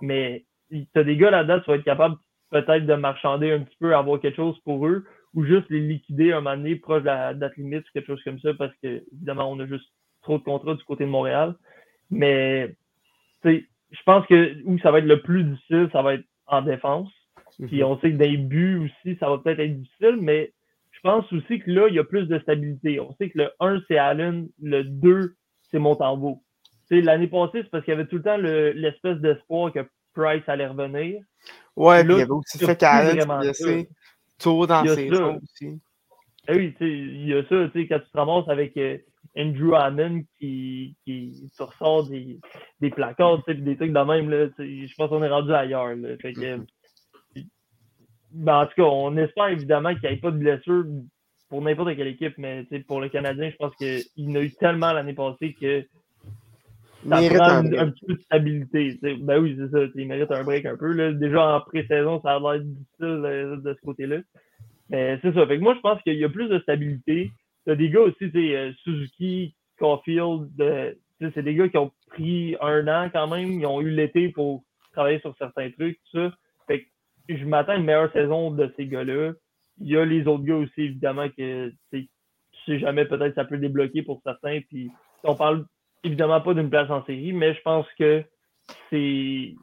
Mais 0.00 0.44
tu 0.70 0.86
as 0.94 1.04
des 1.04 1.16
gars 1.16 1.30
là-dedans, 1.30 1.60
tu 1.60 1.70
vas 1.70 1.76
être 1.76 1.84
capable 1.84 2.16
peut-être 2.52 2.86
de 2.86 2.94
marchander 2.94 3.50
un 3.52 3.60
petit 3.60 3.76
peu, 3.80 3.96
avoir 3.96 4.20
quelque 4.20 4.36
chose 4.36 4.58
pour 4.60 4.86
eux, 4.86 5.04
ou 5.34 5.44
juste 5.44 5.68
les 5.70 5.80
liquider 5.80 6.32
un 6.32 6.42
moment 6.42 6.56
donné 6.56 6.76
proche 6.76 7.02
de 7.02 7.06
la 7.08 7.34
date 7.34 7.56
limite 7.56 7.88
ou 7.88 7.92
quelque 7.94 8.08
chose 8.08 8.22
comme 8.24 8.38
ça, 8.40 8.54
parce 8.54 8.74
que 8.82 9.02
évidemment, 9.12 9.50
on 9.50 9.58
a 9.60 9.66
juste 9.66 9.90
trop 10.22 10.38
de 10.38 10.44
contrats 10.44 10.74
du 10.74 10.84
côté 10.84 11.04
de 11.04 11.10
Montréal. 11.10 11.56
Mais 12.10 12.76
tu 13.42 13.50
sais, 13.50 13.66
je 13.90 14.02
pense 14.04 14.26
que 14.26 14.56
où 14.64 14.78
ça 14.80 14.90
va 14.92 14.98
être 15.00 15.06
le 15.06 15.22
plus 15.22 15.44
difficile, 15.44 15.88
ça 15.92 16.02
va 16.02 16.14
être 16.14 16.24
en 16.46 16.62
défense. 16.62 17.10
Puis 17.68 17.84
on 17.84 17.98
sait 18.00 18.12
que 18.12 18.18
les 18.22 18.36
buts 18.36 18.78
aussi, 19.04 19.16
ça 19.18 19.28
va 19.30 19.38
peut-être 19.38 19.60
être 19.60 19.78
difficile, 19.80 20.18
mais 20.20 20.52
je 20.92 21.00
pense 21.02 21.32
aussi 21.32 21.60
que 21.60 21.70
là, 21.70 21.88
il 21.88 21.94
y 21.94 21.98
a 21.98 22.04
plus 22.04 22.26
de 22.28 22.38
stabilité. 22.40 23.00
On 23.00 23.14
sait 23.16 23.30
que 23.30 23.38
le 23.38 23.50
1, 23.60 23.82
c'est 23.88 23.98
Allen, 23.98 24.48
le 24.62 24.84
2, 24.84 25.34
c'est 25.70 25.78
Montembeau. 25.78 26.42
Tu 26.88 26.96
sais, 26.96 27.02
L'année 27.02 27.28
passée, 27.28 27.62
c'est 27.62 27.70
parce 27.70 27.84
qu'il 27.84 27.92
y 27.92 27.96
avait 27.96 28.06
tout 28.06 28.16
le 28.16 28.22
temps 28.22 28.36
le- 28.36 28.72
l'espèce 28.72 29.18
d'espoir 29.18 29.72
que 29.72 29.80
Price 30.14 30.42
allait 30.48 30.66
revenir. 30.66 31.22
Ouais, 31.76 32.04
Là, 32.04 32.14
il 32.14 32.18
y 32.18 32.22
avait 32.22 32.30
aussi 32.30 32.58
fait 32.58 32.80
s'est 32.80 33.26
blessé 33.40 33.88
tôt 34.38 34.66
dans 34.66 34.84
y 34.84 34.88
ses 34.88 35.08
ça. 35.08 35.16
saisons 35.16 35.40
aussi. 35.42 35.80
Eh 36.48 36.56
oui, 36.56 36.74
il 36.80 37.28
y 37.28 37.34
a 37.34 37.42
ça, 37.44 37.68
tu 37.72 37.80
sais, 37.82 37.86
quand 37.86 38.00
tu 38.00 38.10
te 38.10 38.18
ramasses 38.18 38.48
avec 38.48 38.76
euh, 38.76 38.98
Andrew 39.36 39.74
Hammond 39.74 40.22
qui, 40.38 40.96
qui 41.04 41.50
te 41.56 41.62
ressort 41.62 42.08
des, 42.08 42.40
des 42.80 42.90
placards, 42.90 43.38
tu 43.38 43.42
sais, 43.46 43.54
puis 43.54 43.62
des 43.62 43.76
trucs 43.76 43.92
de 43.92 43.98
même, 44.00 44.28
là, 44.28 44.48
je 44.58 44.94
pense 44.96 45.08
qu'on 45.08 45.22
est 45.22 45.28
rendu 45.28 45.52
ailleurs. 45.52 45.94
Là, 45.94 46.16
fait 46.20 46.32
que, 46.32 46.58
ben, 48.32 48.56
en 48.56 48.66
tout 48.66 48.72
cas, 48.76 48.82
on 48.82 49.16
espère 49.16 49.48
évidemment 49.48 49.94
qu'il 49.94 50.08
n'y 50.08 50.16
ait 50.16 50.20
pas 50.20 50.30
de 50.32 50.38
blessure 50.38 50.84
pour 51.48 51.62
n'importe 51.62 51.94
quelle 51.96 52.08
équipe, 52.08 52.36
mais 52.38 52.66
pour 52.88 53.00
le 53.00 53.08
Canadien, 53.08 53.50
je 53.50 53.56
pense 53.56 53.74
qu'il 53.76 54.30
en 54.30 54.34
a 54.34 54.40
eu 54.40 54.52
tellement 54.54 54.92
l'année 54.92 55.14
passée 55.14 55.54
que 55.54 55.86
ça 57.08 57.20
mérite 57.20 57.38
prend 57.38 57.48
un 57.48 57.90
petit 57.90 58.06
peu 58.06 58.14
de 58.14 58.20
stabilité. 58.20 58.98
Ben 59.20 59.38
oui, 59.38 59.56
c'est 59.58 59.70
ça. 59.70 59.90
Il 59.94 60.08
mérite 60.08 60.30
un 60.30 60.44
break 60.44 60.66
un 60.66 60.76
peu. 60.76 60.92
Là. 60.92 61.12
Déjà 61.12 61.56
en 61.56 61.60
pré-saison, 61.60 62.20
ça 62.22 62.36
a 62.36 62.38
l'air 62.38 62.60
difficile 62.60 63.60
de 63.62 63.74
ce 63.74 63.80
côté-là. 63.84 64.18
Mais 64.90 65.18
c'est 65.22 65.34
ça. 65.34 65.46
Fait 65.46 65.56
que 65.56 65.62
moi, 65.62 65.74
je 65.74 65.80
pense 65.80 66.00
qu'il 66.02 66.18
y 66.18 66.24
a 66.24 66.28
plus 66.28 66.48
de 66.48 66.58
stabilité. 66.60 67.30
T'as 67.64 67.74
des 67.74 67.90
gars 67.90 68.00
aussi, 68.00 68.30
sais, 68.30 68.56
euh, 68.56 68.72
Suzuki, 68.82 69.54
Caulfield, 69.78 70.48
euh, 70.60 70.92
c'est 71.34 71.42
des 71.42 71.54
gars 71.54 71.68
qui 71.68 71.78
ont 71.78 71.92
pris 72.08 72.56
un 72.60 72.86
an 72.88 73.08
quand 73.12 73.28
même. 73.28 73.52
Ils 73.52 73.66
ont 73.66 73.80
eu 73.80 73.90
l'été 73.90 74.28
pour 74.28 74.64
travailler 74.92 75.20
sur 75.20 75.34
certains 75.38 75.70
trucs, 75.70 75.98
tout 76.10 76.18
ça. 76.18 76.32
Fait 76.66 76.82
que 76.82 77.36
je 77.36 77.44
m'attends 77.44 77.72
à 77.72 77.76
une 77.76 77.84
meilleure 77.84 78.12
saison 78.12 78.50
de 78.50 78.72
ces 78.76 78.86
gars-là. 78.86 79.32
Il 79.80 79.88
y 79.88 79.96
a 79.96 80.04
les 80.04 80.26
autres 80.26 80.44
gars 80.44 80.56
aussi, 80.56 80.82
évidemment, 80.82 81.28
que 81.28 81.72
tu 81.92 82.08
sais 82.66 82.78
jamais, 82.78 83.04
peut-être 83.04 83.34
ça 83.34 83.44
peut 83.44 83.58
débloquer 83.58 84.02
pour 84.02 84.20
certains. 84.24 84.60
Puis 84.68 84.90
on 85.24 85.34
parle 85.34 85.64
évidemment 86.04 86.40
pas 86.40 86.54
d'une 86.54 86.70
place 86.70 86.90
en 86.90 87.04
série, 87.04 87.32
mais 87.32 87.54
je 87.54 87.60
pense 87.62 87.86
que 87.98 88.22
c'est 88.90 89.54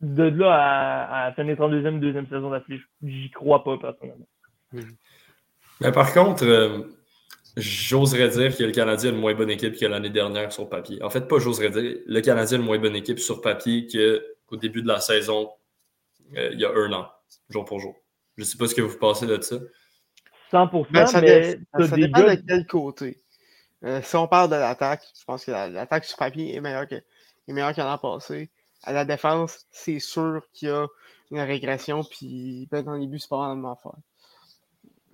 de 0.00 0.22
là 0.24 0.52
à, 0.54 1.26
à 1.26 1.32
finir 1.32 1.56
32e, 1.56 1.98
deuxième 2.00 2.26
saison 2.28 2.50
d'affilée, 2.50 2.80
j'y 3.02 3.30
crois 3.30 3.64
pas 3.64 3.78
personnellement. 3.78 4.26
Mais 5.80 5.92
par 5.92 6.12
contre, 6.12 6.44
euh, 6.44 6.82
j'oserais 7.56 8.28
dire 8.28 8.56
que 8.56 8.64
le 8.64 8.72
Canadien 8.72 9.10
a 9.10 9.14
une 9.14 9.20
moins 9.20 9.34
bonne 9.34 9.50
équipe 9.50 9.76
que 9.78 9.86
l'année 9.86 10.10
dernière 10.10 10.52
sur 10.52 10.68
papier. 10.68 11.02
En 11.02 11.10
fait, 11.10 11.26
pas 11.28 11.38
j'oserais 11.38 11.70
dire, 11.70 11.98
le 12.06 12.20
Canadien 12.20 12.58
a 12.58 12.60
une 12.60 12.66
moins 12.66 12.78
bonne 12.78 12.96
équipe 12.96 13.18
sur 13.18 13.40
papier 13.40 13.86
qu'au 14.46 14.56
début 14.56 14.82
de 14.82 14.88
la 14.88 15.00
saison, 15.00 15.50
euh, 16.36 16.50
il 16.52 16.60
y 16.60 16.64
a 16.64 16.70
un 16.74 16.92
an, 16.92 17.08
jour 17.48 17.64
pour 17.64 17.80
jour. 17.80 17.94
Je 18.36 18.42
ne 18.42 18.46
sais 18.46 18.58
pas 18.58 18.66
ce 18.66 18.74
que 18.74 18.82
vous 18.82 18.98
pensez 18.98 19.26
de 19.26 19.40
ça. 19.40 19.56
100%, 20.52 20.86
Ben, 20.92 21.06
ça, 21.06 21.20
mais 21.20 21.56
dé- 21.56 21.60
t'as 21.72 21.86
ça 21.86 21.96
des 21.96 22.02
dépend 22.06 22.20
gars... 22.20 22.36
de 22.36 22.42
quel 22.46 22.66
côté. 22.66 23.22
Euh, 23.86 24.00
si 24.02 24.16
on 24.16 24.26
parle 24.26 24.50
de 24.50 24.56
l'attaque, 24.56 25.02
je 25.18 25.24
pense 25.24 25.44
que 25.44 25.52
la- 25.52 25.68
l'attaque 25.68 26.04
sur 26.04 26.18
papier 26.18 26.54
est 26.56 26.60
meilleure 26.60 26.88
que 26.88 26.96
est 26.96 27.52
meilleure 27.52 28.00
passé. 28.00 28.50
À 28.82 28.92
la 28.92 29.04
défense, 29.04 29.66
c'est 29.70 30.00
sûr 30.00 30.42
qu'il 30.52 30.68
y 30.68 30.72
a 30.72 30.86
une 31.30 31.40
régression, 31.40 32.02
puis 32.02 32.66
peut-être 32.70 32.86
dans 32.86 32.94
les 32.96 33.06
buts, 33.06 33.20
c'est 33.20 33.28
pas 33.28 33.48
vraiment 33.48 33.76
fort. 33.76 33.98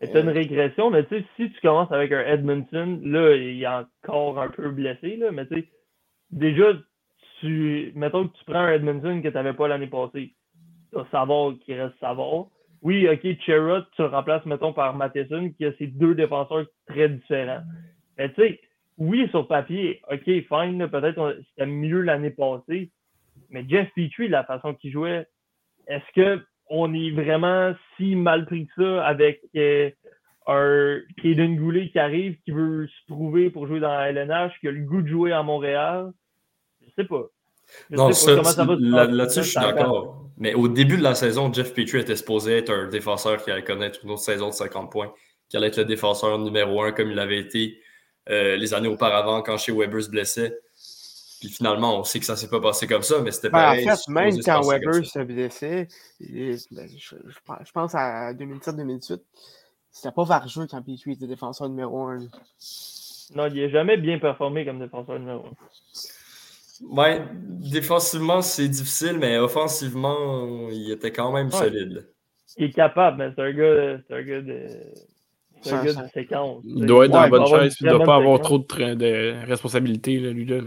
C'est 0.01 0.21
une 0.21 0.31
régression, 0.31 0.91
mais 0.91 1.05
tu 1.05 1.21
sais, 1.21 1.25
si 1.37 1.53
tu 1.53 1.61
commences 1.61 1.93
avec 1.93 2.11
un 2.11 2.21
Edmondson, 2.21 3.01
là, 3.05 3.37
il 3.37 3.63
est 3.63 3.67
encore 3.67 4.41
un 4.41 4.49
peu 4.49 4.71
blessé, 4.71 5.17
là, 5.17 5.31
mais 5.31 5.47
tu 5.47 5.55
sais, 5.55 5.69
déjà, 6.31 6.73
tu, 7.41 7.93
mettons 7.95 8.27
que 8.27 8.37
tu 8.37 8.45
prends 8.45 8.61
un 8.61 8.73
Edmondson 8.73 9.21
que 9.23 9.29
tu 9.29 9.35
n'avais 9.35 9.53
pas 9.53 9.69
l'année 9.69 9.87
passée. 9.87 10.35
Tu 10.91 10.97
vas 10.97 11.07
savoir 11.11 11.53
qui 11.65 11.75
reste 11.75 11.99
savoir. 12.01 12.47
Oui, 12.81 13.09
OK, 13.09 13.39
Cherrod, 13.47 13.87
tu 13.95 14.03
le 14.03 14.09
remplaces, 14.09 14.45
mettons, 14.45 14.73
par 14.73 14.95
Matheson, 14.95 15.53
qui 15.57 15.67
a 15.67 15.73
ses 15.75 15.87
deux 15.87 16.17
défenseurs 16.17 16.67
très 16.89 17.09
différents. 17.09 17.63
Mais 18.19 18.29
tu 18.33 18.43
sais, 18.43 18.61
oui, 18.99 19.27
sur 19.31 19.49
papier, 19.49 20.01
OK, 20.11 20.25
fine, 20.25 20.79
là, 20.79 20.89
peut-être 20.89 21.39
c'était 21.49 21.67
mieux 21.67 22.01
l'année 22.03 22.31
passée, 22.31 22.91
mais 23.51 23.65
Jeff 23.69 23.89
Petrie, 23.97 24.29
la 24.29 24.45
façon 24.45 24.75
qu'il 24.75 24.93
jouait, 24.93 25.27
est-ce 25.87 26.05
que 26.15 26.43
on 26.69 26.95
est 26.95 27.11
vraiment 27.11 27.75
si 27.97 28.15
mal 28.17 28.47
pris 28.47 28.67
que 28.67 28.73
ça 28.83 29.05
avec 29.07 29.41
euh, 29.57 29.91
un 30.47 31.01
Kaden 31.23 31.57
Goulet 31.57 31.89
qui 31.91 31.99
arrive, 31.99 32.37
qui 32.45 32.51
veut 32.51 32.87
se 32.87 33.13
prouver 33.13 33.51
pour 33.51 33.67
jouer 33.67 33.81
dans 33.81 33.93
la 33.93 34.11
LNH, 34.11 34.53
qui 34.61 34.69
a 34.69 34.73
le 34.73 34.81
goût 34.81 35.03
de 35.03 35.09
jouer 35.09 35.33
à 35.33 35.43
Montréal? 35.43 36.13
Je 36.81 36.91
sais 36.97 37.05
pas. 37.05 37.25
Je 37.91 37.97
Non, 37.97 38.11
sais 38.13 38.37
pas 38.37 38.43
ça, 38.43 38.43
comment 38.43 38.45
ça 38.51 38.65
va 38.65 38.77
se 38.77 38.83
là- 38.91 39.05
passer. 39.07 39.13
là-dessus, 39.17 39.43
je 39.43 39.49
suis 39.51 39.61
d'accord. 39.61 40.31
Mais 40.39 40.55
au 40.55 40.69
début 40.69 40.97
de 40.97 41.03
la 41.03 41.15
saison, 41.15 41.53
Jeff 41.53 41.75
Petrie 41.75 42.01
était 42.01 42.17
supposé 42.17 42.59
être 42.59 42.71
un 42.73 42.89
défenseur 42.89 43.43
qui 43.43 43.51
allait 43.51 43.63
connaître 43.65 44.01
une 44.05 44.11
autre 44.11 44.21
saison 44.23 44.49
de 44.49 44.53
50 44.55 44.91
points, 44.91 45.13
qui 45.49 45.57
allait 45.57 45.69
être 45.69 45.77
le 45.79 45.85
défenseur 45.85 46.39
numéro 46.39 46.83
un 46.83 46.93
comme 46.93 47.11
il 47.11 47.19
avait 47.19 47.39
été 47.39 47.79
euh, 48.31 48.57
les 48.57 48.75
années 48.75 48.89
auparavant 48.89 49.43
quand 49.43 49.57
chez 49.59 49.73
Weber 49.73 50.03
se 50.03 50.11
blessait. 50.11 50.59
Puis 51.41 51.49
finalement, 51.51 51.99
on 51.99 52.05
sait 52.05 52.21
que 52.21 52.25
ça 52.25 52.37
s'est 52.37 52.49
pas 52.49 52.61
passé 52.61 52.87
comme 52.87 53.03
ça, 53.03 53.21
mais 53.21 53.33
c'était 53.33 53.51
Ben, 53.51 53.59
en 53.59 53.63
pareil. 53.63 53.85
fait, 53.85 54.09
même 54.13 54.39
quand 54.45 54.61
Weber 54.63 55.05
se 55.05 55.19
blessait, 55.21 55.89
ben, 56.21 56.57
je, 56.97 57.17
je 57.27 57.39
pense- 57.45 57.59
je 57.67 57.73
pense 57.73 57.95
à 57.97 58.33
2017-2018, 58.33 59.21
c'était 59.91 60.13
pas 60.13 60.23
Varjeux 60.25 60.67
quand 60.71 60.81
Petrie 60.83 61.13
était 61.13 61.27
défenseur 61.27 61.69
numéro 61.69 62.07
1. 62.07 62.19
Non, 63.35 63.47
il 63.49 63.61
n'a 63.63 63.69
jamais 63.71 63.97
bien 63.97 64.19
performé 64.21 64.65
comme 64.65 64.79
défenseur 64.79 65.19
numéro 65.19 65.47
un. 65.47 65.53
Ouais, 66.97 67.23
défensivement, 67.33 68.41
c'est 68.43 68.69
difficile, 68.69 69.19
mais 69.19 69.39
offensivement, 69.39 70.69
il 70.71 70.91
était 70.93 71.13
quand 71.13 71.33
même 71.33 71.47
Ouais. 71.47 71.53
solide. 71.59 72.09
Il 72.57 72.65
est 72.67 72.73
capable, 72.73 73.19
mais 73.19 73.31
c'est 73.35 73.43
un 73.43 73.53
gars, 73.53 73.99
c'est 74.07 74.15
un 74.15 74.23
gars 74.23 74.41
de. 74.43 74.69
C'est 75.63 75.73
un 75.73 75.79
Ça- 75.79 75.85
gars 75.85 75.93
ça- 75.95 76.03
de 76.03 76.09
séquence. 76.11 76.65
Il 76.65 76.87
doit 76.87 77.07
être 77.07 77.13
dans 77.13 77.21
la 77.23 77.29
bonne 77.29 77.47
chaise, 77.47 77.77
il 77.81 77.87
ne 77.87 77.93
doit 77.93 78.05
pas 78.05 78.17
avoir 78.17 78.41
trop 78.41 78.59
de, 78.59 78.65
tra- 78.65 78.95
de 78.95 79.47
responsabilités, 79.47 80.19
là, 80.19 80.31
lui. 80.31 80.45
Là. 80.45 80.59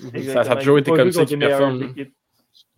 Exactement. 0.00 0.32
Ça- 0.34 0.44
ça 0.44 0.52
a 0.52 0.56
toujours 0.56 0.78
Il 0.78 0.80
été 0.80 0.90
peut 0.90 0.96
pas 0.96 1.02
comme 1.04 1.12
jouer 1.12 1.20
ça 1.20 1.26
qu'il 1.26 1.38
performe, 1.38 1.80
là. 1.80 1.86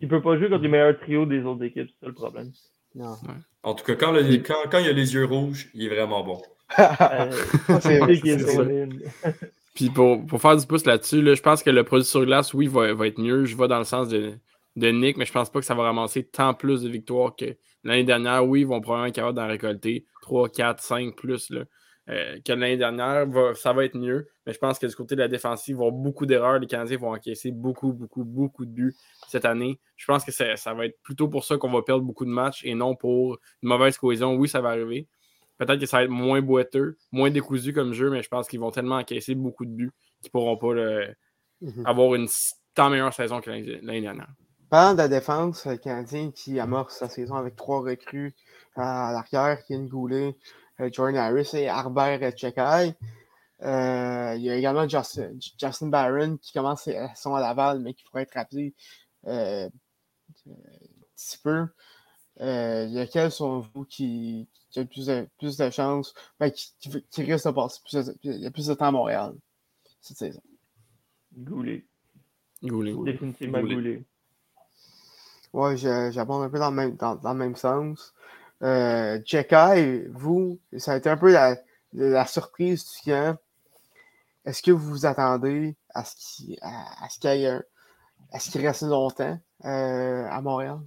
Il 0.01 0.07
peut 0.07 0.21
pas 0.21 0.37
jouer 0.37 0.49
contre 0.49 0.61
les 0.61 0.69
meilleurs 0.69 0.99
trios 0.99 1.25
des 1.25 1.41
autres 1.43 1.63
équipes, 1.63 1.89
c'est 1.89 1.99
ça 2.01 2.07
le 2.07 2.13
problème. 2.13 2.51
Non. 2.93 3.15
En 3.63 3.73
tout 3.73 3.83
cas, 3.83 3.95
quand, 3.95 4.11
le- 4.11 4.21
quand, 4.37 4.53
quand 4.69 4.79
il 4.79 4.87
a 4.87 4.93
les 4.93 5.13
yeux 5.13 5.25
rouges, 5.25 5.69
il 5.73 5.85
est 5.85 5.89
vraiment 5.89 6.23
bon. 6.23 6.41
Euh, 6.79 7.31
C'est. 7.81 7.99
Puis 9.75 9.89
pour, 9.89 10.25
pour, 10.25 10.41
faire 10.41 10.55
du 10.55 10.65
pouce 10.65 10.85
là-dessus, 10.85 11.35
je 11.35 11.41
pense 11.41 11.61
que 11.61 11.69
le 11.69 11.83
produit 11.83 12.05
sur 12.05 12.25
glace, 12.25 12.53
oui, 12.53 12.67
va, 12.67 12.93
va, 12.93 13.07
être 13.07 13.19
mieux. 13.19 13.43
Je 13.45 13.57
vais 13.57 13.67
dans 13.67 13.77
le 13.77 13.83
sens 13.83 14.07
de, 14.07 14.33
de 14.77 14.87
Nick, 14.87 15.17
mais 15.17 15.25
je 15.25 15.33
pense 15.33 15.49
pas 15.49 15.59
que 15.59 15.65
ça 15.65 15.75
va 15.75 15.83
ramasser 15.83 16.23
tant 16.23 16.53
plus 16.53 16.81
de 16.83 16.89
victoires 16.89 17.35
que 17.35 17.57
l'année 17.85 18.03
dernière. 18.03 18.45
Oui, 18.45 18.61
ils 18.61 18.67
vont 18.67 18.81
probablement 18.81 19.07
être 19.07 19.15
capables 19.15 19.37
d'en 19.37 19.47
récolter 19.47 20.05
3, 20.21 20.49
4, 20.49 20.83
5 20.83 21.15
plus. 21.15 21.49
Là. 21.51 21.63
Euh, 22.07 22.39
que 22.45 22.51
l'année 22.53 22.77
dernière, 22.77 23.25
ça 23.55 23.73
va 23.73 23.85
être 23.85 23.97
mieux. 23.97 24.27
Mais 24.45 24.53
je 24.53 24.59
pense 24.59 24.77
que 24.77 24.85
du 24.85 24.95
côté 24.95 25.15
de 25.15 25.21
la 25.21 25.27
défensive, 25.27 25.75
il 25.75 25.77
va 25.77 25.85
y 25.85 25.87
avoir 25.87 26.01
beaucoup 26.01 26.25
d'erreurs. 26.25 26.59
Les 26.59 26.67
Canadiens 26.67 26.97
vont 26.97 27.13
encaisser 27.13 27.51
beaucoup, 27.51 27.93
beaucoup, 27.93 28.23
beaucoup 28.23 28.65
de 28.65 28.71
buts 28.71 28.95
cette 29.27 29.45
année. 29.45 29.79
Je 29.95 30.05
pense 30.05 30.23
que 30.23 30.31
ça 30.31 30.73
va 30.73 30.85
être 30.85 31.01
plutôt 31.01 31.27
pour 31.27 31.45
ça 31.45 31.57
qu'on 31.57 31.71
va 31.71 31.81
perdre 31.81 32.03
beaucoup 32.03 32.25
de 32.25 32.29
matchs 32.29 32.63
et 32.63 32.75
non 32.75 32.95
pour 32.95 33.39
une 33.63 33.69
mauvaise 33.69 33.97
cohésion. 33.97 34.35
Oui, 34.35 34.47
ça 34.47 34.61
va 34.61 34.69
arriver. 34.69 35.07
Peut-être 35.57 35.79
que 35.79 35.85
ça 35.85 35.97
va 35.97 36.03
être 36.03 36.09
moins 36.09 36.41
boiteux, 36.41 36.97
moins 37.11 37.31
décousu 37.31 37.73
comme 37.73 37.93
jeu, 37.93 38.09
mais 38.11 38.21
je 38.21 38.29
pense 38.29 38.47
qu'ils 38.47 38.59
vont 38.59 38.71
tellement 38.71 38.97
encaisser 38.97 39.33
beaucoup 39.33 39.65
de 39.65 39.71
buts 39.71 39.91
qu'ils 40.21 40.29
ne 40.29 40.31
pourront 40.31 40.57
pas 40.57 40.73
mhm. 41.61 41.85
avoir 41.85 42.13
une 42.13 42.27
tant 42.75 42.89
meilleure 42.89 43.13
saison 43.13 43.41
que 43.41 43.49
l'année 43.49 44.01
dernière. 44.01 44.27
Parlant 44.75 44.91
de 44.91 44.97
la 44.97 45.07
défense, 45.07 45.65
le 45.67 45.77
Canadien 45.77 46.31
qui 46.31 46.59
amorce 46.59 46.97
sa 46.97 47.07
saison 47.07 47.35
avec 47.35 47.55
trois 47.55 47.79
recrues 47.79 48.35
à 48.75 49.13
l'arrière, 49.13 49.63
Ken 49.63 49.87
Goulet, 49.87 50.35
euh, 50.81 50.89
Jordan 50.91 51.15
Harris 51.15 51.51
et 51.53 51.69
Harbert 51.69 52.19
Chekai. 52.37 52.93
Euh, 53.61 54.33
il 54.35 54.41
y 54.41 54.49
a 54.49 54.57
également 54.57 54.85
Justin, 54.85 55.31
Justin 55.57 55.87
Barron 55.87 56.35
qui 56.41 56.51
commence 56.51 56.83
sa 56.83 57.15
saison 57.15 57.35
à 57.35 57.39
Laval, 57.39 57.79
mais 57.79 57.93
qui 57.93 58.03
pourrait 58.03 58.23
être 58.23 58.33
rappelé 58.33 58.73
euh, 59.27 59.69
un 60.45 60.51
petit 61.15 61.37
peu. 61.41 61.67
Euh, 62.41 62.85
lequel 62.87 63.31
sont 63.31 63.61
vous 63.73 63.85
qui, 63.85 64.49
qui 64.71 64.81
a 64.81 64.83
plus 64.83 65.05
de, 65.05 65.25
plus 65.37 65.55
de 65.55 65.69
chance, 65.69 66.13
ben, 66.37 66.51
qui, 66.51 66.73
qui, 67.09 67.23
risque 67.23 67.47
de 67.47 67.51
passer 67.51 67.79
plus 67.81 68.05
de, 68.07 68.17
il 68.23 68.41
y 68.41 68.45
a 68.45 68.51
plus 68.51 68.67
de 68.67 68.73
temps 68.73 68.87
à 68.87 68.91
Montréal 68.91 69.35
cette 70.01 70.17
saison? 70.17 70.41
Goulet. 71.31 71.85
Goulet. 72.61 72.93
Définitivement 73.05 73.61
Goulet. 73.61 74.03
Ouais, 75.55 75.77
j'abonde 75.77 76.43
un 76.43 76.49
peu 76.49 76.59
dans 76.59 76.69
le 76.69 76.75
même, 76.75 76.97
dans, 76.97 77.17
le 77.23 77.33
même 77.33 77.55
sens. 77.55 78.13
Euh, 78.61 79.21
Jekai, 79.23 80.05
vous, 80.11 80.59
ça 80.77 80.91
a 80.91 80.97
été 80.97 81.09
un 81.09 81.15
peu 81.15 81.31
la, 81.31 82.25
surprise 82.25 82.83
du 82.83 83.09
camp. 83.09 83.37
Est-ce 84.43 84.61
que 84.61 84.71
vous 84.71 84.89
vous 84.89 85.05
attendez 85.05 85.77
à 85.93 86.03
ce 86.03 86.13
qu'il 86.17 86.57
à, 86.61 87.07
qu 87.07 87.27
à 88.33 88.39
ce 88.39 88.51
qu'il 88.51 88.67
reste 88.67 88.81
longtemps 88.81 89.39
euh, 89.63 90.27
à 90.29 90.41
Montréal? 90.41 90.79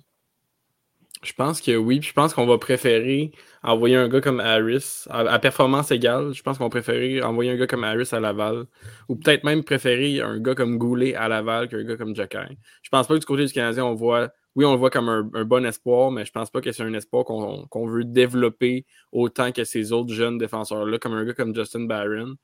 Je 1.22 1.32
pense 1.32 1.62
que 1.62 1.74
oui. 1.74 2.02
je 2.02 2.12
pense 2.12 2.34
qu'on 2.34 2.46
va 2.46 2.58
préférer 2.58 3.32
envoyer 3.62 3.96
un 3.96 4.08
gars 4.08 4.20
comme 4.20 4.38
Harris 4.38 5.06
à, 5.08 5.38
performance 5.38 5.90
égale. 5.90 6.34
Je 6.34 6.42
pense 6.42 6.58
qu'on 6.58 6.68
préférer 6.68 7.22
envoyer 7.22 7.52
un 7.52 7.56
gars 7.56 7.66
comme 7.66 7.84
Harris 7.84 8.10
à 8.12 8.20
Laval. 8.20 8.66
Ou 9.08 9.16
peut-être 9.16 9.44
même 9.44 9.64
préférer 9.64 10.20
un 10.20 10.38
gars 10.38 10.54
comme 10.54 10.76
Goulet 10.76 11.14
à 11.14 11.26
Laval 11.28 11.68
qu'un 11.68 11.84
gars 11.84 11.96
comme 11.96 12.14
Jacky. 12.14 12.58
Je 12.82 12.90
pense 12.90 13.06
pas 13.06 13.14
que 13.14 13.20
du 13.20 13.26
côté 13.26 13.46
du 13.46 13.52
Canadien, 13.54 13.86
on 13.86 13.94
voit. 13.94 14.30
Oui, 14.58 14.64
on 14.64 14.72
le 14.72 14.78
voit 14.78 14.90
comme 14.90 15.08
un, 15.08 15.44
bon 15.44 15.64
espoir, 15.64 16.10
mais 16.10 16.24
je 16.24 16.32
pense 16.32 16.50
pas 16.50 16.60
que 16.60 16.72
c'est 16.72 16.82
un 16.82 16.92
espoir 16.92 17.24
qu'on 17.24 17.86
veut 17.86 18.02
développer 18.02 18.86
autant 19.12 19.52
que 19.52 19.62
ces 19.62 19.92
autres 19.92 20.12
jeunes 20.12 20.36
défenseurs-là, 20.36 20.98
comme 20.98 21.12
un 21.12 21.24
gars 21.24 21.32
comme 21.32 21.54
Justin 21.54 21.84
Barron. 21.84 22.34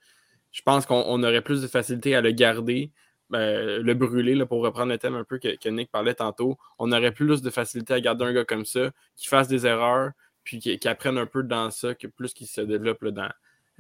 Je 0.53 0.63
pense 0.63 0.87
qu'on 0.87 1.25
aurait 1.25 1.43
plus 1.43 1.61
de 1.61 1.67
facilité 1.67 2.15
à 2.15 2.21
le 2.21 2.31
garder 2.31 2.93
ben, 3.31 3.83
le 3.83 3.95
brûler, 3.95 4.37
là, 4.37 4.47
pour 4.47 4.63
reprendre 4.63 4.93
le 4.93 4.99
thème 4.99 5.17
un 5.17 5.25
peu 5.25 5.41
que, 5.41 5.69
Nick 5.69 5.91
parlait 5.91 6.15
tantôt, 6.15 6.57
on 6.79 6.93
aurait 6.93 7.11
plus 7.11 7.43
de 7.43 7.51
facilité 7.51 7.95
à 7.95 8.01
garder 8.01 8.27
un 8.27 8.33
gars 8.33 8.45
comme 8.45 8.65
ça, 8.65 8.93
qui 9.17 9.27
fasse 9.27 9.49
des 9.49 9.67
erreurs, 9.67 10.13
puis 10.45 10.61
qui, 10.61 10.87
apprenne 10.87 11.19
un 11.19 11.27
peu 11.27 11.43
dans 11.43 11.73
ça, 11.73 11.97
que 11.97 12.07
plus 12.07 12.33
qu'il 12.33 12.47
se 12.47 12.61
développe 12.61 13.03
là, 13.03 13.11
dans, 13.11 13.31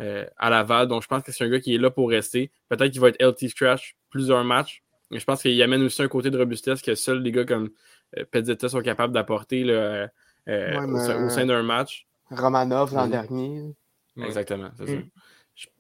euh, 0.01 0.27
à 0.39 0.51
Laval. 0.51 0.89
Donc, 0.89 1.05
je 1.05 1.07
pense 1.07 1.23
que 1.23 1.31
c'est 1.31 1.45
un 1.45 1.49
gars 1.51 1.61
qui 1.61 1.77
est 1.77 1.79
là 1.79 1.89
pour 1.89 2.11
rester. 2.11 2.51
Peut-être 2.69 2.91
qu'il 2.91 3.01
va 3.01 3.11
être 3.11 3.23
LT 3.23 3.49
Scratch 3.51 3.95
plusieurs 4.11 4.43
matchs, 4.43 4.83
mais 5.13 5.21
je 5.21 5.25
pense 5.25 5.43
qu'il 5.43 5.63
amène 5.63 5.85
aussi 5.85 6.03
un 6.03 6.09
côté 6.09 6.31
de 6.31 6.39
robustesse 6.39 6.83
que 6.83 6.97
seuls 6.97 7.23
les 7.23 7.31
gars 7.31 7.45
comme 7.45 7.71
euh, 8.17 8.69
sont 8.69 8.83
capables 8.83 9.13
d'apporter 9.13 9.65
euh, 9.69 10.07
au, 10.47 11.29
sein 11.29 11.47
d'un 11.47 11.63
match. 11.63 12.07
Romanov 12.31 12.95
l'an 12.95 13.07
dernier. 13.07 13.75
Exactement, 14.17 14.71
c'est 14.77 14.87
ça. 14.87 14.93
Mm 14.93 15.11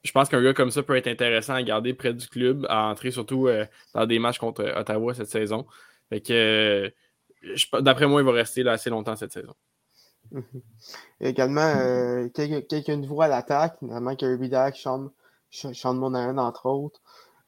je 0.02 0.12
pense 0.12 0.28
qu'un 0.28 0.42
gars 0.42 0.54
comme 0.54 0.70
ça 0.70 0.82
peut 0.82 0.96
être 0.96 1.08
intéressant 1.08 1.54
à 1.54 1.62
garder 1.62 1.94
près 1.94 2.14
du 2.14 2.28
club, 2.28 2.66
à 2.68 2.86
entrer 2.86 3.10
surtout 3.10 3.48
euh, 3.48 3.66
dans 3.94 4.06
des 4.06 4.18
matchs 4.18 4.38
contre 4.38 4.64
Ottawa 4.76 5.14
cette 5.14 5.28
saison. 5.28 5.66
Fait 6.08 6.20
que 6.20 6.92
d'après 7.80 8.06
moi, 8.06 8.20
il 8.20 8.24
va 8.24 8.32
rester 8.32 8.62
là 8.62 8.72
assez 8.72 8.90
longtemps 8.90 9.16
cette 9.16 9.32
saison. 9.32 9.54
Mhm. 10.30 10.44
Également, 11.20 11.60
euh, 11.60 12.28
quelques, 12.28 12.68
quelques, 12.68 12.88
nouveaux 12.88 13.22
à 13.22 13.28
l'attaque, 13.28 13.80
notamment 13.82 14.14
Kirby 14.14 14.48
Dak, 14.48 14.76
Sean, 14.76 15.10
Sean 15.50 15.94
Monahan, 15.94 16.38
entre 16.38 16.66
autres. 16.66 17.00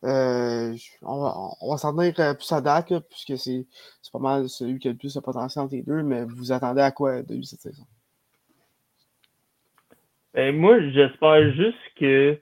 Euh, 0.04 0.74
on 1.02 1.70
va, 1.70 1.76
s'en 1.78 1.96
tenir 1.96 2.14
plus 2.36 2.52
à 2.52 2.60
Dak, 2.60 2.92
puisque 3.10 3.38
c'est 3.38 3.66
pas 4.12 4.18
mal 4.18 4.48
celui 4.48 4.78
qui 4.78 4.88
a 4.88 4.92
le 4.92 4.96
plus 4.96 5.14
de 5.14 5.20
potentiel 5.20 5.64
entre 5.64 5.74
les 5.74 5.82
deux, 5.82 6.02
mais 6.02 6.24
vous 6.24 6.52
attendez 6.52 6.82
à 6.82 6.90
quoi 6.90 7.22
de 7.22 7.34
lui 7.34 7.46
cette 7.46 7.60
saison? 7.60 7.84
Ben, 10.34 10.54
moi, 10.54 10.78
j'espère 10.90 11.52
juste 11.54 11.78
que 11.98 12.38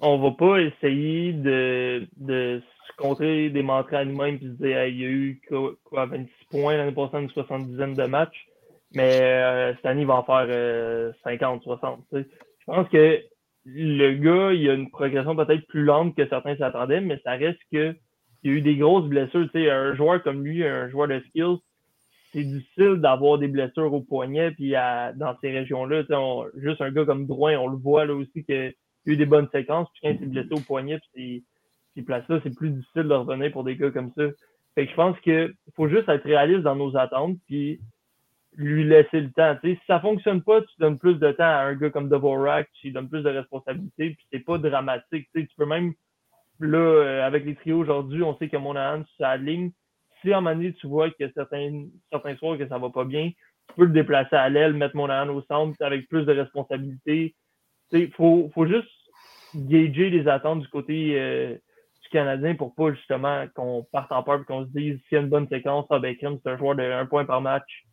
on 0.00 0.18
va 0.18 0.32
pas 0.32 0.58
essayer 0.58 1.32
de, 1.32 2.08
de 2.16 2.62
se 2.88 2.96
contrer 2.96 3.50
des 3.50 3.62
montrer 3.62 3.96
à 3.96 4.04
nous-mêmes 4.04 4.36
et 4.36 4.40
se 4.40 4.62
dire 4.62 4.84
il 4.86 5.00
y 5.00 5.04
a 5.04 5.08
eu 5.08 5.40
quoi, 5.48 6.06
26 6.06 6.28
points 6.50 6.76
l'année 6.76 6.92
passée, 6.92 7.18
une 7.18 7.30
70 7.30 7.76
de 7.94 8.06
matchs, 8.06 8.48
mais 8.94 9.20
euh, 9.20 9.74
cette 9.76 9.86
année, 9.86 10.02
il 10.02 10.06
va 10.06 10.16
en 10.16 10.24
faire 10.24 11.14
50, 11.24 11.60
euh, 11.60 11.64
60. 11.64 12.04
Je 12.12 12.24
pense 12.66 12.88
que 12.88 13.20
le 13.64 14.12
gars, 14.12 14.52
il 14.52 14.68
a 14.68 14.74
une 14.74 14.90
progression 14.90 15.34
peut-être 15.36 15.66
plus 15.66 15.84
lente 15.84 16.14
que 16.16 16.28
certains 16.28 16.56
s'attendaient, 16.56 17.00
mais 17.00 17.20
ça 17.24 17.32
reste 17.32 17.60
que 17.72 17.94
il 18.42 18.50
y 18.50 18.54
a 18.54 18.58
eu 18.58 18.60
des 18.60 18.76
grosses 18.76 19.08
blessures. 19.08 19.48
un 19.54 19.94
joueur 19.94 20.22
comme 20.22 20.44
lui, 20.44 20.64
un 20.64 20.88
joueur 20.88 21.08
de 21.08 21.18
skills, 21.28 21.56
c'est 22.32 22.44
difficile 22.44 22.96
d'avoir 22.96 23.38
des 23.38 23.48
blessures 23.48 23.92
au 23.94 24.02
poignet 24.02 24.50
puis 24.50 24.72
dans 24.72 25.34
ces 25.40 25.50
régions-là. 25.50 26.02
Juste 26.56 26.82
un 26.82 26.90
gars 26.90 27.06
comme 27.06 27.26
Drouin, 27.26 27.56
on 27.58 27.68
le 27.68 27.78
voit 27.78 28.04
là 28.04 28.14
aussi 28.14 28.44
qu'il 28.44 28.54
a 28.54 28.70
eu 29.06 29.16
des 29.16 29.24
bonnes 29.24 29.48
séquences, 29.50 29.88
puis 29.92 30.00
quand 30.02 30.10
il 30.10 30.18
s'est 30.18 30.26
blessé 30.26 30.52
au 30.52 30.60
poignet, 30.60 30.98
puis 31.14 31.44
ces 31.96 32.02
places-là, 32.02 32.40
c'est 32.42 32.54
plus 32.54 32.70
difficile 32.70 33.04
de 33.04 33.14
revenir 33.14 33.50
pour 33.52 33.64
des 33.64 33.76
gars 33.76 33.90
comme 33.90 34.12
ça. 34.16 34.24
Fait 34.74 34.84
que 34.84 34.90
je 34.90 34.96
pense 34.96 35.18
qu'il 35.20 35.54
faut 35.74 35.88
juste 35.88 36.08
être 36.08 36.24
réaliste 36.24 36.62
dans 36.62 36.76
nos 36.76 36.96
attentes, 36.96 37.38
puis 37.46 37.80
lui 38.56 38.84
laisser 38.84 39.20
le 39.20 39.32
temps. 39.32 39.56
si 39.62 39.78
ça 39.86 40.00
fonctionne 40.00 40.42
pas, 40.42 40.60
tu 40.60 40.74
donnes 40.78 40.98
plus 40.98 41.16
de 41.16 41.32
temps 41.32 41.44
à 41.44 41.64
un 41.64 41.74
gars 41.74 41.90
comme 41.90 42.08
Dvorak, 42.08 42.68
tu 42.74 42.86
lui 42.86 42.94
donnes 42.94 43.08
plus 43.08 43.22
de 43.22 43.30
responsabilités, 43.30 44.10
puis 44.10 44.26
c'est 44.32 44.40
pas 44.40 44.58
dramatique. 44.58 45.28
tu 45.34 45.48
peux 45.56 45.66
même, 45.66 45.92
là, 46.60 46.78
euh, 46.78 47.26
avec 47.26 47.44
les 47.44 47.54
trios 47.56 47.78
aujourd'hui, 47.78 48.22
on 48.22 48.36
sait 48.38 48.48
que 48.48 48.56
Monahan, 48.56 49.02
sa 49.18 49.36
ligne, 49.36 49.72
si 50.20 50.32
à 50.32 50.38
un 50.38 50.40
moment 50.40 50.56
donné, 50.56 50.72
tu 50.74 50.86
vois 50.86 51.10
que 51.10 51.30
certains, 51.32 51.86
certains 52.10 52.36
soirs 52.36 52.58
que 52.58 52.68
ça 52.68 52.78
va 52.78 52.90
pas 52.90 53.04
bien, 53.04 53.30
tu 53.68 53.74
peux 53.76 53.84
le 53.84 53.92
déplacer 53.92 54.36
à 54.36 54.48
l'aile, 54.48 54.74
mettre 54.74 54.96
mon 54.96 55.10
âne 55.10 55.30
au 55.30 55.42
centre 55.42 55.76
avec 55.82 56.08
plus 56.08 56.24
de 56.24 56.32
responsabilités. 56.32 57.34
Il 57.92 58.10
faut, 58.12 58.50
faut 58.54 58.66
juste 58.66 58.88
gager 59.54 60.10
les 60.10 60.28
attentes 60.28 60.60
du 60.60 60.68
côté 60.68 61.20
euh, 61.20 61.54
du 62.02 62.08
Canadien 62.10 62.54
pour 62.54 62.74
pas 62.74 62.92
justement 62.92 63.46
qu'on 63.54 63.86
parte 63.92 64.12
en 64.12 64.22
peur 64.22 64.40
et 64.40 64.44
qu'on 64.44 64.64
se 64.64 64.70
dise 64.70 64.98
s'il 65.08 65.16
y 65.16 65.18
a 65.18 65.20
une 65.20 65.28
bonne 65.28 65.48
séquence, 65.48 65.86
ah 65.90 65.98
ben 65.98 66.14
c'est 66.20 66.50
un 66.50 66.56
joueur 66.56 66.74
de 66.74 66.82
un 66.82 67.06
point 67.06 67.24
par 67.24 67.40
match. 67.40 67.84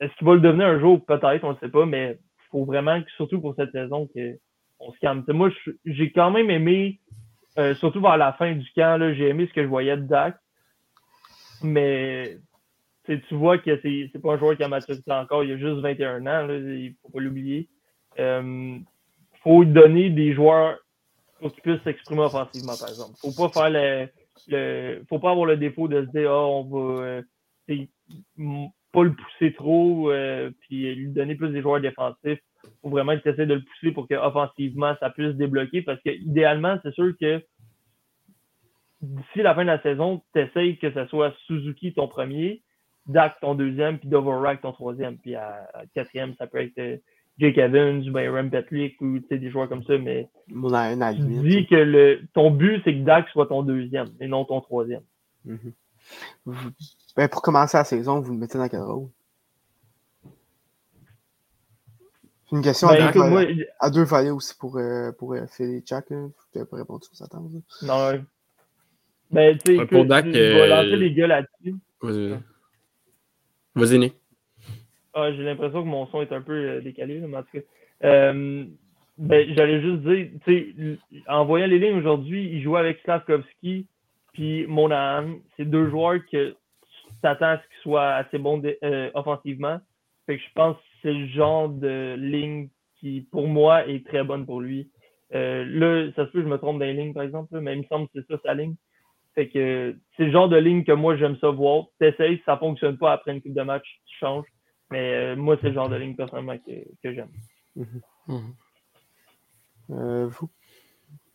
Est-ce 0.00 0.14
qu'il 0.16 0.26
va 0.26 0.34
le 0.34 0.40
devenir 0.40 0.66
un 0.66 0.80
jour? 0.80 1.04
Peut-être, 1.04 1.44
on 1.44 1.52
ne 1.52 1.58
sait 1.58 1.68
pas, 1.68 1.86
mais 1.86 2.18
il 2.20 2.48
faut 2.50 2.64
vraiment, 2.64 3.00
surtout 3.16 3.40
pour 3.40 3.54
cette 3.54 3.72
saison, 3.72 4.06
qu'on 4.08 4.92
se 4.92 4.98
calme. 5.00 5.24
moi, 5.28 5.50
j'ai 5.84 6.10
quand 6.12 6.30
même 6.30 6.50
aimé, 6.50 7.00
euh, 7.58 7.74
surtout 7.76 8.00
vers 8.00 8.16
la 8.16 8.32
fin 8.32 8.52
du 8.52 8.68
camp, 8.74 8.98
j'ai 9.14 9.28
aimé 9.28 9.46
ce 9.46 9.52
que 9.54 9.62
je 9.62 9.68
voyais 9.68 9.96
de 9.96 10.02
Dax. 10.02 10.38
Mais 11.62 12.38
tu 13.06 13.34
vois 13.34 13.58
que 13.58 13.80
c'est 13.82 14.20
pas 14.20 14.34
un 14.34 14.38
joueur 14.38 14.56
qui 14.56 14.64
a 14.64 14.68
maturité 14.68 15.12
encore, 15.12 15.44
il 15.44 15.52
a 15.52 15.56
juste 15.56 15.80
21 15.80 16.26
ans, 16.26 16.48
il 16.50 16.94
faut 17.02 17.10
pas 17.10 17.20
l'oublier. 17.20 17.68
Il 18.16 18.22
euh, 18.22 18.78
faut 19.42 19.64
donner 19.64 20.10
des 20.10 20.34
joueurs 20.34 20.78
pour 21.40 21.52
qu'ils 21.52 21.62
puissent 21.62 21.82
s'exprimer 21.82 22.22
offensivement, 22.22 22.76
par 22.78 22.88
exemple. 22.88 23.12
Faut 23.18 23.32
pas 23.32 23.48
faire 23.48 23.70
le, 24.48 25.04
faut 25.08 25.18
pas 25.18 25.30
avoir 25.30 25.46
le 25.46 25.56
défaut 25.56 25.88
de 25.88 26.04
se 26.04 26.10
dire 26.10 26.30
ah 26.30 26.46
on 26.46 26.64
va 26.64 27.04
euh, 27.04 27.22
pas 28.94 29.02
le 29.02 29.12
pousser 29.12 29.52
trop 29.52 30.10
euh, 30.10 30.50
puis 30.60 30.94
lui 30.94 31.08
donner 31.08 31.34
plus 31.34 31.50
des 31.50 31.60
joueurs 31.60 31.80
défensifs. 31.80 32.40
Faut 32.80 32.88
vraiment 32.88 33.18
que 33.18 33.28
de 33.28 33.54
le 33.54 33.62
pousser 33.62 33.92
pour 33.92 34.08
qu'offensivement 34.08 34.94
ça 35.00 35.10
puisse 35.10 35.34
débloquer 35.34 35.82
parce 35.82 36.00
que 36.02 36.10
idéalement 36.10 36.78
c'est 36.82 36.94
sûr 36.94 37.12
que 37.20 37.42
d'ici 39.02 39.42
la 39.42 39.54
fin 39.54 39.62
de 39.62 39.68
la 39.68 39.82
saison, 39.82 40.22
tu 40.32 40.40
essayes 40.40 40.78
que 40.78 40.90
ce 40.92 41.04
soit 41.06 41.34
Suzuki 41.46 41.92
ton 41.92 42.08
premier, 42.08 42.62
Dak 43.06 43.36
ton 43.40 43.54
deuxième, 43.54 43.98
puis 43.98 44.08
Dovorak 44.08 44.62
ton 44.62 44.72
troisième. 44.72 45.18
Puis 45.18 45.34
à, 45.34 45.68
quatrième, 45.94 46.34
ça 46.38 46.46
peut 46.46 46.62
être 46.62 46.78
euh, 46.78 46.96
Jake 47.38 47.58
Evans 47.58 48.08
ou 48.08 48.12
ben 48.12 48.30
Rem 48.30 48.50
Petlick 48.50 49.00
ou 49.02 49.18
des 49.18 49.50
joueurs 49.50 49.68
comme 49.68 49.84
ça. 49.84 49.98
Mais 49.98 50.28
tu 51.12 51.20
dis 51.42 51.66
que 51.66 51.74
le, 51.74 52.20
ton 52.32 52.50
but, 52.50 52.80
c'est 52.84 52.94
que 52.94 53.02
Dak 53.04 53.28
soit 53.28 53.46
ton 53.46 53.62
deuxième 53.62 54.08
et 54.20 54.26
non 54.26 54.44
ton 54.44 54.60
troisième. 54.60 55.02
Ben, 57.16 57.28
pour 57.28 57.42
commencer 57.42 57.76
la 57.76 57.84
saison, 57.84 58.20
vous 58.20 58.32
le 58.32 58.38
mettez 58.38 58.58
dans 58.58 58.68
quel 58.68 58.80
rôle? 58.80 59.08
Une 62.52 62.62
question 62.62 62.88
Ben, 62.88 63.06
à, 63.06 63.10
écoute, 63.10 63.22
deux, 63.22 63.28
moi, 63.28 63.42
à 63.78 63.90
deux 63.90 64.02
volets 64.04 64.30
aussi 64.30 64.54
pour, 64.58 64.78
euh, 64.78 65.12
pour 65.12 65.34
euh, 65.34 65.46
Philly 65.46 65.80
Chuck. 65.82 66.06
Je 66.10 66.14
n'avais 66.54 66.68
pas 66.68 66.76
répondu 66.76 67.06
aux 67.12 67.22
attentes. 67.22 67.50
là. 67.52 67.60
non, 67.86 68.08
ouais. 68.08 68.24
Ben, 69.30 69.58
tu 69.58 69.76
sais, 69.76 69.86
je 69.90 69.94
vais 69.96 70.60
euh, 70.60 70.66
lancer 70.66 70.96
les 70.96 71.12
gars 71.12 71.26
là-dessus. 71.26 71.74
Vas-y, 72.00 72.38
Vas-y, 73.74 73.98
Nick. 73.98 74.14
Ah, 75.14 75.32
j'ai 75.32 75.42
l'impression 75.42 75.82
que 75.82 75.88
mon 75.88 76.06
son 76.06 76.22
est 76.22 76.32
un 76.32 76.42
peu 76.42 76.52
euh, 76.52 76.80
décalé, 76.80 77.20
là, 77.20 77.26
mais 77.26 77.36
en 77.38 77.42
tout 77.42 77.58
cas. 77.58 77.64
Euh, 78.04 78.64
ben, 79.16 79.54
j'allais 79.54 79.80
juste 79.80 80.02
dire, 80.02 80.28
tu 80.44 80.98
sais, 81.12 81.20
en 81.28 81.44
voyant 81.44 81.66
les 81.66 81.78
lignes 81.78 81.96
aujourd'hui, 81.98 82.50
il 82.52 82.62
jouait 82.62 82.80
avec 82.80 83.00
Slavkovski 83.04 83.86
puis 84.34 84.66
Monahan. 84.66 85.36
C'est 85.56 85.64
deux 85.64 85.88
joueurs 85.88 86.20
que 86.30 86.50
tu 86.50 87.20
t'attends 87.22 87.46
à 87.46 87.58
ce 87.58 87.62
qu'ils 87.62 87.82
soient 87.82 88.14
assez 88.14 88.38
bons 88.38 88.62
euh, 88.82 89.10
offensivement. 89.14 89.78
Fait 90.26 90.36
que 90.36 90.42
je 90.42 90.52
pense 90.54 90.76
que 90.76 90.82
c'est 91.02 91.12
le 91.12 91.26
genre 91.28 91.68
de 91.68 92.16
ligne 92.18 92.68
qui, 92.98 93.26
pour 93.30 93.48
moi, 93.48 93.86
est 93.86 94.06
très 94.06 94.24
bonne 94.24 94.44
pour 94.44 94.60
lui. 94.60 94.90
Euh, 95.34 95.64
là, 95.66 96.10
ça 96.14 96.26
se 96.26 96.30
peut 96.30 96.40
que 96.40 96.44
je 96.44 96.50
me 96.50 96.58
trompe 96.58 96.78
dans 96.78 96.84
les 96.84 96.94
lignes, 96.94 97.14
par 97.14 97.22
exemple, 97.22 97.54
là, 97.54 97.60
mais 97.60 97.74
il 97.74 97.80
me 97.80 97.86
semble 97.86 98.08
que 98.08 98.20
c'est 98.20 98.26
ça 98.28 98.40
sa 98.44 98.54
ligne. 98.54 98.74
Fait 99.34 99.48
que 99.48 99.96
c'est 100.16 100.26
le 100.26 100.32
genre 100.32 100.48
de 100.48 100.56
ligne 100.56 100.84
que 100.84 100.92
moi 100.92 101.16
j'aime 101.16 101.36
ça 101.38 101.50
voir. 101.50 101.86
T'essayes, 101.98 102.38
si 102.38 102.44
ça 102.44 102.56
fonctionne 102.56 102.98
pas 102.98 103.12
après 103.12 103.32
une 103.32 103.42
coupe 103.42 103.54
de 103.54 103.62
match, 103.62 103.84
tu 104.06 104.16
changes. 104.18 104.46
Mais 104.90 105.14
euh, 105.14 105.36
moi, 105.36 105.56
c'est 105.60 105.68
le 105.68 105.74
genre 105.74 105.88
de 105.88 105.96
ligne 105.96 106.14
personnellement 106.14 106.58
que, 106.58 106.84
que 107.02 107.14
j'aime. 107.14 107.30
Euh, 109.90 110.28
vous? 110.28 110.50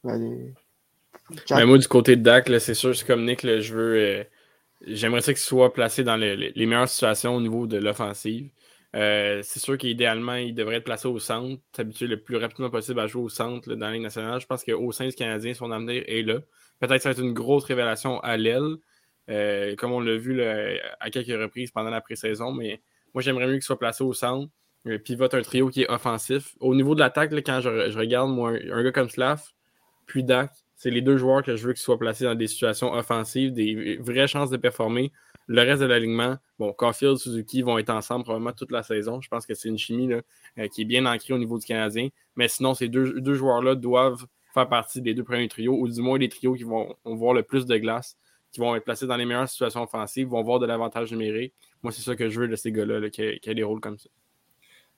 Allez. 0.06 0.54
Ben, 1.50 1.66
moi, 1.66 1.78
du 1.78 1.88
côté 1.88 2.16
de 2.16 2.22
Dak, 2.24 2.50
c'est 2.60 2.74
sûr, 2.74 2.96
c'est 2.96 3.06
comme 3.06 3.26
Nick, 3.26 3.42
je 3.46 3.74
veux. 3.74 3.96
euh, 3.98 4.24
J'aimerais 4.88 5.22
ça 5.22 5.34
qu'il 5.34 5.42
soit 5.42 5.74
placé 5.74 6.04
dans 6.06 6.16
le- 6.18 6.36
le- 6.36 6.52
les 6.56 6.66
meilleures 6.66 6.88
situations 6.88 7.36
au 7.36 7.42
niveau 7.42 7.68
de 7.68 7.78
l'offensive. 7.78 8.50
Euh, 8.96 9.42
c'est 9.44 9.60
sûr 9.60 9.78
qu'idéalement, 9.78 10.36
il 10.36 10.56
devrait 10.56 10.78
être 10.78 10.86
placé 10.86 11.08
au 11.08 11.20
centre, 11.20 11.62
s'habituer 11.76 12.08
le 12.08 12.18
plus 12.22 12.38
rapidement 12.38 12.70
possible 12.70 13.00
à 13.02 13.06
jouer 13.08 13.24
au 13.24 13.30
centre 13.30 13.76
dans 13.76 13.88
la 13.88 13.94
Ligue 13.94 14.04
nationale. 14.04 14.40
Je 14.40 14.48
pense 14.48 14.64
qu'au 14.64 14.92
sein 14.94 15.08
du 15.08 15.14
Canadien, 15.14 15.54
son 15.54 15.70
avenir 15.72 16.02
est 16.08 16.22
là. 16.24 16.40
Peut-être 16.80 16.96
que 16.96 17.02
ça 17.04 17.10
va 17.10 17.12
être 17.14 17.20
une 17.22 17.34
grosse 17.34 17.66
révélation 17.66 18.20
à 18.22 18.38
l'aile, 18.38 18.78
euh, 19.30 19.76
comme 19.76 19.92
on 19.92 20.00
l'a 20.00 20.16
vu 20.18 20.42
à 20.42 21.10
quelques 21.12 21.28
reprises 21.40 21.72
pendant 21.72 21.90
la 21.90 22.00
pré-saison, 22.02 22.52
mais 22.54 22.82
moi, 23.14 23.22
j'aimerais 23.22 23.48
mieux 23.48 23.54
qu'il 23.56 23.64
soit 23.64 23.78
placé 23.80 24.04
au 24.04 24.14
centre. 24.14 24.50
Pivote 25.04 25.34
un 25.34 25.42
trio 25.42 25.70
qui 25.70 25.82
est 25.84 25.92
offensif. 25.92 26.56
Au 26.62 26.74
niveau 26.74 26.96
de 26.96 27.02
l'attaque, 27.02 27.32
quand 27.46 27.60
je, 27.62 27.92
je 27.92 28.00
regarde 28.00 28.30
moi, 28.32 28.52
un, 28.52 28.72
un 28.72 28.84
gars 28.84 28.92
comme 28.94 29.10
Slav, 29.10 29.44
puis 30.06 30.24
Dak, 30.24 30.52
c'est 30.80 30.92
les 30.92 31.02
deux 31.02 31.18
joueurs 31.18 31.44
que 31.44 31.58
je 31.58 31.68
veux 31.68 31.74
qu'ils 31.74 31.82
soient 31.82 32.00
placés 32.00 32.24
dans 32.24 32.36
des 32.36 32.48
situations 32.48 32.94
offensives, 32.94 33.52
des 33.52 33.98
vraies 33.98 34.28
chances 34.30 34.50
de 34.50 34.56
performer. 34.56 35.12
Le 35.46 35.62
reste 35.62 35.82
de 35.82 35.86
l'alignement, 35.86 36.38
bon, 36.58 36.72
Caulfield, 36.72 37.18
Suzuki 37.18 37.62
vont 37.62 37.78
être 37.78 37.90
ensemble 37.90 38.24
probablement 38.24 38.54
toute 38.54 38.72
la 38.72 38.82
saison. 38.82 39.20
Je 39.20 39.28
pense 39.28 39.46
que 39.46 39.54
c'est 39.56 39.68
une 39.68 39.78
chimie 39.78 40.14
euh, 40.14 40.68
qui 40.70 40.84
est 40.84 40.86
bien 40.86 41.06
ancrée 41.06 41.34
au 41.34 41.38
niveau 41.38 41.60
du 41.60 41.66
Canadien. 41.66 42.08
Mais 42.38 42.48
sinon, 42.48 42.76
ces 42.76 42.88
deux, 42.88 43.34
joueurs-là 43.34 43.76
doivent 43.76 44.26
faire 44.54 44.70
partie 44.70 45.02
des 45.02 45.14
deux 45.14 45.26
premiers 45.26 45.50
trios, 45.50 45.78
ou 45.78 45.90
du 45.90 46.02
moins 46.02 46.18
des 46.18 46.30
trios 46.30 46.54
qui 46.54 46.64
vont, 46.64 46.96
voir 47.04 47.34
le 47.34 47.44
plus 47.44 47.66
de 47.66 47.76
glace, 47.76 48.18
qui 48.54 48.62
vont 48.62 48.74
être 48.74 48.86
placés 48.86 49.06
dans 49.06 49.18
les 49.18 49.26
meilleures 49.26 49.50
situations 49.50 49.84
offensives, 49.84 50.30
vont 50.30 50.44
voir 50.44 50.60
de 50.60 50.66
l'avantage 50.66 51.12
numérique. 51.12 51.54
Moi, 51.84 51.92
c'est 51.92 52.04
ça 52.04 52.16
que 52.16 52.30
je 52.30 52.40
veux 52.40 52.48
de 52.48 52.56
ces 52.56 52.72
gars-là, 52.72 53.10
qui 53.10 53.22
aient 53.22 53.56
des 53.56 53.64
rôles 53.64 53.82
comme 53.82 53.98
ça. 53.98 54.10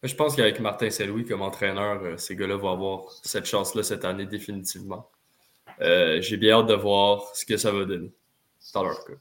Je 0.03 0.13
pense 0.13 0.35
qu'avec 0.35 0.59
Martin 0.59 0.91
Saint-Louis 0.91 1.25
comme 1.25 1.41
entraîneur, 1.41 2.03
euh, 2.03 2.17
ces 2.17 2.35
gars-là 2.35 2.57
vont 2.57 2.69
avoir 2.69 3.11
cette 3.23 3.45
chance-là 3.45 3.81
cette 3.81 4.05
année 4.05 4.27
définitivement. 4.27 5.09
Euh, 5.81 6.21
J'ai 6.21 6.37
bien 6.37 6.59
hâte 6.59 6.67
de 6.67 6.75
voir 6.75 7.35
ce 7.35 7.45
que 7.45 7.57
ça 7.57 7.71
va 7.71 7.85
donner 7.85 8.13
dans 8.73 8.83
leur 8.83 9.03
cas. 9.05 9.13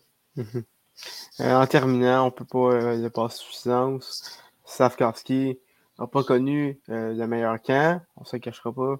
Euh, 1.41 1.55
en 1.55 1.67
terminant, 1.67 2.25
on 2.25 2.27
ne 2.27 2.31
peut 2.31 2.45
pas 2.45 2.75
euh, 2.75 2.97
le 3.03 3.09
passer 3.09 3.39
sous 3.39 3.53
silence. 3.53 4.39
Slavkovski 4.67 5.59
n'a 5.99 6.07
pas 6.07 6.23
connu 6.23 6.79
euh, 6.91 7.15
le 7.15 7.27
meilleur 7.27 7.61
camp, 7.63 8.03
on 8.17 8.21
ne 8.21 8.27
se 8.27 8.37
le 8.37 8.41
cachera 8.41 8.73
pas. 8.73 8.97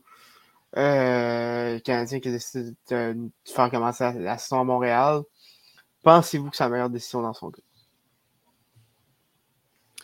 Euh, 0.77 1.75
le 1.75 1.79
Canadien 1.81 2.21
qui 2.21 2.29
a 2.29 2.33
décidé 2.33 2.71
de, 2.91 3.13
de 3.15 3.31
faire 3.45 3.71
commencer 3.71 4.05
la, 4.05 4.13
la 4.13 4.39
saison 4.39 4.61
à 4.61 4.65
Montréal. 4.65 5.23
Pensez-vous 6.03 6.49
que 6.51 6.57
c'est 6.57 6.65
la 6.65 6.71
meilleure 6.71 6.91
décision 6.91 7.21
dans 7.23 7.35
son 7.35 7.51
cas? 7.51 7.63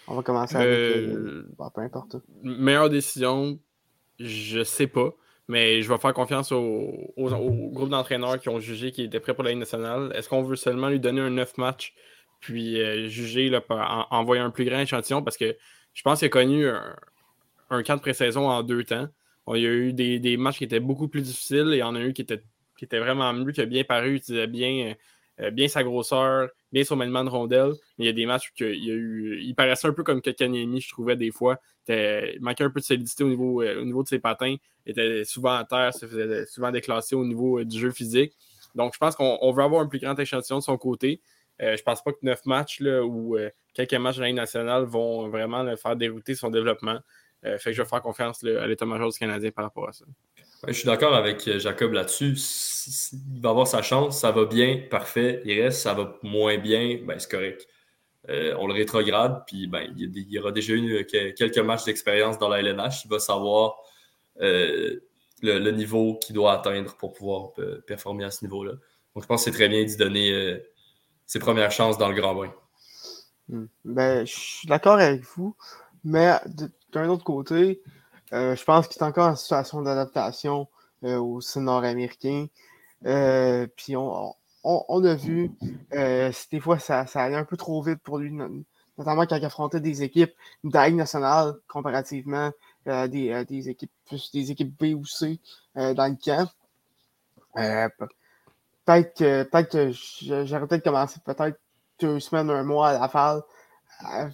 On 0.09 0.15
va 0.15 0.23
commencer 0.23 0.57
avec. 0.57 0.69
Euh, 0.69 1.17
euh, 1.17 1.49
bon, 1.57 1.71
peu 1.71 1.81
importe. 1.81 2.17
meilleure 2.43 2.91
décision, 2.91 3.59
je 4.19 4.63
sais 4.63 4.87
pas. 4.87 5.11
Mais 5.49 5.83
je 5.83 5.89
vais 5.93 5.99
faire 5.99 6.13
confiance 6.15 6.51
au, 6.53 7.13
au- 7.17 7.33
au 7.33 7.71
groupe 7.73 7.91
d'entraîneurs 7.91 8.41
qui 8.41 8.49
ont 8.49 8.59
jugé 8.61 8.91
qu'il 8.93 9.05
était 9.05 9.21
prêt 9.21 9.35
pour 9.35 9.45
la 9.45 9.51
Ligue 9.51 9.61
nationale. 9.61 10.13
Est-ce 10.15 10.29
qu'on 10.29 10.43
veut 10.43 10.57
seulement 10.57 10.89
lui 10.89 10.99
donner 11.01 11.21
un 11.21 11.31
9 11.31 11.57
match 11.59 11.95
puis 12.41 12.81
euh, 12.81 13.09
juger 13.09 13.49
là, 13.49 13.63
en, 13.71 14.07
envoyer 14.11 14.43
un 14.43 14.51
plus 14.51 14.65
grand 14.65 14.81
échantillon? 14.81 15.23
Parce 15.23 15.37
que 15.37 15.57
je 15.95 16.03
pense 16.03 16.19
qu'il 16.19 16.27
a 16.27 16.29
connu 16.31 16.67
un, 16.69 16.97
un 17.71 17.83
camp 17.83 17.97
de 17.97 18.01
pré-saison 18.01 18.49
en 18.49 18.63
deux 18.63 18.85
temps. 18.85 19.09
Bon, 19.47 19.55
il 19.55 19.63
y 19.63 19.67
a 19.67 19.71
eu 19.71 19.93
des, 19.93 20.19
des 20.19 20.37
matchs 20.37 20.59
qui 20.59 20.65
étaient 20.65 20.81
beaucoup 20.81 21.09
plus 21.09 21.23
difficiles 21.23 21.69
et 21.73 21.77
il 21.77 21.81
y 21.81 21.83
en 21.83 21.95
a 21.95 22.01
eu 22.01 22.13
qui 22.13 22.23
étaient, 22.23 22.43
qui 22.79 22.85
étaient 22.85 22.99
vraiment 22.99 23.33
mieux, 23.33 23.53
qui 23.53 23.61
a 23.61 23.67
bien 23.67 23.85
paru, 23.85 24.17
utilisait 24.17 24.47
bien, 24.49 24.95
euh, 25.41 25.51
bien 25.51 25.69
sa 25.69 25.85
grosseur, 25.85 26.49
bien 26.73 26.85
son 26.85 26.97
maniement 26.97 27.25
de 27.25 27.31
rondelle. 27.31 27.73
Mais 27.99 28.05
il 28.05 28.07
y 28.07 28.11
a 28.11 28.13
des 28.13 28.27
matchs 28.27 28.51
où 28.51 28.65
il, 28.65 28.85
y 28.85 28.91
a 28.91 28.95
eu, 28.95 29.39
il 29.43 29.55
paraissait 29.55 29.89
un 29.89 29.93
peu 29.93 30.03
comme 30.03 30.21
Kakaniemi, 30.23 30.81
je 30.81 30.89
trouvais 30.91 31.17
des 31.17 31.31
fois. 31.31 31.61
Était- 31.89 32.34
Il 32.37 32.43
manquait 32.43 32.64
un 32.64 32.70
peu 32.70 32.80
de 32.80 32.84
solidité 32.84 33.22
au 33.24 33.28
niveau, 33.28 33.62
euh, 33.62 33.80
au 33.80 33.84
niveau 33.84 34.03
de 34.03 34.09
ses 34.09 34.18
patins. 34.18 34.57
Il 34.84 34.93
était 34.93 35.24
souvent 35.24 35.55
à 35.55 35.64
terre, 35.64 35.95
se 35.95 36.07
faisait 36.07 36.47
souvent 36.47 36.70
déclasser 36.70 37.14
au 37.14 37.24
niveau 37.24 37.61
euh, 37.61 37.64
du 37.64 37.78
jeu 37.78 37.91
physique. 37.91 38.32
Donc, 38.74 38.93
je 38.95 38.99
pense 38.99 39.14
qu'on 39.16 39.39
on 39.41 39.53
veut 39.53 39.62
avoir 39.62 39.80
un 39.82 39.87
plus 39.87 39.99
grand 40.01 40.18
échantillon 40.18 40.59
de 40.59 40.64
son 40.64 40.76
côté. 40.76 41.20
Euh, 41.62 41.76
je 41.76 41.82
pense 41.82 42.03
pas 42.03 42.12
que 42.12 42.18
neuf 42.22 42.45
matchs 42.45 42.80
là, 42.80 43.03
ou 43.03 43.37
euh, 43.37 43.49
quelques 43.72 43.95
matchs 43.95 44.16
de 44.16 44.22
la 44.22 44.32
nationale 44.32 44.84
vont 44.84 45.28
vraiment 45.28 45.62
le 45.62 45.76
faire 45.76 45.97
dérouter 45.97 46.34
son 46.34 46.51
développement. 46.51 46.99
Euh, 47.45 47.59
fait 47.59 47.70
que 47.70 47.76
je 47.76 47.82
vais 47.82 47.89
faire 47.89 48.03
confiance 48.03 48.43
à 48.45 48.66
l'état-major 48.66 49.11
du 49.11 49.18
Canadien 49.18 49.51
par 49.51 49.64
rapport 49.64 49.89
à 49.89 49.93
ça. 49.93 50.05
Je 50.66 50.72
suis 50.72 50.87
d'accord 50.87 51.14
avec 51.14 51.47
euh, 51.49 51.59
Jacob 51.59 51.93
là-dessus. 51.93 52.34
Il 53.34 53.41
va 53.41 53.51
avoir 53.51 53.66
sa 53.66 53.82
chance, 53.82 54.20
ça 54.20 54.32
va 54.32 54.45
bien, 54.47 54.82
parfait. 54.91 55.43
Il 55.45 55.61
reste, 55.62 55.80
ça 55.80 55.95
va 55.95 56.18
moins 56.22 56.59
bien, 56.59 56.99
ben, 57.05 57.18
c'est 57.18 57.30
correct. 57.30 57.66
Euh, 58.29 58.57
on 58.59 58.66
le 58.66 58.74
rétrograde, 58.74 59.45
puis 59.47 59.66
ben, 59.68 59.93
il, 59.97 60.31
y 60.31 60.39
aura 60.39 60.51
déjà 60.51 60.72
eu 60.72 61.07
que- 61.07 61.31
quelques 61.31 61.59
matchs 61.59 61.85
d'expérience 61.85 62.39
dans 62.39 62.49
la 62.49 62.61
LNH. 62.61 63.05
Il 63.05 63.09
va 63.09 63.18
savoir 63.20 63.77
euh, 64.41 65.01
le, 65.43 65.70
niveau 65.70 66.18
qu'il 66.18 66.35
doit 66.35 66.53
atteindre 66.53 66.97
pour 66.97 67.12
pouvoir 67.12 67.51
euh, 67.59 67.81
performer 67.87 68.24
à 68.24 68.31
ce 68.31 68.45
niveau-là. 68.45 68.72
Donc, 69.14 69.22
je 69.22 69.29
pense 69.29 69.45
que 69.45 69.51
c'est 69.51 69.57
très 69.57 69.68
bien 69.68 69.85
d'y 69.85 69.97
donner 69.97 70.33
euh, 70.33 70.59
ses 71.24 71.39
premières 71.39 71.70
chances 71.70 71.99
dans 71.99 72.09
le 72.09 72.14
grand 72.14 72.35
bain. 72.35 72.53
Hmm. 73.49 73.66
Ben, 73.85 74.27
je 74.27 74.33
suis 74.35 74.68
d'accord 74.68 74.95
avec 74.95 75.22
vous, 75.37 75.57
mais 76.05 76.35
d'un 76.93 77.09
autre 77.09 77.24
côté, 77.24 77.81
euh, 78.33 78.57
je 78.57 78.64
pense 78.64 78.89
qu'il 78.89 79.01
est 79.01 79.05
encore 79.05 79.29
en 79.29 79.37
situation 79.37 79.83
d'adaptation 79.83 80.68
euh, 81.05 81.18
au 81.18 81.41
sein 81.41 81.61
nord-américain. 81.61 82.47
Euh, 83.05 83.66
puis 83.77 83.97
on, 83.97 84.35
on 84.89 85.05
a 85.05 85.14
vu, 85.14 85.53
euh, 85.95 86.33
des 86.51 86.61
fois 86.61 86.79
ça, 86.79 87.07
allait 87.14 87.37
un 87.37 87.45
peu 87.45 87.57
trop 87.57 87.83
vite 87.83 88.01
pour 88.03 88.19
lui, 88.19 88.33
no- 88.33 88.64
notamment 88.99 89.27
quand 89.27 89.37
il 89.37 89.45
affrontait 89.45 89.81
des 89.81 90.03
équipes 90.03 90.35
de 90.64 90.91
nationale 90.91 91.55
comparativement 91.69 92.51
à 92.87 93.09
des, 93.09 93.33
à 93.33 93.45
des 93.45 93.69
équipes 93.69 93.93
plus 94.07 94.31
des 94.33 94.51
équipes 94.51 94.77
B 94.77 94.95
ou 94.97 95.05
C 95.05 95.41
euh, 95.77 95.95
dans 95.95 96.07
le 96.09 96.17
camp. 96.17 96.51
Euh, 97.59 97.89
pe- 97.99 98.09
peut-être 98.85 99.17
que, 99.17 99.43
peut-être 99.45 99.71
que 99.71 99.93
j'aurais 100.47 100.67
peut-être 100.67 100.85
commencé 100.85 101.21
peut-être 101.25 101.59
deux 102.01 102.21
semaines, 102.21 102.51
un 102.51 102.62
mois 102.64 102.89
à 102.89 102.99
la 102.99 103.09
falle, 103.09 103.43
à 104.01 104.29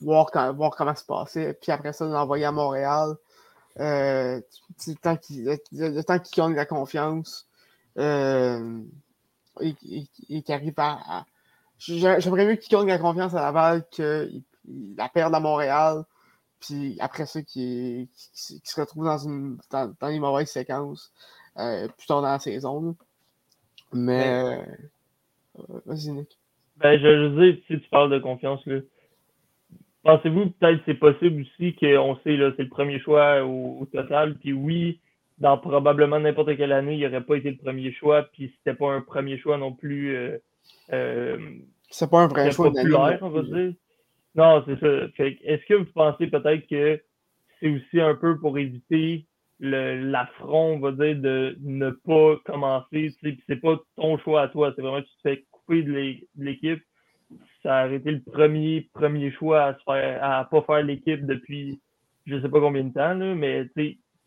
voir, 0.00 0.30
quand- 0.30 0.52
voir 0.54 0.70
comment 0.76 0.94
se 0.94 1.04
passait, 1.04 1.54
puis 1.54 1.72
après 1.72 1.92
ça, 1.92 2.04
l'envoyer 2.06 2.44
à 2.44 2.52
Montréal. 2.52 3.16
Euh, 3.78 4.40
le 4.86 4.94
temps 6.02 6.18
qu'il 6.18 6.36
gagne 6.36 6.54
la 6.54 6.66
confiance 6.66 7.46
euh, 7.98 8.82
et, 9.60 9.74
et- 9.88 10.06
et 10.30 10.42
qu'il 10.42 10.54
arrive 10.54 10.74
à. 10.78 10.98
à- 11.20 11.26
J'ai- 11.78 12.20
J'aimerais 12.20 12.46
mieux 12.46 12.56
qu'il 12.56 12.76
gagne 12.76 12.86
la 12.88 12.98
confiance 12.98 13.34
à 13.34 13.42
Laval 13.42 13.84
qu'il 13.90 14.42
il 14.68 14.94
la 14.96 15.08
perde 15.08 15.34
à 15.34 15.40
Montréal, 15.40 16.04
puis 16.60 16.96
après 17.00 17.26
ça, 17.26 17.42
qu'il 17.42 18.08
se 18.14 18.80
retrouve 18.80 19.04
dans, 19.06 19.18
une, 19.18 19.58
dans, 19.70 19.94
dans 19.98 20.08
les 20.08 20.20
mauvaises 20.20 20.50
séquences 20.50 21.12
euh, 21.58 21.88
plus 21.88 22.06
tard 22.06 22.22
dans 22.22 22.28
la 22.28 22.38
saison. 22.38 22.94
Mais. 23.92 24.28
euh, 24.28 24.62
Vas-y, 25.86 26.10
Nick. 26.12 26.38
Ben, 26.76 26.98
je 26.98 27.06
veux 27.06 27.52
dire, 27.52 27.62
si 27.66 27.80
tu 27.80 27.88
parles 27.90 28.10
de 28.10 28.18
confiance, 28.18 28.64
là, 28.66 28.80
pensez-vous 30.04 30.50
peut-être 30.50 30.78
que 30.78 30.82
c'est 30.86 30.94
possible 30.94 31.42
aussi 31.42 31.74
qu'on 31.76 32.16
sait, 32.24 32.36
là, 32.36 32.52
c'est 32.56 32.62
le 32.62 32.68
premier 32.68 32.98
choix 33.00 33.42
au, 33.44 33.80
au 33.80 33.86
total, 33.86 34.36
puis 34.38 34.52
oui, 34.52 35.00
dans 35.40 35.56
probablement 35.58 36.20
n'importe 36.20 36.56
quelle 36.56 36.72
année, 36.72 36.96
il 36.96 37.02
n'aurait 37.02 37.24
pas 37.24 37.36
été 37.36 37.50
le 37.50 37.56
premier 37.56 37.92
choix, 37.92 38.24
puis 38.32 38.52
c'était 38.58 38.76
pas 38.76 38.92
un 38.92 39.00
premier 39.00 39.38
choix 39.38 39.56
non 39.56 39.72
plus 39.72 40.14
euh, 40.14 40.38
euh, 40.92 41.38
C'est 41.90 42.10
pas 42.10 42.20
un 42.20 42.28
vrai 42.28 42.50
choix 42.52 42.70
populaire, 42.70 43.18
on 43.22 43.30
va 43.30 43.42
dire. 43.42 43.72
Non, 44.34 44.62
c'est 44.66 44.78
ça. 44.78 45.08
Fait 45.16 45.36
que 45.36 45.44
Est-ce 45.44 45.64
que 45.66 45.74
vous 45.74 45.92
pensez 45.94 46.26
peut-être 46.26 46.66
que 46.68 47.00
c'est 47.58 47.68
aussi 47.68 48.00
un 48.00 48.14
peu 48.14 48.38
pour 48.38 48.58
éviter 48.58 49.26
l'affront, 49.62 50.74
on 50.76 50.78
va 50.78 50.92
dire, 50.92 51.16
de 51.16 51.56
ne 51.60 51.90
pas 51.90 52.36
commencer, 52.46 53.14
c'est 53.46 53.56
pas 53.60 53.78
ton 53.96 54.16
choix 54.18 54.42
à 54.42 54.48
toi, 54.48 54.72
c'est 54.74 54.80
vraiment 54.80 55.02
que 55.02 55.06
tu 55.06 55.16
te 55.16 55.20
fais 55.22 55.44
couper 55.50 55.82
de 55.82 55.92
l'é- 55.92 56.28
de 56.36 56.44
l'équipe. 56.44 56.82
Ça 57.62 57.80
a 57.80 57.88
été 57.88 58.10
le 58.10 58.22
premier, 58.22 58.88
premier 58.94 59.30
choix 59.32 59.64
à 59.64 59.74
se 59.74 59.82
faire, 59.84 60.24
à 60.24 60.44
pas 60.46 60.62
faire 60.62 60.82
l'équipe 60.82 61.26
depuis 61.26 61.80
je 62.26 62.40
sais 62.40 62.48
pas 62.48 62.60
combien 62.60 62.84
de 62.84 62.92
temps, 62.92 63.14
là, 63.14 63.34
mais 63.34 63.66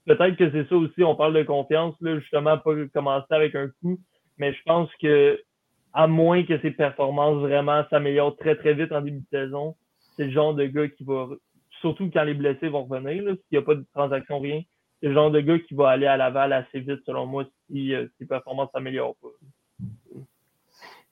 peut-être 0.05 0.35
que 0.35 0.51
c'est 0.51 0.67
ça 0.67 0.75
aussi. 0.75 1.03
On 1.03 1.15
parle 1.15 1.33
de 1.33 1.43
confiance, 1.43 1.95
justement, 2.01 2.57
pas 2.57 2.71
commencer 2.93 3.25
avec 3.31 3.55
un 3.55 3.69
coup. 3.81 3.99
Mais 4.37 4.53
je 4.53 4.59
pense 4.65 4.89
que, 5.01 5.39
à 5.93 6.07
moins 6.07 6.43
que 6.43 6.59
ses 6.61 6.71
performances 6.71 7.41
vraiment 7.41 7.83
s'améliorent 7.89 8.35
très, 8.37 8.55
très 8.55 8.73
vite 8.73 8.91
en 8.91 9.01
début 9.01 9.19
de 9.19 9.29
saison, 9.29 9.75
c'est 10.15 10.25
le 10.25 10.31
genre 10.31 10.53
de 10.53 10.65
gars 10.65 10.87
qui 10.87 11.03
va, 11.03 11.27
surtout 11.81 12.09
quand 12.11 12.23
les 12.23 12.33
blessés 12.33 12.69
vont 12.69 12.85
revenir, 12.85 13.23
s'il 13.23 13.37
n'y 13.51 13.57
a 13.57 13.61
pas 13.61 13.75
de 13.75 13.85
transaction, 13.93 14.39
rien, 14.39 14.61
c'est 14.99 15.09
le 15.09 15.13
genre 15.13 15.31
de 15.31 15.41
gars 15.41 15.59
qui 15.59 15.75
va 15.75 15.89
aller 15.89 16.07
à 16.07 16.17
Laval 16.17 16.53
assez 16.53 16.79
vite, 16.79 17.01
selon 17.05 17.25
moi, 17.25 17.45
si 17.69 17.93
euh, 17.93 18.07
ses 18.17 18.25
performances 18.25 18.69
s'améliorent 18.73 19.15
pas. 19.21 19.27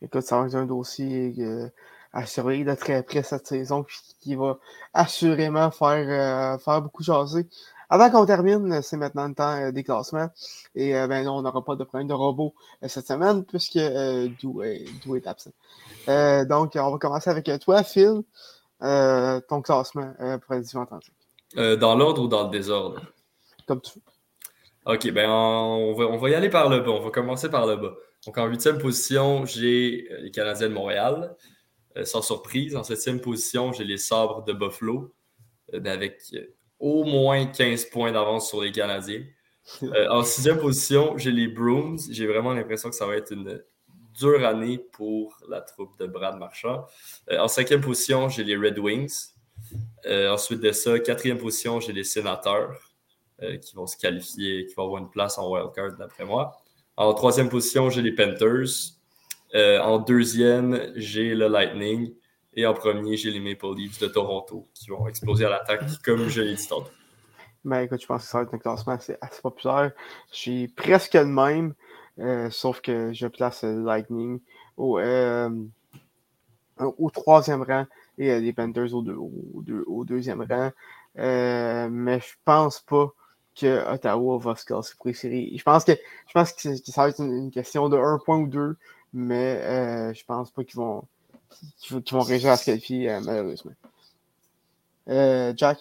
Écoute, 0.01 0.21
ça 0.21 0.39
va 0.39 0.47
être 0.47 0.55
un 0.55 0.65
dossier 0.65 1.33
euh, 1.39 1.67
à 2.13 2.25
surveiller 2.25 2.63
de 2.63 2.73
très 2.73 3.03
près 3.03 3.21
cette 3.21 3.45
saison, 3.47 3.85
qui 4.21 4.35
va 4.35 4.57
assurément 4.93 5.71
faire, 5.71 6.55
euh, 6.55 6.57
faire 6.57 6.81
beaucoup 6.81 7.03
jaser. 7.03 7.45
Avant 7.93 8.09
qu'on 8.09 8.25
termine, 8.25 8.81
c'est 8.81 8.97
maintenant 8.97 9.27
le 9.27 9.35
temps 9.35 9.71
des 9.71 9.83
classements. 9.83 10.29
Et 10.73 10.93
ben 10.93 11.23
non, 11.25 11.33
on 11.33 11.41
n'aura 11.41 11.63
pas 11.63 11.75
de 11.75 11.83
problème 11.83 12.07
de 12.07 12.13
robot 12.13 12.55
cette 12.87 13.05
semaine, 13.05 13.43
puisque 13.45 13.77
Dou 14.41 14.63
est, 14.63 14.85
est, 15.13 15.27
absent. 15.27 15.51
donc, 16.47 16.71
on 16.75 16.91
va 16.91 16.97
commencer 16.97 17.29
avec 17.29 17.51
toi, 17.59 17.83
Phil. 17.83 18.23
ton 18.79 19.61
classement 19.61 20.13
pour 20.17 20.53
la 20.53 20.59
division 20.59 20.81
Atlantique. 20.81 21.13
dans 21.55 21.95
l'ordre 21.95 22.23
ou 22.23 22.27
dans 22.27 22.45
le 22.45 22.49
désordre? 22.49 23.01
Comme 23.67 23.81
tu 23.81 23.99
veux. 23.99 24.93
OK, 24.93 25.11
ben 25.11 25.29
on 25.29 25.93
va, 25.93 26.05
on 26.05 26.17
va 26.17 26.29
y 26.29 26.33
aller 26.33 26.49
par 26.49 26.69
le 26.69 26.79
bas. 26.79 26.91
On 26.91 27.01
va 27.01 27.11
commencer 27.11 27.49
par 27.49 27.67
le 27.67 27.75
bas. 27.75 27.93
Donc, 28.25 28.37
en 28.37 28.47
huitième 28.47 28.77
position, 28.77 29.45
j'ai 29.45 30.07
euh, 30.11 30.21
les 30.21 30.31
Canadiens 30.31 30.69
de 30.69 30.73
Montréal, 30.73 31.35
euh, 31.97 32.05
sans 32.05 32.21
surprise. 32.21 32.75
En 32.75 32.83
septième 32.83 33.19
position, 33.19 33.73
j'ai 33.73 33.83
les 33.83 33.97
Sabres 33.97 34.43
de 34.43 34.53
Buffalo, 34.53 35.13
euh, 35.73 35.83
avec 35.85 36.21
au 36.81 37.03
moins 37.03 37.45
15 37.45 37.85
points 37.85 38.11
d'avance 38.11 38.49
sur 38.49 38.61
les 38.61 38.71
Canadiens. 38.71 39.23
en 40.09 40.23
sixième 40.23 40.57
position, 40.57 41.17
j'ai 41.17 41.31
les 41.31 41.47
Bruins. 41.47 41.95
J'ai 42.09 42.27
vraiment 42.27 42.53
l'impression 42.53 42.89
que 42.89 42.95
ça 42.95 43.05
va 43.05 43.15
être 43.15 43.31
une 43.31 43.63
dure 44.19 44.45
année 44.45 44.77
pour 44.77 45.37
la 45.47 45.61
troupe 45.61 45.97
de 45.97 46.05
Brad 46.07 46.37
Marchand. 46.37 46.85
en 47.31 47.47
cinquième 47.47 47.81
position, 47.81 48.27
j'ai 48.27 48.43
les 48.43 48.57
Red 48.57 48.77
Wings. 48.79 49.29
ensuite 50.05 50.59
de 50.59 50.71
ça, 50.71 50.99
quatrième 50.99 51.37
position, 51.37 51.79
j'ai 51.79 51.93
les 51.93 52.03
Sénateurs. 52.03 52.91
Euh, 53.43 53.57
qui 53.57 53.75
vont 53.75 53.87
se 53.87 53.97
qualifier, 53.97 54.67
qui 54.67 54.75
vont 54.75 54.83
avoir 54.83 55.01
une 55.01 55.09
place 55.09 55.39
en 55.39 55.49
wildcard, 55.49 55.93
d'après 55.97 56.25
moi. 56.25 56.61
En 56.95 57.11
troisième 57.15 57.49
position, 57.49 57.89
j'ai 57.89 58.03
les 58.03 58.11
Panthers. 58.11 58.93
Euh, 59.55 59.79
en 59.79 59.97
deuxième, 59.97 60.91
j'ai 60.95 61.33
le 61.33 61.47
Lightning. 61.47 62.13
Et 62.53 62.65
en 62.65 62.73
premier, 62.73 63.15
j'ai 63.17 63.31
les 63.31 63.39
Maple 63.39 63.75
Leafs 63.75 63.99
de 63.99 64.07
Toronto 64.07 64.67
qui 64.73 64.89
vont 64.89 65.07
exploser 65.07 65.45
à 65.45 65.49
l'attaque, 65.49 65.83
comme 66.03 66.27
je 66.27 66.41
l'ai 66.41 66.55
dit 66.55 66.67
tantôt. 66.67 66.91
Ben 67.63 67.81
écoute, 67.81 68.01
je 68.01 68.07
pense 68.07 68.23
que 68.23 68.27
ça 68.27 68.39
va 68.39 68.43
être 68.43 68.53
un 68.53 68.57
classement 68.57 68.93
assez, 68.93 69.15
populaire. 69.41 69.91
Je 70.31 70.37
suis 70.37 70.67
presque 70.67 71.13
le 71.13 71.25
même, 71.25 71.73
euh, 72.19 72.49
sauf 72.49 72.81
que 72.81 73.13
je 73.13 73.27
place 73.27 73.63
le 73.63 73.83
Lightning 73.83 74.39
au, 74.77 74.99
au 76.79 77.09
troisième 77.11 77.61
rang 77.61 77.85
et 78.17 78.39
les 78.39 78.53
Panthers 78.53 78.93
au, 78.93 79.03
au 79.87 80.05
deuxième 80.05 80.41
rang. 80.41 80.71
mais 81.15 82.19
je 82.19 82.33
pense 82.43 82.79
pas 82.81 83.13
que 83.55 83.93
Ottawa 83.93 84.37
va 84.37 84.55
se 84.55 84.65
classer 84.65 84.95
pour 84.97 85.07
les 85.07 85.13
séries. 85.13 85.57
Je 85.57 85.63
pense 85.63 85.83
que, 85.83 85.91
je 85.91 86.33
pense 86.33 86.53
que, 86.53 86.75
ça 86.75 87.03
va 87.03 87.09
être 87.09 87.19
une, 87.19 87.51
question 87.51 87.89
de 87.89 87.97
un 87.97 88.19
point 88.23 88.37
ou 88.37 88.47
deux, 88.47 88.77
mais 89.13 89.59
euh, 89.61 90.13
je 90.13 90.23
pense 90.25 90.51
pas 90.51 90.63
qu'ils 90.63 90.77
vont, 90.77 91.03
qu'ils 91.79 92.01
vont 92.11 92.21
réussir 92.21 92.49
à 92.49 92.57
se 92.57 92.65
qualifier, 92.65 93.09
euh, 93.09 93.19
malheureusement. 93.23 93.73
Euh, 95.09 95.53
Jack? 95.55 95.79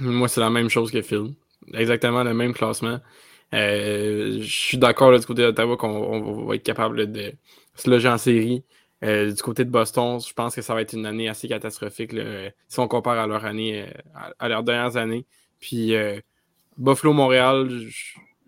Moi, 0.00 0.28
c'est 0.28 0.40
la 0.40 0.50
même 0.50 0.68
chose 0.68 0.90
que 0.90 1.02
Phil. 1.02 1.34
Exactement 1.74 2.24
le 2.24 2.34
même 2.34 2.52
classement. 2.52 2.98
je 3.52 4.42
suis 4.42 4.78
d'accord 4.78 5.16
du 5.18 5.24
côté 5.24 5.42
d'Ottawa 5.42 5.76
qu'on 5.76 6.46
va 6.46 6.54
être 6.54 6.62
capable 6.62 7.10
de 7.10 7.32
se 7.76 7.90
loger 7.90 8.08
en 8.08 8.18
série. 8.18 8.64
du 9.02 9.42
côté 9.42 9.64
de 9.64 9.70
Boston, 9.70 10.18
je 10.20 10.32
pense 10.32 10.54
que 10.54 10.62
ça 10.62 10.74
va 10.74 10.82
être 10.82 10.94
une 10.94 11.06
année 11.06 11.28
assez 11.28 11.48
catastrophique 11.48 12.12
si 12.68 12.80
on 12.80 12.88
compare 12.88 13.18
à 13.18 13.26
leur 13.26 13.44
année, 13.44 13.86
à, 14.38 14.48
leurs 14.48 14.62
dernières 14.62 14.96
années. 14.96 15.26
Puis 15.60 15.94
Buffalo-Montréal, 16.78 17.68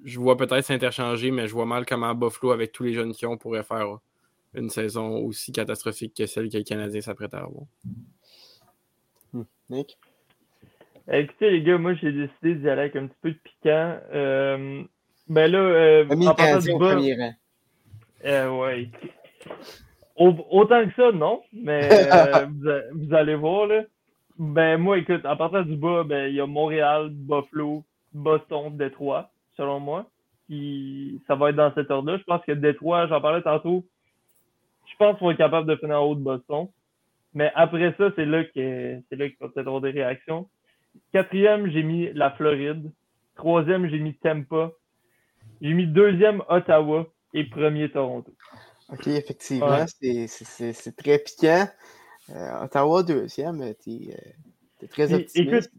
je, 0.05 0.18
vois 0.18 0.37
peut-être 0.37 0.64
s'interchanger, 0.64 1.31
mais 1.31 1.47
je 1.47 1.53
vois 1.53 1.66
mal 1.66 1.85
comment 1.87 2.14
Buffalo, 2.14 2.53
avec 2.53 2.72
tous 2.72 2.85
les 2.85 2.95
jeunes 2.95 3.12
qui 3.12 3.27
ont, 3.27 3.37
pourrait 3.37 3.62
faire 3.62 3.99
une 4.55 4.71
saison 4.71 5.19
aussi 5.19 5.53
catastrophique 5.53 6.15
que 6.17 6.27
celle 6.27 6.49
que 6.49 6.57
les 6.57 6.65
Canadiens 6.65 7.01
s'apprêtent 7.01 7.35
à 7.35 7.41
avoir. 7.41 7.65
Hmm. 9.33 9.43
Nick? 9.71 9.99
Euh, 11.09 11.21
écoutez, 11.21 11.51
les 11.51 11.63
gars, 11.63 11.79
moi, 11.79 11.95
j'ai 11.95 12.13
décidé 12.13 12.55
d'y 12.55 12.69
aller 12.69 12.83
avec 12.83 12.97
un 12.97 13.07
petit 13.07 13.19
peu 13.21 13.31
de 13.31 13.39
piquant. 13.43 13.99
Euh, 14.13 14.85
ben 15.29 15.51
là, 15.51 15.59
euh, 15.59 16.07
en 16.09 16.35
partant 16.35 16.59
du 16.59 16.79
bas... 16.79 16.97
Euh, 18.27 18.51
ouais. 18.51 18.89
autant 20.17 20.87
que 20.87 20.95
ça, 20.95 21.13
non, 21.13 21.43
mais 21.53 21.89
euh, 21.93 22.47
vous, 22.47 23.07
vous, 23.07 23.15
allez 23.15 23.35
voir, 23.35 23.67
là. 23.67 23.83
Ben, 24.39 24.79
moi, 24.79 24.99
écoute, 24.99 25.27
en 25.27 25.37
partant 25.37 25.63
du 25.63 25.77
bas, 25.77 26.05
ben, 26.05 26.29
il 26.29 26.35
y 26.35 26.41
a 26.41 26.47
Montréal, 26.47 27.11
Buffalo, 27.11 27.85
Boston, 28.13 28.77
Détroit, 28.77 29.31
selon 29.57 29.79
moi. 29.79 30.07
Qui, 30.47 31.23
ça 31.27 31.35
va 31.35 31.51
être 31.51 31.57
dans 31.57 31.73
cet 31.75 31.91
ordre-là. 31.91 32.19
Je 32.19 32.25
pense 32.25 32.43
que 32.47 32.53
Détroit, 32.53 33.07
j'en 33.07 33.21
parlais 33.21 33.43
tantôt, 33.43 33.85
je 34.87 34.97
pense 34.97 35.18
qu'on 35.18 35.30
est 35.30 35.37
capable 35.37 35.68
de 35.68 35.76
finir 35.76 36.01
en 36.01 36.07
haut 36.07 36.14
de 36.14 36.20
Boston. 36.20 36.68
Mais 37.35 37.51
après 37.55 37.95
ça, 37.99 38.11
c'est 38.14 38.24
là 38.24 38.45
que 38.45 39.01
c'est 39.09 39.16
là 39.16 39.28
qu'il 39.28 39.37
va 39.41 39.49
peut-être 39.49 39.66
avoir 39.66 39.80
des 39.80 39.91
réactions. 39.91 40.49
Quatrième, 41.12 41.70
j'ai 41.70 41.82
mis 41.82 42.12
la 42.12 42.30
Floride. 42.30 42.91
Troisième, 43.35 43.89
j'ai 43.89 43.99
mis 43.99 44.14
Tampa. 44.14 44.70
J'ai 45.61 45.74
mis 45.74 45.87
deuxième 45.87 46.43
Ottawa 46.49 47.07
et 47.32 47.45
premier 47.45 47.91
Toronto. 47.91 48.32
OK, 48.93 49.09
effectivement, 49.09 49.85
c'est 49.87 50.97
très 50.97 51.18
piquant. 51.18 51.66
Euh, 52.30 52.64
Ottawa 52.64 53.03
deuxième, 53.03 53.74
tu 53.82 53.91
es, 53.91 54.14
euh, 54.14 54.87
très 54.89 55.12
optimiste. 55.12 55.72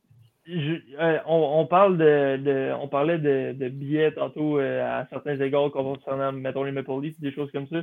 Euh, 0.48 1.18
on, 1.26 1.66
parle 1.66 1.98
de, 1.98 2.72
on 2.80 2.88
parlait 2.88 3.18
de, 3.18 3.70
billets 3.70 4.14
tantôt 4.14 4.60
euh, 4.60 4.84
à 4.84 5.08
certains 5.10 5.40
égards 5.40 5.72
concernant, 5.72 6.32
mettons, 6.32 6.64
les 6.64 6.72
Maple 6.72 7.02
Leafs, 7.02 7.20
des 7.20 7.32
choses 7.32 7.52
comme 7.52 7.68
ça. 7.68 7.82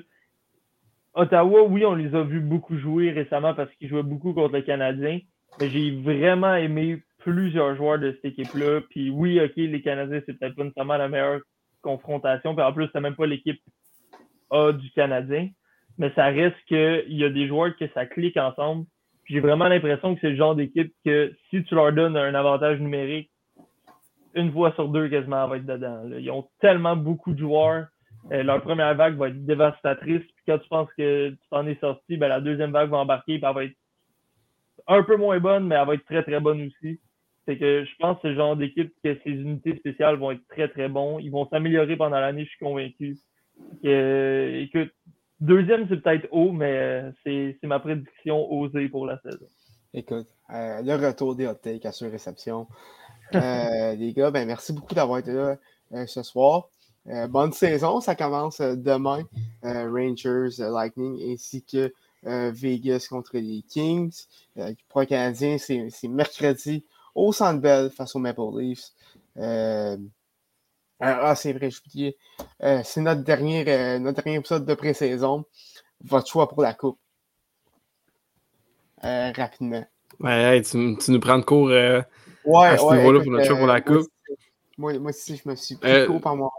Ottawa, 1.14 1.62
oui, 1.64 1.84
on 1.84 1.94
les 1.94 2.14
a 2.14 2.22
vus 2.22 2.40
beaucoup 2.40 2.76
jouer 2.76 3.10
récemment 3.10 3.54
parce 3.54 3.72
qu'ils 3.74 3.88
jouaient 3.88 4.02
beaucoup 4.02 4.32
contre 4.32 4.54
le 4.54 4.62
Canadien, 4.62 5.20
mais 5.60 5.70
j'ai 5.70 5.90
vraiment 5.90 6.54
aimé 6.54 7.02
plusieurs 7.18 7.76
joueurs 7.76 7.98
de 7.98 8.12
cette 8.12 8.32
équipe-là. 8.32 8.80
Puis 8.90 9.10
oui, 9.10 9.40
OK, 9.40 9.52
les 9.56 9.82
Canadiens, 9.82 10.20
c'est 10.26 10.38
peut-être 10.38 10.56
pas 10.56 10.64
nécessairement 10.64 10.96
la 10.96 11.08
meilleure 11.08 11.40
confrontation. 11.82 12.54
Puis 12.54 12.64
en 12.64 12.72
plus, 12.72 12.88
c'est 12.92 13.00
même 13.00 13.16
pas 13.16 13.26
l'équipe 13.26 13.60
A 14.50 14.72
du 14.72 14.90
Canadien. 14.92 15.48
Mais 15.98 16.10
ça 16.14 16.26
reste 16.26 16.56
qu'il 16.66 17.04
y 17.12 17.24
a 17.24 17.28
des 17.28 17.46
joueurs 17.46 17.76
que 17.76 17.86
ça 17.88 18.06
clique 18.06 18.38
ensemble 18.38 18.86
j'ai 19.32 19.40
vraiment 19.40 19.68
l'impression 19.68 20.14
que 20.14 20.20
c'est 20.20 20.30
le 20.30 20.36
genre 20.36 20.54
d'équipe 20.54 20.92
que 21.04 21.34
si 21.50 21.62
tu 21.64 21.74
leur 21.74 21.92
donnes 21.92 22.16
un 22.16 22.34
avantage 22.34 22.80
numérique, 22.80 23.30
une 24.34 24.52
fois 24.52 24.72
sur 24.72 24.88
deux 24.88 25.08
quasiment, 25.08 25.46
va 25.46 25.56
être 25.56 25.66
dedans. 25.66 26.02
Ils 26.18 26.30
ont 26.30 26.48
tellement 26.60 26.96
beaucoup 26.96 27.32
de 27.32 27.38
joueurs. 27.38 27.86
Euh, 28.30 28.42
leur 28.42 28.62
première 28.62 28.94
vague 28.94 29.16
va 29.16 29.28
être 29.28 29.44
dévastatrice. 29.44 30.22
Puis 30.22 30.44
quand 30.46 30.58
tu 30.58 30.68
penses 30.68 30.88
que 30.96 31.30
tu 31.30 31.48
t'en 31.50 31.66
es 31.66 31.76
sorti, 31.76 32.16
ben, 32.16 32.28
la 32.28 32.40
deuxième 32.40 32.70
vague 32.70 32.90
va 32.90 32.98
embarquer. 32.98 33.38
Puis 33.38 33.48
elle 33.48 33.54
va 33.54 33.64
être 33.64 33.76
un 34.86 35.02
peu 35.02 35.16
moins 35.16 35.40
bonne, 35.40 35.66
mais 35.66 35.74
elle 35.74 35.86
va 35.86 35.94
être 35.94 36.04
très 36.04 36.22
très 36.22 36.40
bonne 36.40 36.62
aussi. 36.62 37.00
C'est 37.46 37.58
que 37.58 37.84
je 37.84 37.90
pense 37.98 38.20
que 38.20 38.28
le 38.28 38.36
genre 38.36 38.56
d'équipe 38.56 38.92
que 39.02 39.18
ces 39.24 39.30
unités 39.30 39.76
spéciales 39.76 40.16
vont 40.16 40.30
être 40.30 40.46
très 40.48 40.68
très 40.68 40.88
bons. 40.88 41.18
Ils 41.18 41.30
vont 41.30 41.48
s'améliorer 41.48 41.96
pendant 41.96 42.20
l'année, 42.20 42.44
je 42.44 42.50
suis 42.50 42.58
convaincu. 42.58 43.18
Deuxième, 45.40 45.88
c'est 45.88 45.96
peut-être 45.96 46.28
haut, 46.30 46.52
mais 46.52 46.78
euh, 46.78 47.10
c'est 47.24 47.64
ma 47.64 47.80
prédiction 47.80 48.48
osée 48.52 48.88
pour 48.88 49.06
la 49.06 49.18
saison. 49.22 49.46
Écoute, 49.92 50.28
euh, 50.50 50.80
le 50.82 51.06
retour 51.06 51.34
des 51.34 51.48
hot 51.48 51.54
takes 51.54 51.84
à 51.84 51.90
sur 51.90 52.08
réception. 52.08 52.68
Les 53.32 54.12
gars, 54.16 54.30
ben, 54.30 54.46
merci 54.46 54.72
beaucoup 54.72 54.94
d'avoir 54.94 55.18
été 55.18 55.32
là 55.32 55.56
ce 56.06 56.22
soir. 56.22 56.68
Bonne 57.28 57.52
saison, 57.52 58.00
ça 58.00 58.14
commence 58.14 58.60
demain. 58.60 59.24
Rangers, 59.62 60.58
Lightning 60.58 61.32
ainsi 61.32 61.62
que 61.64 61.92
Vegas 62.22 63.06
contre 63.08 63.38
les 63.38 63.62
Kings. 63.68 64.26
pour 64.88 65.00
les 65.00 65.06
Canadiens, 65.06 65.58
c'est 65.58 66.08
mercredi 66.08 66.84
au 67.14 67.32
Centre 67.32 67.60
Bell 67.60 67.90
face 67.90 68.14
aux 68.14 68.20
Maple 68.20 68.42
Leafs. 68.56 68.92
Ah, 71.04 71.34
c'est 71.34 71.52
vrai. 71.52 71.70
Euh, 72.62 72.80
c'est 72.84 73.00
notre 73.00 73.22
dernier, 73.22 73.68
euh, 73.68 73.98
notre 73.98 74.22
dernier 74.22 74.38
épisode 74.38 74.64
de 74.64 74.74
pré-saison. 74.74 75.44
Votre 76.04 76.28
choix 76.28 76.48
pour 76.48 76.62
la 76.62 76.74
coupe. 76.74 76.98
Euh, 79.04 79.32
rapidement. 79.36 79.84
Ouais, 80.20 80.62
tu, 80.62 80.96
tu, 80.98 81.10
nous 81.10 81.18
prends 81.18 81.38
de 81.38 81.44
cours 81.44 81.66
ouais, 81.66 82.04
à 82.44 82.78
ce 82.78 82.94
niveau-là 82.94 83.20
pour 83.20 83.32
notre 83.32 83.46
choix 83.46 83.56
pour 83.56 83.66
la 83.66 83.80
coupe. 83.80 84.06
Moi, 84.78 84.96
moi 85.00 85.10
aussi, 85.10 85.36
je 85.36 85.48
me 85.48 85.56
suis 85.56 85.74
pris 85.74 86.06
court 86.06 86.20
par 86.20 86.36
moi. 86.36 86.52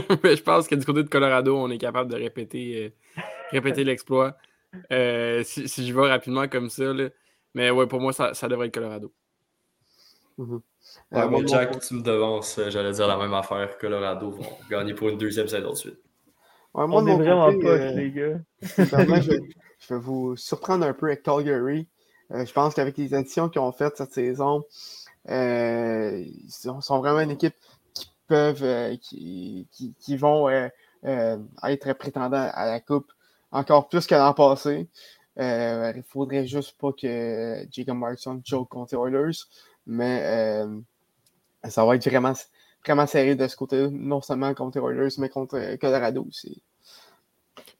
je 0.24 0.42
pense 0.42 0.68
que 0.68 0.74
du 0.74 0.84
côté 0.84 1.02
de 1.02 1.08
Colorado, 1.08 1.56
on 1.56 1.70
est 1.70 1.78
capable 1.78 2.10
de 2.10 2.16
répéter, 2.16 2.94
répéter 3.50 3.84
l'exploit. 3.84 4.36
si, 4.90 5.68
si, 5.68 5.86
je 5.86 5.94
vais 5.94 6.08
rapidement 6.08 6.48
comme 6.48 6.68
ça, 6.70 6.92
là. 6.92 7.08
mais 7.54 7.70
ouais, 7.70 7.86
pour 7.86 8.00
moi, 8.00 8.12
ça, 8.12 8.34
ça 8.34 8.48
devrait 8.48 8.68
être 8.68 8.74
Colorado. 8.74 9.12
Ouais, 10.38 10.60
Euh, 11.14 11.28
mon 11.28 11.46
Jack, 11.46 11.80
tu 11.80 11.94
me 11.94 12.02
devances. 12.02 12.58
euh, 12.58 12.70
J'allais 12.70 12.92
dire 12.92 13.08
la 13.08 13.16
même 13.16 13.34
affaire. 13.34 13.76
Colorado 13.78 14.30
vont 14.30 14.46
gagner 14.70 14.94
pour 14.94 15.08
une 15.08 15.18
deuxième 15.18 15.48
saison 15.48 15.70
de 15.70 15.74
suite. 15.76 15.98
ouais, 16.74 16.86
moi, 16.86 17.02
On 17.02 17.06
est 17.06 17.16
vraiment 17.16 17.52
côté, 17.52 17.68
euh, 17.68 17.92
les 17.92 18.10
gars. 18.12 18.38
Je, 18.62 18.82
je 19.78 19.94
vais 19.94 20.00
vous 20.00 20.36
surprendre 20.36 20.84
un 20.86 20.92
peu 20.92 21.06
avec 21.06 21.22
Calgary. 21.22 21.88
Euh, 22.32 22.44
je 22.44 22.52
pense 22.52 22.74
qu'avec 22.74 22.96
les 22.98 23.14
additions 23.14 23.48
qu'ils 23.48 23.60
ont 23.62 23.72
faites 23.72 23.96
cette 23.96 24.12
saison, 24.12 24.64
euh, 25.28 26.18
ils 26.24 26.50
sont, 26.50 26.80
sont 26.80 26.98
vraiment 26.98 27.20
une 27.20 27.30
équipe 27.30 27.54
qui 27.54 27.75
peuvent, 28.26 28.62
euh, 28.62 28.96
qui, 28.96 29.66
qui, 29.72 29.94
qui 29.98 30.16
vont 30.16 30.48
euh, 30.48 30.68
euh, 31.04 31.38
être 31.64 31.92
prétendants 31.94 32.50
à 32.52 32.66
la 32.66 32.80
Coupe 32.80 33.10
encore 33.52 33.88
plus 33.88 34.06
que 34.06 34.14
l'an 34.14 34.34
passé. 34.34 34.88
Euh, 35.38 35.92
il 35.94 36.02
faudrait 36.02 36.46
juste 36.46 36.76
pas 36.78 36.92
que 36.92 37.66
Jacob 37.70 37.96
Markson 37.98 38.40
joke 38.44 38.68
contre 38.70 38.94
les 38.96 39.00
Oilers, 39.18 39.36
mais 39.86 40.22
euh, 40.24 40.80
ça 41.68 41.84
va 41.84 41.94
être 41.96 42.08
vraiment, 42.08 42.32
vraiment 42.84 43.06
serré 43.06 43.34
de 43.36 43.46
ce 43.46 43.54
côté 43.56 43.88
non 43.90 44.20
seulement 44.22 44.54
contre 44.54 44.78
les 44.80 44.84
Oilers, 44.86 45.14
mais 45.18 45.28
contre 45.28 45.76
Colorado 45.76 46.24
aussi. 46.26 46.62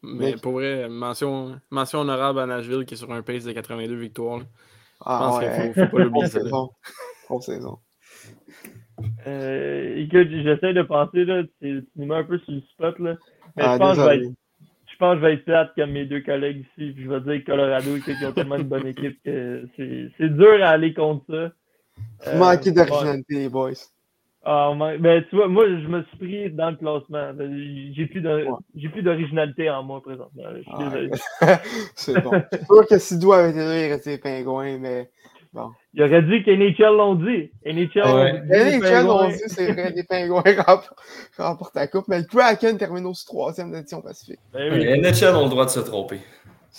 Mais 0.02 0.32
Mais- 0.32 0.36
pour 0.36 0.52
vrai, 0.52 0.88
mention, 0.88 1.58
mention 1.70 2.00
honorable 2.00 2.40
à 2.40 2.46
Nashville 2.46 2.84
qui 2.84 2.94
est 2.94 2.98
sur 2.98 3.10
un 3.12 3.22
pace 3.22 3.44
de 3.44 3.52
82 3.52 3.96
victoires. 3.96 4.38
là. 4.38 4.44
Je 4.44 5.02
Ah, 5.04 5.18
pense 5.18 5.38
ouais. 5.38 5.72
qu'il 5.72 5.74
faut, 5.74 5.90
faut 5.90 5.96
pas 5.96 6.04
l'oublier. 6.04 6.26
Saison. 6.28 6.70
Saison. 7.40 7.78
Euh, 9.26 9.96
écoute, 9.96 10.28
j'essaie 10.30 10.72
de 10.72 10.82
penser, 10.82 11.24
là, 11.24 11.42
tu, 11.60 11.84
mets 11.96 12.14
un 12.14 12.24
peu 12.24 12.38
sur 12.40 12.52
le 12.52 12.60
spot, 12.72 12.98
là. 12.98 13.16
Mais 13.56 13.64
Ah, 13.64 13.72
je 13.74 13.78
pense 13.78 13.96
que 13.96 14.02
je 14.02 14.08
vais 14.08 14.16
être 14.16 14.32
je 14.96 14.98
pense 14.98 15.14
que 15.16 15.20
je 15.20 15.26
vais 15.26 15.34
être 15.34 15.44
plate 15.44 15.72
comme 15.76 15.90
mes 15.90 16.06
deux 16.06 16.22
collègues 16.22 16.60
ici, 16.60 16.92
puis 16.92 17.04
je 17.04 17.10
vais 17.10 17.20
dire 17.20 17.44
Colorado, 17.44 17.96
écoute, 17.96 18.14
ils 18.18 18.26
ont 18.26 18.32
tellement 18.32 18.56
une 18.56 18.62
bonne 18.62 18.86
équipe 18.86 19.22
que 19.24 19.68
c'est 19.76 20.28
dur 20.36 20.64
à 20.64 20.70
aller 20.70 20.94
contre 20.94 21.24
ça. 21.28 21.52
Vous 21.98 22.36
Euh, 22.36 22.38
manquez 22.38 22.72
d'originalité, 22.72 23.34
les 23.34 23.48
boys. 23.50 23.72
Ah, 24.42 24.72
ben, 25.00 25.24
tu 25.28 25.36
vois, 25.36 25.48
moi, 25.48 25.66
je 25.66 25.86
me 25.88 26.02
suis 26.04 26.16
pris 26.18 26.50
dans 26.50 26.70
le 26.70 26.76
classement. 26.76 27.34
Ben, 27.34 27.92
J'ai 27.94 28.06
plus 28.06 28.22
Ouais. 28.22 29.02
d'originalité 29.02 29.68
en 29.68 29.82
moi 29.82 30.00
présentement. 30.00 30.44
Je 30.54 30.62
suis 30.62 30.70
Ah, 30.72 30.84
désolé. 30.84 31.10
C'est 31.96 32.22
bon. 32.22 32.30
C'est 32.52 32.64
sûr 32.64 32.86
que 32.88 32.98
si 32.98 33.18
doit 33.18 33.38
avait 33.38 33.50
été 33.50 33.58
là, 33.58 33.86
il 33.86 33.92
restait 33.92 34.10
les 34.12 34.18
pingouins, 34.18 34.78
mais 34.78 35.10
bon. 35.52 35.72
Il 35.98 36.02
aurait 36.02 36.22
dit 36.22 36.42
qu'NHL 36.44 36.94
l'ont 36.94 37.14
dit. 37.14 37.50
NHL 37.64 38.04
Ouais. 38.04 39.02
l'ont 39.02 39.28
dit. 39.28 39.38
c'est 39.46 39.72
vrai, 39.72 39.92
les 39.96 40.04
pingouins 40.04 40.42
rem- 40.66 40.80
remportent 41.38 41.74
la 41.74 41.86
coupe, 41.86 42.06
mais 42.08 42.18
le 42.18 42.24
Kraken 42.24 42.76
termine 42.76 43.06
aussi 43.06 43.24
troisième 43.24 43.72
d'édition 43.72 44.02
Pacifique. 44.02 44.38
Ben 44.52 44.70
oui. 44.72 44.84
Les 44.84 44.98
NHL 44.98 45.34
ont 45.34 45.44
le 45.44 45.48
droit 45.50 45.64
de 45.64 45.70
se 45.70 45.80
tromper. 45.80 46.20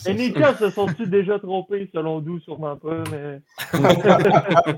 NHL 0.05 0.55
se 0.59 0.69
sont-ils 0.69 1.09
déjà 1.09 1.39
trompés, 1.39 1.89
selon 1.91 2.21
nous, 2.21 2.39
sûrement 2.39 2.77
pas, 2.77 3.03
mais. 3.11 3.41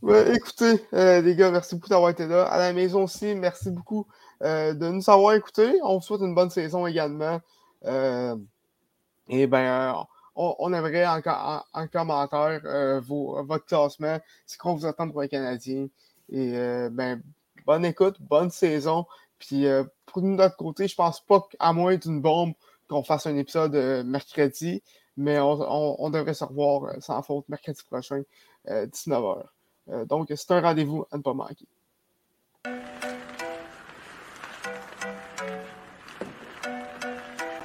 Ouais, 0.00 0.36
écoutez, 0.36 0.80
euh, 0.94 1.20
les 1.20 1.34
gars, 1.34 1.50
merci 1.50 1.74
beaucoup 1.74 1.88
d'avoir 1.88 2.10
été 2.10 2.24
là. 2.26 2.44
À 2.44 2.58
la 2.58 2.72
maison 2.72 3.02
aussi, 3.04 3.34
merci 3.34 3.68
beaucoup 3.70 4.06
euh, 4.44 4.72
de 4.72 4.86
nous 4.90 5.10
avoir 5.10 5.34
écoutés. 5.34 5.72
On 5.82 5.96
vous 5.96 6.02
souhaite 6.02 6.20
une 6.20 6.36
bonne 6.36 6.50
saison 6.50 6.86
également. 6.86 7.40
Euh, 7.84 8.36
et 9.28 9.48
ben, 9.48 9.58
euh, 9.58 9.92
on, 10.58 10.72
aimerait 10.72 11.06
en, 11.06 11.20
en- 11.26 11.62
en 11.72 11.86
commentaire 11.88 12.60
euh, 12.64 13.00
vos- 13.00 13.42
votre 13.44 13.64
classement, 13.66 14.18
ce 14.46 14.56
qu'on 14.56 14.74
vous 14.74 14.86
attend 14.86 15.08
pour 15.10 15.22
les 15.22 15.28
Canadiens. 15.28 15.88
Et 16.30 16.56
euh, 16.56 16.88
ben, 16.90 17.20
bonne 17.66 17.84
écoute, 17.84 18.16
bonne 18.20 18.50
saison. 18.50 19.06
Puis 19.38 19.66
euh, 19.66 19.84
pour 20.06 20.22
notre 20.22 20.56
côté, 20.56 20.88
je 20.88 20.94
pense 20.94 21.20
pas 21.20 21.40
qu'à 21.50 21.72
moins 21.72 21.96
d'une 21.96 22.20
bombe 22.20 22.52
qu'on 22.88 23.02
fasse 23.02 23.26
un 23.26 23.36
épisode 23.36 23.74
euh, 23.74 24.02
mercredi, 24.04 24.82
mais 25.16 25.38
on, 25.40 26.02
on- 26.04 26.10
devrait 26.10 26.34
se 26.34 26.44
revoir 26.44 26.92
sans 27.00 27.20
faute 27.22 27.48
mercredi 27.48 27.82
prochain, 27.90 28.22
euh, 28.68 28.86
19h. 28.86 29.42
Euh, 29.90 30.04
donc, 30.04 30.32
c'est 30.36 30.50
un 30.52 30.60
rendez-vous 30.60 31.04
à 31.10 31.16
ne 31.16 31.22
pas 31.22 31.34
manquer. 31.34 31.66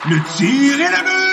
Le 0.05 0.17
tir 0.35 0.81
est 0.81 1.03
but! 1.03 1.32